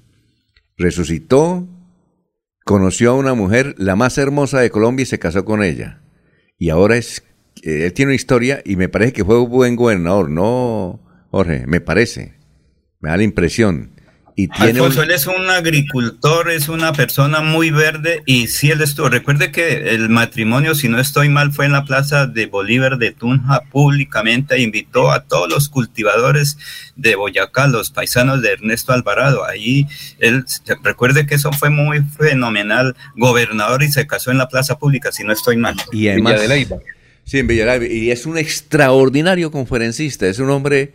Resucitó, 0.77 1.67
conoció 2.63 3.11
a 3.11 3.15
una 3.15 3.33
mujer, 3.33 3.73
la 3.77 3.95
más 3.95 4.17
hermosa 4.17 4.59
de 4.59 4.69
Colombia, 4.69 5.03
y 5.03 5.07
se 5.07 5.19
casó 5.19 5.43
con 5.43 5.63
ella. 5.63 6.01
Y 6.57 6.69
ahora 6.69 6.97
es, 6.97 7.23
eh, 7.63 7.85
él 7.85 7.93
tiene 7.93 8.11
una 8.11 8.15
historia 8.15 8.61
y 8.63 8.75
me 8.75 8.89
parece 8.89 9.13
que 9.13 9.25
fue 9.25 9.41
un 9.41 9.49
buen 9.49 9.75
gobernador, 9.75 10.29
no, 10.29 10.99
Jorge, 11.31 11.65
me 11.67 11.81
parece, 11.81 12.35
me 12.99 13.09
da 13.09 13.17
la 13.17 13.23
impresión. 13.23 13.96
Y 14.39 14.47
tiene 14.49 14.69
Alfonso, 14.73 14.99
un- 14.99 15.05
él 15.05 15.11
es 15.15 15.25
un 15.25 15.49
agricultor, 15.49 16.51
es 16.51 16.69
una 16.69 16.93
persona 16.93 17.41
muy 17.41 17.71
verde 17.71 18.21
y 18.27 18.45
sí 18.49 18.69
él 18.69 18.81
estuvo. 18.83 19.09
Recuerde 19.09 19.51
que 19.51 19.95
el 19.95 20.09
matrimonio, 20.09 20.75
si 20.75 20.89
no 20.89 20.99
estoy 20.99 21.27
mal, 21.27 21.51
fue 21.51 21.65
en 21.65 21.71
la 21.71 21.85
plaza 21.85 22.27
de 22.27 22.45
Bolívar 22.45 22.99
de 22.99 23.11
Tunja 23.11 23.61
públicamente 23.71 24.53
e 24.53 24.61
invitó 24.61 25.11
a 25.11 25.23
todos 25.23 25.49
los 25.49 25.69
cultivadores 25.69 26.59
de 26.95 27.15
Boyacá, 27.15 27.65
los 27.65 27.89
paisanos 27.89 28.43
de 28.43 28.51
Ernesto 28.51 28.93
Alvarado. 28.93 29.43
Ahí 29.43 29.87
él, 30.19 30.45
recuerde 30.83 31.25
que 31.25 31.33
eso 31.33 31.51
fue 31.51 31.71
muy 31.71 32.01
fenomenal, 32.01 32.95
gobernador 33.15 33.81
y 33.81 33.91
se 33.91 34.05
casó 34.05 34.29
en 34.29 34.37
la 34.37 34.47
plaza 34.49 34.77
pública, 34.77 35.11
si 35.11 35.23
no 35.23 35.33
estoy 35.33 35.57
mal. 35.57 35.75
Y 35.91 36.09
además, 36.09 36.33
Sí, 37.25 37.39
en 37.39 37.47
Villaraiba. 37.47 37.85
Y 37.87 38.11
es 38.11 38.25
un 38.25 38.37
extraordinario 38.37 39.51
conferencista. 39.51 40.27
Es 40.27 40.39
un 40.39 40.49
hombre, 40.49 40.93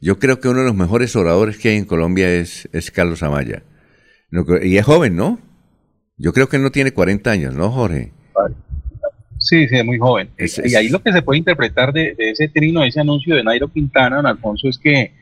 yo 0.00 0.18
creo 0.18 0.40
que 0.40 0.48
uno 0.48 0.60
de 0.60 0.66
los 0.66 0.74
mejores 0.74 1.16
oradores 1.16 1.58
que 1.58 1.70
hay 1.70 1.76
en 1.76 1.84
Colombia 1.84 2.28
es, 2.30 2.68
es 2.72 2.90
Carlos 2.90 3.22
Amaya. 3.22 3.62
Y 4.62 4.76
es 4.76 4.84
joven, 4.84 5.16
¿no? 5.16 5.38
Yo 6.18 6.32
creo 6.32 6.48
que 6.48 6.56
él 6.56 6.62
no 6.62 6.70
tiene 6.70 6.92
40 6.92 7.30
años, 7.30 7.54
¿no, 7.54 7.70
Jorge? 7.70 8.12
Sí, 9.38 9.68
sí, 9.68 9.76
es 9.76 9.84
muy 9.84 9.98
joven. 9.98 10.30
Es- 10.36 10.60
y 10.64 10.74
ahí 10.74 10.88
lo 10.88 11.02
que 11.02 11.12
se 11.12 11.22
puede 11.22 11.38
interpretar 11.38 11.92
de, 11.92 12.14
de 12.14 12.30
ese 12.30 12.48
trino, 12.48 12.80
de 12.80 12.88
ese 12.88 13.00
anuncio 13.00 13.34
de 13.36 13.44
Nairo 13.44 13.68
Quintana, 13.68 14.16
don 14.16 14.26
Alfonso, 14.26 14.68
es 14.68 14.78
que 14.78 15.12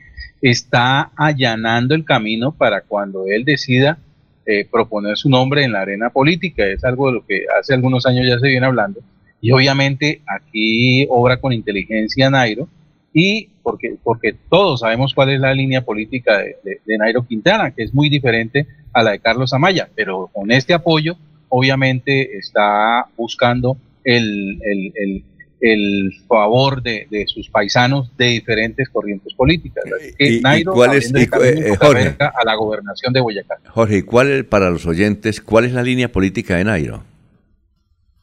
está 0.41 1.11
allanando 1.15 1.95
el 1.95 2.05
camino 2.05 2.51
para 2.51 2.81
cuando 2.81 3.25
él 3.27 3.43
decida 3.45 3.97
eh, 4.45 4.65
proponer 4.71 5.17
su 5.17 5.29
nombre 5.29 5.63
en 5.63 5.71
la 5.73 5.81
arena 5.81 6.09
política. 6.09 6.65
Es 6.65 6.83
algo 6.83 7.07
de 7.07 7.13
lo 7.13 7.25
que 7.25 7.45
hace 7.59 7.73
algunos 7.73 8.05
años 8.05 8.25
ya 8.27 8.39
se 8.39 8.47
viene 8.47 8.65
hablando. 8.65 9.01
Y 9.41 9.51
obviamente 9.51 10.21
aquí 10.25 11.05
obra 11.09 11.37
con 11.37 11.51
inteligencia 11.53 12.29
Nairo, 12.29 12.67
y 13.17 13.47
porque, 13.63 13.95
porque 14.03 14.35
todos 14.49 14.81
sabemos 14.81 15.13
cuál 15.15 15.29
es 15.31 15.39
la 15.39 15.53
línea 15.53 15.81
política 15.85 16.37
de, 16.37 16.57
de- 16.63 16.81
de 16.85 16.97
Nairo 16.97 17.25
Quintana, 17.25 17.71
que 17.71 17.83
es 17.83 17.93
muy 17.93 18.09
diferente 18.09 18.67
a 18.93 19.01
la 19.03 19.11
de 19.11 19.19
Carlos 19.19 19.53
Amaya, 19.53 19.87
pero 19.95 20.29
con 20.33 20.51
este 20.51 20.73
apoyo 20.73 21.15
obviamente 21.49 22.37
está 22.37 23.05
buscando 23.17 23.77
el, 24.03 24.59
el- 24.61 24.91
el- 24.95 25.23
el 25.61 26.11
favor 26.27 26.83
de, 26.83 27.07
de 27.09 27.25
sus 27.27 27.49
paisanos 27.49 28.11
de 28.17 28.25
diferentes 28.25 28.89
corrientes 28.89 29.33
políticas. 29.33 29.83
Que 30.17 30.27
y- 30.33 30.37
y 30.37 30.41
Nairo 30.41 30.73
cuál 30.73 30.95
es- 30.95 31.09
y 31.11 31.23
eh, 31.23 31.75
Jorge? 31.79 32.15
a 32.19 32.43
la 32.45 32.55
gobernación 32.55 33.13
de 33.13 33.21
Boyacá. 33.21 33.55
Jorge, 33.69 33.97
¿y 33.99 34.01
cuál 34.01 34.45
para 34.45 34.69
los 34.69 34.85
oyentes, 34.85 35.39
cuál 35.39 35.63
es 35.65 35.71
la 35.71 35.81
línea 35.81 36.11
política 36.11 36.57
de 36.57 36.65
Nairo? 36.65 37.03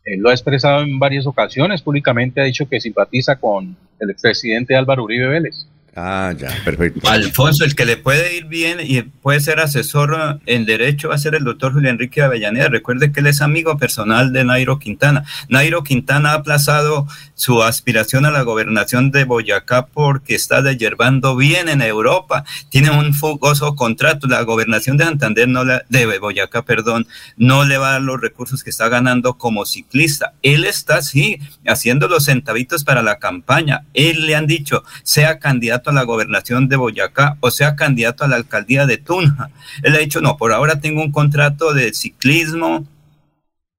Él 0.05 0.21
lo 0.21 0.31
ha 0.31 0.33
expresado 0.33 0.83
en 0.83 0.99
varias 0.99 1.27
ocasiones, 1.27 1.83
públicamente 1.83 2.41
ha 2.41 2.45
dicho 2.45 2.69
que 2.69 2.81
simpatiza 2.81 3.37
con 3.37 3.77
el 4.01 4.11
expresidente 4.11 4.77
Álvaro 4.77 5.05
Uribe 5.05 5.29
Vélez. 5.29 5.67
Ah, 5.95 6.33
ya, 6.39 6.49
perfecto. 6.65 7.07
Alfonso, 7.07 7.65
el 7.65 7.75
que 7.75 7.85
le 7.85 7.99
puede 7.99 8.35
ir 8.35 8.47
bien 8.47 8.79
y 8.81 9.03
puede 9.03 9.41
ser 9.41 9.61
asesor 9.61 10.41
en 10.47 10.65
derecho 10.65 11.11
va 11.11 11.17
a 11.17 11.19
ser 11.19 11.35
el 11.35 11.45
doctor 11.45 11.75
Julio 11.75 11.91
Enrique 11.91 12.23
Avellaneda. 12.23 12.69
Recuerde 12.69 13.13
que 13.13 13.21
él 13.21 13.27
es 13.27 13.43
amigo 13.43 13.77
personal 13.77 14.33
de 14.33 14.43
Nairo 14.43 14.79
Quintana. 14.79 15.25
Nairo 15.51 15.85
Quintana 15.85 16.31
ha 16.31 16.35
aplazado 16.37 17.07
su 17.35 17.63
aspiración 17.63 18.25
a 18.25 18.31
la 18.31 18.41
gobernación 18.41 19.11
de 19.11 19.25
Boyacá 19.25 19.85
porque 19.85 20.35
está 20.35 20.63
deyerbando 20.63 21.37
bien 21.37 21.69
en 21.69 21.83
Europa. 21.83 22.45
Tiene 22.71 22.91
un 22.91 23.13
fugoso 23.13 23.77
contrato. 23.77 24.27
La 24.29 24.43
gobernación 24.45 24.97
de 24.97 25.05
Santander, 25.05 25.47
no 25.47 25.63
le, 25.63 25.83
de 25.91 26.19
Boyacá, 26.19 26.63
perdón, 26.63 27.07
no 27.37 27.67
le 27.67 27.77
va 27.77 27.91
a 27.91 27.93
dar 27.93 28.03
los 28.03 28.19
recursos 28.19 28.65
que 28.65 28.71
está 28.71 28.89
ganando 28.89 29.35
como 29.35 29.67
ciclista. 29.67 30.33
Él 30.43 30.65
está 30.65 30.97
así, 30.97 31.39
haciendo 31.67 32.09
los 32.09 32.25
centavitos 32.25 32.83
para 32.83 33.03
la 33.03 33.19
campaña. 33.19 33.85
Él 33.93 34.25
le 34.25 34.37
han 34.37 34.47
dicho, 34.47 34.85
sea 35.03 35.39
candidato 35.39 35.82
a 35.91 35.95
la 35.95 36.03
gobernación 36.05 36.69
de 36.69 36.77
Boyacá 36.77 37.37
o 37.41 37.51
sea 37.51 37.77
candidato 37.77 38.25
a 38.25 38.29
la 38.29 38.37
alcaldía 38.37 38.87
de 38.87 38.99
Tunja. 38.99 39.51
Él 39.83 39.95
ha 39.95 39.99
dicho, 39.99 40.21
no, 40.21 40.37
por 40.37 40.53
ahora 40.53 40.81
tengo 40.81 41.03
un 41.03 41.13
contrato 41.13 41.75
de 41.75 41.93
ciclismo 41.95 42.87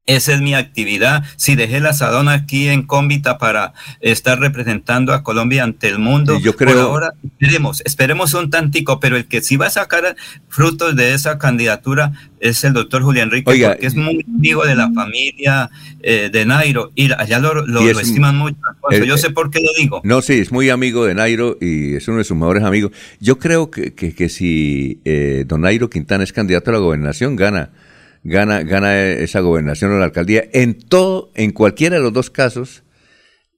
Esa 0.05 0.33
es 0.33 0.41
mi 0.41 0.53
actividad. 0.53 1.23
Si 1.37 1.55
dejé 1.55 1.77
el 1.77 1.85
asadón 1.85 2.27
aquí 2.27 2.67
en 2.67 2.83
Cómbita 2.83 3.37
para 3.37 3.71
estar 4.01 4.37
representando 4.37 5.13
a 5.13 5.23
Colombia 5.23 5.63
ante 5.63 5.87
el 5.87 5.97
mundo, 5.97 6.37
yo 6.41 6.51
por 6.57 6.67
creo- 6.67 6.81
ahora 6.81 7.13
esperemos, 7.23 7.81
esperemos 7.85 8.33
un 8.33 8.49
tantico, 8.49 8.99
pero 8.99 9.15
el 9.15 9.25
que 9.27 9.41
sí 9.41 9.55
va 9.55 9.67
a 9.67 9.69
sacar 9.69 10.17
frutos 10.49 10.97
de 10.97 11.13
esa 11.13 11.37
candidatura 11.37 12.11
es 12.41 12.65
el 12.65 12.73
doctor 12.73 13.01
Julián 13.01 13.29
Enrique, 13.29 13.49
Oiga, 13.49 13.69
porque 13.69 13.85
es 13.87 13.95
muy 13.95 14.25
amigo 14.27 14.65
de 14.65 14.75
la 14.75 14.91
familia 14.91 15.69
eh, 16.01 16.29
de 16.29 16.45
Nairo 16.45 16.91
y 16.95 17.09
allá 17.13 17.39
lo, 17.39 17.65
lo- 17.65 17.81
Y 17.81 17.87
es 17.87 17.93
lo 17.93 17.99
un- 17.99 18.05
estiman 18.05 18.37
mucho. 18.37 18.57
Alfonso. 18.67 19.03
eh, 19.05 19.07
yo 19.07 19.17
sé 19.17 19.29
por 19.29 19.51
qué 19.51 19.61
lo 19.61 19.69
digo. 19.79 20.01
No, 20.03 20.21
sí, 20.21 20.33
es 20.33 20.51
muy 20.51 20.69
amigo 20.69 21.05
de 21.05 21.15
Nairo 21.15 21.57
y 21.61 21.95
es 21.95 22.05
uno 22.09 22.17
de 22.17 22.25
sus 22.25 22.35
mejores 22.35 22.63
amigos. 22.63 22.91
Yo 23.21 23.39
creo 23.39 23.71
que, 23.71 23.93
que, 23.93 24.13
que 24.13 24.27
si 24.27 24.99
eh, 25.05 25.45
don 25.47 25.61
Nairo 25.61 25.89
Quintana 25.89 26.25
es 26.25 26.33
candidato 26.33 26.71
a 26.71 26.73
la 26.73 26.79
gobernación, 26.79 27.37
gana, 27.37 27.69
gana, 28.23 28.63
gana 28.63 29.01
esa 29.03 29.39
gobernación 29.41 29.91
o 29.91 29.97
la 29.99 30.05
alcaldía. 30.05 30.45
En 30.53 30.73
todo, 30.79 31.31
en 31.35 31.51
cualquiera 31.51 31.97
de 31.97 32.01
los 32.01 32.13
dos 32.13 32.29
casos, 32.29 32.83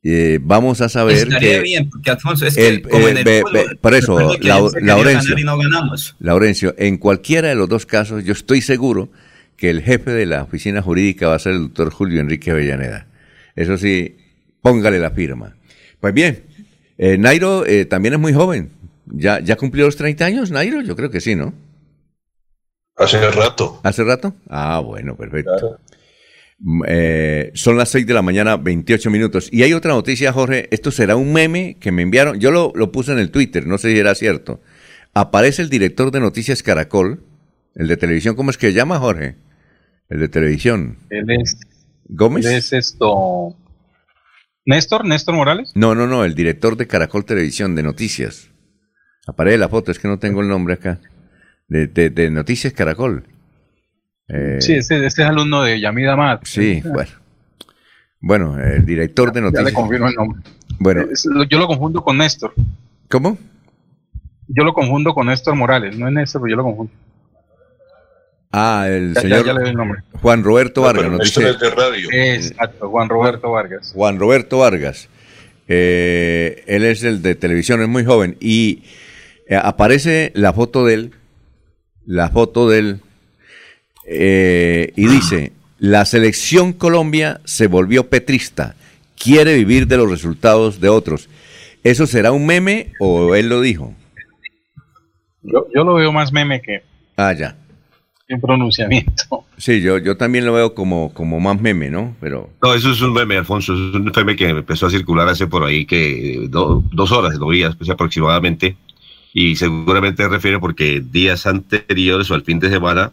eh, 0.03 0.39
vamos 0.41 0.81
a 0.81 0.89
saber 0.89 1.15
Estaría 1.17 1.39
que 1.39 1.59
bien, 1.61 1.89
porque 1.89 2.11
Alfonso, 2.11 2.45
es 2.45 2.55
que 2.55 2.67
el- 2.67 2.81
como 2.83 3.07
eh, 3.07 3.11
en 3.11 3.17
el 3.17 3.23
fútbol, 3.41 3.53
ve- 3.53 3.75
por 3.81 3.93
eso, 3.95 4.37
que 4.39 4.47
Laurencio. 4.47 5.35
no 5.43 5.57
ganamos. 5.57 6.15
Laurencio, 6.19 6.75
en 6.77 6.97
cualquiera 6.97 7.49
de 7.49 7.55
los 7.55 7.67
dos 7.69 7.85
casos, 7.85 8.23
yo 8.23 8.33
estoy 8.33 8.61
seguro 8.61 9.09
que 9.57 9.69
el 9.69 9.81
jefe 9.81 10.11
de 10.11 10.25
la 10.25 10.43
oficina 10.43 10.81
jurídica 10.81 11.27
va 11.29 11.35
a 11.35 11.39
ser 11.39 11.53
el 11.53 11.59
doctor 11.63 11.89
Julio 11.91 12.19
Enrique 12.21 12.51
Avellaneda. 12.51 13.07
Eso 13.55 13.77
sí, 13.77 14.17
póngale 14.61 14.99
la 14.99 15.11
firma. 15.11 15.55
Pues 15.99 16.13
bien, 16.13 16.43
eh, 16.97 17.17
Nairo 17.17 17.65
eh, 17.65 17.85
también 17.85 18.13
es 18.15 18.19
muy 18.19 18.33
joven. 18.33 18.69
¿Ya, 19.07 19.39
¿Ya 19.39 19.55
cumplió 19.55 19.85
los 19.85 19.95
30 19.95 20.25
años, 20.25 20.51
Nairo? 20.51 20.81
Yo 20.81 20.95
creo 20.95 21.09
que 21.09 21.21
sí, 21.21 21.35
¿no? 21.35 21.53
Hace 22.97 23.29
rato. 23.31 23.79
¿Hace 23.83 24.03
rato? 24.03 24.33
Ah, 24.49 24.79
bueno, 24.79 25.15
perfecto. 25.17 25.79
Mm, 26.59 26.83
eh, 26.87 27.51
son 27.53 27.77
las 27.77 27.89
6 27.89 28.07
de 28.07 28.13
la 28.13 28.21
mañana, 28.21 28.55
28 28.57 29.09
minutos. 29.11 29.49
Y 29.51 29.63
hay 29.63 29.73
otra 29.73 29.93
noticia, 29.93 30.31
Jorge. 30.31 30.67
Esto 30.71 30.91
será 30.91 31.15
un 31.15 31.33
meme 31.33 31.77
que 31.79 31.91
me 31.91 32.01
enviaron. 32.03 32.39
Yo 32.39 32.51
lo, 32.51 32.71
lo 32.75 32.91
puse 32.91 33.11
en 33.11 33.19
el 33.19 33.31
Twitter, 33.31 33.67
no 33.67 33.77
sé 33.77 33.91
si 33.91 33.99
era 33.99 34.15
cierto. 34.15 34.61
Aparece 35.13 35.61
el 35.61 35.69
director 35.69 36.11
de 36.11 36.19
Noticias 36.21 36.63
Caracol, 36.63 37.23
el 37.75 37.87
de 37.87 37.97
televisión. 37.97 38.35
¿Cómo 38.35 38.49
es 38.49 38.57
que 38.57 38.67
se 38.67 38.73
llama, 38.73 38.99
Jorge? 38.99 39.35
El 40.09 40.19
de 40.19 40.27
televisión. 40.29 40.97
Él 41.09 41.29
es, 41.29 41.57
¿Gómez? 42.05 42.45
él 42.45 42.53
es 42.55 42.71
esto. 42.71 43.57
Néstor, 44.65 45.05
Néstor 45.05 45.35
Morales. 45.35 45.71
No, 45.75 45.95
no, 45.95 46.07
no, 46.07 46.25
el 46.25 46.33
director 46.33 46.77
de 46.77 46.87
Caracol 46.87 47.25
Televisión 47.25 47.75
de 47.75 47.83
Noticias. 47.83 48.49
Aparece 49.27 49.57
la 49.57 49.69
foto, 49.69 49.91
es 49.91 49.99
que 49.99 50.07
no 50.07 50.17
tengo 50.19 50.41
el 50.41 50.47
nombre 50.47 50.75
acá. 50.75 50.99
De, 51.67 51.87
de- 51.87 52.09
de 52.09 52.29
Noticias 52.31 52.73
Caracol. 52.73 53.23
Eh, 54.27 54.57
Sí, 54.59 54.73
este, 54.73 55.05
este 55.05 55.21
es 55.23 55.27
alumno 55.27 55.63
de 55.63 55.79
Yamida 55.79 56.13
Amat. 56.13 56.41
Sí, 56.45 56.81
bueno. 56.85 57.11
Bueno, 58.19 58.59
el 58.59 58.85
director 58.85 59.31
de 59.31 59.39
Ya 59.41 59.45
le 59.47 59.51
Noticias. 59.51 59.73
confirmo 59.73 60.07
el 60.07 60.15
nombre. 60.15 60.41
Bueno, 60.79 61.05
Es- 61.11 61.27
yo 61.49 61.59
lo 61.59 61.67
confundo 61.67 62.03
con 62.03 62.17
Néstor. 62.17 62.53
¿cómo? 63.09 63.37
Yo 64.47 64.63
lo 64.63 64.73
confundo 64.73 65.13
con 65.13 65.27
Néstor 65.27 65.55
Morales. 65.55 65.97
No 65.97 66.07
es 66.07 66.13
Néstor, 66.13 66.41
pero 66.41 66.51
yo 66.51 66.57
lo 66.57 66.63
confundo. 66.63 66.91
Ah, 68.51 68.85
el 68.89 69.13
Ya- 69.13 69.21
señor 69.21 69.45
ya 69.45 69.53
le 69.53 69.59
doy 69.61 69.69
el 69.69 69.75
nombre. 69.75 70.01
Juan 70.21 70.43
Roberto 70.43 70.81
Vargas. 70.81 71.37
es 71.37 71.59
de 71.59 71.69
radio. 71.71 72.07
Exacto, 72.11 72.89
Juan 72.89 73.09
Roberto 73.09 73.51
Vargas. 73.51 73.91
Juan 73.93 74.17
Roberto 74.17 74.59
Vargas. 74.59 75.09
Eh, 75.67 76.63
él 76.67 76.83
es 76.85 77.03
el 77.03 77.21
de 77.21 77.35
televisión, 77.35 77.81
es 77.81 77.87
muy 77.89 78.05
joven. 78.05 78.37
Y 78.39 78.83
eh, 79.47 79.59
aparece 79.61 80.31
la 80.35 80.53
foto 80.53 80.85
de 80.85 80.93
él, 80.93 81.11
la 82.05 82.29
foto 82.29 82.69
de 82.69 82.79
él, 82.79 82.99
eh, 84.07 84.93
y 84.95 85.07
dice, 85.07 85.51
la 85.79 86.05
selección 86.05 86.73
Colombia 86.73 87.41
se 87.45 87.67
volvió 87.67 88.07
petrista, 88.09 88.75
quiere 89.21 89.55
vivir 89.55 89.87
de 89.87 89.97
los 89.97 90.09
resultados 90.09 90.79
de 90.79 90.89
otros. 90.89 91.29
¿Eso 91.83 92.07
será 92.07 92.31
un 92.31 92.45
meme 92.45 92.93
o 92.99 93.35
él 93.35 93.49
lo 93.49 93.61
dijo? 93.61 93.93
Yo, 95.43 95.67
yo 95.73 95.83
lo 95.83 95.93
veo 95.95 96.11
más 96.11 96.31
meme 96.31 96.61
que 96.61 96.81
Ah, 97.17 97.33
ya. 97.33 97.55
en 98.27 98.41
pronunciamiento. 98.41 99.45
Sí, 99.57 99.81
yo, 99.81 99.99
yo 99.99 100.17
también 100.17 100.45
lo 100.45 100.51
veo 100.51 100.75
como, 100.75 101.13
como 101.13 101.39
más 101.39 101.61
meme, 101.61 101.89
¿no? 101.89 102.13
Pero 102.19 102.49
No, 102.61 102.73
eso 102.73 102.91
es 102.91 102.99
un 103.01 103.13
meme, 103.13 103.37
Alfonso. 103.37 103.73
Es 103.73 103.79
un 103.95 104.11
meme 104.13 104.35
que 104.35 104.49
empezó 104.49 104.87
a 104.87 104.89
circular 104.89 105.29
hace 105.29 105.47
por 105.47 105.63
ahí 105.63 105.85
que 105.85 106.45
do- 106.49 106.83
dos 106.91 107.11
horas, 107.13 107.35
lo 107.35 107.47
vi 107.47 107.63
pues, 107.77 107.89
aproximadamente. 107.89 108.75
Y 109.37 109.57
seguramente 109.57 110.25
refiere 110.29 110.59
porque 110.59 111.01
días 111.01 111.45
anteriores 111.45 112.31
o 112.31 112.35
al 112.35 112.43
fin 112.43 112.57
de 112.57 112.69
semana, 112.69 113.11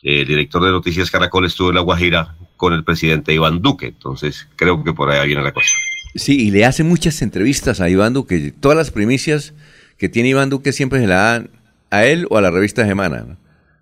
el 0.00 0.24
director 0.24 0.62
de 0.64 0.70
Noticias 0.70 1.10
Caracol 1.10 1.44
estuvo 1.44 1.70
en 1.70 1.74
La 1.74 1.80
Guajira 1.80 2.36
con 2.56 2.72
el 2.72 2.84
presidente 2.84 3.34
Iván 3.34 3.60
Duque. 3.60 3.86
Entonces, 3.88 4.46
creo 4.54 4.84
que 4.84 4.92
por 4.92 5.10
ahí 5.10 5.26
viene 5.26 5.42
la 5.42 5.50
cosa. 5.52 5.66
Sí, 6.14 6.38
y 6.46 6.50
le 6.52 6.64
hace 6.64 6.84
muchas 6.84 7.20
entrevistas 7.20 7.80
a 7.80 7.90
Iván 7.90 8.12
Duque. 8.12 8.52
Todas 8.60 8.78
las 8.78 8.92
primicias 8.92 9.52
que 9.98 10.08
tiene 10.08 10.28
Iván 10.28 10.50
Duque 10.50 10.70
siempre 10.72 11.00
se 11.00 11.08
la 11.08 11.16
dan 11.16 11.50
a 11.90 12.04
él 12.04 12.28
o 12.30 12.38
a 12.38 12.40
la 12.42 12.52
revista 12.52 12.86
Semana. 12.86 13.24
¿no? 13.28 13.36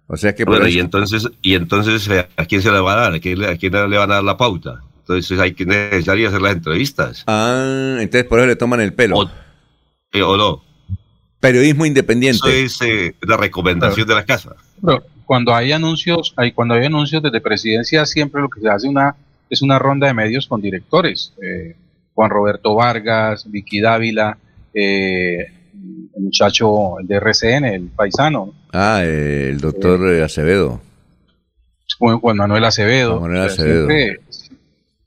O 0.06 0.16
sea 0.16 0.34
que 0.34 0.46
por 0.46 0.54
Bueno, 0.54 0.68
eso- 0.68 0.78
y 0.78 0.80
entonces, 0.80 1.28
y 1.42 1.54
entonces 1.54 2.08
eh, 2.08 2.26
¿a 2.38 2.46
quién 2.46 2.62
se 2.62 2.70
la 2.72 2.80
va 2.80 2.94
a 2.94 2.96
dar? 2.96 3.12
¿A 3.12 3.20
quién, 3.20 3.38
le- 3.40 3.48
a 3.48 3.58
quién 3.58 3.74
le 3.74 3.98
van 3.98 4.10
a 4.10 4.14
dar 4.14 4.24
la 4.24 4.38
pauta? 4.38 4.80
Entonces 5.00 5.38
hay 5.38 5.52
que 5.52 5.66
necesario 5.66 6.28
hacer 6.28 6.40
las 6.40 6.54
entrevistas. 6.54 7.24
Ah, 7.26 7.98
entonces 8.00 8.24
por 8.24 8.38
eso 8.38 8.46
le 8.46 8.56
toman 8.56 8.80
el 8.80 8.94
pelo. 8.94 9.18
O, 9.18 9.30
eh, 10.12 10.22
o 10.22 10.34
no. 10.38 10.64
Periodismo 11.40 11.86
independiente. 11.86 12.38
Eso 12.64 12.82
es 12.84 12.88
eh, 12.88 13.14
la 13.26 13.36
recomendación 13.36 14.06
de 14.08 14.14
la 14.14 14.24
casa. 14.24 14.54
Pero 14.84 15.02
cuando 15.24 15.54
hay 15.54 15.72
anuncios, 15.72 16.34
hay, 16.36 16.52
cuando 16.52 16.74
hay 16.74 16.86
anuncios 16.86 17.22
desde 17.22 17.40
presidencia, 17.40 18.04
siempre 18.06 18.40
lo 18.40 18.48
que 18.48 18.60
se 18.60 18.68
hace 18.68 18.88
una, 18.88 19.14
es 19.50 19.62
una 19.62 19.78
ronda 19.78 20.06
de 20.06 20.14
medios 20.14 20.46
con 20.48 20.60
directores. 20.60 21.32
Eh, 21.42 21.76
Juan 22.14 22.30
Roberto 22.30 22.74
Vargas, 22.74 23.48
Vicky 23.50 23.80
Dávila, 23.80 24.36
eh, 24.74 25.38
el 26.16 26.22
muchacho 26.22 26.96
de 27.02 27.16
RCN, 27.16 27.64
el 27.66 27.82
paisano, 27.88 28.52
Ah, 28.72 29.00
eh, 29.04 29.48
el 29.50 29.60
doctor 29.60 30.12
eh, 30.12 30.22
Acevedo. 30.24 30.80
Juan 31.98 32.36
Manuel 32.36 32.64
Acevedo. 32.64 33.18
Juan 33.18 33.30
Manuel 33.30 33.46
O 33.46 33.48
sea, 33.50 33.64
Acevedo. 33.64 33.86
siempre, 33.88 34.20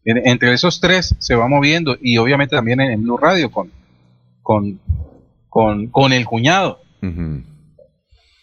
en- 0.05 0.27
entre 0.27 0.53
esos 0.53 0.79
tres 0.79 1.15
se 1.19 1.35
va 1.35 1.47
moviendo 1.47 1.97
y 2.01 2.17
obviamente 2.17 2.55
también 2.55 2.81
en, 2.81 2.91
en 2.91 3.03
Blue 3.03 3.17
Radio 3.17 3.51
con, 3.51 3.69
con, 4.41 4.79
con, 5.51 5.87
con 5.87 6.13
el 6.13 6.25
cuñado. 6.25 6.79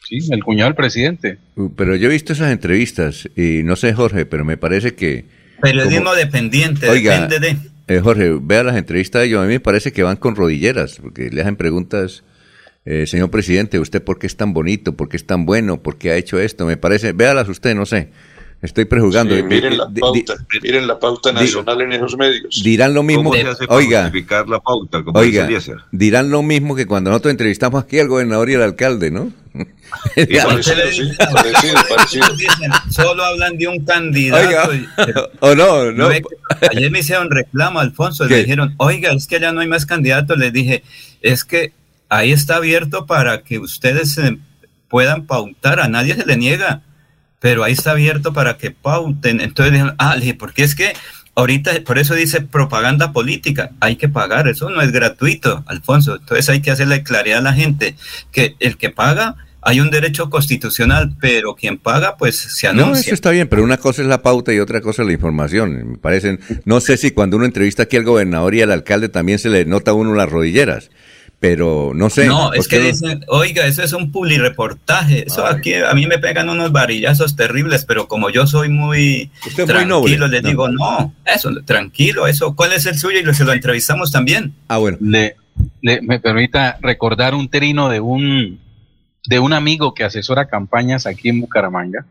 ¿sí? 0.05 0.19
el 0.31 0.45
cuñado 0.45 0.69
del 0.71 0.77
presidente. 0.77 1.39
Uh, 1.57 1.71
Pero 1.75 1.97
yo 1.97 2.09
he 2.09 2.13
visto 2.13 2.33
esas 2.33 2.53
entrevistas 2.53 3.29
y 3.37 3.63
no 3.65 3.77
sé, 3.77 3.93
Jorge, 3.95 4.27
pero 4.27 4.45
me 4.45 4.57
parece 4.57 4.95
que... 4.95 5.25
Periodismo 5.61 6.11
como- 6.11 6.15
dependiente, 6.17 6.89
Oiga, 6.89 7.27
depende 7.27 7.41
de... 7.89 7.97
eh, 7.97 8.01
Jorge, 8.01 8.39
vea 8.41 8.63
las 8.63 8.77
entrevistas 8.77 9.23
de 9.23 9.29
ellos. 9.29 9.41
A 9.43 9.47
mí 9.47 9.55
me 9.55 9.61
parece 9.61 9.91
que 9.93 10.03
van 10.05 10.17
con 10.17 10.37
rodilleras, 10.37 10.99
porque 11.03 11.31
le 11.31 11.41
hacen 11.41 11.57
preguntas, 11.57 12.23
eh, 12.85 13.07
señor 13.07 13.31
presidente, 13.31 13.81
¿usted 13.81 14.03
por 14.03 14.19
qué 14.19 14.27
es 14.29 14.37
tan 14.37 14.53
bonito? 14.53 14.97
¿Por 14.97 15.09
qué 15.09 15.17
es 15.17 15.27
tan 15.27 15.47
bueno? 15.47 15.83
¿Por 15.83 15.99
qué 15.99 16.11
ha 16.13 16.17
hecho 16.17 16.39
esto? 16.39 16.65
Me 16.67 16.77
parece, 16.77 17.13
véalas 17.13 17.49
usted, 17.49 17.75
no 17.75 17.87
sé. 17.87 18.09
Estoy 18.61 18.87
prejuzgando. 18.87 19.37
Sí, 19.37 19.43
miren 19.45 19.79
la 19.79 19.87
di- 19.87 20.01
pauta, 20.01 20.35
miren 20.63 20.87
la 20.89 20.99
pauta 20.99 21.33
nacional 21.33 21.81
en 21.81 21.93
esos 21.93 22.17
medios. 22.17 22.61
dirán 22.65 22.93
lo 22.93 23.05
mismo. 23.05 23.31
¿Cómo 23.31 23.35
se 23.35 23.49
hace 23.49 23.67
para 23.67 23.77
Oiga, 23.79 24.13
la 24.49 24.59
pauta? 24.61 25.05
Como 25.05 25.23
dice 25.23 25.43
Oiga, 25.45 25.87
dirán 25.93 26.31
lo 26.31 26.43
mismo 26.43 26.75
que 26.75 26.87
cuando 26.87 27.11
nosotros 27.11 27.31
entrevistamos 27.31 27.85
aquí 27.85 28.01
al 28.01 28.09
gobernador 28.09 28.51
y 28.51 28.55
al 28.55 28.63
alcalde, 28.63 29.13
¿no? 29.13 29.33
Parecido, 30.15 30.77
sí, 30.93 31.11
parecido, 31.19 32.27
solo 32.91 33.25
hablan 33.25 33.57
de 33.57 33.69
un 33.69 33.85
candidato. 33.85 34.71
o 35.41 35.55
no, 35.55 35.93
no. 35.93 36.09
Ayer 36.71 36.91
me 36.91 37.01
hicieron 37.01 37.31
reclamo, 37.31 37.81
Alfonso, 37.81 38.27
¿Qué? 38.27 38.35
le 38.35 38.41
dijeron, 38.41 38.75
oiga, 38.79 39.13
es 39.13 39.27
que 39.27 39.41
ya 39.41 39.53
no 39.53 39.61
hay 39.61 39.69
más 39.69 39.87
candidatos. 39.87 40.37
Les 40.39 40.53
dije, 40.53 40.83
es 41.23 41.45
que 41.45 41.73
ahí 42.09 42.33
está 42.33 42.57
abierto 42.57 43.07
para 43.07 43.43
que 43.43 43.59
ustedes 43.59 44.19
eh, 44.19 44.37
puedan 44.89 45.27
pautar, 45.27 45.81
a 45.81 45.89
nadie 45.89 46.15
se 46.15 46.27
le 46.27 46.37
niega, 46.37 46.83
pero 47.41 47.65
ahí 47.65 47.73
está 47.73 47.93
abierto 47.93 48.33
para 48.33 48.57
que 48.57 48.71
pauten. 48.71 49.41
Entonces 49.41 49.73
dijeron, 49.73 49.95
ah, 49.99 50.15
le 50.17 50.23
dije, 50.23 50.35
porque 50.35 50.63
es 50.65 50.75
que 50.75 50.93
ahorita, 51.35 51.73
por 51.87 51.99
eso 51.99 52.15
dice 52.15 52.41
propaganda 52.41 53.13
política, 53.13 53.71
hay 53.81 53.97
que 53.97 54.09
pagar, 54.09 54.49
eso 54.49 54.69
no 54.71 54.81
es 54.83 54.91
gratuito, 54.93 55.63
Alfonso. 55.67 56.17
Entonces 56.17 56.49
hay 56.49 56.61
que 56.61 56.71
hacerle 56.71 57.03
claridad 57.03 57.39
a 57.39 57.43
la 57.43 57.53
gente 57.53 57.95
que 58.33 58.57
el 58.59 58.77
que 58.77 58.91
paga, 58.91 59.37
hay 59.61 59.81
un 59.81 59.91
derecho 59.91 60.31
constitucional, 60.31 61.15
pero 61.21 61.55
quien 61.55 61.79
paga, 61.79 62.17
pues 62.17 62.37
se 62.37 62.73
No, 62.73 62.85
anuncia. 62.85 63.03
eso 63.07 63.15
está 63.15 63.31
bien, 63.31 63.49
pero 63.49 63.63
una 63.63 63.77
cosa 63.77 64.03
es 64.03 64.09
la 64.09 64.23
pauta 64.23 64.53
y 64.53 64.61
otra 64.61 64.81
cosa 64.81 65.03
es 65.03 65.07
la 65.07 65.13
información. 65.13 65.91
Me 65.93 65.99
parecen, 65.99 66.41
no 66.65 66.81
sé 66.81 66.97
si 66.97 67.11
cuando 67.11 67.37
uno 67.37 67.45
entrevista 67.45 67.83
aquí 67.85 67.97
al 67.97 68.05
gobernador 68.05 68.55
y 68.55 68.63
al 68.63 68.71
alcalde 68.73 69.09
también 69.09 69.39
se 69.39 69.49
le 69.49 69.65
nota 69.65 69.91
a 69.91 69.95
uno 69.95 70.15
las 70.15 70.29
rodilleras, 70.31 70.91
pero 71.41 71.93
no 71.95 72.11
sé. 72.11 72.27
No, 72.27 72.53
es 72.53 72.67
que 72.67 72.81
dicen, 72.81 73.25
oiga, 73.29 73.67
eso 73.67 73.83
es 73.83 73.93
un 73.93 74.11
publireportaje. 74.11 75.27
Eso 75.27 75.47
aquí 75.47 75.75
a 75.75 75.95
mí 75.95 76.07
me 76.07 76.19
pegan 76.19 76.49
unos 76.49 76.73
varillazos 76.73 77.37
terribles, 77.37 77.85
pero 77.85 78.09
como 78.09 78.31
yo 78.31 78.47
soy 78.47 78.69
muy 78.69 79.31
Usted 79.47 79.65
muy 79.65 79.67
tranquilo, 79.75 79.99
noble. 80.27 80.29
les 80.29 80.43
No. 80.43 80.49
digo, 80.49 80.69
no, 80.69 81.15
eso, 81.25 81.51
tranquilo, 81.65 82.27
eso, 82.27 82.57
¿cuál 82.57 82.73
es 82.73 82.87
el 82.87 82.99
suyo? 82.99 83.21
Y 83.21 83.23
lo- 83.23 83.35
se 83.35 83.45
lo 83.45 83.53
entrevistamos 83.53 84.11
también. 84.11 84.53
Ah, 84.69 84.79
bueno. 84.79 84.99
Le, 85.01 85.37
le- 85.83 86.03
me 86.03 86.19
permita 86.19 86.77
recordar 86.83 87.35
un 87.35 87.49
trino 87.49 87.89
de 87.89 88.01
un, 88.01 88.59
de 89.27 89.39
un 89.39 89.53
amigo 89.53 89.95
que 89.95 90.05
asesora 90.05 90.49
campañas 90.49 91.07
aquí 91.07 91.29
en 91.29 91.41
Bucaramanga. 91.41 92.05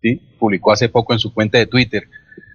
¿sí? 0.00 0.20
Publicó 0.38 0.72
hace 0.72 0.88
poco 0.88 1.12
en 1.12 1.18
su 1.18 1.32
cuenta 1.32 1.58
de 1.58 1.66
Twitter. 1.66 2.04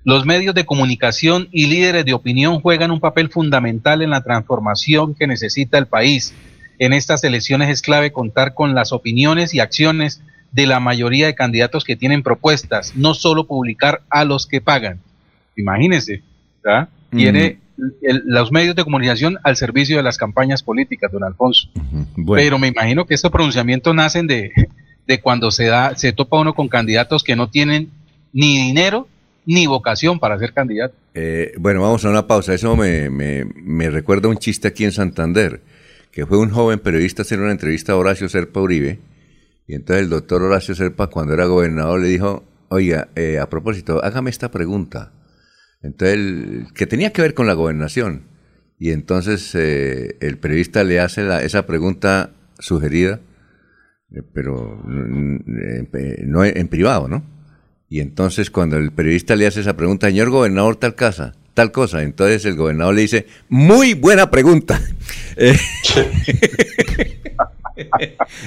Los 0.08 0.26
medios 0.26 0.56
de 0.56 0.66
comunicación 0.66 1.50
y 1.52 1.68
líderes 1.68 2.06
de 2.06 2.14
opinión 2.14 2.62
juegan 2.62 2.92
un 2.92 3.02
papel 3.02 3.28
fundamental 3.28 4.02
en 4.02 4.12
la 4.12 4.22
transformación 4.24 5.14
que 5.16 5.28
necesita 5.28 5.78
el 5.78 5.86
país. 5.88 6.34
En 6.80 6.94
estas 6.94 7.26
elecciones 7.26 7.68
es 7.70 7.82
clave 7.82 8.14
contar 8.14 8.54
con 8.54 8.74
las 8.74 8.94
opiniones 8.94 9.54
y 9.54 9.60
acciones 9.60 10.22
de 10.54 10.66
la 10.66 10.80
mayoría 10.80 11.26
de 11.26 11.36
candidatos 11.36 11.84
que 11.84 11.98
tienen 11.98 12.24
propuestas, 12.24 12.94
no 12.96 13.14
solo 13.16 13.48
publicar 13.48 14.02
a 14.10 14.24
los 14.24 14.48
que 14.48 14.62
pagan. 14.62 15.02
Imagínense, 15.58 16.22
¿verdad? 16.64 16.88
Tiene 17.12 17.58
el- 18.02 18.24
los 18.28 18.50
medios 18.50 18.78
de 18.78 18.86
comunicación 18.86 19.38
al 19.44 19.58
servicio 19.58 19.98
de 19.98 20.04
las 20.04 20.18
campañas 20.18 20.64
políticas, 20.64 21.12
don 21.12 21.26
Alfonso. 21.26 21.68
Bueno. 22.16 22.42
Pero 22.42 22.58
me 22.60 22.68
imagino 22.70 23.06
que 23.06 23.14
estos 23.14 23.30
pronunciamientos 23.30 23.94
nacen 23.94 24.26
de, 24.26 24.52
de 25.06 25.20
cuando 25.20 25.52
se 25.52 25.66
da, 25.66 25.98
se 25.98 26.14
topa 26.14 26.40
uno 26.40 26.54
con 26.56 26.70
candidatos 26.70 27.26
que 27.26 27.36
no 27.36 27.50
tienen 27.50 27.90
ni 28.32 28.58
dinero 28.58 29.10
ni 29.48 29.66
vocación 29.66 30.20
para 30.20 30.38
ser 30.38 30.54
candidato. 30.54 30.94
Eh, 31.16 31.54
bueno, 31.58 31.82
vamos 31.82 32.06
a 32.06 32.10
una 32.10 32.28
pausa. 32.28 32.54
Eso 32.54 32.76
me, 32.76 33.10
me, 33.10 33.46
me 33.56 33.90
recuerda 33.90 34.28
un 34.28 34.38
chiste 34.38 34.68
aquí 34.68 34.84
en 34.84 34.92
Santander, 34.92 35.62
que 36.12 36.26
fue 36.28 36.38
un 36.38 36.50
joven 36.52 36.80
periodista 36.80 37.22
hacer 37.24 37.40
una 37.40 37.52
entrevista 37.52 37.94
a 37.94 37.96
Horacio 37.96 38.28
Serpa 38.30 38.60
Uribe, 38.62 39.00
y 39.66 39.74
entonces 39.74 40.04
el 40.04 40.10
doctor 40.10 40.44
Horacio 40.44 40.76
Serpa, 40.76 41.08
cuando 41.08 41.34
era 41.34 41.46
gobernador, 41.46 42.02
le 42.02 42.10
dijo, 42.10 42.44
oiga, 42.70 43.08
eh, 43.16 43.40
a 43.40 43.50
propósito, 43.50 44.04
hágame 44.04 44.30
esta 44.30 44.52
pregunta. 44.52 45.14
Entonces, 45.82 46.72
que 46.74 46.86
tenía 46.86 47.12
que 47.14 47.22
ver 47.22 47.34
con 47.34 47.48
la 47.48 47.54
gobernación. 47.54 48.24
Y 48.80 48.92
entonces 48.92 49.56
eh, 49.56 50.18
el 50.20 50.38
periodista 50.38 50.84
le 50.84 51.00
hace 51.00 51.24
la- 51.24 51.42
esa 51.42 51.66
pregunta 51.66 52.32
sugerida, 52.60 53.20
eh, 54.12 54.22
pero 54.34 54.84
no 54.86 56.44
en 56.46 56.68
privado, 56.68 57.08
¿no? 57.08 57.24
Y 57.90 58.00
entonces 58.02 58.52
cuando 58.52 58.78
el 58.78 58.92
periodista 58.92 59.36
le 59.36 59.48
hace 59.48 59.62
esa 59.62 59.76
pregunta, 59.78 60.08
señor 60.08 60.30
gobernador, 60.30 60.76
tal 60.76 60.96
casa, 60.96 61.34
tal 61.54 61.72
cosa, 61.72 62.04
entonces 62.04 62.44
el 62.46 62.56
gobernador 62.56 62.96
le 62.96 63.02
dice, 63.02 63.28
muy 63.50 63.94
buena 63.94 64.30
pregunta. 64.30 64.82
Eh, 65.40 65.56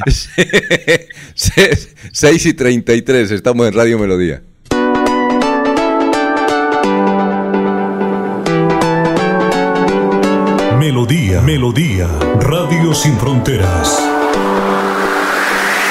se- 1.35 1.89
Seis 2.11 2.47
y 2.47 2.53
33, 2.53 3.31
estamos 3.31 3.69
en 3.69 3.75
Radio 3.75 3.97
Melodía. 3.97 4.43
Melodía, 10.79 11.41
Melodía, 11.43 12.09
Radio 12.41 12.95
Sin 12.95 13.17
Fronteras. 13.19 14.01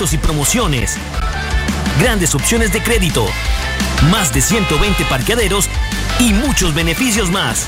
Y 0.00 0.16
promociones, 0.16 0.96
grandes 2.00 2.34
opciones 2.34 2.72
de 2.72 2.82
crédito, 2.82 3.26
más 4.10 4.32
de 4.32 4.40
120 4.40 5.04
parqueaderos 5.04 5.68
y 6.18 6.32
muchos 6.32 6.72
beneficios 6.72 7.30
más. 7.30 7.66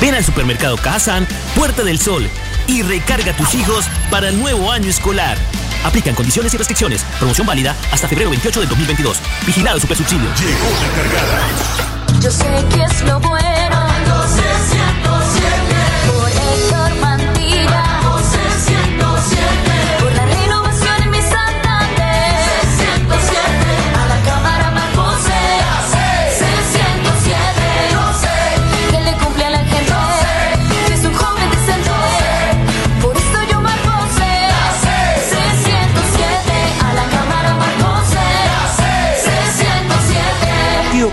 Ven 0.00 0.16
al 0.16 0.24
supermercado 0.24 0.76
Cajazán, 0.76 1.28
Puerta 1.54 1.84
del 1.84 2.00
Sol 2.00 2.28
y 2.66 2.82
recarga 2.82 3.30
a 3.30 3.36
tus 3.36 3.54
hijos 3.54 3.84
para 4.10 4.30
el 4.30 4.40
nuevo 4.40 4.72
año 4.72 4.90
escolar. 4.90 5.38
Aplican 5.84 6.16
condiciones 6.16 6.52
y 6.54 6.56
restricciones. 6.56 7.04
Promoción 7.18 7.46
válida 7.46 7.76
hasta 7.92 8.08
febrero 8.08 8.30
28 8.30 8.58
del 8.58 8.68
2022. 8.68 9.18
Vigilado 9.46 9.78
Supersubsidio. 9.78 10.28
Llegó 10.34 10.66
recargada. 11.04 12.20
Yo 12.20 12.32
sé 12.32 12.64
que 12.74 12.82
es 12.82 13.02
lo 13.02 13.20
bueno. 13.20 13.47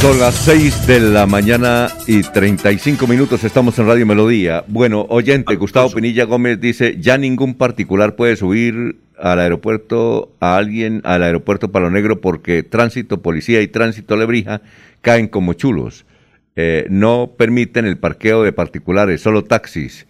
Son 0.00 0.16
las 0.20 0.36
6 0.36 0.86
de 0.86 1.00
la 1.00 1.26
mañana 1.26 1.88
y 2.06 2.22
35 2.22 3.08
minutos, 3.08 3.42
estamos 3.42 3.76
en 3.80 3.86
Radio 3.88 4.06
Melodía. 4.06 4.64
Bueno, 4.68 5.04
oyente, 5.08 5.56
Gustavo 5.56 5.90
Pinilla 5.90 6.24
Gómez 6.24 6.60
dice, 6.60 6.96
ya 7.00 7.18
ningún 7.18 7.54
particular 7.54 8.14
puede 8.14 8.36
subir 8.36 9.00
al 9.18 9.40
aeropuerto 9.40 10.32
a 10.38 10.56
alguien 10.56 11.00
al 11.02 11.24
aeropuerto 11.24 11.72
Palo 11.72 11.90
Negro 11.90 12.20
porque 12.20 12.62
tránsito 12.62 13.22
policía 13.22 13.60
y 13.60 13.66
tránsito 13.66 14.16
Lebrija 14.16 14.62
caen 15.00 15.26
como 15.26 15.54
chulos. 15.54 16.06
Eh, 16.54 16.86
no 16.90 17.32
permiten 17.36 17.84
el 17.84 17.98
parqueo 17.98 18.44
de 18.44 18.52
particulares, 18.52 19.20
solo 19.20 19.42
taxis. 19.42 20.06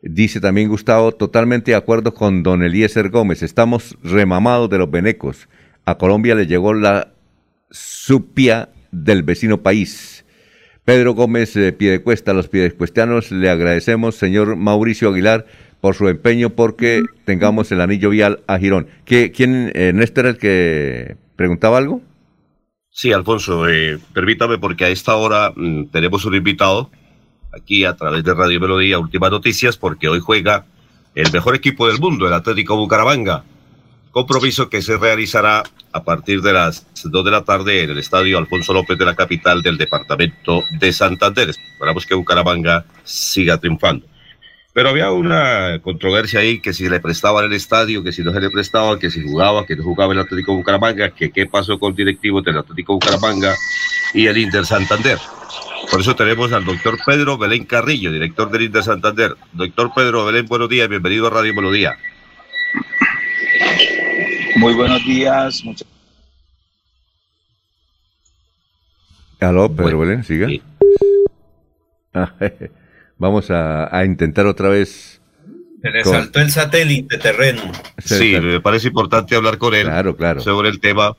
Dice 0.00 0.40
también 0.40 0.70
Gustavo, 0.70 1.12
totalmente 1.12 1.72
de 1.72 1.76
acuerdo 1.76 2.14
con 2.14 2.42
don 2.42 2.62
Eliezer 2.62 3.10
Gómez, 3.10 3.42
estamos 3.42 3.98
remamados 4.02 4.70
de 4.70 4.78
los 4.78 4.90
venecos. 4.90 5.46
A 5.84 5.98
Colombia 5.98 6.34
le 6.34 6.46
llegó 6.46 6.72
la 6.72 7.12
supia 7.70 8.70
del 9.04 9.22
vecino 9.22 9.62
país. 9.62 10.24
Pedro 10.84 11.14
Gómez 11.14 11.54
de 11.54 11.72
Piedecuesta, 11.72 12.32
los 12.32 12.48
piedecuestianos 12.48 13.32
le 13.32 13.50
agradecemos, 13.50 14.14
señor 14.14 14.56
Mauricio 14.56 15.08
Aguilar, 15.08 15.46
por 15.80 15.94
su 15.94 16.08
empeño 16.08 16.50
porque 16.50 17.02
tengamos 17.24 17.70
el 17.72 17.80
anillo 17.80 18.10
vial 18.10 18.40
a 18.46 18.58
Girón. 18.58 18.88
¿Qué, 19.04 19.32
¿Quién, 19.32 19.72
eh, 19.74 19.92
Néstor, 19.92 20.26
el 20.26 20.38
que 20.38 21.16
preguntaba 21.34 21.78
algo? 21.78 22.02
Sí, 22.90 23.12
Alfonso, 23.12 23.68
eh, 23.68 23.98
permítame 24.14 24.58
porque 24.58 24.84
a 24.84 24.88
esta 24.88 25.16
hora 25.16 25.52
mm, 25.54 25.86
tenemos 25.86 26.24
un 26.24 26.34
invitado 26.34 26.90
aquí 27.52 27.84
a 27.84 27.94
través 27.94 28.24
de 28.24 28.32
Radio 28.32 28.60
Melodía, 28.60 28.98
Últimas 28.98 29.30
Noticias, 29.30 29.76
porque 29.76 30.08
hoy 30.08 30.20
juega 30.20 30.66
el 31.14 31.30
mejor 31.32 31.56
equipo 31.56 31.88
del 31.88 31.98
mundo, 31.98 32.26
el 32.26 32.32
Atlético 32.32 32.76
Bucaramanga. 32.76 33.44
Compromiso 34.16 34.70
que 34.70 34.80
se 34.80 34.96
realizará 34.96 35.62
a 35.92 36.02
partir 36.02 36.40
de 36.40 36.54
las 36.54 36.86
2 37.04 37.22
de 37.22 37.30
la 37.30 37.44
tarde 37.44 37.82
en 37.82 37.90
el 37.90 37.98
estadio 37.98 38.38
Alfonso 38.38 38.72
López 38.72 38.96
de 38.96 39.04
la 39.04 39.14
capital 39.14 39.60
del 39.60 39.76
departamento 39.76 40.64
de 40.70 40.90
Santander. 40.94 41.50
Esperamos 41.50 42.06
que 42.06 42.14
Bucaramanga 42.14 42.86
siga 43.04 43.58
triunfando. 43.58 44.06
Pero 44.72 44.88
había 44.88 45.10
una 45.10 45.80
controversia 45.82 46.40
ahí 46.40 46.60
que 46.60 46.72
si 46.72 46.88
le 46.88 46.98
prestaban 46.98 47.44
el 47.44 47.52
estadio, 47.52 48.02
que 48.02 48.10
si 48.10 48.22
no 48.22 48.32
se 48.32 48.40
le 48.40 48.48
prestaba, 48.48 48.98
que 48.98 49.10
si 49.10 49.22
jugaba, 49.22 49.66
que 49.66 49.76
no 49.76 49.82
jugaba 49.82 50.14
el 50.14 50.20
Atlético 50.20 50.54
Bucaramanga, 50.54 51.10
que 51.10 51.30
qué 51.30 51.44
pasó 51.44 51.78
con 51.78 51.94
directivos 51.94 52.42
del 52.42 52.56
Atlético 52.56 52.94
Bucaramanga 52.94 53.54
y 54.14 54.28
el 54.28 54.38
Inter 54.38 54.64
Santander. 54.64 55.18
Por 55.90 56.00
eso 56.00 56.16
tenemos 56.16 56.54
al 56.54 56.64
doctor 56.64 56.96
Pedro 57.04 57.36
Belén 57.36 57.66
Carrillo, 57.66 58.10
director 58.10 58.50
del 58.50 58.62
Inter 58.62 58.82
Santander. 58.82 59.36
Doctor 59.52 59.92
Pedro 59.94 60.24
Belén, 60.24 60.46
buenos 60.46 60.70
días, 60.70 60.88
bienvenido 60.88 61.26
a 61.26 61.30
Radio 61.30 61.52
Melodía. 61.52 61.98
Muy 64.56 64.74
buenos 64.74 65.04
días. 65.04 65.64
Muchas 65.64 65.86
Aló, 69.40 69.70
Pedro 69.74 69.98
Belén, 70.00 70.24
siga. 70.24 70.48
Ah, 72.14 72.32
Vamos 73.18 73.50
a, 73.50 73.94
a 73.96 74.04
intentar 74.04 74.46
otra 74.46 74.68
vez. 74.70 75.20
Se 75.82 75.90
le 75.90 76.02
con- 76.02 76.12
saltó 76.14 76.40
el 76.40 76.50
satélite 76.50 77.18
terreno. 77.18 77.62
Sí, 77.98 78.34
me 78.40 78.60
parece 78.60 78.88
importante 78.88 79.36
hablar 79.36 79.58
con 79.58 79.74
él 79.74 79.84
Claro, 79.84 80.16
claro. 80.16 80.40
sobre 80.40 80.68
el 80.70 80.80
tema 80.80 81.16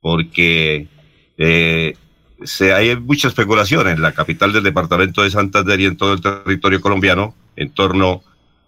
porque 0.00 0.88
eh, 1.38 1.94
se, 2.44 2.72
hay 2.72 2.96
mucha 2.96 3.28
especulación 3.28 3.88
en 3.88 4.02
la 4.02 4.12
capital 4.12 4.52
del 4.52 4.64
departamento 4.64 5.22
de 5.22 5.30
Santander 5.30 5.78
y 5.80 5.86
en 5.86 5.96
todo 5.96 6.14
el 6.14 6.20
territorio 6.20 6.80
colombiano 6.80 7.34
en 7.56 7.70
torno 7.72 8.22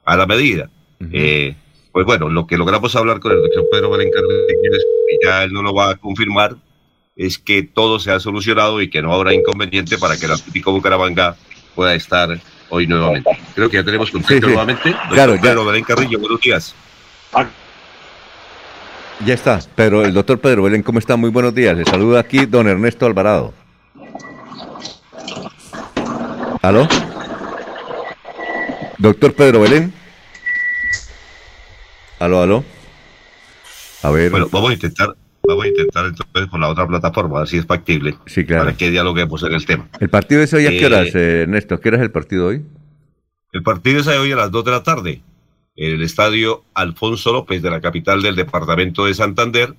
a 0.04 0.16
la 0.16 0.26
medida. 0.26 0.70
Eh, 1.12 1.56
pues 1.94 2.04
bueno, 2.06 2.28
lo 2.28 2.44
que 2.48 2.56
logramos 2.58 2.96
hablar 2.96 3.20
con 3.20 3.30
el 3.30 3.40
doctor 3.40 3.66
Pedro 3.70 3.90
Belén 3.90 4.10
Cardenas, 4.10 4.82
y 5.12 5.24
ya 5.24 5.44
él 5.44 5.52
no 5.52 5.62
lo 5.62 5.72
va 5.72 5.90
a 5.90 5.94
confirmar, 5.96 6.56
es 7.14 7.38
que 7.38 7.62
todo 7.62 8.00
se 8.00 8.10
ha 8.10 8.18
solucionado 8.18 8.82
y 8.82 8.90
que 8.90 9.00
no 9.00 9.14
habrá 9.14 9.32
inconveniente 9.32 9.96
para 9.96 10.16
que 10.16 10.26
el 10.26 10.32
Atlético 10.32 10.72
Bucaramanga 10.72 11.36
pueda 11.76 11.94
estar 11.94 12.36
hoy 12.68 12.88
nuevamente. 12.88 13.30
Creo 13.54 13.70
que 13.70 13.76
ya 13.76 13.84
tenemos 13.84 14.10
contacto 14.10 14.34
Sí, 14.34 14.40
sí. 14.40 14.46
nuevamente. 14.46 14.90
Doctor 14.90 15.08
Claro. 15.14 15.38
Pedro 15.40 15.64
Belén 15.66 15.84
Carrillo, 15.84 16.18
buenos 16.18 16.40
días. 16.40 16.74
Ya 19.24 19.34
está, 19.34 19.60
pero 19.76 20.04
el 20.04 20.12
doctor 20.12 20.40
Pedro 20.40 20.64
Belén, 20.64 20.82
¿cómo 20.82 20.98
está? 20.98 21.14
Muy 21.14 21.30
buenos 21.30 21.54
días. 21.54 21.76
Le 21.76 21.84
saluda 21.84 22.18
aquí 22.18 22.44
don 22.46 22.66
Ernesto 22.66 23.06
Alvarado. 23.06 23.54
¿Aló? 26.60 26.88
Doctor 28.98 29.32
Pedro 29.34 29.60
Belén. 29.60 29.92
¿Aló, 32.18 32.40
aló? 32.42 32.64
A 34.02 34.10
ver. 34.10 34.30
Bueno, 34.30 34.48
vamos 34.50 34.70
a 34.70 34.74
intentar, 34.74 35.14
vamos 35.46 35.64
a 35.64 35.68
intentar 35.68 36.06
entonces 36.06 36.50
con 36.50 36.60
la 36.60 36.68
otra 36.68 36.86
plataforma, 36.86 37.36
a 37.36 37.40
ver 37.40 37.48
si 37.48 37.58
es 37.58 37.66
factible, 37.66 38.16
Sí, 38.26 38.44
claro. 38.44 38.64
para 38.64 38.76
que 38.76 38.90
dialoguemos 38.90 39.42
en 39.42 39.52
el 39.54 39.64
tema. 39.64 39.88
¿El 40.00 40.10
partido 40.10 40.42
es 40.42 40.52
hoy 40.52 40.66
a 40.66 40.70
qué 40.70 40.86
horas, 40.86 41.14
eh, 41.14 41.42
Ernesto? 41.42 41.80
¿Qué 41.80 41.88
hora 41.88 41.98
es 41.98 42.02
el 42.04 42.10
partido 42.10 42.46
hoy? 42.48 42.62
El 43.52 43.62
partido 43.62 44.00
es 44.00 44.06
hoy 44.06 44.32
a 44.32 44.36
las 44.36 44.50
2 44.50 44.64
de 44.64 44.70
la 44.70 44.82
tarde 44.82 45.22
en 45.76 45.92
el 45.92 46.02
estadio 46.02 46.64
Alfonso 46.74 47.32
López 47.32 47.62
de 47.62 47.70
la 47.70 47.80
capital 47.80 48.22
del 48.22 48.36
departamento 48.36 49.06
de 49.06 49.14
Santander 49.14 49.74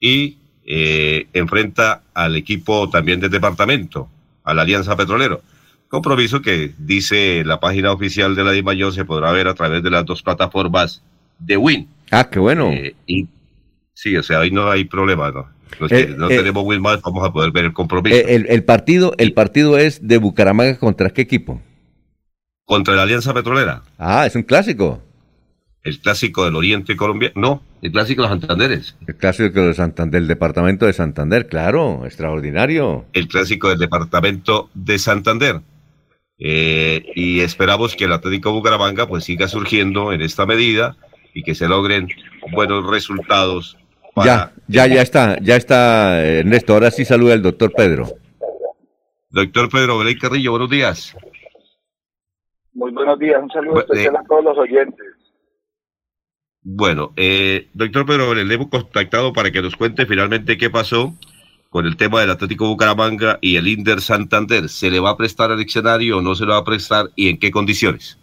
y 0.00 0.38
eh, 0.66 1.26
enfrenta 1.32 2.02
al 2.14 2.36
equipo 2.36 2.88
también 2.90 3.20
del 3.20 3.30
departamento, 3.30 4.08
a 4.42 4.52
la 4.52 4.62
Alianza 4.62 4.96
Petrolero. 4.96 5.42
Compromiso 5.88 6.42
que 6.42 6.72
dice 6.78 7.42
la 7.44 7.60
página 7.60 7.92
oficial 7.92 8.34
de 8.34 8.44
la 8.44 8.50
DIMAYOR 8.52 8.92
se 8.92 9.04
podrá 9.04 9.32
ver 9.32 9.48
a 9.48 9.54
través 9.54 9.82
de 9.82 9.90
las 9.90 10.04
dos 10.04 10.22
plataformas 10.22 11.02
de 11.38 11.56
Win. 11.56 11.88
Ah, 12.10 12.28
qué 12.30 12.38
bueno. 12.38 12.70
Eh, 12.70 12.94
y, 13.06 13.26
sí, 13.92 14.16
o 14.16 14.22
sea, 14.22 14.40
ahí 14.40 14.50
no 14.50 14.70
hay 14.70 14.84
problema, 14.84 15.30
¿no? 15.30 15.48
Los 15.80 15.90
Eh, 15.90 16.14
no 16.16 16.30
eh, 16.30 16.36
tenemos 16.36 16.64
Win 16.64 16.80
más, 16.80 17.00
vamos 17.02 17.26
a 17.26 17.32
poder 17.32 17.50
ver 17.50 17.64
el 17.64 17.72
compromiso. 17.72 18.16
El, 18.16 18.46
el 18.48 18.64
partido, 18.64 19.14
el 19.18 19.32
partido 19.32 19.78
es 19.78 20.06
de 20.06 20.18
Bucaramanga 20.18 20.78
contra 20.78 21.10
qué 21.10 21.22
equipo? 21.22 21.60
Contra 22.64 22.94
la 22.94 23.02
Alianza 23.02 23.34
Petrolera. 23.34 23.82
Ah, 23.98 24.26
es 24.26 24.34
un 24.36 24.42
clásico. 24.42 25.02
El 25.82 25.98
clásico 26.00 26.44
del 26.44 26.56
Oriente 26.56 26.96
colombiano. 26.96 27.34
No, 27.36 27.62
el 27.82 27.92
clásico 27.92 28.22
de 28.22 28.28
los 28.28 28.38
Santanderes. 28.40 28.96
El 29.06 29.16
clásico 29.16 29.60
de 29.60 29.74
Santander, 29.74 30.20
del 30.22 30.28
departamento 30.28 30.86
de 30.86 30.94
Santander, 30.94 31.46
claro, 31.46 32.06
extraordinario. 32.06 33.04
el 33.12 33.28
clásico 33.28 33.68
del 33.68 33.78
departamento 33.78 34.70
de 34.72 34.98
Santander. 34.98 35.60
Eh, 36.38 37.04
y 37.14 37.40
esperamos 37.40 37.94
que 37.96 38.04
el 38.04 38.12
Atlético 38.12 38.52
Bucaramanga 38.52 39.06
pues 39.06 39.24
siga 39.24 39.46
surgiendo 39.46 40.12
en 40.12 40.22
esta 40.22 40.46
medida 40.46 40.96
y 41.34 41.42
que 41.42 41.54
se 41.54 41.68
logren 41.68 42.08
buenos 42.52 42.88
resultados. 42.88 43.76
Ya, 44.24 44.52
ya, 44.68 44.86
ya 44.86 45.02
está, 45.02 45.36
ya 45.40 45.56
está, 45.56 46.24
eh, 46.24 46.38
Ernesto. 46.38 46.72
Ahora 46.72 46.90
sí 46.92 47.04
saluda 47.04 47.34
el 47.34 47.42
doctor 47.42 47.72
Pedro. 47.76 48.06
Doctor 49.30 49.68
Pedro 49.68 49.98
Belén 49.98 50.16
Carrillo, 50.18 50.52
buenos 50.52 50.70
días. 50.70 51.16
Muy 52.72 52.92
buenos 52.92 53.18
días, 53.18 53.42
un 53.42 53.50
saludo 53.50 53.74
Bu- 53.74 53.80
especial 53.80 54.14
eh, 54.14 54.18
a 54.18 54.28
todos 54.28 54.44
los 54.44 54.58
oyentes. 54.58 55.06
Bueno, 56.62 57.12
eh, 57.16 57.68
doctor 57.74 58.06
Pedro 58.06 58.30
Belén, 58.30 58.48
le 58.48 58.54
hemos 58.54 58.68
contactado 58.68 59.32
para 59.32 59.50
que 59.50 59.60
nos 59.60 59.76
cuente 59.76 60.06
finalmente 60.06 60.56
qué 60.56 60.70
pasó 60.70 61.12
con 61.68 61.84
el 61.86 61.96
tema 61.96 62.20
del 62.20 62.30
Atlético 62.30 62.68
Bucaramanga 62.68 63.38
y 63.42 63.56
el 63.56 63.66
Inder 63.66 64.00
Santander. 64.00 64.68
¿Se 64.68 64.90
le 64.90 65.00
va 65.00 65.10
a 65.10 65.16
prestar 65.16 65.50
el 65.50 65.58
diccionario 65.58 66.18
o 66.18 66.22
no 66.22 66.36
se 66.36 66.44
le 66.44 66.52
va 66.52 66.58
a 66.58 66.64
prestar 66.64 67.06
y 67.16 67.28
en 67.28 67.38
qué 67.38 67.50
condiciones? 67.50 68.18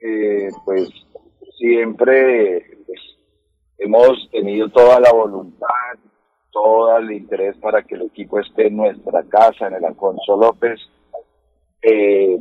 Eh, 0.00 0.48
pues 0.64 0.88
siempre 1.58 2.78
pues, 2.86 3.00
hemos 3.78 4.30
tenido 4.30 4.68
toda 4.68 5.00
la 5.00 5.12
voluntad, 5.12 5.98
todo 6.50 6.96
el 6.96 7.12
interés 7.12 7.56
para 7.58 7.82
que 7.82 7.96
el 7.96 8.02
equipo 8.02 8.40
esté 8.40 8.68
en 8.68 8.76
nuestra 8.76 9.22
casa, 9.24 9.66
en 9.66 9.74
el 9.74 9.84
Alfonso 9.84 10.36
López. 10.36 10.80
Eh, 11.82 12.38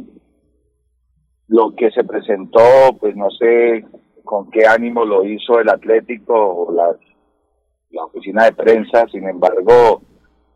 lo 1.49 1.76
que 1.76 1.91
se 1.91 2.03
presentó, 2.03 2.61
pues 2.99 3.15
no 3.15 3.30
sé 3.31 3.85
con 4.23 4.49
qué 4.52 4.65
ánimo 4.65 5.06
lo 5.06 5.23
hizo 5.23 5.60
el 5.60 5.69
Atlético 5.69 6.34
o 6.34 6.72
la 6.72 8.03
oficina 8.03 8.45
de 8.45 8.52
prensa, 8.52 9.06
sin 9.11 9.27
embargo, 9.27 10.02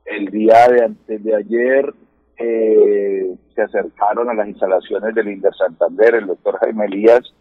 el 0.06 0.26
día 0.28 0.68
de 0.68 0.84
antes 0.84 1.24
de 1.24 1.36
ayer 1.36 1.94
eh, 2.38 3.36
se 3.56 3.62
acercaron 3.62 4.30
a 4.30 4.34
las 4.34 4.48
instalaciones 4.48 5.16
del 5.16 5.30
Inder 5.30 5.54
Santander, 5.56 6.16
el 6.16 6.28
doctor 6.28 6.58
Jaime 6.60 6.86
Elías, 6.86 7.34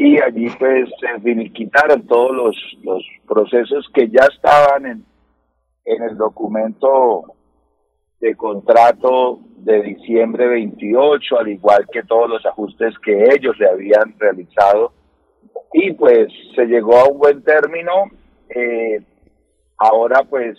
y 0.00 0.16
allí 0.20 0.48
pues 0.60 0.88
se 1.00 1.20
finiquitaron 1.20 2.06
todos 2.06 2.30
los, 2.30 2.56
los 2.84 3.04
procesos 3.26 3.84
que 3.92 4.08
ya 4.08 4.24
estaban 4.32 4.86
en, 4.86 5.04
en 5.84 6.02
el 6.04 6.16
documento 6.16 7.34
de 8.20 8.36
contrato 8.36 9.40
de 9.56 9.82
diciembre 9.82 10.46
28, 10.46 11.38
al 11.40 11.48
igual 11.48 11.84
que 11.92 12.04
todos 12.04 12.30
los 12.30 12.46
ajustes 12.46 12.94
que 13.00 13.24
ellos 13.24 13.58
le 13.58 13.68
habían 13.68 14.14
realizado. 14.18 14.92
Y 15.72 15.92
pues 15.94 16.28
se 16.54 16.66
llegó 16.66 16.96
a 16.96 17.08
un 17.08 17.18
buen 17.18 17.42
término. 17.42 18.04
Eh, 18.50 19.00
ahora 19.78 20.22
pues 20.22 20.56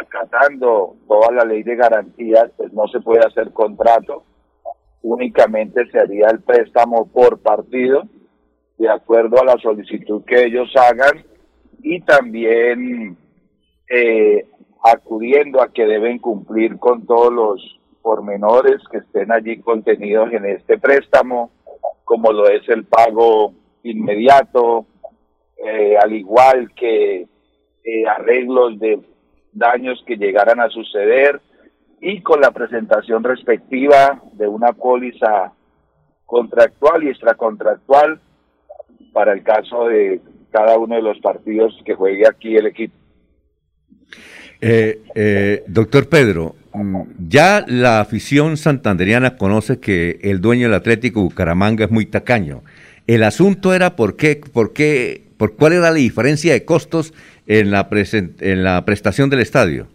acatando 0.00 0.96
toda 1.06 1.30
la 1.30 1.44
ley 1.44 1.62
de 1.62 1.76
garantías, 1.76 2.50
pues 2.56 2.72
no 2.72 2.88
se 2.88 3.00
puede 3.00 3.20
hacer 3.20 3.52
contrato, 3.52 4.24
únicamente 5.04 5.86
se 5.90 6.00
haría 6.00 6.28
el 6.28 6.40
préstamo 6.40 7.06
por 7.06 7.38
partido, 7.38 8.04
de 8.78 8.88
acuerdo 8.88 9.40
a 9.40 9.44
la 9.44 9.58
solicitud 9.58 10.24
que 10.24 10.46
ellos 10.46 10.72
hagan, 10.76 11.24
y 11.82 12.00
también 12.00 13.16
eh, 13.88 14.46
acudiendo 14.82 15.60
a 15.60 15.68
que 15.68 15.84
deben 15.84 16.18
cumplir 16.18 16.78
con 16.78 17.06
todos 17.06 17.32
los 17.32 17.80
pormenores 18.00 18.76
que 18.90 18.98
estén 18.98 19.30
allí 19.30 19.60
contenidos 19.60 20.32
en 20.32 20.46
este 20.46 20.78
préstamo, 20.78 21.50
como 22.04 22.32
lo 22.32 22.48
es 22.48 22.66
el 22.70 22.84
pago 22.84 23.52
inmediato, 23.82 24.86
eh, 25.62 25.96
al 26.02 26.14
igual 26.14 26.72
que 26.74 27.26
eh, 27.84 28.06
arreglos 28.06 28.78
de 28.78 29.00
daños 29.52 30.02
que 30.06 30.16
llegaran 30.16 30.60
a 30.60 30.70
suceder 30.70 31.40
y 32.06 32.20
con 32.20 32.38
la 32.42 32.50
presentación 32.50 33.24
respectiva 33.24 34.20
de 34.34 34.46
una 34.46 34.74
póliza 34.74 35.52
contractual 36.26 37.02
y 37.02 37.08
extracontractual 37.08 38.20
para 39.14 39.32
el 39.32 39.42
caso 39.42 39.86
de 39.86 40.20
cada 40.52 40.76
uno 40.78 40.96
de 40.96 41.02
los 41.02 41.18
partidos 41.20 41.74
que 41.86 41.94
juegue 41.94 42.28
aquí 42.28 42.56
el 42.56 42.66
equipo. 42.66 42.94
Eh, 44.60 45.00
eh, 45.14 45.64
doctor 45.66 46.10
Pedro, 46.10 46.56
mm, 46.74 47.00
ya 47.26 47.64
la 47.66 48.00
afición 48.00 48.58
santanderiana 48.58 49.38
conoce 49.38 49.80
que 49.80 50.18
el 50.24 50.42
dueño 50.42 50.66
del 50.66 50.74
Atlético 50.74 51.22
Bucaramanga 51.22 51.86
es 51.86 51.90
muy 51.90 52.04
tacaño. 52.04 52.64
El 53.06 53.22
asunto 53.22 53.72
era 53.72 53.96
por 53.96 54.16
qué, 54.16 54.42
por 54.52 54.74
qué, 54.74 55.24
por 55.38 55.56
cuál 55.56 55.72
era 55.72 55.90
la 55.90 55.96
diferencia 55.96 56.52
de 56.52 56.66
costos 56.66 57.14
en 57.46 57.70
la, 57.70 57.88
en 58.40 58.62
la 58.62 58.84
prestación 58.84 59.30
del 59.30 59.40
estadio. 59.40 59.86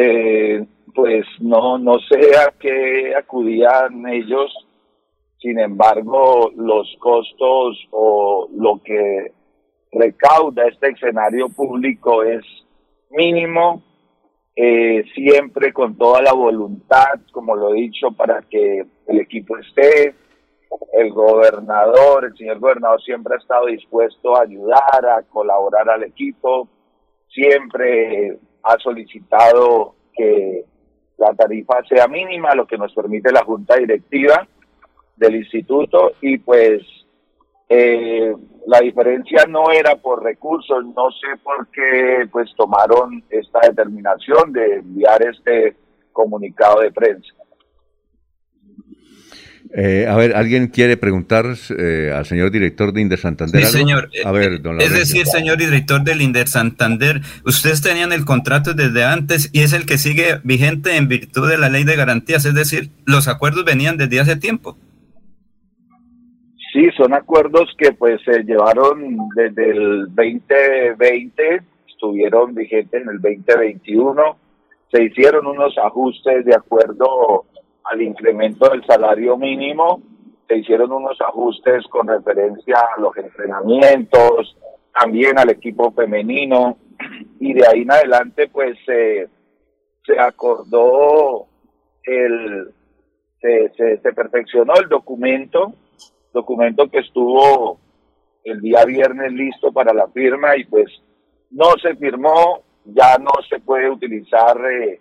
Eh, 0.00 0.64
pues 0.94 1.26
no, 1.40 1.76
no 1.76 1.98
sé 1.98 2.36
a 2.36 2.52
qué 2.56 3.16
acudían 3.16 4.06
ellos, 4.06 4.48
sin 5.40 5.58
embargo, 5.58 6.52
los 6.54 6.86
costos 7.00 7.84
o 7.90 8.48
lo 8.54 8.80
que 8.84 9.32
recauda 9.90 10.68
este 10.68 10.90
escenario 10.90 11.48
público 11.48 12.22
es 12.22 12.44
mínimo, 13.10 13.82
eh, 14.54 15.02
siempre 15.16 15.72
con 15.72 15.98
toda 15.98 16.22
la 16.22 16.32
voluntad, 16.32 17.18
como 17.32 17.56
lo 17.56 17.74
he 17.74 17.80
dicho, 17.80 18.12
para 18.12 18.42
que 18.42 18.84
el 19.08 19.18
equipo 19.18 19.58
esté. 19.58 20.14
El 20.92 21.10
gobernador, 21.12 22.26
el 22.26 22.36
señor 22.36 22.60
gobernador 22.60 23.02
siempre 23.02 23.34
ha 23.34 23.38
estado 23.38 23.66
dispuesto 23.66 24.36
a 24.36 24.42
ayudar, 24.42 25.06
a 25.06 25.22
colaborar 25.22 25.90
al 25.90 26.04
equipo, 26.04 26.68
siempre 27.30 28.38
ha 28.62 28.78
solicitado 28.78 29.94
que 30.14 30.64
la 31.16 31.34
tarifa 31.34 31.82
sea 31.88 32.06
mínima, 32.06 32.54
lo 32.54 32.66
que 32.66 32.78
nos 32.78 32.92
permite 32.94 33.32
la 33.32 33.44
junta 33.44 33.76
directiva 33.76 34.46
del 35.16 35.36
instituto 35.36 36.12
y 36.20 36.38
pues 36.38 36.82
eh, 37.68 38.32
la 38.66 38.80
diferencia 38.80 39.44
no 39.48 39.70
era 39.70 39.96
por 39.96 40.22
recursos, 40.22 40.84
no 40.86 41.10
sé 41.10 41.40
por 41.42 41.68
qué 41.68 42.28
pues 42.30 42.50
tomaron 42.56 43.22
esta 43.28 43.60
determinación 43.60 44.52
de 44.52 44.76
enviar 44.76 45.22
este 45.22 45.76
comunicado 46.12 46.80
de 46.80 46.92
prensa. 46.92 47.34
Eh, 49.74 50.06
a 50.08 50.16
ver, 50.16 50.34
¿alguien 50.34 50.68
quiere 50.68 50.96
preguntar 50.96 51.44
eh, 51.78 52.12
al 52.14 52.24
señor 52.24 52.50
director 52.50 52.92
de 52.92 53.02
Inder 53.02 53.18
Santander? 53.18 53.64
Sí, 53.64 53.78
señor. 53.78 54.08
A 54.24 54.32
ver, 54.32 54.62
don 54.62 54.80
Es 54.80 54.92
decir, 54.92 55.26
señor 55.26 55.58
director 55.58 56.02
del 56.02 56.22
Inder 56.22 56.48
Santander, 56.48 57.20
ustedes 57.44 57.82
tenían 57.82 58.12
el 58.12 58.24
contrato 58.24 58.72
desde 58.72 59.04
antes 59.04 59.50
y 59.52 59.60
es 59.60 59.74
el 59.74 59.84
que 59.84 59.98
sigue 59.98 60.40
vigente 60.42 60.96
en 60.96 61.08
virtud 61.08 61.48
de 61.50 61.58
la 61.58 61.68
ley 61.68 61.84
de 61.84 61.96
garantías, 61.96 62.46
es 62.46 62.54
decir, 62.54 62.90
los 63.04 63.28
acuerdos 63.28 63.64
venían 63.64 63.98
desde 63.98 64.20
hace 64.20 64.36
tiempo. 64.36 64.76
Sí, 66.72 66.88
son 66.96 67.12
acuerdos 67.12 67.74
que 67.76 67.92
pues 67.92 68.20
se 68.24 68.44
llevaron 68.44 69.18
desde 69.34 69.70
el 69.70 70.06
2020, 70.14 71.62
estuvieron 71.88 72.54
vigentes 72.54 73.02
en 73.02 73.08
el 73.08 73.20
2021, 73.20 74.36
se 74.90 75.04
hicieron 75.04 75.46
unos 75.46 75.76
ajustes 75.76 76.44
de 76.44 76.54
acuerdo 76.54 77.44
al 77.90 78.02
incremento 78.02 78.68
del 78.68 78.84
salario 78.84 79.36
mínimo, 79.36 80.02
se 80.46 80.58
hicieron 80.58 80.92
unos 80.92 81.20
ajustes 81.20 81.86
con 81.88 82.06
referencia 82.06 82.76
a 82.96 83.00
los 83.00 83.16
entrenamientos, 83.16 84.56
también 84.98 85.38
al 85.38 85.50
equipo 85.50 85.92
femenino 85.92 86.76
y 87.40 87.52
de 87.52 87.66
ahí 87.66 87.82
en 87.82 87.92
adelante 87.92 88.48
pues 88.48 88.76
eh, 88.88 89.28
se 90.04 90.18
acordó 90.18 91.46
el 92.02 92.72
se, 93.40 93.70
se, 93.76 93.98
se 93.98 94.12
perfeccionó 94.12 94.74
el 94.82 94.88
documento 94.88 95.74
documento 96.32 96.88
que 96.88 96.98
estuvo 96.98 97.78
el 98.44 98.60
día 98.60 98.84
viernes 98.84 99.32
listo 99.32 99.72
para 99.72 99.92
la 99.92 100.08
firma 100.08 100.56
y 100.56 100.64
pues 100.64 100.90
no 101.50 101.72
se 101.82 101.96
firmó, 101.96 102.62
ya 102.84 103.16
no 103.18 103.30
se 103.48 103.60
puede 103.60 103.90
utilizar 103.90 104.56
eh, 104.70 105.00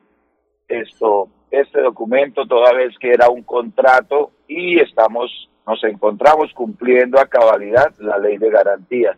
esto, 0.67 1.29
este 1.51 1.81
documento 1.81 2.45
toda 2.45 2.73
vez 2.73 2.97
que 2.99 3.11
era 3.11 3.29
un 3.29 3.43
contrato 3.43 4.31
y 4.47 4.79
estamos, 4.79 5.49
nos 5.65 5.83
encontramos 5.83 6.51
cumpliendo 6.53 7.19
a 7.19 7.25
cabalidad 7.27 7.93
la 7.99 8.17
ley 8.17 8.37
de 8.37 8.49
garantías. 8.49 9.17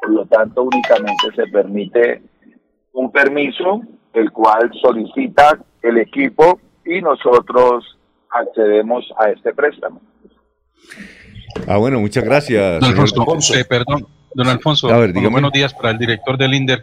Por 0.00 0.10
lo 0.10 0.26
tanto, 0.26 0.62
únicamente 0.62 1.34
se 1.34 1.46
permite 1.48 2.22
un 2.92 3.10
permiso, 3.10 3.82
el 4.12 4.30
cual 4.32 4.70
solicita 4.80 5.58
el 5.82 5.98
equipo 5.98 6.60
y 6.84 7.00
nosotros 7.00 7.98
accedemos 8.30 9.04
a 9.18 9.30
este 9.30 9.52
préstamo. 9.52 10.00
Ah, 11.66 11.78
bueno, 11.78 12.00
muchas 12.00 12.24
gracias. 12.24 12.80
Don. 12.80 12.98
Alfonso, 12.98 13.54
eh, 13.54 13.64
perdón, 13.64 14.06
don 14.34 14.46
Alfonso, 14.46 14.88
A 14.88 14.98
ver, 14.98 15.12
dígame. 15.12 15.30
buenos 15.30 15.52
días 15.52 15.72
para 15.74 15.90
el 15.90 15.98
director 15.98 16.36
del 16.36 16.54
INDER, 16.54 16.82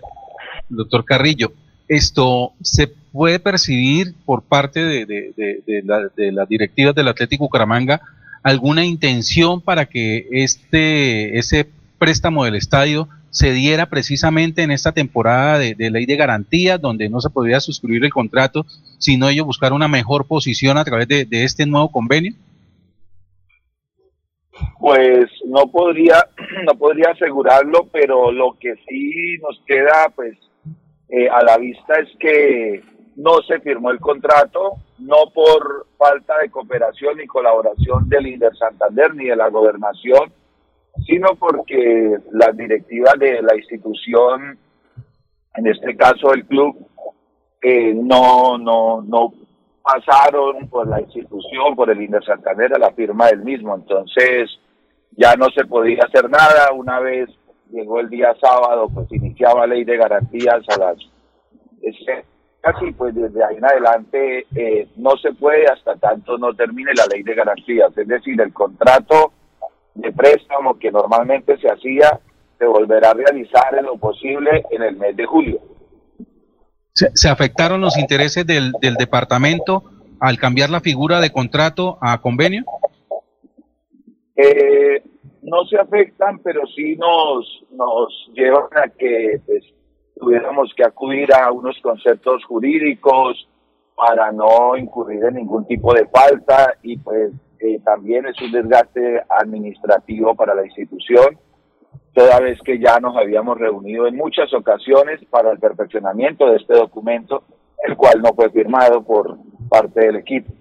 el 0.69 0.75
doctor 0.77 1.05
Carrillo. 1.05 1.51
Esto 1.87 2.53
se 2.61 2.87
puede 2.87 3.39
percibir 3.39 4.13
por 4.25 4.41
parte 4.43 4.83
de, 4.83 5.05
de- 5.05 5.33
de- 5.35 5.63
de 5.65 5.81
la- 5.83 6.09
de 6.15 6.31
las 6.31 6.47
directivas 6.49 6.95
del 6.95 7.07
Atlético 7.07 7.45
Bucaramanga 7.45 8.01
alguna 8.41 8.83
intención 8.83 9.61
para 9.61 9.85
que 9.85 10.27
este 10.31 11.37
ese 11.37 11.69
préstamo 11.97 12.43
del 12.43 12.55
estadio 12.55 13.07
se 13.29 13.51
diera 13.53 13.85
precisamente 13.87 14.61
en 14.63 14.69
esta 14.71 14.91
temporada 14.91 15.57
de, 15.57 15.75
ley 15.89 16.05
de 16.05 16.15
garantías, 16.17 16.79
donde 16.79 17.09
no 17.09 17.19
se 17.21 17.29
podría 17.31 17.59
suscribir 17.59 18.03
el 18.05 18.11
contrato, 18.11 18.65
sino 18.99 19.27
ellos 19.29 19.45
buscar 19.45 19.73
una 19.73 19.87
mejor 19.87 20.27
posición 20.27 20.77
a 20.77 20.83
través 20.83 21.07
de, 21.07 21.25
de 21.25 21.43
este 21.43 21.65
nuevo 21.65 21.89
convenio. 21.91 22.33
Pues 24.79 25.29
no 25.47 25.67
podría, 25.71 26.27
no 26.65 26.75
podría 26.77 27.09
asegurarlo, 27.11 27.87
pero 27.91 28.31
lo 28.31 28.55
que 28.59 28.75
sí 28.87 29.37
nos 29.41 29.59
queda, 29.65 30.11
pues, 30.15 30.37
eh, 31.15 31.29
a 31.29 31.43
la 31.43 31.57
vista 31.57 31.93
es 31.99 32.09
que 32.17 32.81
no 33.17 33.39
se 33.47 33.59
firmó 33.59 33.91
el 33.91 33.99
contrato, 33.99 34.77
no 34.97 35.29
por 35.31 35.85
falta 35.95 36.39
de 36.39 36.49
cooperación 36.49 37.21
y 37.21 37.27
colaboración 37.27 38.09
del 38.09 38.25
Inder 38.25 38.55
Santander 38.57 39.13
ni 39.13 39.25
de 39.25 39.35
la 39.35 39.49
gobernación, 39.49 40.33
sino 41.05 41.35
porque 41.35 42.17
las 42.31 42.57
directivas 42.57 43.13
de 43.19 43.43
la 43.43 43.55
institución, 43.55 44.57
en 45.53 45.67
este 45.67 45.95
caso 45.95 46.33
el 46.33 46.47
club, 46.47 46.77
eh, 47.61 47.93
no, 47.93 48.57
no, 48.57 49.03
no 49.03 49.33
pasaron 49.83 50.67
por 50.67 50.87
la 50.87 50.99
institución, 50.99 51.75
por 51.75 51.91
el 51.91 52.01
Inder 52.01 52.25
Santander 52.25 52.73
a 52.73 52.79
la 52.79 52.91
firma 52.91 53.27
del 53.27 53.43
mismo. 53.43 53.75
Entonces, 53.75 54.49
ya 55.11 55.35
no 55.35 55.45
se 55.51 55.63
podía 55.65 56.05
hacer 56.07 56.27
nada. 56.27 56.73
Una 56.73 56.99
vez 56.99 57.29
llegó 57.71 57.99
el 57.99 58.09
día 58.09 58.35
sábado, 58.39 58.89
pues 58.93 59.11
iniciaba 59.11 59.67
ley 59.67 59.83
de 59.83 59.97
garantías 59.97 60.63
a 60.69 60.79
las 60.79 60.97
casi 62.61 62.93
pues 62.93 63.13
desde 63.13 63.43
ahí 63.43 63.57
en 63.57 63.65
adelante 63.65 64.47
eh, 64.55 64.87
no 64.95 65.17
se 65.17 65.33
puede 65.33 65.65
hasta 65.65 65.97
tanto 65.97 66.37
no 66.37 66.53
termine 66.53 66.91
la 66.95 67.05
ley 67.13 67.21
de 67.23 67.35
garantías. 67.35 67.97
Es 67.97 68.07
decir, 68.07 68.39
el 68.39 68.53
contrato 68.53 69.33
de 69.95 70.11
préstamo 70.13 70.79
que 70.79 70.91
normalmente 70.91 71.57
se 71.57 71.67
hacía 71.69 72.19
se 72.57 72.65
volverá 72.65 73.11
a 73.11 73.13
realizar 73.13 73.75
en 73.77 73.85
lo 73.85 73.97
posible 73.97 74.63
en 74.71 74.81
el 74.81 74.95
mes 74.95 75.15
de 75.17 75.25
julio. 75.25 75.59
¿Se, 76.93 77.09
se 77.15 77.27
afectaron 77.27 77.81
los 77.81 77.97
intereses 77.97 78.45
del, 78.47 78.71
del 78.79 78.95
departamento 78.95 79.83
al 80.19 80.37
cambiar 80.37 80.69
la 80.69 80.79
figura 80.79 81.19
de 81.19 81.31
contrato 81.31 81.97
a 82.01 82.21
convenio? 82.21 82.63
Eh, 84.35 85.03
no 85.43 85.65
se 85.65 85.77
afectan, 85.77 86.39
pero 86.39 86.65
sí 86.67 86.95
nos, 86.95 87.65
nos 87.71 88.31
llevan 88.33 88.67
a 88.75 88.89
que 88.89 89.41
pues, 89.45 89.63
tuviéramos 90.15 90.73
que 90.75 90.83
acudir 90.83 91.33
a 91.33 91.51
unos 91.51 91.77
conceptos 91.81 92.43
jurídicos 92.45 93.47
para 93.95 94.31
no 94.31 94.75
incurrir 94.77 95.23
en 95.25 95.35
ningún 95.35 95.65
tipo 95.65 95.93
de 95.93 96.05
falta 96.07 96.75
y 96.81 96.97
pues 96.97 97.31
eh, 97.59 97.79
también 97.83 98.25
es 98.25 98.41
un 98.41 98.51
desgaste 98.51 99.21
administrativo 99.29 100.35
para 100.35 100.55
la 100.55 100.65
institución, 100.65 101.37
toda 102.13 102.39
vez 102.39 102.59
que 102.61 102.79
ya 102.79 102.99
nos 102.99 103.15
habíamos 103.15 103.57
reunido 103.57 104.07
en 104.07 104.15
muchas 104.15 104.53
ocasiones 104.53 105.23
para 105.29 105.51
el 105.51 105.59
perfeccionamiento 105.59 106.49
de 106.49 106.57
este 106.57 106.73
documento, 106.73 107.43
el 107.87 107.95
cual 107.95 108.21
no 108.21 108.33
fue 108.33 108.49
firmado 108.49 109.03
por 109.03 109.37
parte 109.69 110.01
del 110.01 110.17
equipo. 110.17 110.51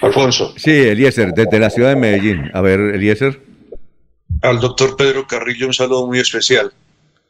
Alfonso. 0.00 0.54
Sí, 0.56 0.70
Eliezer, 0.70 1.32
desde 1.32 1.58
la 1.58 1.70
ciudad 1.70 1.90
de 1.90 1.96
Medellín. 1.96 2.50
A 2.52 2.60
ver, 2.60 2.80
Eliezer. 2.80 3.40
Al 4.42 4.60
doctor 4.60 4.96
Pedro 4.96 5.26
Carrillo 5.26 5.66
un 5.66 5.74
saludo 5.74 6.06
muy 6.06 6.18
especial. 6.18 6.72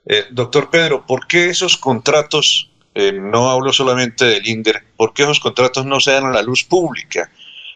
Eh, 0.07 0.25
doctor 0.31 0.71
Pedro, 0.71 1.05
¿por 1.07 1.27
qué 1.27 1.49
esos 1.49 1.77
contratos, 1.77 2.71
eh, 2.95 3.13
no 3.13 3.51
hablo 3.51 3.73
solamente 3.73 4.25
del 4.25 4.47
INDER, 4.47 4.83
por 4.97 5.13
qué 5.13 5.23
esos 5.23 5.41
contratos 5.41 5.85
no 5.85 6.01
se 6.01 6.13
dan 6.13 6.27
a 6.27 6.31
la 6.31 6.43
luz 6.43 6.65
pública? 6.65 7.31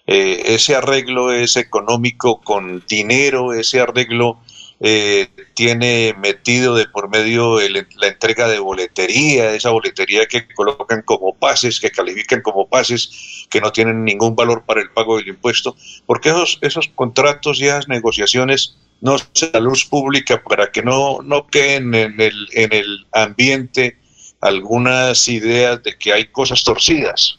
Eh, 0.07 0.55
ese 0.55 0.75
arreglo 0.75 1.33
es 1.33 1.57
económico 1.57 2.41
con 2.41 2.83
dinero, 2.89 3.53
ese 3.53 3.81
arreglo 3.81 4.41
eh, 4.81 5.29
tiene 5.55 6.15
metido 6.19 6.75
de 6.75 6.87
por 6.87 7.11
medio 7.11 7.61
el- 7.61 7.87
la 7.97 8.07
entrega 8.09 8.49
de 8.49 8.59
boletería, 8.59 9.55
esa 9.55 9.71
boletería 9.71 10.27
que 10.27 10.47
colocan 10.55 11.03
como 11.03 11.35
pases, 11.35 11.79
que 11.81 11.91
califican 11.91 12.41
como 12.41 12.67
pases, 12.67 13.47
que 13.51 13.61
no 13.61 13.71
tienen 13.73 14.05
ningún 14.05 14.35
valor 14.35 14.65
para 14.65 14.81
el 14.81 14.91
pago 14.91 15.19
del 15.19 15.29
impuesto. 15.29 15.77
¿Por 16.07 16.21
qué 16.21 16.31
esos, 16.31 16.59
esos 16.63 16.89
contratos 16.95 17.61
y 17.61 17.67
esas 17.67 17.89
negociaciones 17.89 18.79
no 19.03 19.17
se 19.33 19.51
la 19.53 19.61
luz 19.61 19.85
pública 19.85 20.43
para 20.43 20.71
que 20.73 20.83
no, 20.83 21.21
no 21.23 21.47
queden 21.47 21.95
en 21.95 22.21
el, 22.21 22.49
en 22.53 22.73
el 22.73 23.07
ambiente 23.13 23.99
algunas 24.41 25.29
ideas 25.29 25.83
de 25.83 25.97
que 25.99 26.13
hay 26.13 26.27
cosas 26.27 26.65
torcidas? 26.65 27.39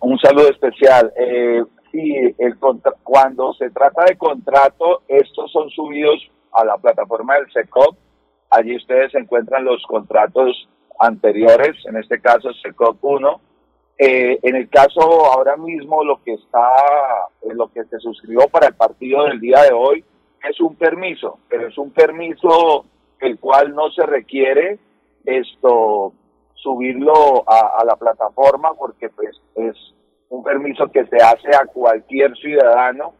Un 0.00 0.18
saludo 0.18 0.50
especial. 0.50 1.12
Eh, 1.18 1.62
sí, 1.92 2.34
el 2.38 2.58
contra- 2.58 2.94
cuando 3.02 3.52
se 3.54 3.70
trata 3.70 4.04
de 4.04 4.16
contrato, 4.16 5.02
estos 5.08 5.50
son 5.52 5.70
subidos 5.70 6.30
a 6.52 6.64
la 6.64 6.76
plataforma 6.76 7.34
del 7.34 7.50
SECOP. 7.52 7.96
Allí 8.50 8.76
ustedes 8.76 9.14
encuentran 9.14 9.64
los 9.64 9.82
contratos 9.86 10.68
anteriores, 10.98 11.76
en 11.86 11.96
este 11.96 12.20
caso 12.20 12.52
SECOP 12.62 12.96
1. 13.04 13.40
Eh, 13.98 14.38
en 14.42 14.54
el 14.56 14.68
caso 14.68 15.00
ahora 15.26 15.56
mismo, 15.56 16.04
lo 16.04 16.22
que 16.22 16.34
está, 16.34 16.70
eh, 17.42 17.52
lo 17.54 17.68
que 17.72 17.84
se 17.84 17.98
suscribió 17.98 18.48
para 18.48 18.68
el 18.68 18.74
partido 18.74 19.24
del 19.24 19.40
día 19.40 19.62
de 19.62 19.72
hoy 19.72 20.04
es 20.48 20.60
un 20.60 20.76
permiso, 20.76 21.38
pero 21.48 21.66
es 21.66 21.76
un 21.76 21.90
permiso 21.90 22.84
el 23.20 23.38
cual 23.40 23.74
no 23.74 23.90
se 23.90 24.06
requiere 24.06 24.78
esto 25.24 26.12
subirlo 26.54 27.42
a, 27.48 27.80
a 27.80 27.84
la 27.84 27.96
plataforma 27.96 28.72
porque 28.74 29.08
pues 29.10 29.36
es 29.56 29.76
un 30.30 30.42
permiso 30.42 30.90
que 30.90 31.06
se 31.06 31.16
hace 31.16 31.48
a 31.54 31.66
cualquier 31.66 32.36
ciudadano 32.36 33.14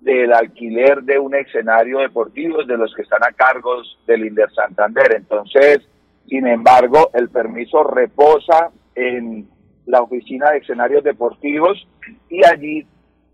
del 0.00 0.32
alquiler 0.32 1.02
de 1.02 1.18
un 1.18 1.34
escenario 1.34 2.00
deportivo 2.00 2.64
de 2.64 2.76
los 2.76 2.94
que 2.94 3.02
están 3.02 3.22
a 3.24 3.32
cargos 3.32 3.98
del 4.06 4.26
Inder 4.26 4.50
Santander. 4.52 5.14
Entonces, 5.16 5.80
sin 6.28 6.46
embargo, 6.46 7.10
el 7.14 7.28
permiso 7.30 7.84
reposa 7.84 8.70
en 8.94 9.48
la 9.86 10.00
oficina 10.02 10.50
de 10.50 10.58
escenarios 10.58 11.04
deportivos 11.04 11.86
y 12.28 12.44
allí 12.44 12.86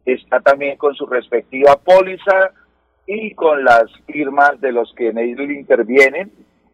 está 0.05 0.41
también 0.41 0.77
con 0.77 0.95
su 0.95 1.07
respectiva 1.07 1.77
póliza 1.77 2.53
y 3.07 3.35
con 3.35 3.65
las 3.65 3.85
firmas 4.07 4.61
de 4.61 4.73
los 4.73 4.93
que 4.95 5.09
en 5.09 5.19
él 5.19 5.51
intervienen 5.51 6.31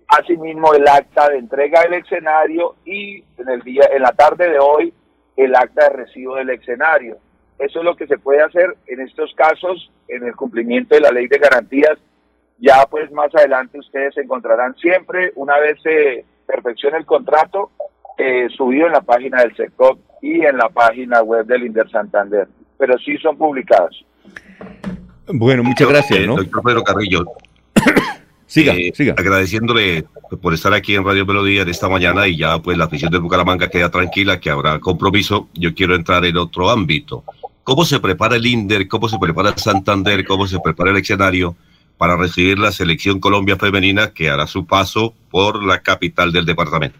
asimismo 0.09 0.75
el 0.75 0.87
acta 0.87 1.29
de 1.29 1.39
entrega 1.39 1.83
del 1.83 1.95
escenario 1.95 2.77
y 2.85 3.25
en 3.39 3.49
el 3.49 3.63
día 3.63 3.85
en 3.93 4.03
la 4.03 4.13
tarde 4.13 4.51
de 4.51 4.59
hoy 4.59 4.93
el 5.37 5.55
acta 5.55 5.89
de 5.89 5.97
recibo 5.97 6.37
del 6.37 6.51
escenario. 6.51 7.19
Eso 7.59 7.79
es 7.79 7.85
lo 7.85 7.97
que 7.97 8.07
se 8.07 8.19
puede 8.19 8.43
hacer 8.43 8.77
en 8.87 9.01
estos 9.01 9.33
casos, 9.35 9.91
en 10.09 10.25
el 10.25 10.35
cumplimiento 10.35 10.95
de 10.95 11.01
la 11.01 11.11
ley 11.11 11.27
de 11.29 11.39
garantías. 11.39 11.99
Ya 12.59 12.85
pues 12.91 13.11
más 13.13 13.35
adelante 13.35 13.79
ustedes 13.79 14.17
encontrarán 14.17 14.75
siempre, 14.77 15.33
una 15.37 15.59
vez 15.59 15.81
se 15.83 16.25
perfeccione 16.47 16.99
el 16.99 17.07
contrato, 17.07 17.71
eh, 18.19 18.49
subido 18.57 18.87
en 18.87 18.93
la 18.93 19.01
página 19.01 19.43
del 19.43 19.57
SECOP 19.57 19.99
y 20.23 20.45
en 20.45 20.57
la 20.57 20.69
página 20.69 21.23
web 21.23 21.47
del 21.47 21.65
Inder 21.67 21.89
Santander. 21.91 22.49
Pero 22.79 22.99
sí 22.99 23.17
son 23.19 23.37
publicados. 23.37 24.05
Bueno, 25.27 25.63
muchas 25.63 25.89
gracias, 25.89 26.21
Eh, 26.21 26.27
¿no? 26.27 26.37
Doctor 26.37 26.63
Pedro 26.63 26.83
Carrillo. 26.83 27.25
Siga, 28.55 28.73
eh, 28.75 28.93
siga. 28.95 29.17
Agradeciéndole 29.19 30.05
por 30.41 30.55
estar 30.55 30.73
aquí 30.75 30.95
en 30.95 31.05
Radio 31.05 31.27
Melodía 31.27 31.65
de 31.65 31.73
esta 31.73 31.89
mañana 31.89 32.29
y 32.29 32.37
ya 32.37 32.61
pues 32.61 32.79
la 32.79 32.85
afición 32.85 33.11
de 33.11 33.19
Bucaramanga 33.19 33.67
queda 33.67 33.91
tranquila 33.91 34.39
que 34.39 34.49
habrá 34.49 34.79
compromiso. 34.79 35.49
Yo 35.55 35.75
quiero 35.75 35.97
entrar 35.97 36.25
en 36.25 36.37
otro 36.37 36.71
ámbito. 36.71 37.25
¿Cómo 37.65 37.85
se 37.85 37.99
prepara 37.99 38.37
el 38.37 38.47
INDER? 38.47 38.87
¿Cómo 38.87 39.09
se 39.09 39.19
prepara 39.19 39.49
el 39.49 39.57
Santander? 39.57 40.25
¿Cómo 40.25 40.47
se 40.47 40.61
prepara 40.61 40.93
el 40.93 40.99
escenario 40.99 41.57
para 41.99 42.17
recibir 42.17 42.57
la 42.57 42.71
selección 42.71 43.19
Colombia 43.19 43.57
femenina 43.57 44.13
que 44.15 44.31
hará 44.31 44.47
su 44.47 44.65
paso 44.65 45.15
por 45.33 45.61
la 45.65 45.81
capital 45.81 46.31
del 46.31 46.47
departamento? 46.47 46.99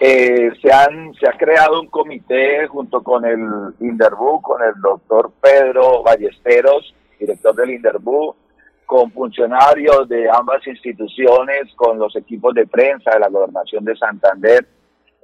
Eh, 0.00 0.50
se, 0.60 0.72
han, 0.72 1.14
se 1.14 1.28
ha 1.28 1.38
creado 1.38 1.80
un 1.80 1.86
comité 1.86 2.66
junto 2.66 3.04
con 3.04 3.24
el 3.24 3.38
Inderbu, 3.78 4.42
con 4.42 4.60
el 4.64 4.74
doctor 4.82 5.30
Pedro 5.40 6.02
Ballesteros, 6.02 6.92
director 7.20 7.54
del 7.54 7.70
Inderbu, 7.70 8.34
con 8.88 9.12
funcionarios 9.12 10.08
de 10.08 10.30
ambas 10.30 10.66
instituciones, 10.66 11.74
con 11.76 11.98
los 11.98 12.16
equipos 12.16 12.54
de 12.54 12.66
prensa 12.66 13.10
de 13.10 13.20
la 13.20 13.28
gobernación 13.28 13.84
de 13.84 13.94
Santander. 13.94 14.66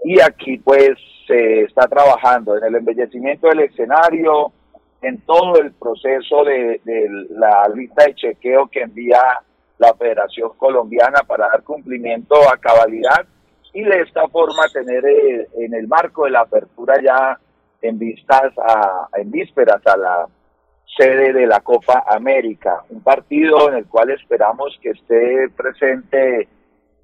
Y 0.04 0.20
aquí 0.20 0.58
pues 0.58 0.90
se 1.26 1.62
está 1.62 1.88
trabajando 1.88 2.58
en 2.58 2.64
el 2.64 2.74
embellecimiento 2.74 3.48
del 3.48 3.60
escenario, 3.60 4.52
en 5.00 5.18
todo 5.22 5.62
el 5.62 5.72
proceso 5.72 6.44
de, 6.44 6.78
la 7.30 7.66
lista 7.74 8.04
de 8.04 8.14
chequeo 8.14 8.66
que 8.66 8.82
envía 8.82 9.22
la 9.78 9.94
Federación 9.94 10.50
Colombiana 10.58 11.22
para 11.26 11.48
dar 11.48 11.62
cumplimiento 11.62 12.34
a 12.46 12.58
cabalidad 12.58 13.24
y 13.72 13.82
de 13.82 14.02
esta 14.02 14.28
forma 14.28 14.64
tener 14.74 15.06
eh, 15.06 15.48
en 15.56 15.72
el 15.72 15.88
marco 15.88 16.26
de 16.26 16.32
la 16.32 16.40
apertura 16.40 17.00
ya 17.02 17.40
en 17.80 17.98
vistas 17.98 18.52
a, 18.58 19.08
en 19.14 19.30
vísperas 19.30 19.80
a 19.86 19.96
la 19.96 20.28
sede 20.96 21.32
de 21.32 21.46
la 21.46 21.60
Copa 21.60 22.04
América, 22.06 22.84
un 22.90 23.02
partido 23.02 23.68
en 23.68 23.76
el 23.76 23.86
cual 23.86 24.10
esperamos 24.10 24.78
que 24.80 24.90
esté 24.90 25.48
presente 25.56 26.48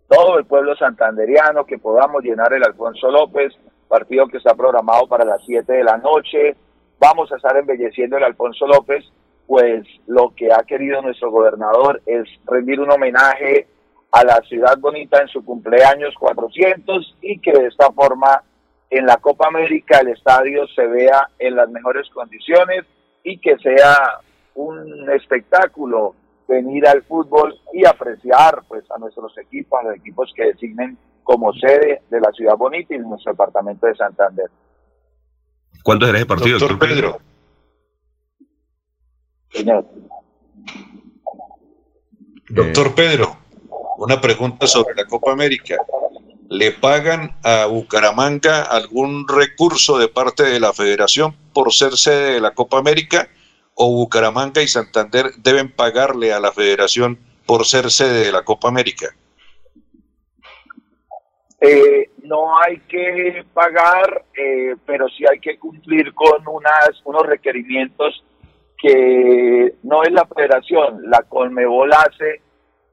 todo 0.09 0.39
el 0.39 0.45
pueblo 0.45 0.77
santanderiano, 0.77 1.65
que 1.65 1.79
podamos 1.79 2.23
llenar 2.23 2.53
el 2.53 2.65
Alfonso 2.65 3.11
López, 3.11 3.53
partido 3.89 4.27
que 4.29 4.39
está 4.39 4.55
programado 4.55 5.07
para 5.07 5.25
las 5.25 5.45
7 5.45 5.73
de 5.73 5.85
la 5.85 5.99
noche. 5.99 6.57
Vamos 6.99 7.33
a 7.33 7.37
estar 7.37 7.57
embelleciendo 7.57 8.17
el 8.17 8.25
Alfonso 8.25 8.67
López, 8.67 9.05
pues 9.47 9.85
lo 10.07 10.33
que 10.35 10.53
ha 10.53 10.63
querido 10.65 11.03
nuestro 11.03 11.31
gobernador 11.31 12.01
es 12.07 12.29
rendir 12.47 12.81
un 12.81 12.91
homenaje 12.91 13.67
a 14.13 14.25
la 14.25 14.41
ciudad 14.49 14.79
bonita 14.79 15.21
en 15.21 15.29
su 15.29 15.45
cumpleaños 15.45 16.15
400 16.19 17.17
y 17.23 17.39
que 17.41 17.53
de 17.53 17.67
esta 17.67 17.91
forma 17.93 18.43
en 18.91 19.07
la 19.07 19.17
Copa 19.19 19.49
América 19.49 20.01
el 20.01 20.09
estadio 20.09 20.67
se 20.69 20.87
vea 20.87 21.29
en 21.39 21.57
las 21.57 21.69
mejores 21.71 22.09
condiciones 22.11 22.85
y 23.23 23.39
que 23.39 23.57
sea 23.59 24.21
un 24.55 25.11
espectáculo 25.11 26.15
venir 26.49 26.87
al 26.87 27.03
fútbol 27.05 27.59
y 27.73 27.87
apreciar 27.87 28.63
pues 28.67 28.85
a 28.91 28.99
nuestros 28.99 29.37
equipos, 29.39 29.79
a 29.81 29.89
los 29.89 29.97
equipos 29.97 30.33
que 30.35 30.47
designen 30.47 30.99
como 31.23 31.53
sede 31.53 32.03
de 32.11 32.21
la 32.21 32.33
ciudad 32.33 32.57
bonita 32.57 32.95
y 32.95 32.99
de 32.99 33.05
nuestro 33.05 33.33
departamento 33.33 33.87
de 33.87 33.95
Santander. 33.95 34.51
¿Cuándo 35.85 36.07
será 36.07 36.19
ese 36.19 36.27
partido, 36.27 36.59
Doctor 36.59 36.79
Pedro. 36.79 37.19
Señor. 39.53 39.87
Doctor 42.49 42.95
Pedro, 42.95 43.37
una 43.99 44.21
pregunta 44.21 44.67
sobre 44.67 44.95
la 44.95 45.07
Copa 45.07 45.33
América. 45.33 45.77
¿Le 46.53 46.73
pagan 46.73 47.31
a 47.45 47.67
Bucaramanga 47.67 48.63
algún 48.63 49.29
recurso 49.29 49.99
de 49.99 50.09
parte 50.09 50.43
de 50.43 50.59
la 50.59 50.73
federación 50.73 51.37
por 51.55 51.73
ser 51.73 51.93
sede 51.93 52.35
de 52.35 52.41
la 52.41 52.55
Copa 52.55 52.77
América? 52.77 53.29
¿O 53.75 53.95
Bucaramanga 53.95 54.61
y 54.61 54.67
Santander 54.67 55.27
deben 55.39 55.71
pagarle 55.71 56.33
a 56.33 56.41
la 56.41 56.51
federación 56.51 57.21
por 57.47 57.67
ser 57.67 57.89
sede 57.93 58.25
de 58.25 58.33
la 58.33 58.43
Copa 58.43 58.67
América? 58.67 59.15
Eh, 61.61 62.11
no 62.25 62.61
hay 62.61 62.81
que 62.81 63.45
pagar, 63.55 64.25
eh, 64.37 64.75
pero 64.85 65.09
sí 65.09 65.25
hay 65.31 65.39
que 65.39 65.57
cumplir 65.57 66.13
con 66.15 66.49
unas, 66.49 67.01
unos 67.05 67.27
requerimientos 67.27 68.25
que 68.77 69.75
no 69.85 70.03
es 70.03 70.11
la 70.11 70.27
federación, 70.27 71.03
la 71.09 71.23
Colmebol 71.23 71.93
hace 71.93 72.43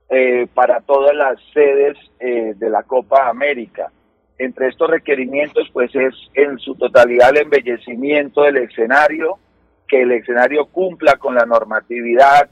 eh, 0.10 0.48
para 0.54 0.82
todas 0.82 1.16
las 1.16 1.38
sedes 1.54 1.98
eh, 2.20 2.54
de 2.56 2.70
la 2.70 2.84
Copa 2.84 3.28
América. 3.28 3.92
Entre 4.38 4.68
estos 4.68 4.90
requerimientos, 4.90 5.70
pues 5.74 5.94
es 5.96 6.14
en 6.34 6.60
su 6.60 6.76
totalidad 6.76 7.32
el 7.32 7.44
embellecimiento 7.44 8.44
del 8.44 8.58
escenario, 8.58 9.40
que 9.88 10.02
el 10.02 10.12
escenario 10.12 10.66
cumpla 10.68 11.16
con 11.18 11.36
la 11.36 11.46
normatividad. 11.46 12.50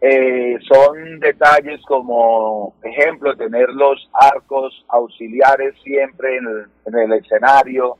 Eh, 0.00 0.58
son 0.68 1.20
detalles 1.20 1.80
como, 1.82 2.74
ejemplo, 2.82 3.36
tener 3.36 3.68
los 3.70 4.08
arcos 4.12 4.84
auxiliares 4.88 5.74
siempre 5.82 6.36
en 6.36 6.46
en 6.86 6.98
el 6.98 7.12
escenario, 7.12 7.98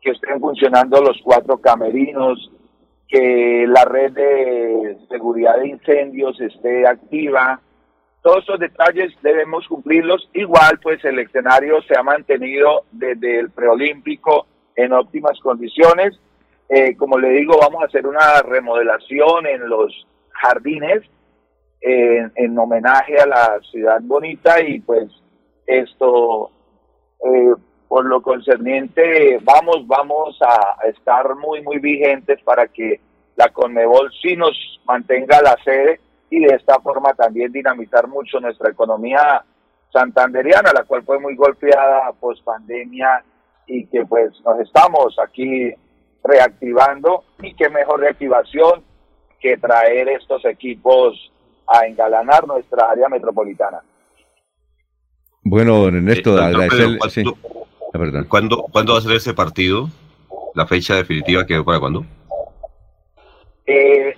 que 0.00 0.10
estén 0.10 0.40
funcionando 0.40 1.00
los 1.00 1.20
cuatro 1.22 1.58
camerinos, 1.58 2.50
que 3.08 3.66
la 3.68 3.84
red 3.84 4.12
de 4.12 4.96
seguridad 5.08 5.58
de 5.58 5.68
incendios 5.68 6.40
esté 6.40 6.86
activa. 6.86 7.60
Todos 8.22 8.44
esos 8.44 8.60
detalles 8.60 9.12
debemos 9.20 9.66
cumplirlos. 9.66 10.28
Igual, 10.32 10.78
pues 10.80 11.04
el 11.04 11.18
escenario 11.18 11.82
se 11.82 11.98
ha 11.98 12.02
mantenido 12.02 12.84
desde 12.92 13.40
el 13.40 13.50
preolímpico 13.50 14.46
en 14.76 14.92
óptimas 14.92 15.38
condiciones. 15.40 16.18
Eh, 16.68 16.96
como 16.96 17.18
le 17.18 17.30
digo, 17.30 17.58
vamos 17.60 17.82
a 17.82 17.86
hacer 17.86 18.06
una 18.06 18.40
remodelación 18.42 19.46
en 19.46 19.68
los 19.68 20.06
jardines 20.30 21.02
en, 21.80 22.32
en 22.36 22.58
homenaje 22.58 23.18
a 23.18 23.26
la 23.26 23.60
ciudad 23.70 24.00
bonita 24.02 24.60
y 24.62 24.80
pues 24.80 25.10
esto 25.66 26.50
eh, 27.24 27.54
por 27.88 28.06
lo 28.06 28.22
concerniente 28.22 29.38
vamos 29.42 29.86
vamos 29.86 30.38
a 30.40 30.86
estar 30.88 31.34
muy 31.34 31.60
muy 31.62 31.78
vigentes 31.78 32.40
para 32.42 32.68
que 32.68 33.00
la 33.36 33.48
Conmebol 33.48 34.10
sí 34.22 34.36
nos 34.36 34.80
mantenga 34.86 35.42
la 35.42 35.56
sede 35.64 36.00
y 36.34 36.40
de 36.40 36.54
esta 36.56 36.80
forma 36.80 37.12
también 37.12 37.52
dinamizar 37.52 38.08
mucho 38.08 38.40
nuestra 38.40 38.70
economía 38.70 39.44
santanderiana, 39.92 40.72
la 40.72 40.84
cual 40.84 41.02
fue 41.02 41.20
muy 41.20 41.36
golpeada 41.36 42.10
post 42.18 42.42
pandemia 42.42 43.22
y 43.66 43.84
que 43.86 44.06
pues 44.06 44.30
nos 44.42 44.58
estamos 44.60 45.14
aquí 45.22 45.70
reactivando 46.24 47.24
y 47.42 47.54
qué 47.54 47.68
mejor 47.68 48.00
reactivación 48.00 48.82
que 49.40 49.58
traer 49.58 50.08
estos 50.08 50.42
equipos 50.46 51.30
a 51.66 51.84
engalanar 51.86 52.46
nuestra 52.46 52.90
área 52.90 53.08
metropolitana. 53.10 53.82
Bueno, 55.42 55.76
don 55.82 55.96
Ernesto, 55.96 56.38
Eh, 56.38 56.44
agradecerle. 56.44 56.96
Pedro, 56.98 57.10
sí. 57.10 57.22
¿cuándo- 57.24 57.66
Ah, 57.94 57.98
perdón. 57.98 58.24
¿Cuándo, 58.30 58.62
¿Cuándo 58.72 58.92
va 58.94 59.00
a 59.00 59.02
ser 59.02 59.12
ese 59.12 59.34
partido? 59.34 59.88
¿La 60.54 60.66
fecha 60.66 60.94
definitiva 60.94 61.44
que 61.46 61.62
para 61.62 61.78
cuándo? 61.78 62.06
Eh, 63.66 64.14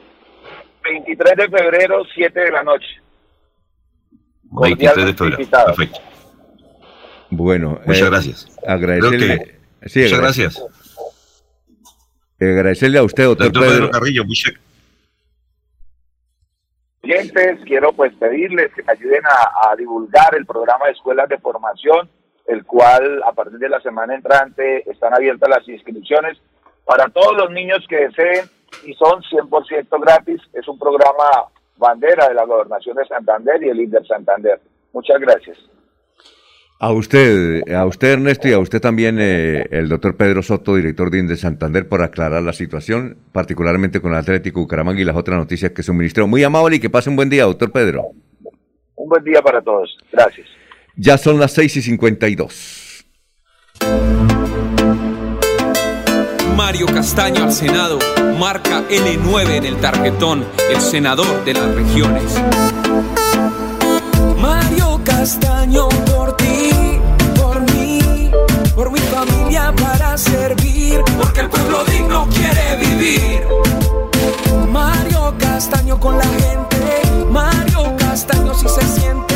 23 0.85 1.37
de 1.37 1.49
febrero, 1.49 2.03
7 2.15 2.41
de 2.41 2.51
la 2.51 2.63
noche. 2.63 2.87
23 4.43 5.07
de 5.07 5.15
febrero. 5.15 5.51
Perfecto. 5.67 5.99
Bueno, 7.31 7.81
Muchas 7.85 8.03
eh, 8.03 8.11
gracias. 8.11 8.59
Agradecerle. 8.67 9.39
Creo 9.39 9.89
sí, 9.89 10.03
Muchas 10.03 10.21
gracias. 10.21 10.65
eh, 12.39 12.51
agradecerle 12.53 12.99
a 12.99 13.03
usted, 13.03 13.25
doctor, 13.25 13.47
Doctor 13.47 13.63
Pedro 13.63 13.77
Pedro. 13.87 13.91
Carrillo, 13.91 14.25
muchas 14.25 14.55
oyentes, 17.03 17.59
quiero 17.67 17.93
pues 17.93 18.15
pedirles 18.15 18.73
que 18.75 18.83
me 18.83 18.93
ayuden 18.93 19.23
a, 19.27 19.71
a 19.71 19.77
divulgar 19.77 20.35
el 20.35 20.47
programa 20.47 20.87
de 20.87 20.93
escuelas 20.93 21.29
de 21.29 21.39
formación, 21.39 22.09
el 22.47 22.65
cual 22.65 23.23
a 23.25 23.33
partir 23.33 23.59
de 23.59 23.69
la 23.69 23.81
semana 23.81 24.15
entrante 24.15 24.89
están 24.91 25.13
abiertas 25.13 25.49
las 25.51 25.69
inscripciones 25.69 26.39
para 26.85 27.09
todos 27.09 27.37
los 27.37 27.51
niños 27.51 27.85
que 27.89 28.09
deseen 28.09 28.49
y 28.85 28.95
son 28.95 29.23
100% 29.23 30.01
gratis. 30.01 30.41
Es 30.53 30.67
un 30.69 30.79
programa 30.79 31.49
bandera 31.77 32.29
de 32.29 32.35
la 32.35 32.45
Gobernación 32.45 32.97
de 32.97 33.07
Santander 33.07 33.63
y 33.63 33.69
el 33.69 33.81
INDER 33.81 34.07
Santander. 34.07 34.61
Muchas 34.93 35.21
gracias. 35.21 35.59
A 36.81 36.93
usted, 36.93 37.69
a 37.73 37.87
usted 37.87 38.13
Ernesto 38.13 38.49
y 38.49 38.53
a 38.53 38.59
usted 38.59 38.81
también, 38.81 39.19
eh, 39.21 39.65
el 39.71 39.89
doctor 39.89 40.17
Pedro 40.17 40.43
Soto, 40.43 40.75
director 40.77 41.11
de 41.11 41.21
INDE 41.21 41.37
Santander, 41.37 41.89
por 41.89 42.03
aclarar 42.03 42.43
la 42.43 42.53
situación, 42.53 43.17
particularmente 43.33 44.01
con 44.01 44.13
el 44.13 44.19
Atlético 44.19 44.61
Bucaramanga 44.61 45.01
y 45.01 45.05
las 45.05 45.17
otras 45.17 45.39
noticias 45.39 45.73
que 45.73 45.83
suministró. 45.83 46.27
Muy 46.27 46.43
amable 46.43 46.77
y 46.77 46.81
que 46.81 46.91
pase 46.91 47.11
un 47.11 47.17
buen 47.17 47.31
día, 47.31 47.45
doctor 47.45 47.71
Pedro. 47.71 48.09
Un 48.97 49.09
buen 49.09 49.25
día 49.25 49.41
para 49.41 49.63
todos. 49.63 49.97
Gracias. 50.13 50.47
Ya 50.97 51.17
son 51.17 51.39
las 51.39 51.53
6 51.53 51.77
y 51.77 51.83
52. 51.83 53.07
Mario 56.75 56.93
Castaño 56.93 57.45
al 57.45 57.53
Senado, 57.53 58.01
marca 58.37 58.83
N9 58.89 59.49
en 59.59 59.65
el 59.65 59.77
tarjetón, 59.77 60.45
el 60.69 60.81
senador 60.81 61.45
de 61.45 61.55
las 61.55 61.73
regiones. 61.73 62.25
Mario 64.41 65.01
Castaño 65.05 65.89
por 65.89 66.37
ti, 66.37 66.71
por 67.37 67.61
mí, 67.73 68.29
por 68.75 68.91
mi 68.91 68.99
familia 68.99 69.73
para 69.81 70.19
servir, 70.19 71.01
porque 71.17 71.43
el 71.43 71.49
pueblo 71.49 71.85
digno 71.85 72.29
quiere 72.31 72.77
vivir. 72.85 73.47
Mario 74.69 75.33
Castaño 75.39 76.01
con 76.01 76.19
la 76.19 76.25
gente, 76.25 77.03
Mario 77.31 77.95
Castaño 77.97 78.53
si 78.53 78.67
se 78.69 78.83
siente, 78.83 79.34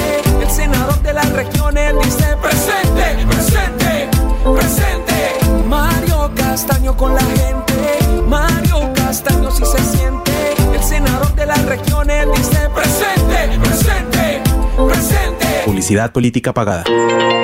Publicidad 15.88 16.12
política 16.12 16.52
pagada. 16.52 16.84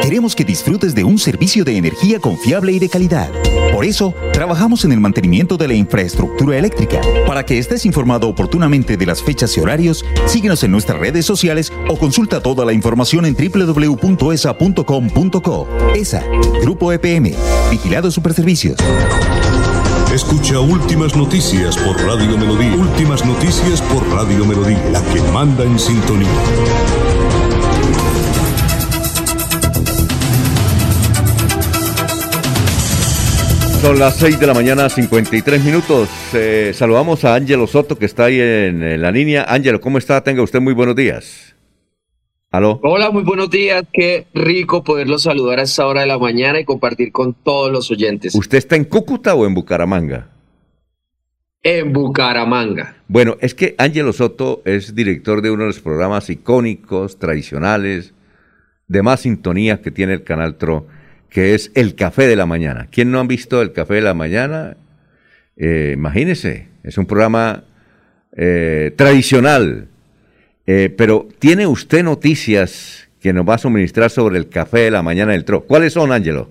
Queremos 0.03 0.37
que 0.37 0.45
disfrutes 0.45 0.95
de 0.95 1.03
un 1.03 1.19
servicio 1.19 1.65
de 1.65 1.79
energía 1.79 2.21
confiable 2.21 2.73
y 2.73 2.79
de 2.79 2.91
calidad. 2.91 3.31
Por 3.73 3.87
eso, 3.87 4.12
trabajamos 4.35 4.85
en 4.85 4.93
el 4.93 5.01
mantenimiento 5.01 5.57
de 5.57 5.66
la 5.66 5.73
infraestructura 5.73 6.59
eléctrica. 6.59 7.01
Para 7.27 7.47
que 7.47 7.59
estés 7.59 7.87
informado 7.87 8.29
oportunamente 8.29 8.99
de 8.99 9.07
las 9.07 9.23
fechas 9.23 9.57
y 9.57 9.61
horarios, 9.61 10.05
síguenos 10.27 10.62
en 10.62 10.73
nuestras 10.73 10.99
redes 10.99 11.25
sociales 11.25 11.73
o 11.89 11.99
consulta 11.99 12.43
toda 12.43 12.66
la 12.66 12.75
información 12.75 13.25
en 13.25 13.35
www.esa.com.co. 13.35 14.09
ESA, 15.95 16.23
Grupo 16.61 16.93
EPM, 16.93 17.33
Vigilado 17.71 18.11
Superservicios. 18.11 18.77
Escucha 20.12 20.61
Últimas 20.61 21.16
Noticias 21.16 21.79
por 21.79 21.99
Radio 22.03 22.37
Melodía. 22.37 22.75
Últimas 22.75 23.25
Noticias 23.25 23.81
por 23.81 24.07
Radio 24.11 24.45
Melodía, 24.45 24.85
la 24.93 25.01
que 25.15 25.23
manda 25.33 25.65
en 25.65 25.79
sintonía. 25.79 26.29
Son 33.85 33.98
las 33.98 34.16
6 34.16 34.40
de 34.40 34.47
la 34.47 34.55
mañana, 34.55 34.89
53 34.89 35.62
minutos. 35.62 36.09
Eh, 36.32 36.73
saludamos 36.74 37.23
a 37.27 37.35
Ángelo 37.35 37.66
Soto, 37.66 37.98
que 37.98 38.06
está 38.06 38.24
ahí 38.24 38.40
en, 38.40 38.82
en 38.82 39.02
la 39.02 39.12
línea. 39.12 39.44
Ángelo, 39.47 39.78
¿cómo 39.78 39.98
está? 39.98 40.24
Tenga 40.24 40.40
usted 40.40 40.59
muy 40.59 40.73
buenos 40.73 40.97
días. 40.97 41.55
¿Aló? 42.51 42.81
Hola, 42.82 43.11
muy 43.11 43.24
buenos 43.24 43.51
días. 43.51 43.85
Qué 43.93 44.27
rico 44.32 44.82
poderlos 44.82 45.24
saludar 45.24 45.59
a 45.59 45.65
esta 45.65 45.86
hora 45.86 46.01
de 46.01 46.06
la 46.06 46.19
mañana 46.19 46.59
y 46.61 46.65
compartir 46.65 47.12
con 47.12 47.35
todos 47.35 47.70
los 47.70 47.90
oyentes. 47.90 48.35
¿Usted 48.35 48.56
está 48.56 48.74
en 48.74 48.85
Cúcuta 48.85 49.35
o 49.35 49.44
en 49.44 49.52
Bucaramanga? 49.52 50.31
En 51.62 51.93
Bucaramanga. 51.93 52.97
Bueno, 53.06 53.36
es 53.43 53.55
que 53.55 53.74
Ángelo 53.77 54.15
Soto 54.15 54.62
es 54.65 54.94
director 54.94 55.43
de 55.43 55.51
uno 55.51 55.65
de 55.65 55.69
los 55.69 55.81
programas 55.81 56.31
icónicos, 56.31 57.19
tradicionales, 57.19 58.15
de 58.89 59.02
más 59.02 59.20
sintonía 59.20 59.82
que 59.82 59.90
tiene 59.90 60.15
el 60.15 60.24
canal 60.24 60.56
TRO, 60.56 60.86
que 61.35 61.55
es 61.55 61.73
El 61.74 61.97
Café 61.97 62.28
de 62.28 62.36
la 62.36 62.47
Mañana. 62.47 62.86
¿Quién 62.93 63.11
no 63.11 63.19
han 63.19 63.27
visto 63.27 63.61
El 63.61 63.73
Café 63.73 63.94
de 63.94 64.02
la 64.02 64.15
Mañana? 64.15 64.77
Eh, 65.56 65.90
imagínense, 65.93 66.69
es 66.85 66.97
un 66.97 67.06
programa 67.06 67.65
eh, 68.36 68.93
tradicional, 68.97 69.89
eh, 70.65 70.94
pero 70.97 71.27
¿tiene 71.40 71.66
usted 71.66 72.05
noticias 72.05 73.09
que 73.20 73.32
nos 73.32 73.48
va 73.48 73.55
a 73.55 73.59
suministrar 73.59 74.11
sobre 74.11 74.39
el 74.39 74.48
Café 74.48 74.82
de 74.82 74.90
la 74.93 75.02
Mañana 75.02 75.32
del 75.32 75.44
TRO? 75.44 75.65
¿Cuáles 75.65 75.93
son, 75.93 76.12
Ángelo? 76.12 76.51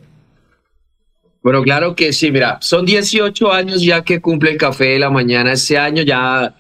Bueno, 1.41 1.64
claro 1.64 1.95
que 1.95 2.11
sí, 2.11 2.30
mira, 2.30 2.57
son 2.60 2.85
18 2.85 3.53
años 3.53 3.81
ya 3.81 4.03
que 4.03 4.19
cumple 4.19 4.51
el 4.51 4.57
café 4.57 4.89
de 4.89 4.99
la 4.99 5.10
mañana. 5.10 5.53
Este 5.53 5.77
año 5.77 6.03
ya, 6.03 6.55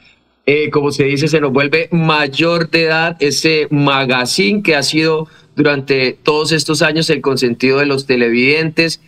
eh, 0.45 0.69
como 0.69 0.91
se 0.91 1.03
dice, 1.05 1.27
se 1.27 1.41
nos 1.41 1.51
vuelve 1.51 1.89
mayor 1.91 2.69
de 2.69 2.83
edad 2.83 3.17
ese 3.19 3.67
magazine 3.69 4.61
que 4.61 4.75
ha 4.75 4.83
sido 4.83 5.27
durante 5.55 6.17
todos 6.23 6.51
estos 6.51 6.81
años 6.81 7.09
el 7.09 7.21
consentido 7.21 7.79
de 7.79 7.85
los 7.85 8.05
televidentes. 8.05 9.01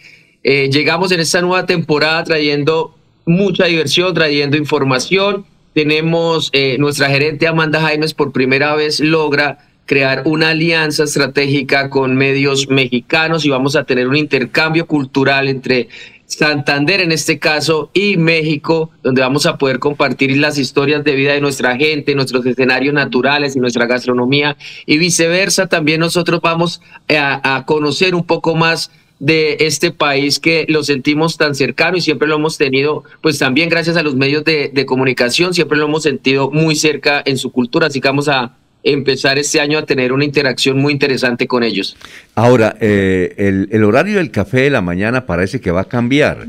Eh, 0.43 0.69
llegamos 0.71 1.11
en 1.11 1.19
esta 1.19 1.41
nueva 1.41 1.65
temporada 1.65 2.23
trayendo 2.23 2.95
mucha 3.25 3.65
diversión, 3.65 4.13
trayendo 4.13 4.57
información. 4.57 5.45
Tenemos 5.73 6.49
eh, 6.53 6.77
nuestra 6.77 7.09
gerente 7.09 7.47
Amanda 7.47 7.81
Jaimes 7.81 8.13
por 8.13 8.31
primera 8.31 8.75
vez 8.75 8.99
logra 8.99 9.59
crear 9.85 10.23
una 10.25 10.49
alianza 10.49 11.03
estratégica 11.03 11.89
con 11.89 12.15
medios 12.15 12.69
mexicanos 12.69 13.45
y 13.45 13.49
vamos 13.49 13.75
a 13.75 13.83
tener 13.83 14.07
un 14.07 14.15
intercambio 14.15 14.87
cultural 14.87 15.47
entre 15.47 15.89
Santander 16.25 17.01
en 17.01 17.11
este 17.11 17.39
caso 17.39 17.89
y 17.93 18.17
México, 18.17 18.91
donde 19.03 19.21
vamos 19.21 19.45
a 19.45 19.57
poder 19.57 19.79
compartir 19.79 20.35
las 20.37 20.57
historias 20.57 21.03
de 21.03 21.15
vida 21.15 21.33
de 21.33 21.41
nuestra 21.41 21.77
gente, 21.77 22.15
nuestros 22.15 22.45
escenarios 22.45 22.93
naturales 22.93 23.55
y 23.55 23.59
nuestra 23.59 23.85
gastronomía 23.85 24.57
y 24.85 24.97
viceversa. 24.97 25.67
También 25.67 25.99
nosotros 25.99 26.41
vamos 26.41 26.81
a, 27.09 27.57
a 27.57 27.65
conocer 27.65 28.15
un 28.15 28.25
poco 28.25 28.55
más 28.55 28.91
de 29.19 29.57
este 29.61 29.91
país 29.91 30.39
que 30.39 30.65
lo 30.67 30.83
sentimos 30.83 31.37
tan 31.37 31.55
cercano 31.55 31.97
y 31.97 32.01
siempre 32.01 32.27
lo 32.27 32.35
hemos 32.35 32.57
tenido, 32.57 33.03
pues 33.21 33.39
también 33.39 33.69
gracias 33.69 33.95
a 33.95 34.03
los 34.03 34.15
medios 34.15 34.43
de, 34.43 34.69
de 34.73 34.85
comunicación, 34.85 35.53
siempre 35.53 35.77
lo 35.77 35.85
hemos 35.85 36.03
sentido 36.03 36.51
muy 36.51 36.75
cerca 36.75 37.21
en 37.25 37.37
su 37.37 37.51
cultura, 37.51 37.87
así 37.87 38.01
que 38.01 38.07
vamos 38.09 38.27
a 38.27 38.57
empezar 38.85 39.37
este 39.37 39.59
año 39.59 39.77
a 39.79 39.85
tener 39.85 40.13
una 40.13 40.23
interacción 40.23 40.77
muy 40.77 40.93
interesante 40.93 41.47
con 41.47 41.63
ellos. 41.63 41.97
Ahora, 42.35 42.77
eh, 42.79 43.33
el, 43.37 43.67
el 43.71 43.83
horario 43.83 44.17
del 44.17 44.31
café 44.31 44.61
de 44.61 44.69
la 44.69 44.81
mañana 44.81 45.25
parece 45.25 45.59
que 45.59 45.71
va 45.71 45.81
a 45.81 45.85
cambiar. 45.85 46.47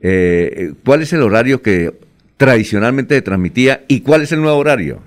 Eh, 0.00 0.72
¿Cuál 0.84 1.02
es 1.02 1.12
el 1.12 1.22
horario 1.22 1.62
que 1.62 1.92
tradicionalmente 2.36 3.14
se 3.14 3.22
transmitía 3.22 3.84
y 3.88 4.00
cuál 4.00 4.22
es 4.22 4.32
el 4.32 4.42
nuevo 4.42 4.58
horario? 4.58 5.02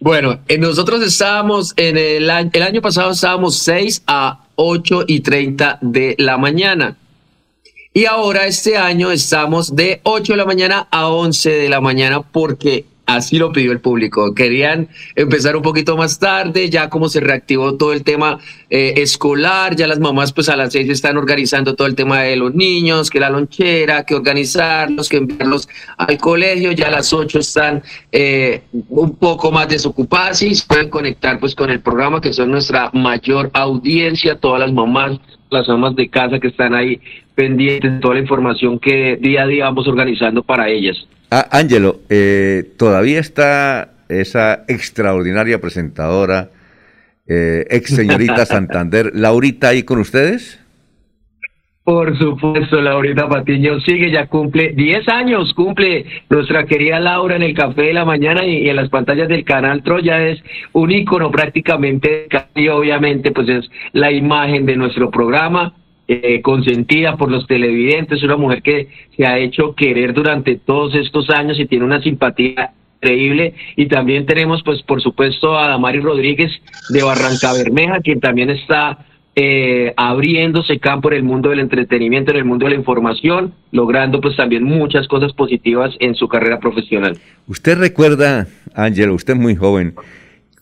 Bueno, 0.00 0.40
eh, 0.48 0.58
nosotros 0.58 1.02
estábamos 1.02 1.72
en 1.76 1.96
el 1.96 2.28
año, 2.28 2.50
el 2.52 2.62
año 2.62 2.82
pasado 2.82 3.12
estábamos 3.12 3.58
6 3.58 4.02
a 4.06 4.44
8 4.56 5.04
y 5.06 5.20
30 5.20 5.78
de 5.80 6.14
la 6.18 6.36
mañana. 6.36 6.96
Y 7.94 8.04
ahora 8.04 8.46
este 8.46 8.76
año 8.76 9.10
estamos 9.10 9.74
de 9.74 10.00
8 10.02 10.34
de 10.34 10.36
la 10.36 10.44
mañana 10.44 10.86
a 10.90 11.08
11 11.08 11.50
de 11.50 11.68
la 11.70 11.80
mañana 11.80 12.20
porque 12.20 12.84
así 13.06 13.38
lo 13.38 13.52
pidió 13.52 13.72
el 13.72 13.80
público. 13.80 14.34
Querían 14.34 14.88
empezar 15.14 15.56
un 15.56 15.62
poquito 15.62 15.96
más 15.96 16.18
tarde, 16.18 16.68
ya 16.68 16.90
como 16.90 17.08
se 17.08 17.20
reactivó 17.20 17.76
todo 17.76 17.92
el 17.92 18.02
tema 18.02 18.38
eh, 18.68 18.94
escolar, 18.96 19.76
ya 19.76 19.86
las 19.86 20.00
mamás 20.00 20.32
pues 20.32 20.48
a 20.48 20.56
las 20.56 20.72
seis 20.72 20.88
están 20.90 21.16
organizando 21.16 21.74
todo 21.74 21.86
el 21.86 21.94
tema 21.94 22.22
de 22.22 22.36
los 22.36 22.54
niños, 22.54 23.08
que 23.08 23.20
la 23.20 23.30
lonchera, 23.30 24.04
que 24.04 24.14
organizarlos, 24.14 25.08
que 25.08 25.18
enviarlos 25.18 25.68
al 25.96 26.18
colegio, 26.18 26.72
ya 26.72 26.88
a 26.88 26.90
las 26.90 27.12
ocho 27.12 27.38
están 27.38 27.82
eh, 28.12 28.62
un 28.88 29.16
poco 29.16 29.50
más 29.52 29.68
desocupadas 29.68 30.42
y 30.42 30.54
se 30.54 30.66
pueden 30.66 30.90
conectar 30.90 31.38
pues 31.38 31.54
con 31.54 31.70
el 31.70 31.80
programa 31.80 32.20
que 32.20 32.32
son 32.32 32.50
nuestra 32.50 32.90
mayor 32.92 33.50
audiencia, 33.54 34.38
todas 34.38 34.60
las 34.60 34.72
mamás, 34.72 35.18
las 35.50 35.68
amas 35.68 35.94
de 35.94 36.08
casa 36.08 36.40
que 36.40 36.48
están 36.48 36.74
ahí 36.74 37.00
pendientes 37.36 37.92
de 37.92 38.00
toda 38.00 38.14
la 38.14 38.20
información 38.20 38.78
que 38.80 39.16
día 39.20 39.42
a 39.42 39.46
día 39.46 39.64
vamos 39.64 39.86
organizando 39.86 40.42
para 40.42 40.68
ellas. 40.68 40.96
Ah, 41.30 41.48
Ángelo, 41.50 42.00
eh, 42.08 42.64
todavía 42.76 43.18
está 43.18 43.90
esa 44.08 44.64
extraordinaria 44.68 45.60
presentadora, 45.60 46.50
eh, 47.26 47.66
ex 47.70 47.90
señorita 47.94 48.46
Santander, 48.46 49.10
Laurita, 49.14 49.68
ahí 49.68 49.82
con 49.82 49.98
ustedes. 49.98 50.60
Por 51.82 52.18
supuesto, 52.18 52.80
Laurita 52.80 53.28
Patiño 53.28 53.78
sigue, 53.80 54.10
ya 54.10 54.26
cumple 54.26 54.72
10 54.72 55.08
años, 55.08 55.54
cumple 55.54 56.04
nuestra 56.28 56.66
querida 56.66 56.98
Laura 56.98 57.36
en 57.36 57.42
el 57.42 57.54
café 57.54 57.82
de 57.82 57.92
la 57.92 58.04
mañana 58.04 58.44
y, 58.44 58.64
y 58.64 58.68
en 58.68 58.74
las 58.74 58.88
pantallas 58.88 59.28
del 59.28 59.44
canal 59.44 59.84
Troya 59.84 60.26
es 60.26 60.42
un 60.72 60.90
ícono 60.90 61.30
prácticamente 61.30 62.26
y 62.56 62.66
obviamente 62.66 63.30
pues 63.30 63.48
es 63.48 63.70
la 63.92 64.10
imagen 64.10 64.66
de 64.66 64.74
nuestro 64.74 65.12
programa, 65.12 65.74
eh, 66.08 66.40
consentida 66.42 67.16
por 67.16 67.30
los 67.30 67.46
televidentes, 67.46 68.22
una 68.22 68.36
mujer 68.36 68.62
que 68.62 68.88
se 69.16 69.26
ha 69.26 69.38
hecho 69.38 69.74
querer 69.74 70.14
durante 70.14 70.56
todos 70.56 70.94
estos 70.94 71.30
años 71.30 71.58
y 71.58 71.66
tiene 71.66 71.84
una 71.84 72.00
simpatía 72.00 72.72
increíble 72.96 73.54
y 73.76 73.86
también 73.86 74.24
tenemos 74.24 74.62
pues 74.62 74.82
por 74.82 75.02
supuesto 75.02 75.58
a 75.58 75.68
Damari 75.68 76.00
Rodríguez 76.00 76.50
de 76.88 77.02
Barranca 77.02 77.52
Bermeja 77.52 78.00
quien 78.00 78.20
también 78.20 78.50
está 78.50 79.04
eh, 79.34 79.92
abriéndose 79.98 80.78
campo 80.78 81.10
en 81.10 81.18
el 81.18 81.22
mundo 81.22 81.50
del 81.50 81.60
entretenimiento, 81.60 82.30
en 82.30 82.38
el 82.38 82.46
mundo 82.46 82.64
de 82.64 82.70
la 82.70 82.78
información, 82.78 83.52
logrando 83.70 84.18
pues 84.20 84.34
también 84.34 84.64
muchas 84.64 85.06
cosas 85.08 85.34
positivas 85.34 85.94
en 86.00 86.14
su 86.14 86.26
carrera 86.26 86.58
profesional. 86.58 87.18
¿Usted 87.46 87.78
recuerda, 87.78 88.46
Ángelo, 88.74 89.12
usted 89.12 89.34
es 89.34 89.38
muy 89.38 89.54
joven, 89.54 89.94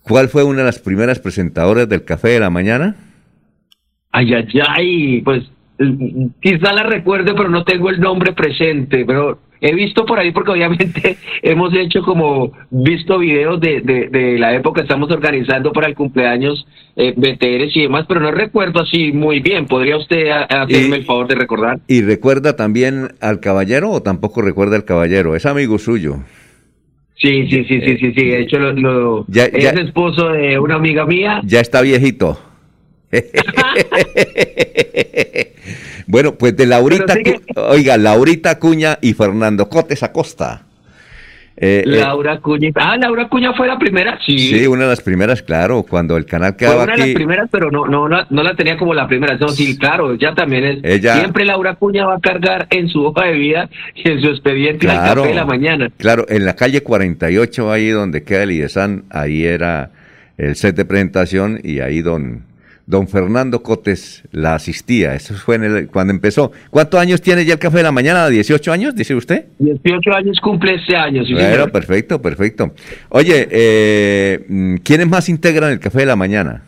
cuál 0.02 0.28
fue 0.28 0.42
una 0.42 0.58
de 0.58 0.64
las 0.64 0.80
primeras 0.80 1.20
presentadoras 1.20 1.88
del 1.88 2.04
Café 2.04 2.30
de 2.30 2.40
la 2.40 2.50
Mañana? 2.50 2.96
Ay, 4.16 4.32
ay, 4.32 4.46
ay, 4.68 5.22
pues 5.22 5.42
quizá 6.40 6.72
la 6.72 6.84
recuerde, 6.84 7.34
pero 7.36 7.48
no 7.48 7.64
tengo 7.64 7.90
el 7.90 7.98
nombre 8.00 8.32
presente, 8.32 9.04
pero 9.04 9.40
he 9.60 9.74
visto 9.74 10.04
por 10.06 10.20
ahí 10.20 10.30
porque 10.30 10.50
obviamente 10.56 11.16
hemos 11.42 11.74
hecho 11.74 12.02
como 12.02 12.52
visto 12.70 13.18
videos 13.18 13.60
de, 13.60 13.80
de, 13.80 14.08
de 14.08 14.38
la 14.38 14.54
época 14.54 14.80
que 14.80 14.84
estamos 14.84 15.10
organizando 15.10 15.72
para 15.72 15.88
el 15.88 15.96
cumpleaños 15.96 16.64
eh, 16.94 17.12
BTRs 17.16 17.76
y 17.76 17.82
demás, 17.82 18.04
pero 18.06 18.20
no 18.20 18.30
recuerdo 18.30 18.82
así 18.82 19.10
muy 19.12 19.40
bien. 19.40 19.66
¿Podría 19.66 19.96
usted 19.96 20.28
a- 20.28 20.44
hacerme 20.44 20.96
el 20.98 21.04
favor 21.04 21.26
de 21.26 21.34
recordar? 21.34 21.80
¿Y 21.88 22.02
recuerda 22.02 22.54
también 22.54 23.08
al 23.20 23.40
caballero 23.40 23.90
o 23.90 24.00
tampoco 24.00 24.42
recuerda 24.42 24.76
al 24.76 24.84
caballero? 24.84 25.34
Es 25.34 25.44
amigo 25.44 25.78
suyo. 25.78 26.18
Sí, 27.16 27.48
sí, 27.48 27.64
sí, 27.64 27.80
sí, 27.80 27.96
sí, 27.98 28.12
sí. 28.14 28.24
De 28.28 28.40
hecho, 28.42 28.58
lo, 28.60 28.72
lo- 28.74 29.24
Ya- 29.28 29.50
ya- 29.50 29.70
es 29.70 29.80
esposo 29.80 30.28
de 30.28 30.56
una 30.58 30.76
amiga 30.76 31.04
mía. 31.04 31.40
Ya 31.44 31.58
está 31.60 31.80
viejito. 31.80 32.38
bueno, 36.06 36.34
pues 36.36 36.56
de 36.56 36.66
Laurita, 36.66 37.14
sigue- 37.14 37.40
oiga, 37.56 37.96
Laurita 37.96 38.58
Cuña 38.58 38.98
y 39.00 39.14
Fernando 39.14 39.68
Cotes 39.68 40.02
Acosta. 40.02 40.62
Eh, 41.56 41.84
eh, 41.86 41.88
Laura 41.88 42.40
Cuña. 42.40 42.70
Ah, 42.74 42.96
Laura 42.96 43.28
Cuña 43.28 43.52
fue 43.54 43.68
la 43.68 43.78
primera. 43.78 44.18
Sí. 44.26 44.36
sí, 44.38 44.66
una 44.66 44.82
de 44.84 44.88
las 44.88 45.00
primeras, 45.00 45.40
claro, 45.40 45.84
cuando 45.88 46.16
el 46.16 46.26
canal 46.26 46.50
Fue 46.50 46.56
quedaba 46.66 46.82
una 46.82 46.96
de 46.96 46.98
las 46.98 47.08
primeras, 47.14 47.48
pero 47.48 47.70
no, 47.70 47.86
no, 47.86 48.08
no, 48.08 48.26
no 48.28 48.42
la 48.42 48.56
tenía 48.56 48.76
como 48.76 48.92
la 48.92 49.06
primera. 49.06 49.36
No, 49.36 49.48
sí, 49.50 49.78
claro, 49.78 50.14
ella 50.14 50.34
también 50.34 50.64
es. 50.64 50.78
Ella- 50.82 51.20
Siempre 51.20 51.44
Laura 51.44 51.76
Cuña 51.76 52.06
va 52.06 52.16
a 52.16 52.20
cargar 52.20 52.66
en 52.70 52.88
su 52.88 53.04
hoja 53.04 53.26
de 53.26 53.34
vida 53.34 53.70
y 53.94 54.08
en 54.10 54.20
su 54.20 54.30
expediente 54.30 54.90
al 54.90 55.14
café 55.14 55.28
de 55.28 55.34
la 55.34 55.44
mañana. 55.44 55.90
claro, 55.96 56.26
en 56.28 56.44
la 56.44 56.56
calle 56.56 56.82
48, 56.82 57.70
ahí 57.70 57.88
donde 57.90 58.24
queda 58.24 58.42
el 58.42 58.50
IDESAN, 58.50 59.04
ahí 59.10 59.44
era 59.44 59.92
el 60.36 60.56
set 60.56 60.74
de 60.74 60.84
presentación 60.84 61.60
y 61.62 61.78
ahí 61.78 62.02
don, 62.02 62.42
don 62.86 63.08
Fernando 63.08 63.62
Cotes 63.62 64.22
la 64.32 64.54
asistía. 64.54 65.14
Eso 65.14 65.34
fue 65.34 65.56
en 65.56 65.64
el- 65.64 65.88
cuando 65.88 66.12
empezó. 66.12 66.52
¿Cuántos 66.70 67.00
años 67.00 67.22
tiene 67.22 67.44
ya 67.44 67.54
el 67.54 67.58
café 67.58 67.78
de 67.78 67.82
la 67.84 67.92
mañana? 67.92 68.28
¿18 68.28 68.72
años, 68.72 68.94
dice 68.94 69.14
usted? 69.14 69.46
18 69.58 70.12
años 70.14 70.38
cumple 70.40 70.74
este 70.74 70.96
año, 70.96 71.24
sí, 71.24 71.34
Bueno, 71.34 71.68
perfecto, 71.68 72.20
perfecto. 72.20 72.72
Oye, 73.08 73.48
eh, 73.50 74.44
mm, 74.48 74.76
¿quiénes 74.84 75.08
más 75.08 75.28
integran 75.28 75.72
el 75.72 75.80
café 75.80 76.00
de 76.00 76.06
la 76.06 76.16
mañana? 76.16 76.62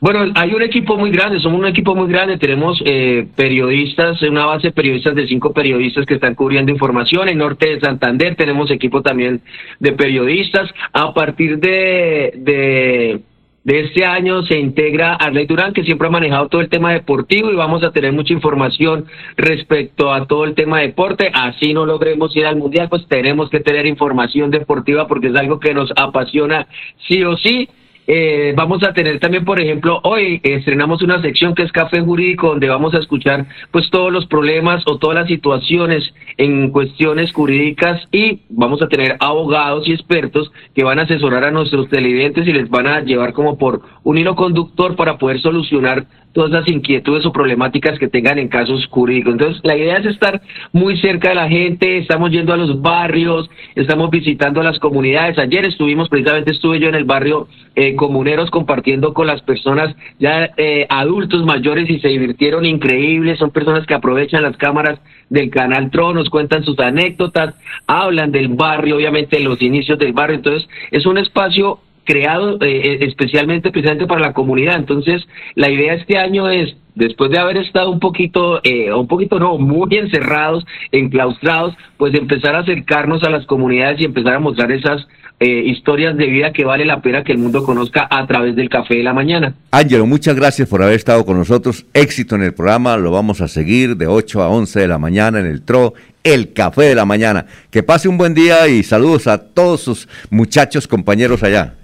Bueno, 0.00 0.30
hay 0.36 0.54
un 0.54 0.62
equipo 0.62 0.96
muy 0.96 1.10
grande, 1.10 1.40
somos 1.40 1.58
un 1.58 1.66
equipo 1.66 1.92
muy 1.96 2.08
grande, 2.08 2.38
tenemos 2.38 2.80
eh, 2.84 3.26
periodistas, 3.34 4.22
una 4.22 4.46
base 4.46 4.68
de 4.68 4.72
periodistas 4.72 5.16
de 5.16 5.26
cinco 5.26 5.52
periodistas 5.52 6.06
que 6.06 6.14
están 6.14 6.36
cubriendo 6.36 6.70
información, 6.70 7.28
en 7.28 7.38
Norte 7.38 7.68
de 7.68 7.80
Santander 7.80 8.36
tenemos 8.36 8.70
equipo 8.70 9.02
también 9.02 9.40
de 9.80 9.92
periodistas, 9.92 10.70
a 10.92 11.12
partir 11.12 11.58
de, 11.58 12.32
de, 12.36 13.20
de 13.68 13.80
este 13.80 14.06
año 14.06 14.42
se 14.44 14.58
integra 14.58 15.12
Arley 15.12 15.44
Durán, 15.44 15.74
que 15.74 15.84
siempre 15.84 16.08
ha 16.08 16.10
manejado 16.10 16.48
todo 16.48 16.62
el 16.62 16.70
tema 16.70 16.94
deportivo 16.94 17.52
y 17.52 17.54
vamos 17.54 17.84
a 17.84 17.90
tener 17.90 18.14
mucha 18.14 18.32
información 18.32 19.04
respecto 19.36 20.10
a 20.10 20.26
todo 20.26 20.46
el 20.46 20.54
tema 20.54 20.78
de 20.78 20.86
deporte, 20.86 21.30
así 21.34 21.74
no 21.74 21.84
logremos 21.84 22.34
ir 22.34 22.46
al 22.46 22.56
Mundial, 22.56 22.88
pues 22.88 23.06
tenemos 23.08 23.50
que 23.50 23.60
tener 23.60 23.84
información 23.84 24.50
deportiva 24.50 25.06
porque 25.06 25.26
es 25.26 25.36
algo 25.36 25.60
que 25.60 25.74
nos 25.74 25.92
apasiona 25.96 26.66
sí 27.06 27.22
o 27.22 27.36
sí. 27.36 27.68
Eh, 28.10 28.54
vamos 28.56 28.82
a 28.84 28.94
tener 28.94 29.20
también, 29.20 29.44
por 29.44 29.60
ejemplo, 29.60 30.00
hoy 30.02 30.40
estrenamos 30.42 31.02
una 31.02 31.20
sección 31.20 31.54
que 31.54 31.62
es 31.62 31.70
Café 31.70 32.00
Jurídico, 32.00 32.48
donde 32.48 32.66
vamos 32.66 32.94
a 32.94 33.00
escuchar 33.00 33.44
pues 33.70 33.90
todos 33.90 34.10
los 34.10 34.24
problemas 34.24 34.82
o 34.86 34.96
todas 34.96 35.14
las 35.14 35.28
situaciones 35.28 36.14
en 36.38 36.70
cuestiones 36.70 37.30
jurídicas 37.34 38.00
y 38.10 38.40
vamos 38.48 38.80
a 38.80 38.88
tener 38.88 39.18
abogados 39.20 39.86
y 39.86 39.92
expertos 39.92 40.50
que 40.74 40.84
van 40.84 41.00
a 41.00 41.02
asesorar 41.02 41.44
a 41.44 41.50
nuestros 41.50 41.90
televidentes 41.90 42.48
y 42.48 42.52
les 42.54 42.70
van 42.70 42.86
a 42.86 43.02
llevar 43.02 43.34
como 43.34 43.58
por 43.58 43.82
un 44.04 44.16
hilo 44.16 44.34
conductor 44.36 44.96
para 44.96 45.18
poder 45.18 45.38
solucionar 45.40 46.06
todas 46.32 46.50
las 46.50 46.68
inquietudes 46.68 47.26
o 47.26 47.32
problemáticas 47.32 47.98
que 47.98 48.08
tengan 48.08 48.38
en 48.38 48.48
casos 48.48 48.86
jurídicos. 48.86 49.32
Entonces, 49.32 49.60
la 49.64 49.76
idea 49.76 49.96
es 49.98 50.06
estar 50.06 50.40
muy 50.72 50.98
cerca 50.98 51.30
de 51.30 51.34
la 51.34 51.48
gente, 51.48 51.98
estamos 51.98 52.30
yendo 52.30 52.52
a 52.52 52.56
los 52.56 52.80
barrios, 52.80 53.50
estamos 53.74 54.10
visitando 54.10 54.60
a 54.60 54.64
las 54.64 54.78
comunidades. 54.78 55.38
Ayer 55.38 55.66
estuvimos, 55.66 56.08
precisamente 56.08 56.52
estuve 56.52 56.80
yo 56.80 56.88
en 56.88 56.94
el 56.94 57.04
barrio 57.04 57.48
eh, 57.74 57.94
Comuneros 57.94 58.50
compartiendo 58.50 59.14
con 59.14 59.26
las 59.26 59.42
personas 59.42 59.94
ya 60.18 60.50
eh, 60.56 60.86
adultos 60.88 61.44
mayores 61.44 61.88
y 61.88 62.00
se 62.00 62.08
divirtieron 62.08 62.64
increíble. 62.64 63.36
Son 63.36 63.50
personas 63.50 63.86
que 63.86 63.94
aprovechan 63.94 64.42
las 64.42 64.56
cámaras 64.56 65.00
del 65.30 65.50
canal 65.50 65.90
Tron, 65.90 66.16
nos 66.16 66.30
cuentan 66.30 66.64
sus 66.64 66.78
anécdotas, 66.78 67.54
hablan 67.86 68.32
del 68.32 68.48
barrio, 68.48 68.96
obviamente 68.96 69.40
los 69.40 69.60
inicios 69.60 69.98
del 69.98 70.12
barrio. 70.12 70.36
Entonces, 70.36 70.68
es 70.90 71.06
un 71.06 71.18
espacio 71.18 71.80
creado 72.08 72.56
eh, 72.62 73.00
especialmente 73.02 73.70
precisamente 73.70 74.06
para 74.06 74.22
la 74.22 74.32
comunidad. 74.32 74.76
Entonces, 74.76 75.28
la 75.54 75.70
idea 75.70 75.92
este 75.92 76.16
año 76.16 76.48
es, 76.48 76.74
después 76.94 77.30
de 77.30 77.38
haber 77.38 77.58
estado 77.58 77.90
un 77.90 78.00
poquito, 78.00 78.60
eh, 78.64 78.90
un 78.94 79.06
poquito 79.06 79.38
no, 79.38 79.58
muy 79.58 79.94
encerrados, 79.94 80.64
enclaustrados, 80.90 81.74
pues 81.98 82.14
empezar 82.14 82.54
a 82.54 82.60
acercarnos 82.60 83.22
a 83.24 83.30
las 83.30 83.44
comunidades 83.44 84.00
y 84.00 84.06
empezar 84.06 84.36
a 84.36 84.38
mostrar 84.38 84.72
esas 84.72 85.06
eh, 85.38 85.64
historias 85.66 86.16
de 86.16 86.26
vida 86.28 86.50
que 86.50 86.64
vale 86.64 86.86
la 86.86 87.02
pena 87.02 87.22
que 87.24 87.32
el 87.32 87.38
mundo 87.38 87.62
conozca 87.62 88.08
a 88.10 88.26
través 88.26 88.56
del 88.56 88.70
café 88.70 88.94
de 88.94 89.02
la 89.02 89.12
mañana. 89.12 89.52
Ángelo, 89.70 90.06
muchas 90.06 90.34
gracias 90.34 90.66
por 90.66 90.82
haber 90.82 90.94
estado 90.94 91.26
con 91.26 91.36
nosotros. 91.36 91.84
Éxito 91.92 92.36
en 92.36 92.42
el 92.42 92.54
programa, 92.54 92.96
lo 92.96 93.10
vamos 93.10 93.42
a 93.42 93.48
seguir 93.48 93.98
de 93.98 94.06
8 94.06 94.42
a 94.42 94.48
11 94.48 94.80
de 94.80 94.88
la 94.88 94.96
mañana 94.96 95.40
en 95.40 95.46
el 95.46 95.60
TRO, 95.60 95.92
el 96.24 96.54
café 96.54 96.84
de 96.84 96.94
la 96.94 97.04
mañana. 97.04 97.44
Que 97.70 97.82
pase 97.82 98.08
un 98.08 98.16
buen 98.16 98.32
día 98.32 98.66
y 98.66 98.82
saludos 98.82 99.26
a 99.26 99.36
todos 99.38 99.82
sus 99.82 100.08
muchachos 100.30 100.88
compañeros 100.88 101.42
allá. 101.42 101.74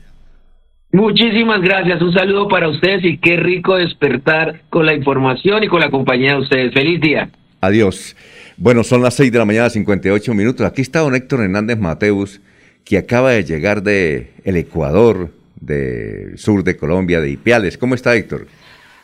Muchísimas 0.95 1.61
gracias, 1.61 2.01
un 2.01 2.13
saludo 2.13 2.47
para 2.47 2.69
ustedes 2.69 3.05
y 3.05 3.19
qué 3.19 3.37
rico 3.37 3.75
despertar 3.75 4.61
con 4.71 4.87
la 4.87 4.95
información 4.95 5.65
y 5.65 5.67
con 5.67 5.81
la 5.81 5.91
compañía 5.91 6.35
de 6.35 6.43
ustedes. 6.43 6.73
Feliz 6.73 7.01
día. 7.01 7.31
Adiós. 7.61 8.15
Bueno, 8.57 8.85
son 8.85 9.03
las 9.03 9.15
6 9.15 9.33
de 9.33 9.39
la 9.41 9.45
mañana, 9.45 9.69
58 9.69 10.33
minutos. 10.35 10.65
Aquí 10.65 10.83
está 10.83 11.01
don 11.01 11.17
Héctor 11.17 11.41
Hernández 11.41 11.81
Mateus, 11.81 12.41
que 12.85 12.97
acaba 12.97 13.33
de 13.33 13.43
llegar 13.43 13.83
de 13.83 14.35
el 14.45 14.57
Ecuador, 14.57 15.31
del 15.61 16.39
sur 16.39 16.63
de 16.63 16.77
Colombia, 16.77 17.21
de 17.21 17.31
Ipiales. 17.31 17.77
¿Cómo 17.77 17.97
está 17.97 18.15
Héctor? 18.15 18.47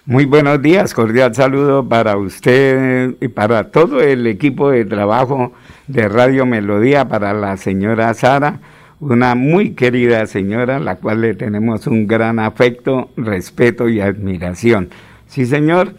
Muy 0.07 0.27
buenos 0.27 0.63
días, 0.63 0.95
cordial 0.95 1.35
saludo 1.35 1.89
para 1.89 2.17
usted 2.17 3.17
y 3.21 3.27
para 3.27 3.73
todo 3.73 4.01
el 4.01 4.29
equipo 4.29 4.71
de 4.71 4.85
trabajo 4.85 5.55
de 5.89 6.09
Radio 6.09 6.47
Melodía, 6.47 7.09
para 7.09 7.35
la 7.35 7.57
señora 7.57 8.15
Sara, 8.15 8.61
una 9.01 9.35
muy 9.35 9.71
querida 9.71 10.27
señora, 10.27 10.79
la 10.79 10.97
cual 10.97 11.23
le 11.23 11.35
tenemos 11.35 11.87
un 11.87 12.07
gran 12.07 12.39
afecto, 12.39 13.11
respeto 13.17 13.89
y 13.89 14.01
admiración. 14.01 14.91
Sí, 15.27 15.47
señor. 15.47 15.95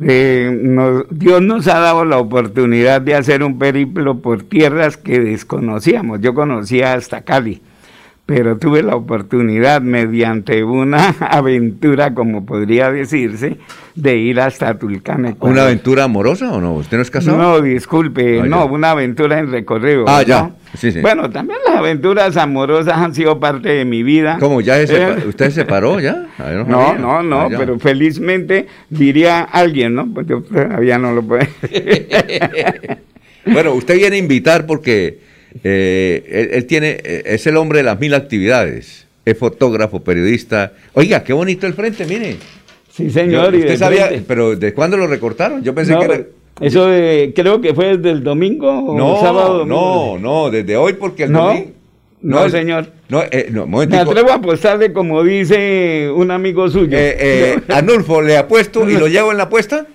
Eh, 0.00 0.50
nos- 0.60 1.04
Dios 1.10 1.40
nos 1.40 1.66
ha 1.68 1.78
dado 1.78 2.04
la 2.04 2.18
oportunidad 2.18 3.00
de 3.00 3.14
hacer 3.14 3.42
un 3.42 3.58
periplo 3.58 4.18
por 4.20 4.42
tierras 4.42 4.96
que 4.96 5.20
desconocíamos. 5.20 6.20
Yo 6.20 6.34
conocía 6.34 6.94
hasta 6.94 7.20
Cali, 7.22 7.62
pero 8.26 8.58
tuve 8.58 8.82
la 8.82 8.96
oportunidad 8.96 9.80
mediante 9.82 10.64
una 10.64 11.10
aventura, 11.20 12.12
como 12.12 12.44
podría 12.44 12.90
decirse, 12.90 13.58
de 13.94 14.16
ir 14.16 14.40
hasta 14.40 14.76
Tulcán. 14.76 15.26
Ecuador. 15.26 15.52
¿Una 15.54 15.62
aventura 15.62 16.04
amorosa 16.04 16.52
o 16.52 16.60
no? 16.60 16.74
¿Usted 16.74 16.96
no 16.96 17.02
es 17.04 17.10
casado? 17.12 17.38
No, 17.38 17.60
disculpe, 17.60 18.40
Ah, 18.40 18.46
no, 18.46 18.64
ya. 18.66 18.72
una 18.72 18.90
aventura 18.90 19.38
en 19.38 19.50
recorrido. 19.52 20.06
Ah, 20.08 20.22
¿no? 20.22 20.26
ya. 20.26 20.50
Sí, 20.78 20.90
sí. 20.92 21.00
Bueno, 21.00 21.30
también 21.30 21.58
las 21.66 21.76
aventuras 21.76 22.36
amorosas 22.36 22.94
han 22.96 23.14
sido 23.14 23.38
parte 23.38 23.68
de 23.68 23.84
mi 23.84 24.02
vida. 24.02 24.38
¿Cómo? 24.40 24.60
¿Ya 24.60 24.84
se 24.86 24.96
Eh, 25.02 25.14
¿Usted 25.28 25.46
se 25.46 25.52
separó 25.62 26.00
ya? 26.00 26.26
Ah, 26.38 26.50
no, 26.66 26.94
no, 26.98 27.22
no, 27.22 27.40
Ah, 27.42 27.48
pero 27.56 27.78
felizmente 27.78 28.66
diría 28.90 29.40
alguien, 29.42 29.94
¿no? 29.94 30.06
Pues 30.12 30.26
yo 30.26 30.42
todavía 30.42 30.98
no 30.98 31.12
lo 31.14 31.22
puedo. 31.22 31.46
Bueno, 33.46 33.74
usted 33.74 33.96
viene 33.96 34.16
a 34.16 34.18
invitar 34.18 34.64
porque 34.66 35.18
eh, 35.62 36.24
él, 36.30 36.48
él 36.52 36.64
tiene, 36.66 36.96
eh, 37.04 37.22
es 37.26 37.46
el 37.46 37.58
hombre 37.58 37.78
de 37.80 37.82
las 37.84 38.00
mil 38.00 38.14
actividades. 38.14 39.06
Es 39.26 39.36
fotógrafo, 39.38 40.02
periodista. 40.02 40.72
Oiga, 40.94 41.22
qué 41.24 41.32
bonito 41.34 41.66
el 41.66 41.74
frente, 41.74 42.06
mire. 42.06 42.36
Sí, 42.90 43.10
señor. 43.10 43.52
Yo- 43.52 43.58
usted 43.58 43.76
sabía, 43.76 44.06
frente. 44.06 44.24
pero 44.26 44.56
¿de 44.56 44.72
cuándo 44.72 44.96
lo 44.96 45.06
recortaron? 45.06 45.62
Yo 45.62 45.74
pensé 45.74 45.92
No, 45.92 45.98
que 46.00 46.04
era... 46.06 46.20
Eso 46.60 46.86
de- 46.86 47.32
creo 47.34 47.60
que 47.60 47.74
fue 47.74 47.96
desde 47.96 48.10
el 48.10 48.22
domingo 48.22 48.70
o 48.70 48.96
No, 48.96 49.20
sábado. 49.20 49.58
domingo. 49.58 50.18
no, 50.20 50.44
no, 50.44 50.50
desde 50.50 50.76
hoy 50.76 50.92
porque 50.94 51.24
el 51.24 51.32
No, 51.32 51.46
domingo... 51.48 51.70
no, 52.22 52.44
el- 52.44 52.50
señor. 52.50 52.86
No, 53.08 53.22
eh, 53.30 53.48
no, 53.50 53.66
Me 53.66 53.82
atrevo 53.96 54.30
a 54.30 54.34
apostarle 54.34 54.92
como 54.92 55.22
dice 55.24 56.10
un 56.14 56.30
amigo 56.30 56.68
suyo. 56.68 56.96
Eh, 56.96 57.16
eh, 57.18 57.58
Anulfo, 57.72 58.22
¿le 58.22 58.36
apuesto 58.36 58.88
y 58.88 58.94
lo 58.96 59.08
llevo 59.08 59.32
en 59.32 59.38
la 59.38 59.44
apuesta? 59.44 59.86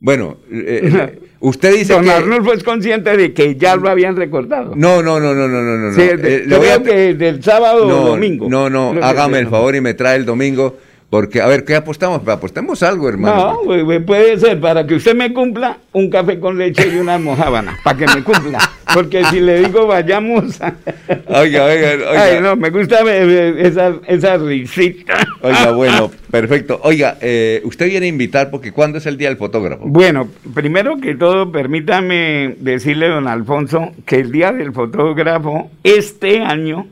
Bueno, 0.00 0.38
eh, 0.50 0.80
eh, 0.82 1.18
usted 1.40 1.74
dice 1.74 1.92
Don 1.92 2.04
que... 2.04 2.10
Arnulfo 2.10 2.52
es 2.54 2.64
consciente 2.64 3.16
de 3.16 3.32
que 3.32 3.54
ya 3.54 3.76
lo 3.76 3.88
habían 3.88 4.16
recortado. 4.16 4.72
No, 4.74 5.00
no, 5.02 5.20
no, 5.20 5.32
no, 5.34 5.46
no, 5.46 5.62
no, 5.62 5.76
no. 5.76 5.92
Sí, 5.94 6.00
de- 6.16 6.44
Eh, 6.48 6.72
a- 6.72 6.82
que 6.82 7.14
del 7.14 7.42
sábado 7.42 7.86
no, 7.86 8.02
o 8.02 8.06
domingo. 8.08 8.48
No, 8.48 8.68
no, 8.68 8.94
hágame 9.02 9.38
el 9.38 9.48
favor 9.48 9.76
y 9.76 9.80
me 9.80 9.94
trae 9.94 10.16
el 10.16 10.24
domingo, 10.24 10.76
Porque, 11.12 11.42
a 11.42 11.46
ver, 11.46 11.66
¿qué 11.66 11.76
apostamos? 11.76 12.26
Apostemos 12.26 12.82
algo, 12.82 13.06
hermano. 13.06 13.60
No, 13.66 14.06
puede 14.06 14.38
ser 14.38 14.58
para 14.58 14.86
que 14.86 14.94
usted 14.94 15.14
me 15.14 15.34
cumpla 15.34 15.76
un 15.92 16.08
café 16.08 16.40
con 16.40 16.56
leche 16.56 16.88
y 16.88 16.98
una 16.98 17.18
mojábana, 17.18 17.78
para 17.84 17.98
que 17.98 18.06
me 18.06 18.24
cumpla. 18.24 18.58
Porque 18.94 19.22
si 19.26 19.40
le 19.40 19.60
digo 19.60 19.86
vayamos. 19.86 20.58
Oiga, 21.26 21.64
oiga, 21.66 21.90
oiga. 21.92 22.22
Ay, 22.24 22.40
no, 22.40 22.56
me 22.56 22.70
gusta 22.70 23.00
esa, 23.12 23.92
esa 24.06 24.38
risita. 24.38 25.12
Oiga, 25.42 25.72
bueno, 25.76 26.10
perfecto. 26.30 26.80
Oiga, 26.82 27.18
eh, 27.20 27.60
usted 27.64 27.88
viene 27.90 28.06
a 28.06 28.08
invitar 28.08 28.50
porque 28.50 28.72
¿cuándo 28.72 28.96
es 28.96 29.04
el 29.04 29.18
Día 29.18 29.28
del 29.28 29.36
Fotógrafo? 29.36 29.84
Bueno, 29.86 30.30
primero 30.54 30.96
que 30.96 31.14
todo, 31.14 31.52
permítame 31.52 32.56
decirle, 32.58 33.08
don 33.08 33.28
Alfonso, 33.28 33.92
que 34.06 34.16
el 34.16 34.32
Día 34.32 34.50
del 34.50 34.72
Fotógrafo 34.72 35.70
este 35.84 36.40
año 36.40 36.86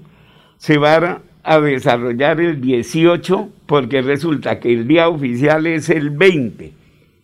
se 0.58 0.76
va 0.76 1.22
a 1.42 1.60
desarrollar 1.60 2.38
el 2.38 2.60
18 2.60 3.48
porque 3.70 4.02
resulta 4.02 4.58
que 4.58 4.72
el 4.72 4.88
día 4.88 5.08
oficial 5.08 5.64
es 5.68 5.90
el 5.90 6.10
20, 6.10 6.72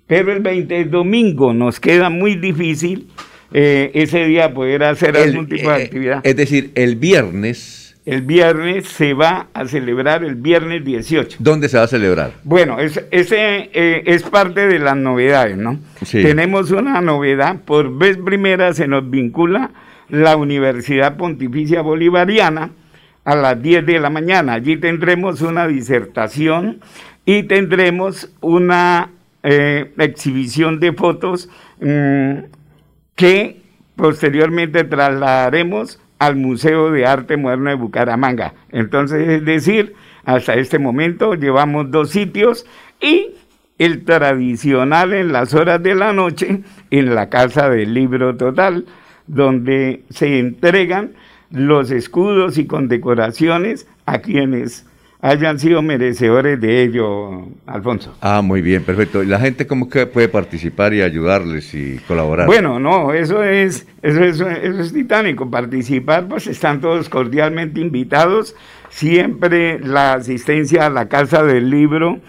pero 0.06 0.32
el 0.32 0.38
20 0.38 0.80
es 0.82 0.90
domingo, 0.92 1.52
nos 1.52 1.80
queda 1.80 2.08
muy 2.08 2.36
difícil 2.36 3.08
eh, 3.52 3.90
ese 3.94 4.24
día 4.26 4.54
poder 4.54 4.84
hacer 4.84 5.16
El- 5.16 5.30
algún 5.30 5.48
tipo 5.48 5.68
de 5.72 5.80
eh, 5.80 5.84
actividad. 5.86 6.20
Es 6.22 6.36
decir, 6.36 6.70
el 6.76 6.94
viernes, 6.94 7.96
El 8.06 8.22
viernes 8.22 8.86
se 8.86 9.12
va 9.14 9.48
a 9.54 9.66
celebrar 9.66 10.22
el 10.22 10.36
viernes 10.36 10.84
18. 10.84 11.38
¿dónde 11.40 11.68
se 11.68 11.78
va 11.78 11.82
a 11.82 11.88
celebrar? 11.88 12.30
Bueno, 12.44 12.78
es- 12.78 13.02
ese 13.10 13.68
eh, 13.74 14.04
es 14.06 14.22
parte 14.22 14.68
de 14.68 14.78
las 14.78 14.96
novedades, 14.96 15.56
¿no? 15.56 15.80
Sí. 16.04 16.22
Tenemos 16.22 16.70
una 16.70 17.00
novedad, 17.00 17.56
por 17.64 17.98
vez 17.98 18.18
primera 18.24 18.72
se 18.72 18.86
nos 18.86 19.10
vincula 19.10 19.72
la 20.10 20.36
Universidad 20.36 21.16
Pontificia 21.16 21.82
Bolivariana 21.82 22.70
a 23.26 23.34
las 23.34 23.60
10 23.60 23.84
de 23.84 24.00
la 24.00 24.08
mañana. 24.08 24.54
Allí 24.54 24.78
tendremos 24.78 25.42
una 25.42 25.66
disertación 25.66 26.80
y 27.24 27.42
tendremos 27.42 28.32
una 28.40 29.10
eh, 29.42 29.92
exhibición 29.98 30.78
de 30.78 30.92
fotos 30.92 31.50
mm, 31.80 32.38
que 33.16 33.60
posteriormente 33.96 34.84
trasladaremos 34.84 36.00
al 36.20 36.36
Museo 36.36 36.92
de 36.92 37.04
Arte 37.04 37.36
Moderno 37.36 37.70
de 37.70 37.76
Bucaramanga. 37.76 38.54
Entonces, 38.70 39.28
es 39.28 39.44
decir, 39.44 39.94
hasta 40.24 40.54
este 40.54 40.78
momento 40.78 41.34
llevamos 41.34 41.90
dos 41.90 42.10
sitios 42.10 42.64
y 43.00 43.30
el 43.78 44.04
tradicional 44.04 45.12
en 45.12 45.32
las 45.32 45.52
horas 45.52 45.82
de 45.82 45.96
la 45.96 46.12
noche 46.12 46.60
en 46.90 47.14
la 47.14 47.28
Casa 47.28 47.68
del 47.68 47.92
Libro 47.92 48.36
Total, 48.36 48.86
donde 49.26 50.04
se 50.10 50.38
entregan 50.38 51.14
los 51.56 51.90
escudos 51.90 52.58
y 52.58 52.66
condecoraciones 52.66 53.86
a 54.04 54.18
quienes 54.18 54.86
hayan 55.20 55.58
sido 55.58 55.82
merecedores 55.82 56.60
de 56.60 56.82
ello, 56.82 57.48
Alfonso. 57.66 58.14
Ah, 58.20 58.42
muy 58.42 58.60
bien, 58.60 58.84
perfecto. 58.84 59.22
¿Y 59.22 59.26
la 59.26 59.40
gente 59.40 59.66
cómo 59.66 59.88
que 59.88 60.06
puede 60.06 60.28
participar 60.28 60.92
y 60.94 61.02
ayudarles 61.02 61.74
y 61.74 61.98
colaborar? 62.06 62.46
Bueno, 62.46 62.78
no, 62.78 63.12
eso 63.12 63.42
es, 63.42 63.86
eso 64.02 64.22
es, 64.22 64.40
eso 64.40 64.80
es 64.80 64.92
titánico. 64.92 65.50
Participar, 65.50 66.28
pues 66.28 66.46
están 66.46 66.80
todos 66.80 67.08
cordialmente 67.08 67.80
invitados. 67.80 68.54
Siempre 68.90 69.80
la 69.80 70.14
asistencia 70.14 70.86
a 70.86 70.90
la 70.90 71.08
Casa 71.08 71.42
del 71.42 71.70
Libro 71.70 72.20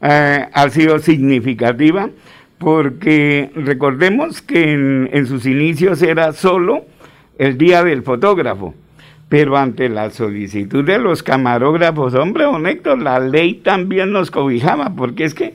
eh, 0.00 0.46
ha 0.52 0.70
sido 0.70 0.98
significativa 0.98 2.10
porque 2.58 3.50
recordemos 3.56 4.42
que 4.42 4.72
en, 4.72 5.10
en 5.12 5.26
sus 5.26 5.44
inicios 5.44 6.02
era 6.02 6.32
solo 6.32 6.84
el 7.38 7.58
día 7.58 7.84
del 7.84 8.02
fotógrafo. 8.02 8.74
Pero 9.28 9.56
ante 9.56 9.88
la 9.88 10.10
solicitud 10.10 10.84
de 10.84 10.98
los 10.98 11.22
camarógrafos, 11.22 12.14
hombre, 12.14 12.44
don 12.44 12.66
Héctor, 12.66 13.00
la 13.00 13.18
ley 13.18 13.54
también 13.54 14.12
nos 14.12 14.30
cobijaba, 14.30 14.94
porque 14.94 15.24
es 15.24 15.34
que 15.34 15.54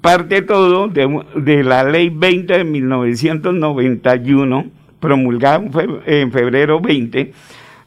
parte 0.00 0.42
todo 0.42 0.88
de, 0.88 1.64
la 1.64 1.84
ley 1.84 2.10
20 2.10 2.58
de 2.58 2.64
1991, 2.64 4.66
promulgada 5.00 5.64
en 6.06 6.32
febrero 6.32 6.80
20, 6.80 7.32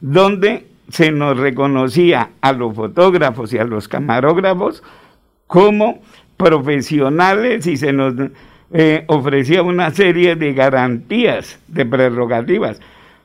donde 0.01 0.65
se 0.89 1.11
nos 1.11 1.37
reconocía 1.37 2.31
a 2.41 2.51
los 2.51 2.75
fotógrafos 2.75 3.53
y 3.53 3.57
a 3.57 3.63
los 3.63 3.87
camarógrafos 3.87 4.83
como 5.47 6.01
profesionales 6.37 7.65
y 7.67 7.77
se 7.77 7.93
nos 7.93 8.13
eh, 8.71 9.03
ofrecía 9.07 9.63
una 9.63 9.91
serie 9.91 10.35
de 10.35 10.53
garantías, 10.53 11.59
de 11.67 11.85
prerrogativas. 11.85 12.81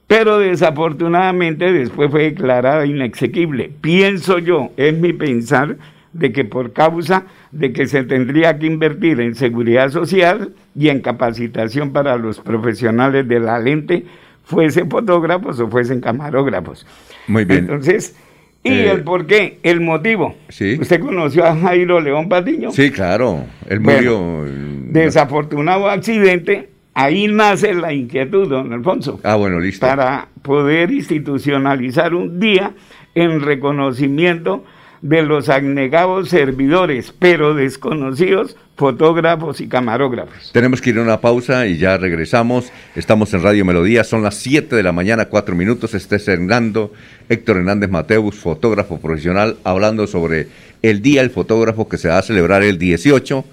Pero 0.07 0.39
desafortunadamente 0.39 1.73
después 1.73 2.11
fue 2.11 2.25
declarada 2.25 2.85
inexequible. 2.87 3.71
Pienso 3.81 4.39
yo, 4.39 4.71
es 4.77 4.95
mi 4.95 5.13
pensar, 5.13 5.77
de 6.13 6.33
que 6.33 6.45
por 6.45 6.73
causa 6.73 7.25
de 7.51 7.73
que 7.73 7.87
se 7.87 8.05
tendría 8.05 8.59
que 8.59 8.67
invertir 8.67 9.21
en 9.21 9.35
seguridad 9.35 9.91
social 9.91 10.53
y 10.77 10.89
en 10.89 11.01
capacitación 11.01 11.93
para 11.93 12.17
los 12.17 12.39
profesionales 12.41 13.27
de 13.27 13.41
la 13.41 13.59
lente, 13.59 14.05
fuesen 14.45 14.89
fotógrafos 14.91 15.59
o 15.59 15.69
fuesen 15.69 16.01
camarógrafos. 16.01 16.87
Muy 17.27 17.45
bien. 17.45 17.61
Entonces, 17.61 18.15
¿y 18.63 18.73
Eh, 18.73 18.91
el 18.93 19.03
por 19.03 19.27
qué? 19.27 19.59
El 19.63 19.81
motivo. 19.81 20.37
Sí. 20.51 20.77
¿Usted 20.81 21.01
conoció 21.01 21.45
a 21.47 21.57
Jairo 21.57 22.01
León 22.01 22.29
Patiño? 22.29 22.71
Sí, 22.71 22.91
claro. 22.91 23.45
Él 23.69 23.81
Bueno, 23.81 24.21
murió. 24.21 24.53
Desafortunado 24.93 25.89
accidente, 25.89 26.69
ahí 26.95 27.29
nace 27.29 27.75
la 27.75 27.93
inquietud, 27.93 28.49
don 28.49 28.73
Alfonso, 28.73 29.21
Ah, 29.23 29.35
bueno, 29.37 29.59
listo. 29.61 29.87
para 29.87 30.29
poder 30.43 30.91
institucionalizar 30.93 32.15
un 32.15 32.39
día 32.41 32.73
en 33.15 33.41
reconocimiento 33.41 34.65
de 35.03 35.23
los 35.23 35.51
abnegados 35.51 36.31
servidores, 36.31 37.13
pero 37.19 37.53
desconocidos, 37.55 38.57
fotógrafos 38.77 39.61
y 39.61 39.69
camarógrafos. 39.69 40.51
Tenemos 40.53 40.81
que 40.81 40.91
ir 40.91 40.99
a 40.99 41.03
una 41.03 41.21
pausa 41.21 41.67
y 41.67 41.77
ya 41.77 41.99
regresamos. 41.99 42.73
Estamos 42.97 43.33
en 43.35 43.43
Radio 43.43 43.65
Melodía, 43.67 44.03
son 44.03 44.23
las 44.23 44.37
7 44.37 44.75
de 44.75 44.83
la 44.83 44.93
mañana, 44.93 45.27
4 45.27 45.55
minutos. 45.55 45.93
Este 45.95 46.17
es 46.17 46.27
Hernando, 46.27 46.91
Héctor 47.29 47.59
Hernández 47.59 47.91
Mateus, 47.91 48.37
fotógrafo 48.37 48.99
profesional, 48.99 49.59
hablando 49.63 50.07
sobre 50.07 50.49
el 50.81 51.03
Día 51.03 51.21
del 51.21 51.31
Fotógrafo 51.31 51.87
que 51.89 51.99
se 51.99 52.09
va 52.09 52.19
a 52.19 52.23
celebrar 52.23 52.63
el 52.63 52.79
18 52.79 53.45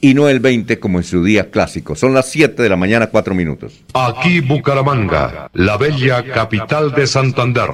y 0.00 0.14
no 0.14 0.28
el 0.28 0.40
20 0.40 0.78
como 0.78 0.98
en 0.98 1.04
su 1.04 1.22
día 1.24 1.50
clásico. 1.50 1.94
Son 1.94 2.14
las 2.14 2.30
7 2.30 2.62
de 2.62 2.68
la 2.68 2.76
mañana, 2.76 3.08
4 3.08 3.34
minutos. 3.34 3.80
Aquí 3.94 4.40
Bucaramanga, 4.40 5.50
la 5.52 5.76
bella 5.76 6.24
capital 6.24 6.92
de 6.92 7.06
Santander. 7.06 7.70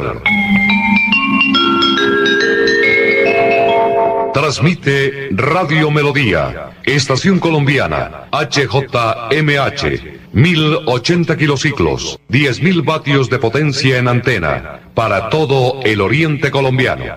Transmite 4.35 5.29
Radio 5.31 5.91
Melodía, 5.91 6.73
Estación 6.85 7.39
Colombiana, 7.39 8.29
HJMH, 8.33 10.03
1080 10.33 11.37
kilociclos, 11.39 12.21
10.000 12.29 12.85
vatios 12.85 13.31
de 13.31 13.39
potencia 13.39 13.97
en 13.97 14.09
antena, 14.09 14.81
para 14.95 15.31
todo 15.31 15.81
el 15.85 16.03
oriente 16.03 16.51
colombiano. 16.51 17.17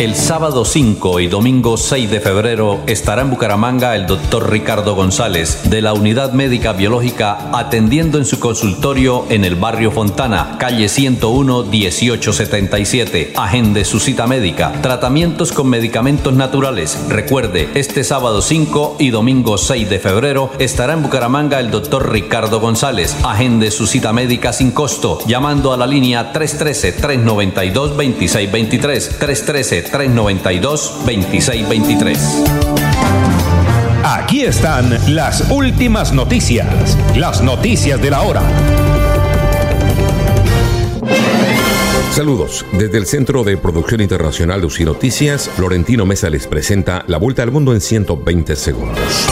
El 0.00 0.16
sábado 0.16 0.64
5 0.64 1.20
y 1.20 1.26
domingo 1.26 1.76
6 1.76 2.10
de 2.10 2.20
febrero 2.20 2.80
estará 2.86 3.20
en 3.20 3.28
Bucaramanga 3.28 3.94
el 3.94 4.06
doctor 4.06 4.50
Ricardo 4.50 4.94
González 4.94 5.68
de 5.68 5.82
la 5.82 5.92
Unidad 5.92 6.32
Médica 6.32 6.72
Biológica 6.72 7.50
atendiendo 7.52 8.16
en 8.16 8.24
su 8.24 8.40
consultorio 8.40 9.26
en 9.28 9.44
el 9.44 9.56
barrio 9.56 9.90
Fontana, 9.90 10.56
calle 10.58 10.88
101 10.88 11.64
1877. 11.64 13.34
Agende 13.36 13.84
su 13.84 14.00
cita 14.00 14.26
médica. 14.26 14.72
Tratamientos 14.80 15.52
con 15.52 15.68
medicamentos 15.68 16.32
naturales. 16.32 16.98
Recuerde, 17.10 17.68
este 17.74 18.02
sábado 18.02 18.40
5 18.40 18.96
y 19.00 19.10
domingo 19.10 19.58
6 19.58 19.90
de 19.90 19.98
febrero 19.98 20.50
estará 20.58 20.94
en 20.94 21.02
Bucaramanga 21.02 21.60
el 21.60 21.70
doctor 21.70 22.10
Ricardo 22.10 22.58
González. 22.58 23.14
Agende 23.22 23.70
su 23.70 23.86
cita 23.86 24.14
médica 24.14 24.54
sin 24.54 24.70
costo 24.70 25.18
llamando 25.26 25.74
a 25.74 25.76
la 25.76 25.86
línea 25.86 26.32
313-392-2623. 29.90 31.00
313-392-2623. 31.00 32.60
Aquí 34.02 34.42
están 34.42 34.96
las 35.14 35.50
últimas 35.50 36.12
noticias, 36.12 36.96
las 37.16 37.42
noticias 37.42 38.00
de 38.00 38.10
la 38.10 38.22
hora. 38.22 38.42
Saludos. 42.12 42.64
Desde 42.72 42.98
el 42.98 43.06
Centro 43.06 43.44
de 43.44 43.56
Producción 43.56 44.00
Internacional 44.00 44.60
de 44.60 44.66
UCI 44.66 44.84
Noticias, 44.84 45.48
Florentino 45.48 46.06
Mesa 46.06 46.28
les 46.28 46.46
presenta 46.46 47.04
la 47.06 47.18
vuelta 47.18 47.42
al 47.42 47.50
mundo 47.50 47.72
en 47.72 47.80
120 47.80 48.56
segundos. 48.56 49.28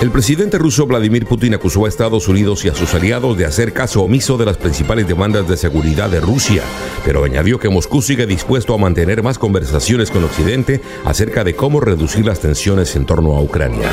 El 0.00 0.10
presidente 0.10 0.56
ruso 0.56 0.86
Vladimir 0.86 1.26
Putin 1.26 1.52
acusó 1.52 1.84
a 1.84 1.88
Estados 1.88 2.26
Unidos 2.26 2.64
y 2.64 2.70
a 2.70 2.74
sus 2.74 2.94
aliados 2.94 3.36
de 3.36 3.44
hacer 3.44 3.74
caso 3.74 4.00
omiso 4.00 4.38
de 4.38 4.46
las 4.46 4.56
principales 4.56 5.06
demandas 5.06 5.46
de 5.46 5.58
seguridad 5.58 6.08
de 6.08 6.20
Rusia, 6.20 6.62
pero 7.04 7.22
añadió 7.22 7.58
que 7.58 7.68
Moscú 7.68 8.00
sigue 8.00 8.26
dispuesto 8.26 8.72
a 8.72 8.78
mantener 8.78 9.22
más 9.22 9.38
conversaciones 9.38 10.10
con 10.10 10.24
Occidente 10.24 10.80
acerca 11.04 11.44
de 11.44 11.54
cómo 11.54 11.80
reducir 11.80 12.24
las 12.24 12.40
tensiones 12.40 12.96
en 12.96 13.04
torno 13.04 13.36
a 13.36 13.42
Ucrania. 13.42 13.90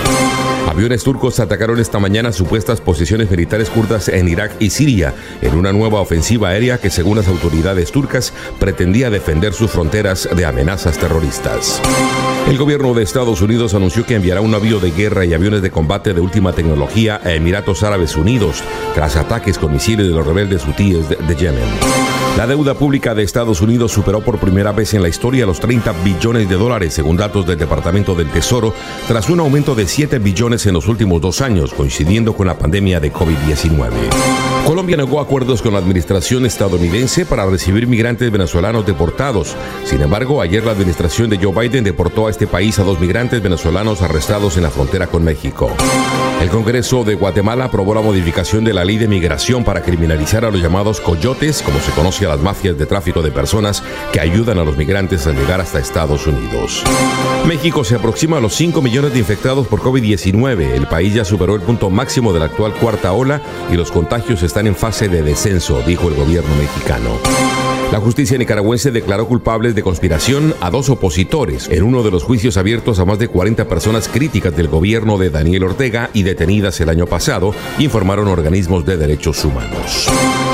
Aviones 0.70 1.04
turcos 1.04 1.42
atacaron 1.42 1.78
esta 1.78 2.00
mañana 2.00 2.32
supuestas 2.32 2.80
posiciones 2.80 3.30
militares 3.30 3.70
kurdas 3.70 4.08
en 4.08 4.30
Irak 4.30 4.54
y 4.62 4.70
Siria 4.70 5.14
en 5.42 5.56
una 5.56 5.74
nueva 5.74 6.00
ofensiva 6.00 6.50
aérea 6.50 6.78
que 6.78 6.90
según 6.90 7.18
las 7.18 7.28
autoridades 7.28 7.92
turcas 7.92 8.32
pretendía 8.62 9.10
defender 9.10 9.52
sus 9.52 9.72
fronteras 9.72 10.30
de 10.34 10.46
amenazas 10.46 10.98
terroristas. 10.98 11.82
El 12.48 12.58
gobierno 12.58 12.94
de 12.94 13.04
Estados 13.04 13.42
Unidos 13.42 13.74
anunció 13.74 14.06
que 14.06 14.16
enviará 14.16 14.40
un 14.40 14.52
navío 14.52 14.80
de 14.80 14.92
guerra 14.92 15.26
y 15.26 15.34
aviones 15.34 15.62
de 15.62 15.70
combate 15.70 16.14
de 16.14 16.22
última 16.22 16.54
tecnología 16.54 17.20
a 17.22 17.34
Emiratos 17.34 17.84
Árabes 17.84 18.16
Unidos 18.16 18.64
tras 18.96 19.18
ataques 19.18 19.58
con 19.58 19.74
misiles 19.74 20.08
de 20.08 20.14
los 20.14 20.26
rebeldes 20.26 20.66
hutíes 20.66 21.10
de, 21.10 21.18
de 21.18 21.36
Yemen. 21.36 21.66
La 22.38 22.48
deuda 22.48 22.74
pública 22.74 23.14
de 23.14 23.24
Estados 23.24 23.60
Unidos 23.60 23.92
superó 23.92 24.22
por 24.22 24.38
primera 24.38 24.72
vez 24.72 24.94
en 24.94 25.02
la 25.02 25.10
historia 25.10 25.46
los 25.46 25.60
30 25.60 25.92
billones 26.06 26.48
de 26.48 26.56
dólares, 26.56 26.94
según 26.94 27.18
datos 27.18 27.46
del 27.46 27.58
Departamento 27.58 28.16
del 28.16 28.30
Tesoro, 28.30 28.74
tras 29.10 29.30
un 29.30 29.42
aumento 29.42 29.76
de 29.76 29.86
7 29.86 30.18
billones 30.20 30.66
en 30.68 30.74
los 30.74 30.88
últimos 30.88 31.20
dos 31.20 31.42
años, 31.42 31.74
coincidiendo 31.74 32.34
con 32.34 32.48
la 32.48 32.58
pandemia 32.58 33.02
de 33.02 33.12
COVID-19. 33.12 34.57
Colombia 34.68 34.98
negó 34.98 35.22
acuerdos 35.22 35.62
con 35.62 35.72
la 35.72 35.80
administración 35.80 36.46
estadounidense 36.46 37.26
para 37.26 37.46
recibir 37.46 37.88
migrantes 37.88 38.30
venezolanos 38.30 38.86
deportados. 38.86 39.56
Sin 39.86 40.02
embargo, 40.02 40.42
ayer 40.42 40.66
la 40.66 40.74
administración 40.74 41.30
de 41.30 41.38
Joe 41.42 41.70
Biden 41.70 41.86
deportó 41.86 42.28
a 42.28 42.32
este 42.32 42.48
país 42.48 42.78
a 42.78 42.84
dos 42.84 43.00
migrantes 43.00 43.42
venezolanos 43.42 44.02
arrestados 44.02 44.58
en 44.58 44.64
la 44.64 44.70
frontera 44.70 45.08
con 45.08 45.24
México. 45.24 45.72
El 46.42 46.50
Congreso 46.50 47.06
de 47.06 47.16
Guatemala 47.16 47.66
aprobó 47.66 47.96
la 47.96 48.02
modificación 48.02 48.66
de 48.66 48.74
la 48.74 48.84
ley 48.84 48.98
de 48.98 49.08
migración 49.08 49.64
para 49.64 49.82
criminalizar 49.82 50.44
a 50.44 50.52
los 50.52 50.62
llamados 50.62 51.00
coyotes, 51.00 51.62
como 51.62 51.80
se 51.80 51.92
conoce 51.94 52.26
a 52.26 52.30
las 52.30 52.42
mafias 52.42 52.78
de 52.78 52.86
tráfico 52.86 53.22
de 53.22 53.32
personas 53.32 53.82
que 54.12 54.20
ayudan 54.20 54.60
a 54.60 54.66
los 54.66 54.76
migrantes 54.76 55.28
a 55.28 55.32
llegar 55.32 55.62
hasta 55.62 55.80
Estados 55.80 56.28
Unidos. 56.28 56.84
México 57.48 57.86
se 57.86 57.96
aproxima 57.96 58.38
a 58.38 58.42
los 58.42 58.54
5 58.54 58.82
millones 58.82 59.14
de 59.14 59.20
infectados 59.20 59.66
por 59.66 59.80
COVID-19. 59.80 60.74
El 60.74 60.88
país 60.88 61.14
ya 61.14 61.24
superó 61.24 61.56
el 61.56 61.62
punto 61.62 61.90
máximo 61.90 62.34
de 62.34 62.40
la 62.40 62.46
actual 62.46 62.74
cuarta 62.74 63.14
ola 63.14 63.42
y 63.72 63.76
los 63.76 63.92
contagios 63.92 64.44
están 64.44 64.57
en 64.66 64.76
fase 64.76 65.08
de 65.08 65.22
descenso, 65.22 65.84
dijo 65.86 66.08
el 66.08 66.16
gobierno 66.16 66.56
mexicano. 66.56 67.67
La 67.92 68.00
justicia 68.02 68.38
nicaragüense 68.38 68.92
declaró 68.92 69.28
culpables 69.28 69.74
de 69.74 69.82
conspiración 69.82 70.54
a 70.60 70.70
dos 70.70 70.90
opositores 70.90 71.70
en 71.70 71.84
uno 71.84 72.04
de 72.04 72.12
los 72.12 72.24
juicios 72.24 72.58
abiertos 72.58 73.00
a 73.00 73.06
más 73.06 73.18
de 73.18 73.30
40 73.30 73.66
personas 73.70 74.10
críticas 74.10 74.56
del 74.58 74.68
gobierno 74.68 75.18
de 75.18 75.30
Daniel 75.30 75.64
Ortega 75.64 76.10
y 76.14 76.24
detenidas 76.24 76.82
el 76.82 76.90
año 76.90 77.08
pasado, 77.08 77.54
informaron 77.80 78.28
organismos 78.28 78.86
de 78.86 78.98
derechos 78.98 79.44
humanos. 79.46 80.10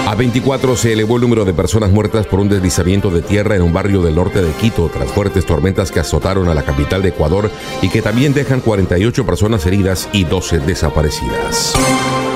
A 0.08 0.14
24 0.14 0.76
se 0.76 0.94
elevó 0.94 1.16
el 1.16 1.24
número 1.24 1.44
de 1.44 1.54
personas 1.54 1.92
muertas 1.92 2.28
por 2.28 2.40
un 2.40 2.50
deslizamiento 2.50 3.10
de 3.10 3.24
tierra 3.24 3.56
en 3.56 3.64
un 3.64 3.74
barrio 3.74 4.04
del 4.04 4.14
norte 4.14 4.44
de 4.44 4.52
Quito 4.52 4.92
tras 4.94 5.12
fuertes 5.12 5.46
tormentas 5.46 5.92
que 5.92 6.00
azotaron 6.00 6.50
a 6.50 6.54
la 6.54 6.62
capital 6.62 7.02
de 7.02 7.10
Ecuador 7.10 7.50
y 7.82 7.90
que 7.90 8.04
también 8.04 8.36
dejan 8.36 8.62
48 8.62 9.26
personas 9.26 9.66
heridas 9.66 10.08
y 10.14 10.26
12 10.26 10.60
desaparecidas. 10.60 11.74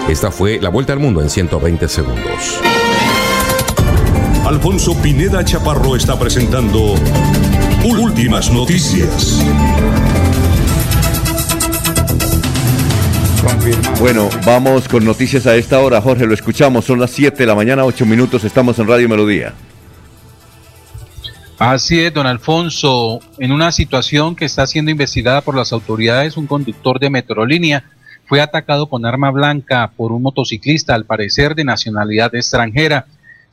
Esta 0.10 0.32
fue 0.32 0.60
la 0.60 0.70
vuelta 0.70 0.94
al 0.94 1.00
mundo 1.00 1.22
en 1.22 1.30
120 1.30 1.88
segundos. 1.88 2.60
Alfonso 4.48 4.96
Pineda 5.02 5.44
Chaparro 5.44 5.98
está 5.98 6.18
presentando 6.18 6.96
Últimas 7.84 8.50
Noticias. 8.50 9.44
Bueno, 14.00 14.30
vamos 14.46 14.88
con 14.88 15.04
noticias 15.04 15.46
a 15.48 15.56
esta 15.58 15.82
hora. 15.82 16.00
Jorge, 16.00 16.26
lo 16.26 16.34
escuchamos. 16.34 16.86
Son 16.86 16.98
las 16.98 17.12
7 17.12 17.36
de 17.36 17.46
la 17.46 17.56
mañana, 17.56 17.84
8 17.84 18.06
minutos. 18.06 18.46
Estamos 18.46 18.80
en 18.80 18.88
Radio 18.88 19.10
Melodía. 19.10 19.54
Así 21.60 22.00
es, 22.00 22.14
don 22.14 22.26
Alfonso. 22.26 23.20
En 23.40 23.52
una 23.52 23.74
situación 23.74 24.34
que 24.34 24.46
está 24.46 24.66
siendo 24.66 24.92
investigada 24.92 25.42
por 25.42 25.56
las 25.56 25.74
autoridades, 25.74 26.38
un 26.38 26.48
conductor 26.48 27.02
de 27.02 27.10
Metrolínea 27.10 27.84
fue 28.26 28.40
atacado 28.40 28.88
con 28.88 29.06
arma 29.06 29.30
blanca 29.30 29.92
por 29.98 30.14
un 30.14 30.22
motociclista, 30.22 30.96
al 30.96 31.04
parecer 31.04 31.54
de 31.54 31.66
nacionalidad 31.66 32.34
extranjera. 32.34 33.08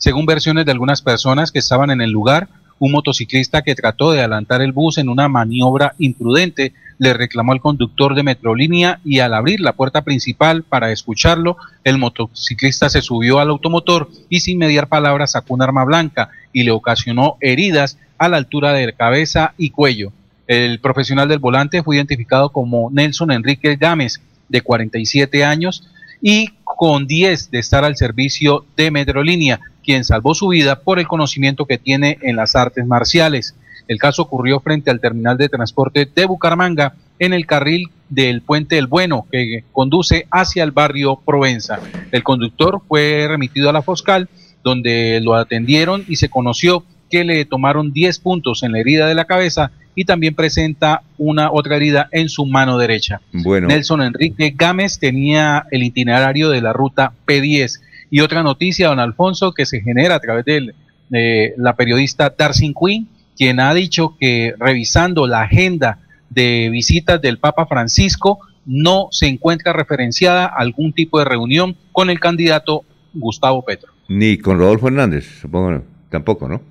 Según 0.04 0.26
versiones 0.26 0.66
de 0.66 0.72
algunas 0.72 1.00
personas 1.00 1.50
que 1.50 1.60
estaban 1.60 1.90
en 1.90 2.02
el 2.02 2.10
lugar, 2.10 2.48
un 2.78 2.92
motociclista 2.92 3.62
que 3.62 3.74
trató 3.74 4.12
de 4.12 4.18
adelantar 4.18 4.60
el 4.60 4.72
bus 4.72 4.98
en 4.98 5.08
una 5.08 5.30
maniobra 5.30 5.94
imprudente 5.96 6.74
le 6.98 7.14
reclamó 7.14 7.52
al 7.52 7.62
conductor 7.62 8.14
de 8.14 8.22
Metrolínea 8.22 9.00
y 9.02 9.20
al 9.20 9.32
abrir 9.32 9.60
la 9.60 9.72
puerta 9.72 10.02
principal 10.02 10.62
para 10.62 10.92
escucharlo, 10.92 11.56
el 11.84 11.96
motociclista 11.96 12.90
se 12.90 13.00
subió 13.00 13.38
al 13.38 13.48
automotor 13.48 14.10
y 14.28 14.40
sin 14.40 14.58
mediar 14.58 14.88
palabras 14.88 15.30
sacó 15.30 15.54
un 15.54 15.62
arma 15.62 15.86
blanca 15.86 16.28
y 16.52 16.64
le 16.64 16.70
ocasionó 16.72 17.38
heridas 17.40 17.96
a 18.18 18.28
la 18.28 18.36
altura 18.36 18.74
de 18.74 18.92
cabeza 18.92 19.54
y 19.56 19.70
cuello. 19.70 20.12
El 20.46 20.80
profesional 20.80 21.30
del 21.30 21.38
volante 21.38 21.82
fue 21.82 21.96
identificado 21.96 22.50
como 22.50 22.90
Nelson 22.90 23.30
Enrique 23.30 23.76
Gámez, 23.76 24.20
de 24.50 24.60
47 24.60 25.46
años, 25.46 25.88
y 26.20 26.48
con 26.62 27.06
10 27.06 27.50
de 27.50 27.58
estar 27.58 27.84
al 27.84 27.96
servicio 27.96 28.66
de 28.76 28.90
Metrolínea, 28.90 29.60
quien 29.84 30.04
salvó 30.04 30.34
su 30.34 30.48
vida 30.48 30.80
por 30.80 30.98
el 30.98 31.06
conocimiento 31.06 31.66
que 31.66 31.78
tiene 31.78 32.18
en 32.22 32.36
las 32.36 32.56
artes 32.56 32.86
marciales. 32.86 33.54
El 33.86 33.98
caso 33.98 34.22
ocurrió 34.22 34.60
frente 34.60 34.90
al 34.90 35.00
terminal 35.00 35.36
de 35.36 35.48
transporte 35.48 36.08
de 36.12 36.24
Bucaramanga, 36.24 36.94
en 37.18 37.32
el 37.32 37.46
carril 37.46 37.90
del 38.08 38.42
Puente 38.42 38.76
del 38.76 38.86
Bueno, 38.86 39.26
que 39.30 39.64
conduce 39.72 40.26
hacia 40.30 40.64
el 40.64 40.72
barrio 40.72 41.20
Provenza. 41.24 41.78
El 42.10 42.22
conductor 42.22 42.82
fue 42.88 43.26
remitido 43.28 43.70
a 43.70 43.72
la 43.72 43.82
Foscal, 43.82 44.28
donde 44.62 45.20
lo 45.22 45.34
atendieron 45.34 46.04
y 46.08 46.16
se 46.16 46.28
conoció 46.28 46.84
que 47.10 47.24
le 47.24 47.44
tomaron 47.44 47.92
10 47.92 48.18
puntos 48.18 48.62
en 48.62 48.72
la 48.72 48.80
herida 48.80 49.06
de 49.06 49.14
la 49.14 49.26
cabeza 49.26 49.70
y 49.94 50.04
también 50.04 50.34
presenta 50.34 51.02
una 51.18 51.52
otra 51.52 51.76
herida 51.76 52.08
en 52.10 52.28
su 52.28 52.46
mano 52.46 52.78
derecha. 52.78 53.20
Bueno. 53.32 53.68
Nelson 53.68 54.02
Enrique 54.02 54.52
Gámez 54.56 54.98
tenía 54.98 55.66
el 55.70 55.82
itinerario 55.82 56.50
de 56.50 56.60
la 56.60 56.72
ruta 56.72 57.12
P10. 57.26 57.80
Y 58.14 58.20
otra 58.20 58.44
noticia, 58.44 58.86
don 58.86 59.00
Alfonso, 59.00 59.50
que 59.50 59.66
se 59.66 59.80
genera 59.80 60.14
a 60.14 60.20
través 60.20 60.44
de 60.44 60.72
eh, 61.12 61.52
la 61.56 61.74
periodista 61.74 62.32
Darcy 62.38 62.72
Quinn, 62.72 63.08
quien 63.36 63.58
ha 63.58 63.74
dicho 63.74 64.14
que 64.20 64.54
revisando 64.56 65.26
la 65.26 65.40
agenda 65.40 65.98
de 66.30 66.68
visitas 66.70 67.20
del 67.20 67.38
Papa 67.40 67.66
Francisco, 67.66 68.38
no 68.66 69.08
se 69.10 69.26
encuentra 69.26 69.72
referenciada 69.72 70.46
algún 70.46 70.92
tipo 70.92 71.18
de 71.18 71.24
reunión 71.24 71.76
con 71.90 72.08
el 72.08 72.20
candidato 72.20 72.84
Gustavo 73.14 73.64
Petro. 73.64 73.90
Ni 74.06 74.38
con 74.38 74.60
Rodolfo 74.60 74.86
Hernández, 74.86 75.40
supongo, 75.40 75.72
no. 75.72 75.82
tampoco, 76.08 76.48
¿no? 76.48 76.62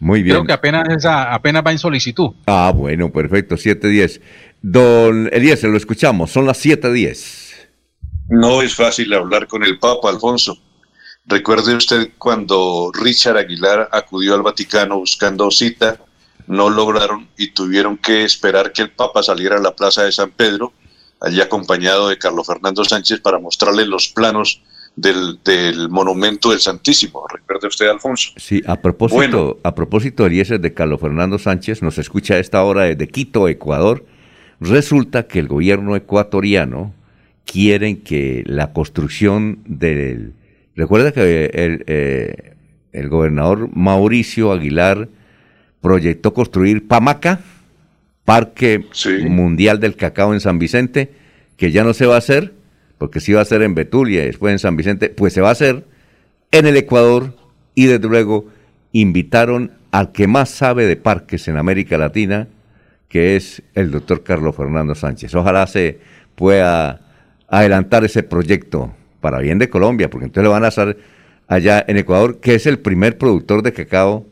Muy 0.00 0.24
bien. 0.24 0.34
Creo 0.34 0.46
que 0.46 0.52
apenas, 0.52 0.88
esa, 0.88 1.32
apenas 1.32 1.62
va 1.64 1.70
en 1.70 1.78
solicitud. 1.78 2.32
Ah, 2.46 2.72
bueno, 2.74 3.12
perfecto, 3.12 3.54
7.10. 3.54 4.20
Don 4.60 5.30
Elías, 5.32 5.62
lo 5.62 5.76
escuchamos, 5.76 6.32
son 6.32 6.44
las 6.44 6.66
7.10. 6.66 7.68
No 8.30 8.62
es 8.62 8.74
fácil 8.74 9.12
hablar 9.12 9.46
con 9.46 9.62
el 9.62 9.78
Papa, 9.78 10.10
Alfonso. 10.10 10.58
Recuerde 11.26 11.74
usted 11.76 12.10
cuando 12.18 12.90
Richard 12.92 13.36
Aguilar 13.36 13.88
acudió 13.92 14.34
al 14.34 14.42
Vaticano 14.42 14.98
buscando 14.98 15.50
cita, 15.50 16.00
no 16.46 16.68
lograron 16.68 17.28
y 17.36 17.52
tuvieron 17.52 17.96
que 17.96 18.24
esperar 18.24 18.72
que 18.72 18.82
el 18.82 18.90
Papa 18.90 19.22
saliera 19.22 19.56
a 19.56 19.60
la 19.60 19.74
Plaza 19.74 20.02
de 20.02 20.12
San 20.12 20.30
Pedro, 20.30 20.72
allí 21.20 21.40
acompañado 21.40 22.08
de 22.08 22.18
Carlos 22.18 22.46
Fernando 22.46 22.84
Sánchez, 22.84 23.20
para 23.20 23.38
mostrarle 23.38 23.86
los 23.86 24.08
planos 24.08 24.62
del, 24.96 25.38
del 25.44 25.88
monumento 25.88 26.50
del 26.50 26.60
Santísimo. 26.60 27.24
Recuerde 27.32 27.68
usted, 27.68 27.88
Alfonso. 27.88 28.30
Sí, 28.36 28.60
a 28.66 28.80
propósito, 28.80 29.58
a 29.62 29.74
propósito, 29.74 30.26
Eliezer, 30.26 30.60
de 30.60 30.74
Carlos 30.74 31.00
Fernando 31.00 31.38
Sánchez, 31.38 31.82
nos 31.82 31.98
escucha 31.98 32.34
a 32.34 32.38
esta 32.38 32.62
hora 32.64 32.82
desde 32.84 33.08
Quito, 33.08 33.48
Ecuador. 33.48 34.04
Resulta 34.60 35.26
que 35.28 35.38
el 35.38 35.48
gobierno 35.48 35.96
ecuatoriano 35.96 36.92
quiere 37.44 38.00
que 38.00 38.42
la 38.46 38.72
construcción 38.72 39.60
del... 39.64 40.34
Recuerda 40.74 41.12
que 41.12 41.50
el, 41.52 41.84
eh, 41.86 42.54
el 42.92 43.08
gobernador 43.08 43.68
Mauricio 43.74 44.52
Aguilar 44.52 45.08
proyectó 45.80 46.32
construir 46.32 46.86
Pamaca, 46.86 47.40
Parque 48.24 48.86
Mundial 49.28 49.80
del 49.80 49.96
Cacao 49.96 50.32
en 50.32 50.40
San 50.40 50.58
Vicente, 50.58 51.10
que 51.56 51.72
ya 51.72 51.84
no 51.84 51.92
se 51.92 52.06
va 52.06 52.14
a 52.14 52.18
hacer, 52.18 52.54
porque 52.98 53.20
se 53.20 53.32
iba 53.32 53.40
a 53.40 53.42
hacer 53.42 53.62
en 53.62 53.74
Betulia 53.74 54.22
y 54.22 54.26
después 54.26 54.52
en 54.52 54.58
San 54.58 54.76
Vicente, 54.76 55.10
pues 55.10 55.32
se 55.32 55.40
va 55.40 55.48
a 55.48 55.52
hacer 55.52 55.84
en 56.52 56.66
el 56.66 56.76
Ecuador 56.76 57.34
y 57.74 57.86
desde 57.86 58.08
luego 58.08 58.46
invitaron 58.92 59.72
al 59.90 60.12
que 60.12 60.26
más 60.26 60.50
sabe 60.50 60.86
de 60.86 60.96
parques 60.96 61.48
en 61.48 61.56
América 61.56 61.98
Latina, 61.98 62.48
que 63.08 63.36
es 63.36 63.62
el 63.74 63.90
doctor 63.90 64.22
Carlos 64.22 64.56
Fernando 64.56 64.94
Sánchez. 64.94 65.34
Ojalá 65.34 65.66
se 65.66 65.98
pueda 66.34 67.00
adelantar 67.48 68.04
ese 68.04 68.22
proyecto 68.22 68.94
para 69.22 69.38
bien 69.38 69.58
de 69.58 69.70
Colombia, 69.70 70.10
porque 70.10 70.26
entonces 70.26 70.44
lo 70.44 70.50
van 70.50 70.64
a 70.64 70.68
hacer 70.68 70.98
allá 71.48 71.82
en 71.88 71.96
Ecuador, 71.96 72.40
que 72.40 72.54
es 72.54 72.66
el 72.66 72.78
primer 72.78 73.16
productor 73.16 73.62
de 73.62 73.72
cacao 73.72 74.26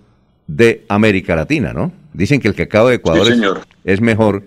de 0.47 0.85
América 0.89 1.35
Latina, 1.37 1.73
¿no? 1.73 1.93
Dicen 2.13 2.41
que 2.41 2.49
el 2.49 2.55
cacao 2.55 2.89
de 2.89 2.97
Ecuador 2.97 3.25
Sí, 3.25 3.33
es- 3.33 3.39
señor. 3.39 3.61
es, 3.85 4.01
mejor 4.03 4.43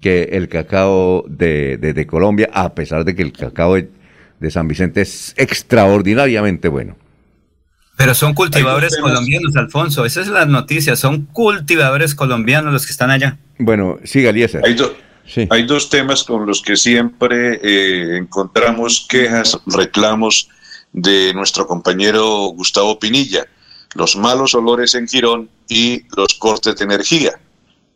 que 0.00 0.22
el 0.32 0.48
cacao 0.48 1.24
de, 1.28 1.76
de- 1.76 1.92
de 1.92 2.06
Colombia, 2.06 2.48
a 2.52 2.74
pesar 2.74 3.04
de 3.04 3.14
que 3.14 3.22
el 3.22 3.32
cacao 3.32 3.74
de, 3.74 3.88
de 4.40 4.50
San 4.50 4.66
Vicente 4.68 5.00
es 5.02 5.34
extraordinariamente 5.36 6.68
bueno. 6.68 6.96
Pero 7.96 8.14
son 8.14 8.34
cultivadores 8.34 8.96
colombianos, 8.96 9.54
Alfonso. 9.56 10.04
Esa 10.04 10.22
es 10.22 10.28
la 10.28 10.46
noticia. 10.46 10.96
Son 10.96 11.26
cultivadores 11.26 12.14
colombianos 12.14 12.72
los 12.72 12.86
que 12.86 12.92
están 12.92 13.10
allá. 13.10 13.36
Bueno, 13.58 13.98
siga 14.04 14.30
Eliezer. 14.30 14.62
Hay, 14.64 14.74
do- 14.74 14.94
Hay 15.50 15.64
dos 15.64 15.88
temas 15.88 16.24
con 16.24 16.46
los 16.46 16.62
que 16.62 16.76
siempre 16.76 17.60
eh, 17.62 18.16
encontramos 18.18 19.06
quejas, 19.08 19.58
reclamos 19.66 20.48
de 20.92 21.32
nuestro 21.34 21.66
compañero 21.66 22.46
Gustavo 22.48 22.98
Pinilla, 22.98 23.46
los 23.94 24.16
malos 24.16 24.54
olores 24.54 24.94
en 24.94 25.08
Girón 25.08 25.48
y 25.68 26.02
los 26.16 26.34
cortes 26.34 26.76
de 26.76 26.84
energía. 26.84 27.40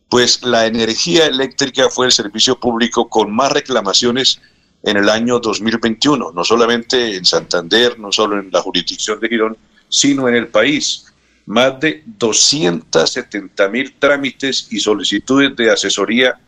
Pues 0.08 0.42
la 0.42 0.66
energía 0.66 1.26
eléctrica 1.26 1.90
fue 1.90 2.06
el 2.06 2.12
servicio 2.12 2.58
público 2.58 3.08
con 3.08 3.34
más 3.34 3.52
reclamaciones 3.52 4.40
en 4.82 4.96
el 4.96 5.08
año 5.10 5.40
2021, 5.40 6.32
no 6.32 6.44
solamente 6.44 7.16
en 7.16 7.24
Santander, 7.24 7.98
no 7.98 8.12
solo 8.12 8.38
en 8.38 8.50
la 8.52 8.62
jurisdicción 8.62 9.18
de 9.20 9.28
Girón, 9.28 9.56
sino 9.88 10.28
en 10.28 10.36
el 10.36 10.48
país. 10.48 11.06
Más 11.46 11.78
de 11.80 12.02
270 12.06 13.68
mil 13.68 13.94
trámites 13.98 14.68
y 14.70 14.80
solicitudes 14.80 15.54
de 15.56 15.70
asesoría 15.70 16.38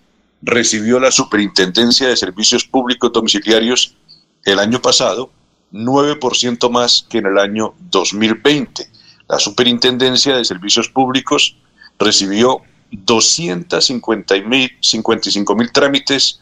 recibió 0.43 1.01
la 1.01 1.11
Superintendencia 1.11 2.09
de 2.09 2.17
Servicios 2.17 2.65
Públicos 2.65 3.13
Domiciliarios 3.13 3.97
el 4.45 4.59
año 4.59 4.81
pasado, 4.81 5.31
9% 5.73 6.71
más 6.71 7.07
que 7.09 7.19
en 7.19 7.27
el 7.27 7.39
año 7.39 7.75
2020. 7.91 8.89
La 9.29 9.39
Superintendencia 9.39 10.37
de 10.37 10.45
Servicios 10.45 10.89
Públicos 10.89 11.57
recibió 11.99 12.63
255 12.91 15.55
mil 15.55 15.73
trámites 15.73 16.41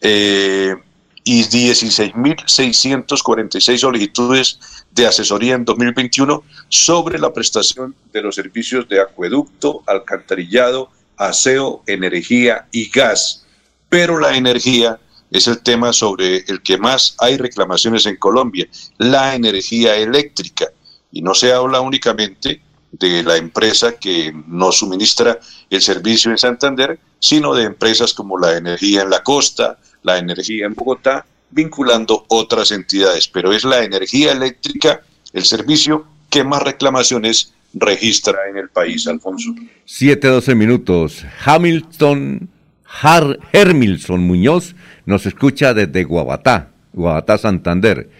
eh, 0.00 0.76
y 1.24 1.42
16.646 1.42 3.78
solicitudes 3.78 4.60
de 4.92 5.06
asesoría 5.06 5.54
en 5.54 5.64
2021 5.64 6.44
sobre 6.68 7.18
la 7.18 7.32
prestación 7.32 7.96
de 8.12 8.22
los 8.22 8.36
servicios 8.36 8.88
de 8.88 9.00
acueducto, 9.00 9.82
alcantarillado, 9.86 10.90
aseo, 11.20 11.82
energía 11.86 12.66
y 12.72 12.90
gas. 12.90 13.44
Pero 13.88 14.18
la 14.18 14.36
energía 14.36 14.98
es 15.30 15.46
el 15.46 15.62
tema 15.62 15.92
sobre 15.92 16.38
el 16.48 16.62
que 16.62 16.78
más 16.78 17.14
hay 17.18 17.36
reclamaciones 17.36 18.06
en 18.06 18.16
Colombia, 18.16 18.66
la 18.98 19.34
energía 19.34 19.96
eléctrica. 19.96 20.66
Y 21.12 21.22
no 21.22 21.34
se 21.34 21.52
habla 21.52 21.80
únicamente 21.80 22.62
de 22.92 23.22
la 23.22 23.36
empresa 23.36 23.92
que 23.92 24.32
nos 24.46 24.78
suministra 24.78 25.38
el 25.68 25.82
servicio 25.82 26.30
en 26.30 26.38
Santander, 26.38 26.98
sino 27.18 27.54
de 27.54 27.64
empresas 27.64 28.14
como 28.14 28.38
la 28.38 28.56
energía 28.56 29.02
en 29.02 29.10
la 29.10 29.22
costa, 29.22 29.78
la 30.02 30.18
energía 30.18 30.66
en 30.66 30.74
Bogotá, 30.74 31.26
vinculando 31.50 32.24
otras 32.28 32.70
entidades. 32.70 33.28
Pero 33.28 33.52
es 33.52 33.64
la 33.64 33.84
energía 33.84 34.32
eléctrica 34.32 35.02
el 35.32 35.44
servicio 35.44 36.06
que 36.28 36.44
más 36.44 36.62
reclamaciones 36.62 37.52
registra 37.74 38.48
en 38.48 38.56
el 38.56 38.68
país, 38.68 39.06
Alfonso. 39.06 39.54
7-12 39.86 40.54
minutos. 40.54 41.24
Hamilton 41.44 42.48
Har 42.84 43.38
Hermilson 43.52 44.20
Muñoz 44.20 44.74
nos 45.06 45.26
escucha 45.26 45.74
desde 45.74 46.04
Guabatá, 46.04 46.70
Guabatá, 46.92 47.38
Santander. 47.38 48.10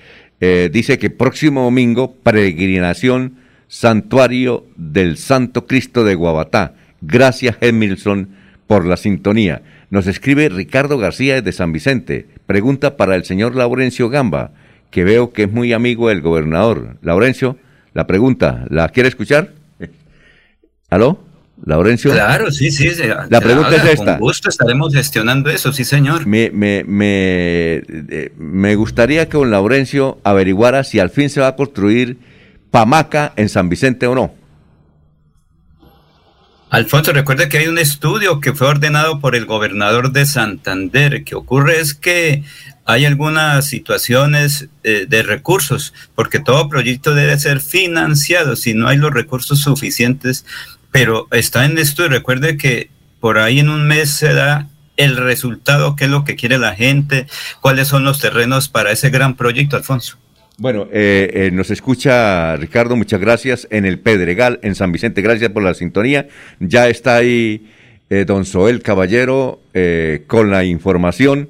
Eh, 0.40 0.70
dice 0.72 0.98
que 0.98 1.10
próximo 1.10 1.64
domingo, 1.64 2.14
peregrinación, 2.14 3.36
santuario 3.68 4.66
del 4.76 5.16
Santo 5.16 5.66
Cristo 5.66 6.04
de 6.04 6.14
Guabatá. 6.14 6.74
Gracias, 7.00 7.56
Hermilson, 7.60 8.30
por 8.66 8.86
la 8.86 8.96
sintonía. 8.96 9.62
Nos 9.90 10.06
escribe 10.06 10.48
Ricardo 10.48 10.98
García 10.98 11.34
desde 11.36 11.52
San 11.52 11.72
Vicente. 11.72 12.26
Pregunta 12.46 12.96
para 12.96 13.16
el 13.16 13.24
señor 13.24 13.56
Laurencio 13.56 14.08
Gamba, 14.08 14.52
que 14.90 15.04
veo 15.04 15.32
que 15.32 15.44
es 15.44 15.52
muy 15.52 15.72
amigo 15.72 16.08
del 16.08 16.20
gobernador. 16.20 16.96
Laurencio, 17.02 17.58
la 17.94 18.06
pregunta, 18.06 18.64
¿la 18.70 18.88
quiere 18.88 19.08
escuchar? 19.08 19.52
¿Aló? 20.90 21.24
Laurencio. 21.62 22.10
Claro, 22.12 22.50
sí, 22.50 22.70
sí. 22.70 22.88
se- 22.90 23.08
La 23.08 23.26
se 23.28 23.40
pregunta 23.40 23.68
haga, 23.68 23.76
es 23.84 23.90
esta. 23.98 24.12
Con 24.12 24.20
gusto 24.20 24.48
estaremos 24.48 24.94
gestionando 24.94 25.50
eso, 25.50 25.72
sí, 25.74 25.84
señor. 25.84 26.26
Me, 26.26 26.50
me, 26.50 26.84
me, 26.84 27.82
eh, 28.08 28.32
me 28.38 28.74
gustaría 28.76 29.28
que 29.28 29.36
don 29.36 29.50
Laurencio 29.50 30.18
averiguara 30.24 30.84
si 30.84 31.00
al 31.00 31.10
fin 31.10 31.28
se 31.28 31.40
va 31.42 31.48
a 31.48 31.56
construir 31.56 32.16
Pamaca 32.70 33.34
en 33.36 33.50
San 33.50 33.68
Vicente 33.68 34.06
o 34.06 34.14
no. 34.14 34.32
Alfonso, 36.70 37.12
recuerde 37.12 37.48
que 37.48 37.58
hay 37.58 37.66
un 37.66 37.78
estudio 37.78 38.40
que 38.40 38.52
fue 38.54 38.68
ordenado 38.68 39.18
por 39.20 39.34
el 39.34 39.44
gobernador 39.44 40.12
de 40.12 40.24
Santander. 40.24 41.24
Que 41.24 41.34
ocurre 41.34 41.80
es 41.80 41.94
que 41.94 42.44
hay 42.90 43.04
algunas 43.04 43.66
situaciones 43.66 44.68
eh, 44.84 45.06
de 45.08 45.22
recursos, 45.22 45.94
porque 46.14 46.40
todo 46.40 46.68
proyecto 46.68 47.14
debe 47.14 47.38
ser 47.38 47.60
financiado 47.60 48.56
si 48.56 48.74
no 48.74 48.88
hay 48.88 48.96
los 48.96 49.12
recursos 49.12 49.60
suficientes, 49.60 50.44
pero 50.90 51.28
está 51.30 51.64
en 51.64 51.78
estudio. 51.78 52.10
Recuerde 52.10 52.56
que 52.56 52.90
por 53.20 53.38
ahí 53.38 53.60
en 53.60 53.68
un 53.68 53.86
mes 53.86 54.10
se 54.10 54.34
da 54.34 54.68
el 54.96 55.16
resultado, 55.16 55.96
qué 55.96 56.04
es 56.04 56.10
lo 56.10 56.24
que 56.24 56.36
quiere 56.36 56.58
la 56.58 56.74
gente, 56.74 57.26
cuáles 57.60 57.88
son 57.88 58.04
los 58.04 58.20
terrenos 58.20 58.68
para 58.68 58.92
ese 58.92 59.10
gran 59.10 59.36
proyecto, 59.36 59.76
Alfonso. 59.76 60.18
Bueno, 60.58 60.88
eh, 60.92 61.30
eh, 61.32 61.50
nos 61.52 61.70
escucha 61.70 62.54
Ricardo, 62.56 62.94
muchas 62.94 63.18
gracias, 63.18 63.66
en 63.70 63.86
el 63.86 63.98
Pedregal, 63.98 64.60
en 64.62 64.74
San 64.74 64.92
Vicente, 64.92 65.22
gracias 65.22 65.50
por 65.52 65.62
la 65.62 65.72
sintonía. 65.72 66.28
Ya 66.58 66.88
está 66.88 67.16
ahí 67.16 67.66
eh, 68.10 68.26
don 68.26 68.44
Soel 68.44 68.82
Caballero 68.82 69.62
con 70.26 70.50
la 70.50 70.64
información. 70.64 71.48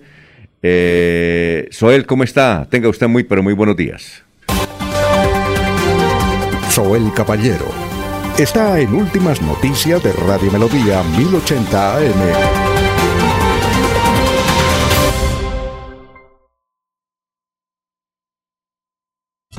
Eh, 0.62 1.68
Soel, 1.70 2.06
¿cómo 2.06 2.24
está? 2.24 2.66
Tenga 2.68 2.88
usted 2.88 3.08
muy, 3.08 3.24
pero 3.24 3.42
muy 3.42 3.54
buenos 3.54 3.76
días. 3.76 4.22
Soel 6.70 7.12
Caballero 7.14 7.66
está 8.38 8.78
en 8.78 8.94
Últimas 8.94 9.42
Noticias 9.42 10.02
de 10.02 10.12
Radio 10.12 10.50
Melodía 10.52 11.02
1080 11.16 11.96
AM. 11.96 12.60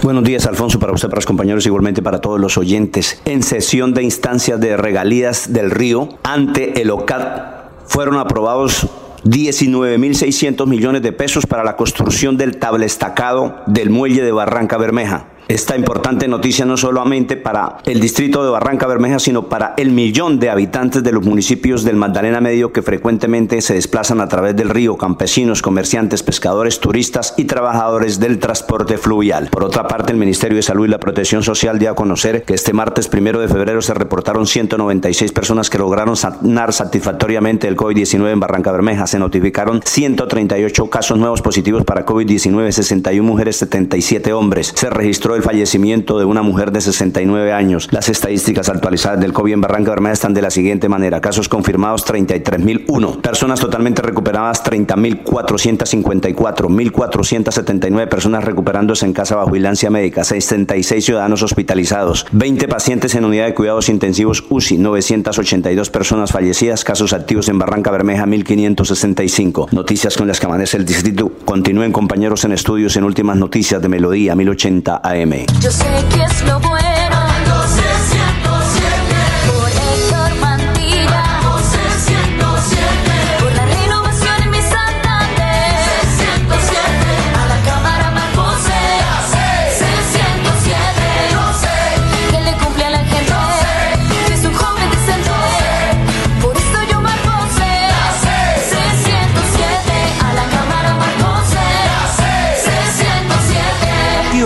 Buenos 0.04 0.24
días, 0.24 0.48
Alfonso, 0.48 0.80
para 0.80 0.94
usted, 0.94 1.10
para 1.10 1.18
los 1.18 1.28
compañeros, 1.28 1.66
igualmente 1.68 2.02
para 2.02 2.22
todos 2.22 2.40
los 2.40 2.58
oyentes. 2.58 3.22
En 3.26 3.44
sesión 3.44 3.94
de 3.94 4.02
instancias 4.02 4.60
de 4.60 4.76
regalías 4.76 5.54
del 5.54 5.70
río 5.70 6.18
ante 6.24 6.82
el 6.82 6.90
OCAT 6.90 7.86
fueron 7.86 8.18
aprobados 8.18 8.88
19.600 9.24 10.68
millones 10.68 11.02
de 11.02 11.12
pesos 11.12 11.46
para 11.46 11.64
la 11.64 11.76
construcción 11.76 12.38
del 12.38 12.58
tablestacado 12.58 13.62
del 13.68 13.90
muelle 13.90 14.24
de 14.24 14.32
Barranca 14.32 14.78
Bermeja. 14.78 15.31
Esta 15.48 15.76
importante 15.76 16.28
noticia 16.28 16.66
no 16.66 16.78
solamente 16.78 17.36
para 17.36 17.78
el 17.86 18.00
distrito 18.00 18.44
de 18.44 18.50
Barranca 18.50 18.88
Bermeja, 18.88 19.20
sino 19.20 19.50
para 19.50 19.74
el 19.78 19.92
millón 19.92 20.40
de 20.40 20.50
habitantes 20.50 21.04
de 21.04 21.12
los 21.12 21.26
municipios 21.26 21.84
del 21.84 21.96
Magdalena 21.96 22.42
Medio 22.42 22.72
que 22.72 22.82
frecuentemente 22.82 23.62
se 23.62 23.74
desplazan 23.74 24.22
a 24.22 24.28
través 24.28 24.56
del 24.56 24.70
río, 24.70 24.98
campesinos, 24.98 25.62
comerciantes, 25.62 26.24
pescadores, 26.24 26.80
turistas 26.80 27.34
y 27.38 27.46
trabajadores 27.46 28.20
del 28.20 28.40
transporte 28.40 28.98
fluvial. 28.98 29.50
Por 29.52 29.64
otra 29.64 29.88
parte, 29.88 30.12
el 30.12 30.18
Ministerio 30.18 30.56
de 30.56 30.64
Salud 30.64 30.86
y 30.86 30.90
la 30.90 31.00
Protección 31.00 31.44
Social 31.44 31.80
dio 31.80 31.92
a 31.92 31.96
conocer 31.96 32.44
que 32.44 32.54
este 32.54 32.74
martes 32.74 33.08
primero 33.08 33.40
de 33.40 33.48
febrero 33.48 33.82
se 33.82 33.94
reportaron 33.94 34.48
196 34.48 35.32
personas 35.32 35.70
que 35.70 35.78
lograron 35.78 36.16
sanar 36.16 36.74
satisfactoriamente 36.74 37.68
el 37.68 37.76
COVID-19 37.76 38.32
en 38.32 38.40
Barranca 38.40 38.72
Bermeja. 38.72 39.08
Se 39.08 39.20
notificaron 39.20 39.82
138 39.84 40.90
casos 40.90 41.18
nuevos 41.18 41.42
positivos 41.42 41.84
para 41.84 42.06
COVID-19, 42.06 42.72
61 42.72 43.28
mujeres, 43.28 43.58
77 43.58 44.34
hombres. 44.34 44.72
Se 44.76 44.90
registró 44.90 45.31
el 45.36 45.44
fallecimiento 45.44 46.20
de 46.20 46.26
una 46.26 46.42
mujer 46.42 46.72
de 46.72 46.82
69 46.82 47.54
años. 47.54 47.88
Las 47.92 48.10
estadísticas 48.10 48.70
actualizadas 48.70 49.20
del 49.20 49.34
COVID 49.34 49.54
en 49.54 49.62
Barranca 49.62 49.92
Bermeja 49.92 50.14
están 50.14 50.34
de 50.34 50.42
la 50.42 50.50
siguiente 50.50 50.90
manera. 50.90 51.22
Casos 51.22 51.50
confirmados 51.50 52.06
33.001. 52.06 53.22
Personas 53.22 53.60
totalmente 53.60 54.02
recuperadas 54.02 54.64
30.454. 54.64 56.68
1.479 56.68 58.10
personas 58.10 58.44
recuperándose 58.44 59.06
en 59.06 59.14
casa 59.14 59.36
bajo 59.36 59.52
vigilancia 59.52 59.90
médica. 59.90 60.24
66 60.24 61.04
ciudadanos 61.04 61.44
hospitalizados. 61.44 62.26
20 62.32 62.68
pacientes 62.68 63.16
en 63.16 63.26
unidad 63.26 63.46
de 63.46 63.54
cuidados 63.54 63.90
intensivos 63.90 64.44
UCI. 64.50 64.78
982 64.78 65.90
personas 65.90 66.32
fallecidas. 66.32 66.84
Casos 66.84 67.14
activos 67.14 67.50
en 67.50 67.60
Barranca 67.60 67.92
Bermeja 67.92 68.26
1.565. 68.26 69.72
Noticias 69.72 70.18
con 70.18 70.28
las 70.28 70.40
que 70.40 70.46
amanece 70.46 70.78
el 70.78 70.86
distrito. 70.86 71.32
Continúen 71.46 71.92
compañeros 71.92 72.44
en 72.46 72.52
estudios 72.52 72.96
en 72.98 73.04
últimas 73.04 73.38
noticias 73.38 73.82
de 73.82 73.88
Melodía 73.88 74.36
1080 74.36 75.02
AM. 75.04 75.21
Yo 75.60 75.70
sé 75.70 75.86
que 76.10 76.24
es 76.24 76.42
lo 76.48 76.60
bueno. 76.62 76.91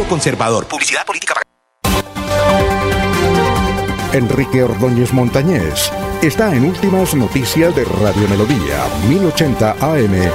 Conservador. 0.08 0.68
Publicidad 0.68 1.06
política. 1.06 1.36
Enrique 4.14 4.64
Ordóñez 4.64 5.12
Montañés 5.12 5.92
está 6.22 6.56
en 6.56 6.64
Últimas 6.64 7.14
Noticias 7.16 7.76
de 7.76 7.84
Radio 7.84 8.28
Melodía, 8.30 8.86
1080 9.10 9.72
AM. 9.72 10.32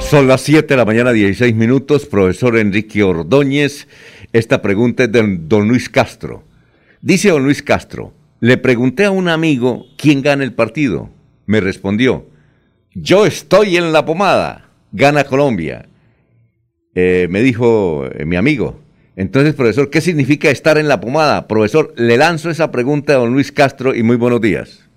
Son 0.00 0.26
las 0.26 0.40
7 0.40 0.66
de 0.66 0.76
la 0.76 0.84
mañana, 0.84 1.12
16 1.12 1.54
minutos. 1.54 2.04
Profesor 2.06 2.58
Enrique 2.58 3.02
Ordóñez, 3.04 3.86
esta 4.32 4.60
pregunta 4.60 5.04
es 5.04 5.12
de 5.12 5.22
don 5.38 5.68
Luis 5.68 5.88
Castro. 5.88 6.42
Dice 7.00 7.30
don 7.30 7.44
Luis 7.44 7.62
Castro, 7.62 8.12
le 8.40 8.56
pregunté 8.56 9.04
a 9.04 9.12
un 9.12 9.28
amigo 9.28 9.86
quién 9.96 10.20
gana 10.20 10.42
el 10.42 10.52
partido. 10.52 11.10
Me 11.46 11.60
respondió, 11.60 12.26
yo 12.92 13.24
estoy 13.24 13.76
en 13.76 13.92
la 13.92 14.04
pomada, 14.04 14.68
gana 14.90 15.22
Colombia. 15.22 15.89
Eh, 16.94 17.28
me 17.30 17.40
dijo 17.40 18.06
eh, 18.06 18.24
mi 18.24 18.36
amigo. 18.36 18.80
Entonces, 19.16 19.54
profesor, 19.54 19.90
¿qué 19.90 20.00
significa 20.00 20.50
estar 20.50 20.78
en 20.78 20.88
la 20.88 21.00
pomada? 21.00 21.46
Profesor, 21.46 21.92
le 21.96 22.16
lanzo 22.16 22.50
esa 22.50 22.72
pregunta 22.72 23.12
a 23.12 23.16
don 23.16 23.32
Luis 23.32 23.52
Castro 23.52 23.94
y 23.94 24.02
muy 24.02 24.16
buenos 24.16 24.40
días. 24.40 24.90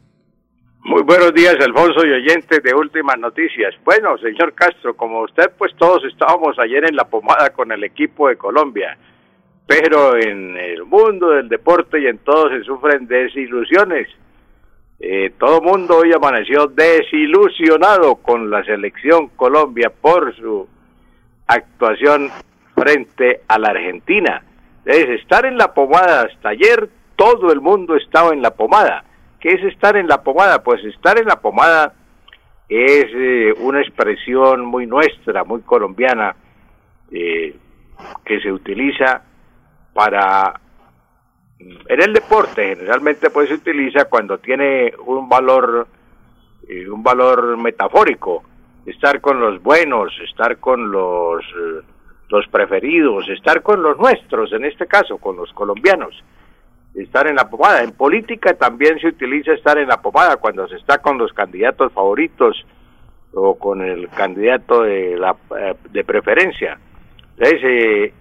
Muy 0.86 1.02
buenos 1.04 1.34
días, 1.34 1.56
Alfonso 1.62 2.06
y 2.06 2.12
oyentes 2.12 2.62
de 2.62 2.74
Últimas 2.74 3.18
Noticias. 3.18 3.74
Bueno, 3.86 4.18
señor 4.18 4.54
Castro, 4.54 4.96
como 4.96 5.22
usted, 5.22 5.52
pues 5.58 5.74
todos 5.78 6.04
estábamos 6.06 6.60
ayer 6.60 6.84
en 6.90 6.96
la 6.96 7.06
pomada 7.06 7.52
con 7.52 7.72
el 7.72 7.84
equipo 7.84 8.28
de 8.28 8.36
Colombia, 8.36 8.98
pero 9.66 10.18
en 10.18 10.58
el 10.58 10.84
mundo 10.84 11.30
del 11.30 11.48
deporte 11.48 12.02
y 12.02 12.08
en 12.08 12.18
todo 12.18 12.50
se 12.50 12.64
sufren 12.64 13.08
desilusiones. 13.08 14.10
Eh, 15.00 15.32
todo 15.38 15.62
mundo 15.62 15.98
hoy 15.98 16.12
amaneció 16.14 16.68
desilusionado 16.68 18.16
con 18.16 18.50
la 18.50 18.64
selección 18.64 19.30
Colombia 19.36 19.90
por 19.90 20.36
su 20.36 20.68
actuación 21.48 22.30
frente 22.76 23.42
a 23.48 23.60
la 23.60 23.70
Argentina. 23.70 24.44
Es 24.86 25.08
estar 25.22 25.46
en 25.46 25.58
la 25.58 25.74
pomada 25.74 26.24
hasta 26.24 26.50
ayer, 26.50 26.90
todo 27.16 27.52
el 27.52 27.62
mundo 27.62 27.96
estaba 27.96 28.34
en 28.34 28.42
la 28.42 28.52
pomada 28.52 29.04
¿Qué 29.44 29.50
es 29.50 29.64
estar 29.66 29.98
en 29.98 30.08
la 30.08 30.24
pomada? 30.24 30.64
Pues 30.64 30.82
estar 30.86 31.20
en 31.20 31.28
la 31.28 31.42
pomada 31.42 31.94
es 32.70 33.08
eh, 33.14 33.54
una 33.60 33.82
expresión 33.82 34.64
muy 34.64 34.88
nuestra, 34.88 35.44
muy 35.44 35.60
colombiana, 35.64 36.34
eh, 37.12 37.54
que 38.24 38.40
se 38.40 38.50
utiliza 38.50 39.22
para... 39.94 40.62
En 41.60 42.02
el 42.02 42.14
deporte 42.14 42.70
generalmente 42.74 43.30
pues 43.32 43.50
se 43.50 43.56
utiliza 43.56 44.06
cuando 44.06 44.38
tiene 44.38 44.94
un 45.06 45.28
valor, 45.28 45.90
eh, 46.70 46.88
un 46.90 47.04
valor 47.04 47.58
metafórico, 47.58 48.44
estar 48.86 49.22
con 49.22 49.40
los 49.40 49.62
buenos, 49.62 50.14
estar 50.28 50.58
con 50.58 50.92
los, 50.92 51.44
los 52.30 52.48
preferidos, 52.48 53.30
estar 53.30 53.62
con 53.62 53.82
los 53.82 53.98
nuestros, 53.98 54.52
en 54.54 54.66
este 54.66 54.88
caso, 54.88 55.18
con 55.18 55.38
los 55.38 55.52
colombianos 55.54 56.24
estar 56.96 57.28
en 57.28 57.36
la 57.36 57.50
pomada. 57.50 57.84
En 57.84 57.92
política 57.92 58.54
también 58.54 59.00
se 59.00 59.08
utiliza 59.08 59.54
estar 59.54 59.78
en 59.78 59.88
la 59.88 60.02
pomada 60.02 60.38
cuando 60.38 60.68
se 60.68 60.76
está 60.76 61.00
con 61.00 61.18
los 61.18 61.34
candidatos 61.34 61.92
favoritos 61.92 62.66
o 63.34 63.56
con 63.58 63.82
el 63.82 64.10
candidato 64.10 64.84
de, 64.84 65.18
la, 65.18 65.36
eh, 65.60 65.76
de 65.92 66.04
preferencia. 66.04 66.78
Entonces, 67.38 67.62
eh, 67.64 68.14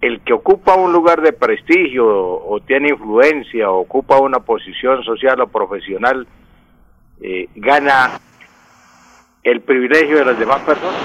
el 0.00 0.20
que 0.20 0.32
ocupa 0.32 0.76
un 0.76 0.92
lugar 0.92 1.22
de 1.22 1.32
prestigio 1.32 2.06
o 2.06 2.60
tiene 2.60 2.90
influencia 2.90 3.70
o 3.70 3.80
ocupa 3.80 4.20
una 4.20 4.40
posición 4.40 5.02
social 5.02 5.40
o 5.40 5.48
profesional, 5.48 6.26
eh, 7.20 7.48
gana 7.56 8.20
el 9.50 9.60
privilegio 9.62 10.18
de 10.18 10.24
las 10.24 10.38
demás 10.38 10.60
personas. 10.60 11.00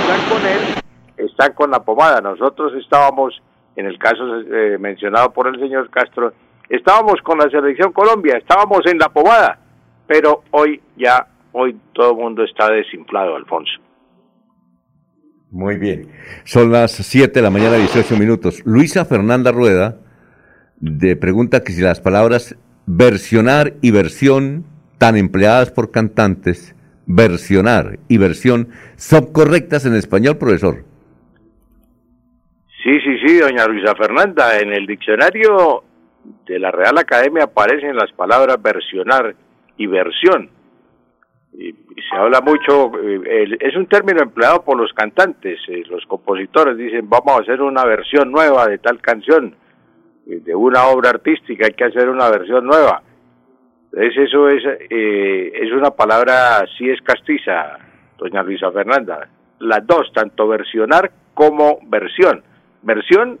están 0.00 0.28
con 0.28 0.46
él, 0.46 1.28
están 1.28 1.52
con 1.52 1.70
la 1.70 1.80
pomada. 1.80 2.20
Nosotros 2.20 2.72
estábamos 2.74 3.40
en 3.76 3.86
el 3.86 3.98
caso 3.98 4.22
eh, 4.40 4.76
mencionado 4.78 5.32
por 5.32 5.46
el 5.46 5.58
señor 5.58 5.88
Castro, 5.90 6.32
estábamos 6.68 7.20
con 7.22 7.38
la 7.38 7.48
selección 7.48 7.92
Colombia, 7.92 8.36
estábamos 8.36 8.80
en 8.86 8.98
la 8.98 9.08
pomada, 9.08 9.58
pero 10.06 10.42
hoy 10.50 10.80
ya, 10.96 11.26
hoy 11.52 11.76
todo 11.92 12.10
el 12.10 12.16
mundo 12.16 12.44
está 12.44 12.70
desinflado, 12.70 13.36
Alfonso. 13.36 13.72
Muy 15.50 15.76
bien. 15.76 16.10
Son 16.44 16.72
las 16.72 16.92
7 16.92 17.32
de 17.32 17.42
la 17.42 17.50
mañana, 17.50 17.76
18 17.76 18.16
minutos. 18.16 18.62
Luisa 18.64 19.04
Fernanda 19.04 19.52
Rueda 19.52 19.98
de 20.80 21.14
pregunta 21.14 21.62
que 21.62 21.72
si 21.72 21.82
las 21.82 22.00
palabras 22.00 22.56
versionar 22.86 23.74
y 23.82 23.90
versión, 23.90 24.64
tan 24.98 25.16
empleadas 25.16 25.70
por 25.70 25.90
cantantes, 25.90 26.74
versionar 27.06 27.98
y 28.08 28.18
versión, 28.18 28.68
son 28.96 29.32
correctas 29.32 29.86
en 29.86 29.94
español, 29.94 30.38
profesor. 30.38 30.84
Sí, 32.82 33.00
sí, 33.00 33.18
sí, 33.24 33.38
doña 33.38 33.66
Luisa 33.66 33.94
Fernanda, 33.94 34.58
en 34.58 34.72
el 34.72 34.86
diccionario 34.86 35.84
de 36.46 36.58
la 36.58 36.70
Real 36.70 36.98
Academia 36.98 37.44
aparecen 37.44 37.96
las 37.96 38.12
palabras 38.12 38.60
versionar 38.60 39.34
y 39.76 39.86
versión. 39.86 40.50
Y, 41.52 41.72
se 41.72 42.16
habla 42.16 42.40
mucho, 42.40 42.90
eh, 42.98 43.56
es 43.60 43.76
un 43.76 43.86
término 43.86 44.22
empleado 44.22 44.64
por 44.64 44.76
los 44.76 44.92
cantantes, 44.92 45.60
eh, 45.68 45.84
los 45.88 46.04
compositores 46.06 46.76
dicen 46.76 47.08
vamos 47.08 47.38
a 47.38 47.42
hacer 47.42 47.60
una 47.60 47.84
versión 47.84 48.32
nueva 48.32 48.66
de 48.66 48.78
tal 48.78 49.00
canción, 49.00 49.54
eh, 50.26 50.40
de 50.42 50.54
una 50.54 50.86
obra 50.86 51.10
artística 51.10 51.66
hay 51.66 51.74
que 51.74 51.84
hacer 51.84 52.08
una 52.08 52.28
versión 52.30 52.66
nueva. 52.66 53.02
Entonces 53.92 54.28
eso 54.28 54.48
es, 54.48 54.62
es 54.88 55.72
una 55.72 55.90
palabra, 55.90 56.64
sí 56.78 56.88
es 56.88 57.00
castiza, 57.02 57.78
doña 58.18 58.42
Luisa 58.42 58.70
Fernanda. 58.72 59.28
Las 59.58 59.86
dos, 59.86 60.10
tanto 60.14 60.48
versionar 60.48 61.10
como 61.34 61.78
versión 61.86 62.42
Versión 62.82 63.38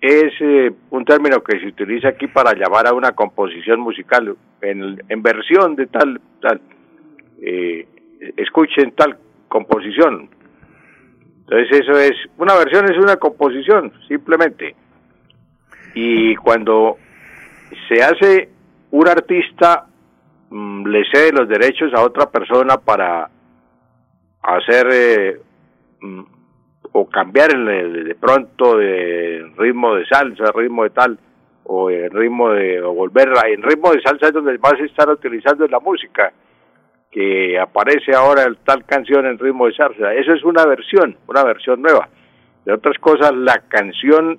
es 0.00 0.32
eh, 0.40 0.70
un 0.90 1.04
término 1.04 1.42
que 1.42 1.58
se 1.58 1.66
utiliza 1.66 2.08
aquí 2.08 2.28
para 2.28 2.52
llamar 2.52 2.86
a 2.86 2.92
una 2.92 3.12
composición 3.12 3.80
musical 3.80 4.36
en, 4.60 5.02
en 5.08 5.22
versión 5.22 5.74
de 5.74 5.86
tal, 5.86 6.20
tal, 6.40 6.60
eh, 7.42 7.88
escuchen 8.36 8.92
tal 8.92 9.16
composición. 9.48 10.28
Entonces 11.40 11.80
eso 11.80 11.98
es, 11.98 12.12
una 12.36 12.54
versión 12.56 12.84
es 12.92 12.98
una 12.98 13.16
composición, 13.16 13.92
simplemente. 14.06 14.76
Y 15.94 16.36
cuando 16.36 16.98
se 17.88 18.02
hace 18.02 18.50
un 18.90 19.08
artista, 19.08 19.86
mm, 20.50 20.86
le 20.86 21.04
cede 21.12 21.32
los 21.32 21.48
derechos 21.48 21.92
a 21.94 22.02
otra 22.02 22.30
persona 22.30 22.78
para 22.78 23.28
hacer 24.42 24.86
eh, 24.92 25.40
mm, 26.00 26.22
o 26.92 27.08
cambiar 27.08 27.54
el, 27.54 28.04
de 28.04 28.14
pronto 28.14 28.76
de 28.78 29.52
ritmo 29.56 29.94
de 29.94 30.06
salsa, 30.06 30.52
ritmo 30.54 30.84
de 30.84 30.90
tal, 30.90 31.18
o 31.64 31.90
el 31.90 32.10
ritmo 32.10 32.50
de, 32.50 32.80
o 32.80 32.94
volver 32.94 33.28
en 33.46 33.62
ritmo 33.62 33.92
de 33.92 34.00
salsa 34.00 34.28
es 34.28 34.32
donde 34.32 34.58
más 34.58 34.80
están 34.80 35.10
utilizando 35.10 35.66
la 35.68 35.80
música, 35.80 36.32
que 37.10 37.58
aparece 37.58 38.14
ahora 38.14 38.44
el 38.44 38.58
tal 38.58 38.84
canción 38.84 39.26
en 39.26 39.38
ritmo 39.38 39.66
de 39.66 39.74
salsa. 39.74 40.14
Eso 40.14 40.32
es 40.32 40.44
una 40.44 40.64
versión, 40.64 41.16
una 41.26 41.44
versión 41.44 41.82
nueva. 41.82 42.08
De 42.64 42.72
otras 42.72 42.98
cosas, 42.98 43.32
la 43.34 43.60
canción 43.68 44.38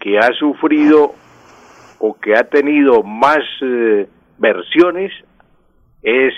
que 0.00 0.18
ha 0.18 0.32
sufrido 0.32 1.14
o 1.98 2.14
que 2.18 2.34
ha 2.34 2.44
tenido 2.44 3.02
más 3.02 3.40
eh, 3.62 4.08
versiones 4.38 5.12
es 6.02 6.34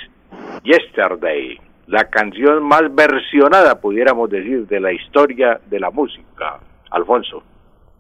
Yesterday 0.63 1.59
la 1.87 2.05
canción 2.05 2.65
más 2.65 2.83
versionada, 2.95 3.81
pudiéramos 3.81 4.29
decir, 4.31 4.67
de 4.67 4.81
la 4.81 4.93
historia 4.93 5.61
de 5.71 5.81
la 5.81 5.91
música. 5.91 6.59
Alfonso. 6.91 7.43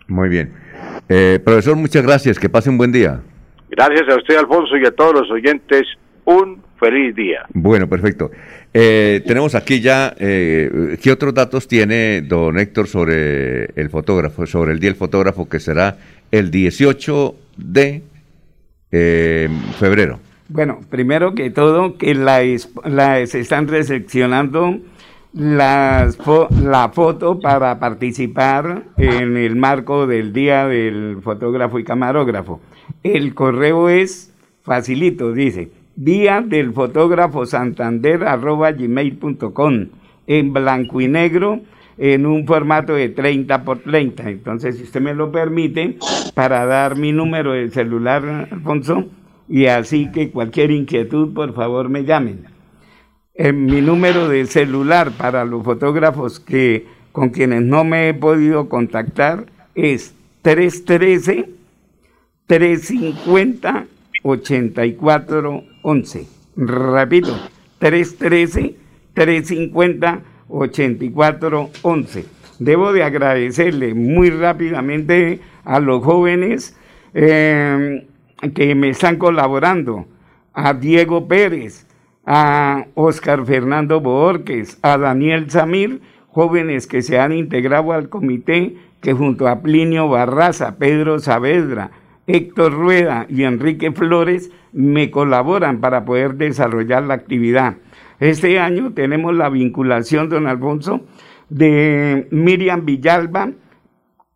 Muy 0.09 0.29
bien. 0.29 0.53
Eh, 1.09 1.41
profesor, 1.45 1.77
muchas 1.77 2.03
gracias. 2.03 2.39
Que 2.39 2.49
pase 2.49 2.71
un 2.71 2.79
buen 2.79 2.93
día. 2.93 3.21
Gracias 3.69 4.09
a 4.09 4.17
usted, 4.17 4.37
Alfonso, 4.37 4.77
y 4.77 4.87
a 4.87 4.91
todos 4.91 5.15
los 5.15 5.31
oyentes. 5.31 5.83
Un 6.25 6.63
feliz 6.81 7.15
día. 7.15 7.47
Bueno, 7.55 7.89
perfecto. 7.89 8.31
Eh, 8.75 9.23
tenemos 9.25 9.55
aquí 9.55 9.81
ya, 9.81 10.13
eh, 10.19 10.99
¿qué 11.01 11.13
otros 11.13 11.33
datos 11.33 11.69
tiene 11.69 12.23
don 12.23 12.59
Héctor 12.59 12.89
sobre 12.89 13.67
el 13.77 13.89
fotógrafo, 13.91 14.45
sobre 14.47 14.73
el 14.73 14.81
día 14.81 14.91
del 14.91 14.99
fotógrafo 14.99 15.49
que 15.49 15.61
será 15.61 15.97
el 16.33 16.51
18 16.51 17.35
de 17.57 18.03
febrero? 19.79 20.21
Bueno, 20.49 20.81
primero 20.89 21.35
que 21.35 21.51
todo, 21.51 21.99
que 21.99 22.15
la, 22.15 22.41
la 22.85 23.27
se 23.27 23.41
están 23.41 23.69
recepcionando 23.69 24.79
las 25.33 26.19
la 26.63 26.89
foto 26.91 27.41
para 27.41 27.79
participar 27.79 28.85
en 28.97 29.37
el 29.37 29.55
marco 29.57 30.07
del 30.07 30.33
Día 30.33 30.67
del 30.67 31.19
Fotógrafo 31.23 31.79
y 31.79 31.85
Camarógrafo. 31.85 32.61
El 33.03 33.35
correo 33.35 33.91
es 33.91 34.33
facilito, 34.63 35.33
dice, 35.33 35.71
día 35.95 36.41
del 36.41 36.73
fotógrafo 36.73 37.45
santander 37.45 38.25
arroba 38.25 38.73
gmail.com 38.73 39.87
en 40.27 40.53
blanco 40.53 41.01
y 41.01 41.09
negro 41.09 41.61
en 41.99 42.27
un 42.27 42.47
formato 42.47 42.95
de 42.95 43.09
30 43.09 43.65
por 43.65 43.79
30. 43.79 44.31
Entonces, 44.31 44.77
si 44.77 44.85
usted 44.85 45.01
me 45.01 45.15
lo 45.15 45.33
permite, 45.33 45.99
para 46.35 46.67
dar 46.67 46.97
mi 46.97 47.13
número 47.13 47.53
de 47.53 47.71
celular, 47.71 48.49
Alfonso, 48.51 49.07
y 49.49 49.67
así 49.67 50.11
que 50.11 50.31
cualquier 50.31 50.71
inquietud, 50.71 51.33
por 51.33 51.55
favor, 51.55 51.89
me 51.89 52.05
llamen. 52.05 52.47
En 53.35 53.67
mi 53.67 53.81
número 53.81 54.29
de 54.29 54.47
celular 54.47 55.13
para 55.13 55.45
los 55.45 55.63
fotógrafos 55.63 56.41
que 56.41 56.87
con 57.13 57.31
quienes 57.31 57.63
no 57.63 57.85
me 57.85 58.09
he 58.09 58.15
podido 58.15 58.69
contactar 58.69 59.47
es 59.75 60.15
313 60.43 61.51
350 62.47 63.87
8411. 64.23 66.27
Repito, 66.57 67.39
313 67.79 68.77
350 69.15 70.15
8411. 70.15 70.36
Debo 72.59 72.93
de 72.93 73.03
agradecerle 73.03 73.95
muy 73.95 74.31
rápidamente 74.31 75.41
a 75.65 75.81
los 75.81 76.03
jóvenes 76.03 76.77
eh, 77.13 78.07
que 78.55 78.75
me 78.75 78.91
están 78.91 79.17
colaborando, 79.17 80.07
a 80.55 80.73
Diego 80.73 81.29
Pérez, 81.29 81.87
a 82.25 82.87
Oscar 82.95 83.45
Fernando 83.45 84.01
Borges, 84.01 84.79
a 84.83 84.97
Daniel 84.97 85.51
Samir, 85.51 86.01
jóvenes 86.29 86.87
que 86.87 87.03
se 87.03 87.19
han 87.19 87.33
integrado 87.33 87.93
al 87.93 88.09
comité 88.09 88.77
que 89.01 89.13
junto 89.13 89.49
a 89.49 89.61
Plinio 89.61 90.09
Barraza, 90.09 90.77
Pedro 90.77 91.19
Saavedra, 91.19 91.91
Héctor 92.27 92.73
Rueda 92.73 93.27
y 93.29 93.45
Enrique 93.45 93.93
Flores 93.93 94.51
me 94.73 95.11
colaboran 95.11 95.81
para 95.81 96.05
poder 96.05 96.35
desarrollar 96.35 97.05
la 97.05 97.15
actividad. 97.15 97.77
Este 98.21 98.59
año 98.59 98.93
tenemos 98.93 99.35
la 99.35 99.49
vinculación, 99.51 100.29
don 100.29 100.47
Alfonso, 100.47 101.03
de 101.51 102.27
Miriam 102.31 102.85
Villalba, 102.85 103.51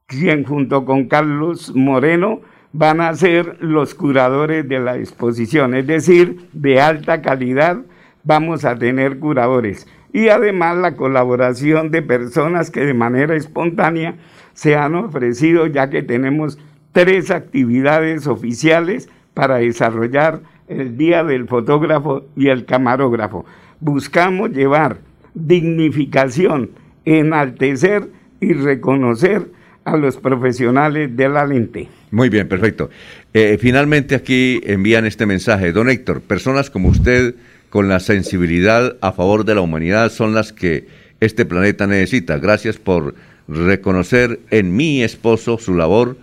quien 0.07 0.45
junto 0.45 0.85
con 0.85 1.09
Carlos 1.09 1.73
Moreno 1.75 2.41
van 2.73 3.01
a 3.01 3.15
ser 3.15 3.57
los 3.61 3.95
curadores 3.95 4.69
de 4.69 4.81
la 4.81 4.97
exposición, 4.97 5.75
es 5.75 5.87
decir, 5.87 6.49
de 6.53 6.81
alta 6.81 7.23
calidad 7.23 7.79
vamos 8.23 8.65
a 8.65 8.77
tener 8.77 9.19
curadores. 9.19 9.89
Y 10.13 10.29
además 10.29 10.77
la 10.77 10.97
colaboración 10.97 11.91
de 11.91 12.03
personas 12.03 12.71
que 12.71 12.85
de 12.85 12.95
manera 12.95 13.35
espontánea 13.35 14.17
se 14.53 14.77
han 14.77 14.95
ofrecido, 14.95 15.67
ya 15.67 15.89
que 15.89 16.03
tenemos 16.03 16.59
tres 16.93 17.31
actividades 17.31 18.27
oficiales 18.27 19.09
para 19.35 19.57
desarrollar 19.57 20.43
el 20.69 20.97
Día 20.97 21.25
del 21.25 21.47
Fotógrafo 21.47 22.25
y 22.37 22.49
el 22.49 22.65
Camarógrafo. 22.65 23.45
Buscamos 23.81 24.51
llevar 24.51 24.99
dignificación, 25.35 26.71
enaltecer 27.05 28.09
y 28.41 28.53
reconocer 28.53 29.49
a 29.85 29.97
los 29.97 30.17
profesionales 30.17 31.17
de 31.17 31.29
la 31.29 31.47
lente. 31.47 31.89
Muy 32.11 32.29
bien, 32.29 32.49
perfecto. 32.49 32.91
Eh, 33.33 33.59
finalmente 33.61 34.15
aquí 34.15 34.61
envían 34.65 35.07
este 35.07 35.27
mensaje. 35.27 35.73
Don 35.73 35.89
Héctor, 35.89 36.21
personas 36.21 36.71
como 36.71 36.89
usted 36.89 37.35
con 37.71 37.89
la 37.89 38.01
sensibilidad 38.01 38.97
a 39.01 39.13
favor 39.13 39.45
de 39.45 39.55
la 39.55 39.61
humanidad 39.61 40.11
son 40.11 40.35
las 40.35 40.53
que 40.53 40.89
este 41.21 41.45
planeta 41.47 41.87
necesita. 41.87 42.39
Gracias 42.39 42.79
por 42.79 43.15
reconocer 43.49 44.41
en 44.51 44.75
mi 44.77 45.03
esposo 45.03 45.59
su 45.59 45.75
labor, 45.75 46.17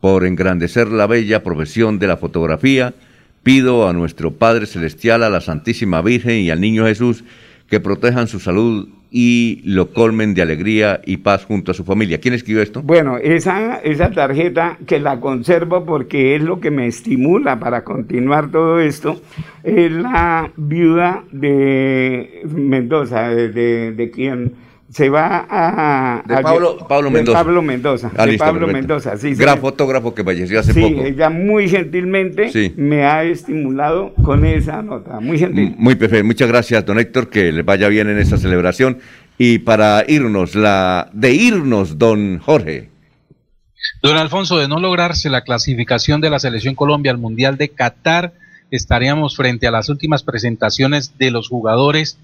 por 0.00 0.24
engrandecer 0.24 0.88
la 0.88 1.06
bella 1.06 1.42
profesión 1.42 1.98
de 1.98 2.06
la 2.06 2.16
fotografía. 2.16 2.94
Pido 3.42 3.88
a 3.88 3.92
nuestro 3.92 4.32
Padre 4.32 4.66
Celestial, 4.66 5.22
a 5.22 5.30
la 5.30 5.40
Santísima 5.40 6.02
Virgen 6.02 6.40
y 6.40 6.50
al 6.50 6.60
Niño 6.60 6.84
Jesús 6.84 7.24
que 7.68 7.80
protejan 7.80 8.26
su 8.26 8.40
salud 8.40 8.88
y 9.10 9.62
lo 9.64 9.92
colmen 9.92 10.34
de 10.34 10.42
alegría 10.42 11.00
y 11.04 11.18
paz 11.18 11.44
junto 11.44 11.72
a 11.72 11.74
su 11.74 11.84
familia. 11.84 12.20
¿Quién 12.20 12.34
escribió 12.34 12.62
esto? 12.62 12.82
Bueno, 12.82 13.16
esa, 13.16 13.76
esa 13.76 14.10
tarjeta 14.10 14.78
que 14.86 15.00
la 15.00 15.20
conservo 15.20 15.84
porque 15.84 16.36
es 16.36 16.42
lo 16.42 16.60
que 16.60 16.70
me 16.70 16.86
estimula 16.86 17.58
para 17.58 17.82
continuar 17.82 18.50
todo 18.50 18.78
esto, 18.78 19.20
es 19.64 19.90
la 19.90 20.52
viuda 20.56 21.24
de 21.32 22.42
Mendoza, 22.44 23.30
de, 23.30 23.48
de, 23.48 23.92
de 23.92 24.10
quien 24.10 24.52
se 24.92 25.08
va 25.08 25.46
a... 25.48 26.22
De 26.26 26.34
a- 26.34 26.42
Pablo- 26.42 26.78
Pablo 26.88 27.08
de 27.10 27.14
Mendoza. 27.14 27.38
Pablo 27.38 27.62
Mendoza. 27.62 28.10
Ah, 28.16 28.24
de 28.26 28.32
listo, 28.32 28.44
Pablo 28.44 28.66
perfecto. 28.66 28.88
Mendoza, 28.88 29.16
sí. 29.16 29.34
sí. 29.34 29.40
Gran 29.40 29.58
fotógrafo 29.58 30.14
que 30.14 30.24
falleció 30.24 30.58
hace 30.60 30.72
Sí, 30.72 30.80
poco. 30.80 31.04
ella 31.04 31.30
muy 31.30 31.68
gentilmente 31.68 32.50
Sí. 32.50 32.74
me 32.76 33.04
ha 33.04 33.22
estimulado 33.24 34.12
con 34.14 34.44
esa 34.44 34.82
nota, 34.82 35.20
muy 35.20 35.38
gentil. 35.38 35.74
Muy 35.78 35.94
perfecto. 35.94 36.24
Muchas 36.26 36.48
gracias, 36.48 36.84
don 36.84 36.98
Héctor, 36.98 37.28
que 37.30 37.52
les 37.52 37.64
vaya 37.64 37.88
bien 37.88 38.08
en 38.08 38.18
esta 38.18 38.36
celebración. 38.36 38.98
Y 39.38 39.58
para 39.60 40.04
irnos, 40.08 40.54
la 40.54 41.08
de 41.12 41.32
irnos, 41.34 41.96
don 41.96 42.38
Jorge. 42.40 42.90
Don 44.02 44.16
Alfonso, 44.16 44.58
de 44.58 44.68
no 44.68 44.78
lograrse 44.80 45.30
la 45.30 45.42
clasificación 45.42 46.20
de 46.20 46.30
la 46.30 46.38
selección 46.38 46.74
Colombia 46.74 47.12
al 47.12 47.18
Mundial 47.18 47.56
de 47.56 47.68
Qatar, 47.70 48.32
estaríamos 48.70 49.36
frente 49.36 49.66
a 49.66 49.70
las 49.70 49.88
últimas 49.88 50.22
presentaciones 50.22 51.16
de 51.18 51.30
los 51.30 51.48
jugadores 51.48 52.18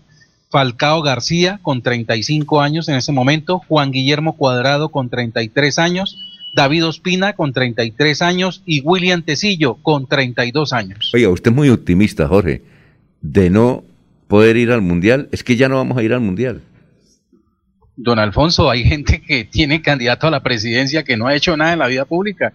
Falcao 0.50 1.02
García 1.02 1.58
con 1.62 1.82
35 1.82 2.60
años 2.60 2.88
en 2.88 2.96
ese 2.96 3.12
momento, 3.12 3.58
Juan 3.68 3.90
Guillermo 3.90 4.36
Cuadrado 4.36 4.90
con 4.90 5.08
33 5.08 5.78
años, 5.78 6.18
David 6.54 6.86
Ospina 6.86 7.34
con 7.34 7.52
33 7.52 8.22
años 8.22 8.62
y 8.64 8.80
William 8.80 9.22
Tecillo 9.22 9.74
con 9.74 10.06
32 10.06 10.72
años. 10.72 11.10
Oiga, 11.14 11.28
usted 11.28 11.50
es 11.50 11.56
muy 11.56 11.68
optimista, 11.68 12.28
Jorge, 12.28 12.62
de 13.20 13.50
no 13.50 13.84
poder 14.28 14.56
ir 14.56 14.72
al 14.72 14.82
Mundial. 14.82 15.28
Es 15.32 15.44
que 15.44 15.56
ya 15.56 15.68
no 15.68 15.76
vamos 15.76 15.98
a 15.98 16.02
ir 16.02 16.12
al 16.12 16.20
Mundial. 16.20 16.62
Don 17.96 18.18
Alfonso, 18.18 18.70
hay 18.70 18.84
gente 18.84 19.22
que 19.22 19.44
tiene 19.44 19.82
candidato 19.82 20.26
a 20.26 20.30
la 20.30 20.42
presidencia 20.42 21.02
que 21.02 21.16
no 21.16 21.26
ha 21.26 21.34
hecho 21.34 21.56
nada 21.56 21.72
en 21.72 21.78
la 21.78 21.86
vida 21.86 22.04
pública. 22.04 22.52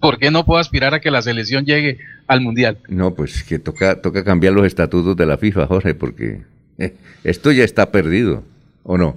¿Por 0.00 0.18
qué 0.18 0.30
no 0.30 0.44
puedo 0.44 0.58
aspirar 0.60 0.94
a 0.94 1.00
que 1.00 1.10
la 1.10 1.22
selección 1.22 1.64
llegue 1.64 1.98
al 2.26 2.40
Mundial? 2.40 2.78
No, 2.88 3.14
pues 3.14 3.44
que 3.44 3.58
toca, 3.58 4.00
toca 4.00 4.24
cambiar 4.24 4.52
los 4.52 4.66
estatutos 4.66 5.16
de 5.16 5.26
la 5.26 5.38
FIFA, 5.38 5.66
Jorge, 5.66 5.94
porque 5.94 6.42
esto 7.24 7.52
ya 7.52 7.64
está 7.64 7.90
perdido. 7.90 8.42
¿O 8.84 8.98
no? 8.98 9.16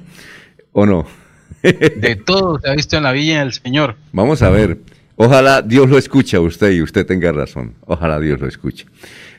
¿O 0.74 0.86
no? 0.86 1.08
De 1.64 2.16
todo 2.16 2.60
se 2.60 2.70
ha 2.70 2.76
visto 2.76 2.98
en 2.98 3.04
la 3.04 3.12
Villa 3.12 3.40
del 3.40 3.54
Señor. 3.54 3.96
Vamos 4.12 4.42
a 4.42 4.50
ver. 4.50 4.78
Ojalá 5.16 5.62
Dios 5.62 5.90
lo 5.90 5.98
escuche 5.98 6.38
a 6.38 6.42
usted 6.42 6.72
y 6.72 6.82
usted 6.82 7.06
tenga 7.06 7.32
razón. 7.32 7.74
Ojalá 7.86 8.20
Dios 8.20 8.40
lo 8.40 8.48
escuche. 8.48 8.86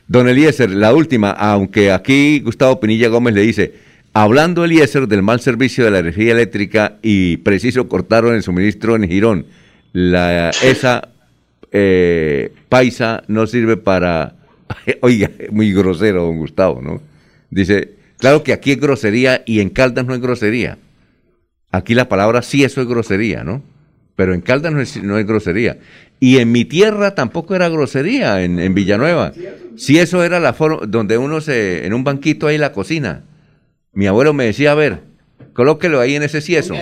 Don 0.07 0.27
Eliezer, 0.27 0.69
la 0.69 0.93
última, 0.93 1.31
aunque 1.31 1.91
aquí 1.91 2.39
Gustavo 2.39 2.79
Pinilla 2.79 3.09
Gómez 3.09 3.33
le 3.33 3.41
dice, 3.41 3.73
hablando 4.13 4.65
Eliezer 4.65 5.07
del 5.07 5.21
mal 5.21 5.39
servicio 5.39 5.85
de 5.85 5.91
la 5.91 5.99
energía 5.99 6.31
eléctrica 6.31 6.95
y 7.01 7.37
preciso 7.37 7.87
cortaron 7.87 8.33
el 8.33 8.41
suministro 8.41 8.95
en 8.95 9.07
Girón, 9.07 9.45
la, 9.93 10.49
esa 10.63 11.09
eh, 11.71 12.51
paisa 12.69 13.23
no 13.27 13.45
sirve 13.47 13.77
para... 13.77 14.35
Oiga, 15.01 15.29
muy 15.51 15.73
grosero, 15.73 16.23
don 16.23 16.37
Gustavo, 16.37 16.81
¿no? 16.81 17.01
Dice, 17.49 17.96
claro 18.17 18.43
que 18.43 18.53
aquí 18.53 18.71
es 18.71 18.79
grosería 18.79 19.43
y 19.45 19.59
en 19.59 19.69
Caldas 19.69 20.05
no 20.05 20.13
es 20.13 20.21
grosería. 20.21 20.77
Aquí 21.71 21.93
la 21.93 22.07
palabra 22.09 22.41
sí, 22.41 22.63
eso 22.63 22.81
es 22.81 22.87
grosería, 22.87 23.43
¿no? 23.43 23.61
Pero 24.15 24.33
en 24.33 24.41
Caldas 24.41 24.71
no 24.73 24.81
es, 24.81 25.01
no 25.03 25.17
es 25.17 25.27
grosería. 25.27 25.77
Y 26.19 26.37
en 26.39 26.51
mi 26.51 26.65
tierra 26.65 27.13
tampoco 27.13 27.55
era 27.55 27.69
grosería, 27.69 28.41
en, 28.43 28.59
en 28.59 28.73
Villanueva. 28.73 29.31
Si 29.75 29.99
eso 29.99 30.23
era 30.23 30.39
la 30.39 30.53
forma 30.53 30.87
donde 30.87 31.17
uno 31.17 31.39
se, 31.41 31.85
en 31.85 31.93
un 31.93 32.03
banquito 32.03 32.47
ahí 32.47 32.55
en 32.55 32.61
la 32.61 32.71
cocina. 32.71 33.23
Mi 33.93 34.07
abuelo 34.07 34.33
me 34.33 34.45
decía, 34.45 34.71
a 34.71 34.75
ver, 34.75 35.01
colóquelo 35.53 35.99
ahí 35.99 36.15
en 36.15 36.23
ese 36.23 36.41
cieso. 36.41 36.73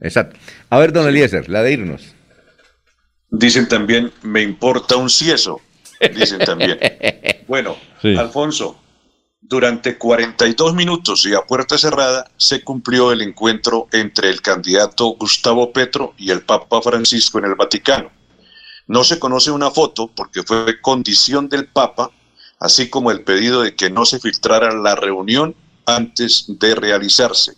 Exacto. 0.00 0.36
A 0.70 0.78
ver, 0.78 0.92
don 0.92 1.06
Eliezer, 1.06 1.48
la 1.48 1.62
de 1.62 1.72
irnos. 1.72 2.14
Dicen 3.30 3.68
también, 3.68 4.10
me 4.22 4.42
importa 4.42 4.96
un 4.96 5.10
cieso. 5.10 5.60
Dicen 6.14 6.38
también. 6.40 6.78
Bueno, 7.46 7.76
Sí. 8.02 8.16
Alfonso, 8.16 8.76
durante 9.48 9.96
42 9.96 10.74
minutos 10.74 11.24
y 11.24 11.34
a 11.34 11.42
puerta 11.42 11.78
cerrada 11.78 12.28
se 12.36 12.64
cumplió 12.64 13.12
el 13.12 13.22
encuentro 13.22 13.86
entre 13.92 14.28
el 14.28 14.42
candidato 14.42 15.06
Gustavo 15.10 15.72
Petro 15.72 16.14
y 16.18 16.30
el 16.30 16.42
Papa 16.42 16.82
Francisco 16.82 17.38
en 17.38 17.44
el 17.44 17.54
Vaticano. 17.54 18.10
No 18.88 19.04
se 19.04 19.20
conoce 19.20 19.52
una 19.52 19.70
foto 19.70 20.08
porque 20.08 20.42
fue 20.42 20.80
condición 20.80 21.48
del 21.48 21.68
Papa, 21.68 22.10
así 22.58 22.90
como 22.90 23.12
el 23.12 23.22
pedido 23.22 23.62
de 23.62 23.76
que 23.76 23.88
no 23.88 24.04
se 24.04 24.18
filtrara 24.18 24.74
la 24.74 24.96
reunión 24.96 25.54
antes 25.84 26.46
de 26.48 26.74
realizarse. 26.74 27.54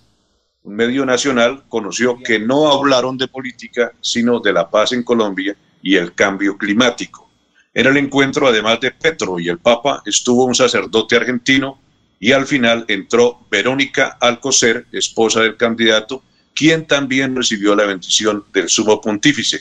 Un 0.64 0.76
medio 0.76 1.06
nacional 1.06 1.64
conoció 1.68 2.18
que 2.22 2.38
no 2.38 2.70
hablaron 2.70 3.16
de 3.16 3.28
política, 3.28 3.92
sino 4.02 4.40
de 4.40 4.52
la 4.52 4.68
paz 4.68 4.92
en 4.92 5.02
Colombia 5.02 5.56
y 5.82 5.96
el 5.96 6.14
cambio 6.14 6.58
climático. 6.58 7.27
En 7.74 7.86
el 7.86 7.96
encuentro, 7.96 8.48
además 8.48 8.80
de 8.80 8.90
Petro 8.90 9.38
y 9.38 9.48
el 9.48 9.58
Papa, 9.58 10.02
estuvo 10.06 10.44
un 10.44 10.54
sacerdote 10.54 11.16
argentino 11.16 11.80
y 12.18 12.32
al 12.32 12.46
final 12.46 12.84
entró 12.88 13.40
Verónica 13.50 14.16
Alcocer, 14.20 14.86
esposa 14.92 15.40
del 15.40 15.56
candidato, 15.56 16.22
quien 16.54 16.86
también 16.86 17.36
recibió 17.36 17.76
la 17.76 17.84
bendición 17.84 18.44
del 18.52 18.68
sumo 18.68 19.00
pontífice. 19.00 19.60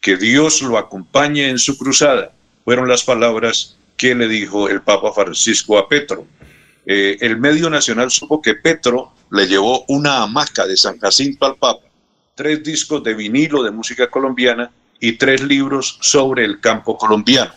Que 0.00 0.16
Dios 0.16 0.62
lo 0.62 0.78
acompañe 0.78 1.48
en 1.48 1.58
su 1.58 1.76
cruzada, 1.76 2.32
fueron 2.64 2.88
las 2.88 3.02
palabras 3.02 3.76
que 3.96 4.14
le 4.14 4.28
dijo 4.28 4.68
el 4.68 4.82
Papa 4.82 5.12
Francisco 5.12 5.78
a 5.78 5.88
Petro. 5.88 6.26
Eh, 6.84 7.16
el 7.20 7.38
medio 7.38 7.68
nacional 7.68 8.10
supo 8.10 8.40
que 8.40 8.54
Petro 8.54 9.12
le 9.32 9.46
llevó 9.46 9.84
una 9.88 10.22
hamaca 10.22 10.66
de 10.66 10.76
San 10.76 10.98
Jacinto 10.98 11.46
al 11.46 11.56
Papa, 11.56 11.84
tres 12.34 12.62
discos 12.62 13.02
de 13.02 13.14
vinilo 13.14 13.62
de 13.62 13.72
música 13.72 14.08
colombiana 14.08 14.70
y 15.00 15.12
tres 15.12 15.42
libros 15.42 15.98
sobre 16.00 16.44
el 16.44 16.60
campo 16.60 16.96
colombiano. 16.96 17.52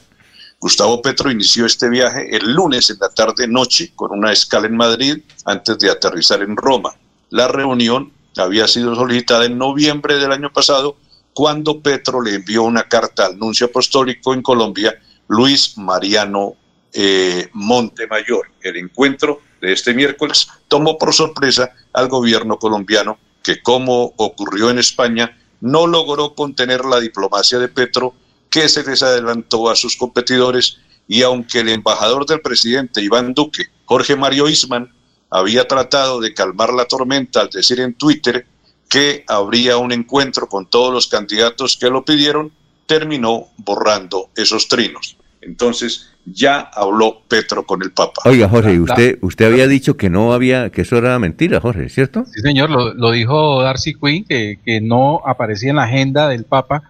Gustavo 0.60 1.02
Petro 1.02 1.32
inició 1.32 1.66
este 1.66 1.90
viaje 1.90 2.36
el 2.36 2.54
lunes 2.54 2.90
en 2.90 2.98
la 3.00 3.10
tarde-noche 3.10 3.94
con 3.96 4.12
una 4.12 4.34
escala 4.34 4.68
en 4.68 4.76
Madrid 4.76 5.20
antes 5.46 5.80
de 5.80 5.90
aterrizar 5.90 6.42
en 6.42 6.58
Roma. 6.58 6.94
La 7.30 7.48
reunión 7.48 8.12
había 8.38 8.68
sido 8.68 8.96
solicitada 8.96 9.46
en 9.46 9.58
noviembre 9.58 10.18
del 10.18 10.32
año 10.32 10.52
pasado 10.52 10.98
cuando 11.34 11.80
Petro 11.80 12.22
le 12.22 12.36
envió 12.36 12.64
una 12.64 12.84
carta 12.84 13.26
al 13.28 13.38
nuncio 13.38 13.68
apostólico 13.68 14.34
en 14.34 14.42
Colombia, 14.42 15.00
Luis 15.30 15.78
Mariano 15.78 16.56
eh, 16.92 17.50
Montemayor. 17.54 18.48
El 18.62 18.78
encuentro 18.78 19.42
de 19.62 19.72
este 19.72 19.94
miércoles 19.94 20.50
tomó 20.68 20.98
por 20.98 21.14
sorpresa 21.14 21.72
al 21.94 22.10
gobierno 22.10 22.58
colombiano 22.58 23.18
que, 23.44 23.62
como 23.62 24.14
ocurrió 24.18 24.70
en 24.70 24.80
España, 24.80 25.38
no 25.62 25.88
logró 25.88 26.36
contener 26.36 26.86
la 26.86 27.00
diplomacia 27.00 27.60
de 27.60 27.68
Petro, 27.68 28.14
que 28.50 28.68
se 28.70 28.84
les 28.84 29.04
adelantó 29.04 29.70
a 29.70 29.76
sus 29.76 29.96
competidores, 29.96 30.78
y 31.08 31.22
aunque 31.24 31.60
el 31.60 31.70
embajador 31.70 32.26
del 32.26 32.42
presidente 32.42 33.02
Iván 33.02 33.34
Duque, 33.34 33.66
Jorge 33.86 34.16
Mario 34.16 34.48
Isman, 34.48 34.94
había 35.30 35.68
tratado 35.68 36.20
de 36.20 36.34
calmar 36.34 36.74
la 36.74 36.86
tormenta 36.86 37.42
al 37.42 37.50
decir 37.50 37.80
en 37.80 37.94
Twitter 37.94 38.48
que 38.88 39.24
habría 39.28 39.78
un 39.78 39.92
encuentro 39.92 40.50
con 40.50 40.66
todos 40.66 40.92
los 40.92 41.08
candidatos 41.08 41.78
que 41.78 41.90
lo 41.90 42.04
pidieron, 42.04 42.52
terminó 42.88 43.50
borrando 43.58 44.30
esos 44.36 44.68
trinos. 44.68 45.16
Entonces 45.42 46.10
ya 46.26 46.60
habló 46.60 47.22
Petro 47.28 47.66
con 47.66 47.82
el 47.82 47.92
Papa. 47.92 48.22
Oiga, 48.26 48.50
Jorge, 48.50 48.74
¿y 48.74 48.80
usted, 48.80 49.18
usted 49.22 49.46
había 49.46 49.68
dicho 49.68 49.98
que 49.98 50.10
no 50.10 50.34
había, 50.34 50.70
que 50.70 50.82
eso 50.82 50.98
era 50.98 51.18
mentira, 51.18 51.60
Jorge, 51.60 51.90
¿cierto? 51.90 52.26
Sí, 52.26 52.42
señor, 52.42 52.70
lo, 52.70 52.94
lo 52.94 53.12
dijo 53.12 53.62
Darcy 53.62 53.96
Quinn, 53.96 54.26
que, 54.26 54.60
que 54.66 54.82
no 54.82 55.22
aparecía 55.26 55.70
en 55.70 55.78
la 55.78 55.84
agenda 55.84 56.28
del 56.28 56.44
Papa 56.44 56.84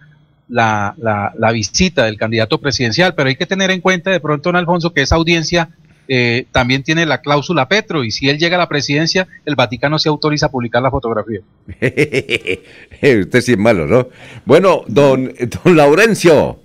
la, 0.48 0.94
la, 0.98 1.32
la 1.38 1.52
visita 1.52 2.04
del 2.04 2.16
candidato 2.18 2.58
presidencial, 2.58 3.14
pero 3.14 3.28
hay 3.28 3.36
que 3.36 3.46
tener 3.46 3.70
en 3.70 3.80
cuenta 3.80 4.10
de 4.10 4.20
pronto, 4.20 4.48
don 4.48 4.56
Alfonso, 4.56 4.92
que 4.92 5.02
esa 5.02 5.14
audiencia 5.14 5.70
eh, 6.08 6.46
también 6.50 6.82
tiene 6.82 7.06
la 7.06 7.20
cláusula 7.20 7.68
Petro 7.68 8.02
y 8.02 8.10
si 8.10 8.28
él 8.28 8.36
llega 8.36 8.56
a 8.56 8.58
la 8.58 8.68
presidencia, 8.68 9.28
el 9.46 9.54
Vaticano 9.54 9.96
se 10.00 10.08
autoriza 10.08 10.46
a 10.46 10.50
publicar 10.50 10.82
la 10.82 10.90
fotografía. 10.90 11.38
Usted 11.68 13.40
sí 13.40 13.52
es 13.52 13.58
malo, 13.58 13.86
¿no? 13.86 14.08
Bueno, 14.44 14.82
don, 14.88 15.32
don 15.62 15.76
Laurencio, 15.76 16.58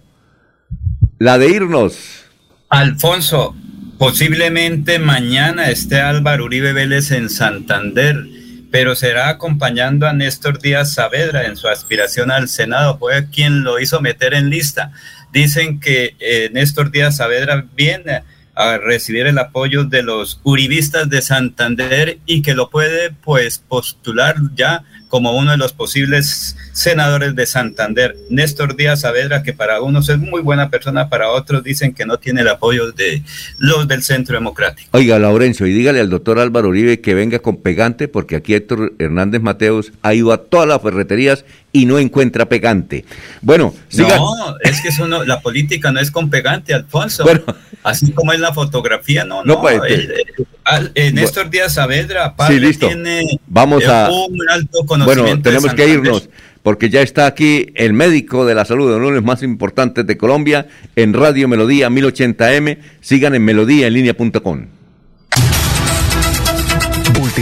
la 1.26 1.40
de 1.40 1.50
irnos. 1.50 1.98
Alfonso, 2.70 3.56
posiblemente 3.98 5.00
mañana 5.00 5.72
esté 5.72 6.00
Álvaro 6.00 6.46
Uribe 6.46 6.72
Vélez 6.72 7.10
en 7.10 7.32
Santander, 7.32 8.28
pero 8.70 8.94
será 8.94 9.30
acompañando 9.30 10.06
a 10.06 10.14
Néstor 10.14 10.60
Díaz 10.60 10.94
Saavedra 10.94 11.48
en 11.48 11.58
su 11.58 11.68
aspiración 11.68 12.30
al 12.30 12.48
Senado. 12.48 13.00
Fue 13.00 13.28
quien 13.32 13.64
lo 13.64 13.80
hizo 13.80 14.02
meter 14.02 14.36
en 14.36 14.52
lista. 14.52 14.92
Dicen 15.34 15.80
que 15.80 16.16
eh, 16.20 16.52
Néstor 16.54 16.92
Díaz 16.92 17.18
Saavedra 17.18 17.66
viene 17.76 18.22
a 18.54 18.78
recibir 18.78 19.26
el 19.26 19.40
apoyo 19.40 19.84
de 19.84 20.04
los 20.04 20.40
uribistas 20.44 21.10
de 21.10 21.24
Santander 21.24 22.20
y 22.28 22.44
que 22.44 22.54
lo 22.54 22.70
puede 22.70 23.10
pues 23.10 23.58
postular 23.58 24.36
ya 24.54 24.84
como 25.16 25.32
uno 25.32 25.52
de 25.52 25.58
los 25.58 25.72
posibles 25.72 26.58
senadores 26.74 27.38
de 27.38 27.46
Santander. 27.46 28.18
Néstor 28.30 28.76
Díaz 28.76 29.00
Saavedra, 29.00 29.44
que 29.44 29.54
para 29.54 29.80
unos 29.80 30.10
es 30.10 30.18
muy 30.18 30.42
buena 30.42 30.70
persona, 30.70 31.08
para 31.08 31.30
otros 31.30 31.64
dicen 31.64 31.94
que 31.94 32.06
no 32.06 32.20
tiene 32.20 32.42
el 32.42 32.50
apoyo 32.50 32.92
de 32.92 33.24
los 33.58 33.88
del 33.88 34.04
Centro 34.04 34.36
Democrático. 34.36 34.90
Oiga, 34.92 35.18
Laurencio, 35.18 35.68
y 35.68 35.72
dígale 35.72 36.02
al 36.02 36.10
doctor 36.10 36.38
Álvaro 36.38 36.68
Uribe 36.68 37.00
que 37.00 37.14
venga 37.14 37.40
con 37.40 37.62
pegante, 37.62 38.10
porque 38.10 38.36
aquí 38.36 38.56
Héctor 38.56 38.92
Hernández 39.00 39.42
Mateos 39.42 39.94
ha 40.02 40.14
ido 40.14 40.34
a 40.34 40.38
todas 40.38 40.68
las 40.68 40.82
ferreterías 40.82 41.46
y 41.76 41.86
no 41.86 42.00
encuentra 42.00 42.48
pegante. 42.48 43.04
Bueno. 43.42 43.74
No, 43.98 44.56
es 44.64 44.82
que 44.82 44.88
eso 44.90 45.08
no, 45.08 45.24
la 45.26 45.42
política 45.42 45.92
no 45.92 46.00
es 46.00 46.10
con 46.10 46.30
pegante, 46.30 46.74
Alfonso. 46.74 47.24
Bueno. 47.24 47.42
Así 47.84 48.12
como 48.14 48.32
es 48.34 48.40
la 48.40 48.54
fotografía, 48.54 49.26
no, 49.26 49.44
No, 49.44 49.56
no. 49.56 49.62
pues, 49.62 49.80
el- 49.88 50.12
el- 50.12 50.48
al- 50.64 50.92
eh, 50.96 51.12
Néstor 51.12 51.50
Díaz 51.50 51.74
Saavedra, 51.76 52.36
padre, 52.36 52.56
Sí, 52.56 52.60
listo. 52.62 52.88
tiene 52.88 53.40
Vamos 53.48 53.84
eh, 53.84 53.88
a. 53.88 54.10
un 54.10 54.38
alto 54.50 54.86
conocimiento 54.86 55.26
Bueno, 55.26 55.42
tenemos 55.42 55.74
que 55.74 55.88
irnos 55.88 56.30
porque 56.64 56.90
ya 56.90 57.02
está 57.02 57.28
aquí 57.28 57.68
el 57.76 57.94
médico 57.94 58.46
de 58.46 58.56
la 58.56 58.66
salud 58.66 58.90
de 58.90 58.96
uno 58.96 59.08
de 59.10 59.16
los 59.16 59.24
más 59.24 59.44
importantes 59.44 60.08
de 60.08 60.18
Colombia 60.18 60.66
en 60.96 61.14
Radio 61.14 61.48
Melodía 61.48 61.90
1080M. 61.90 62.80
Sigan 63.02 63.36
en 63.36 63.44
melodíaenlínea.com. 63.46 64.66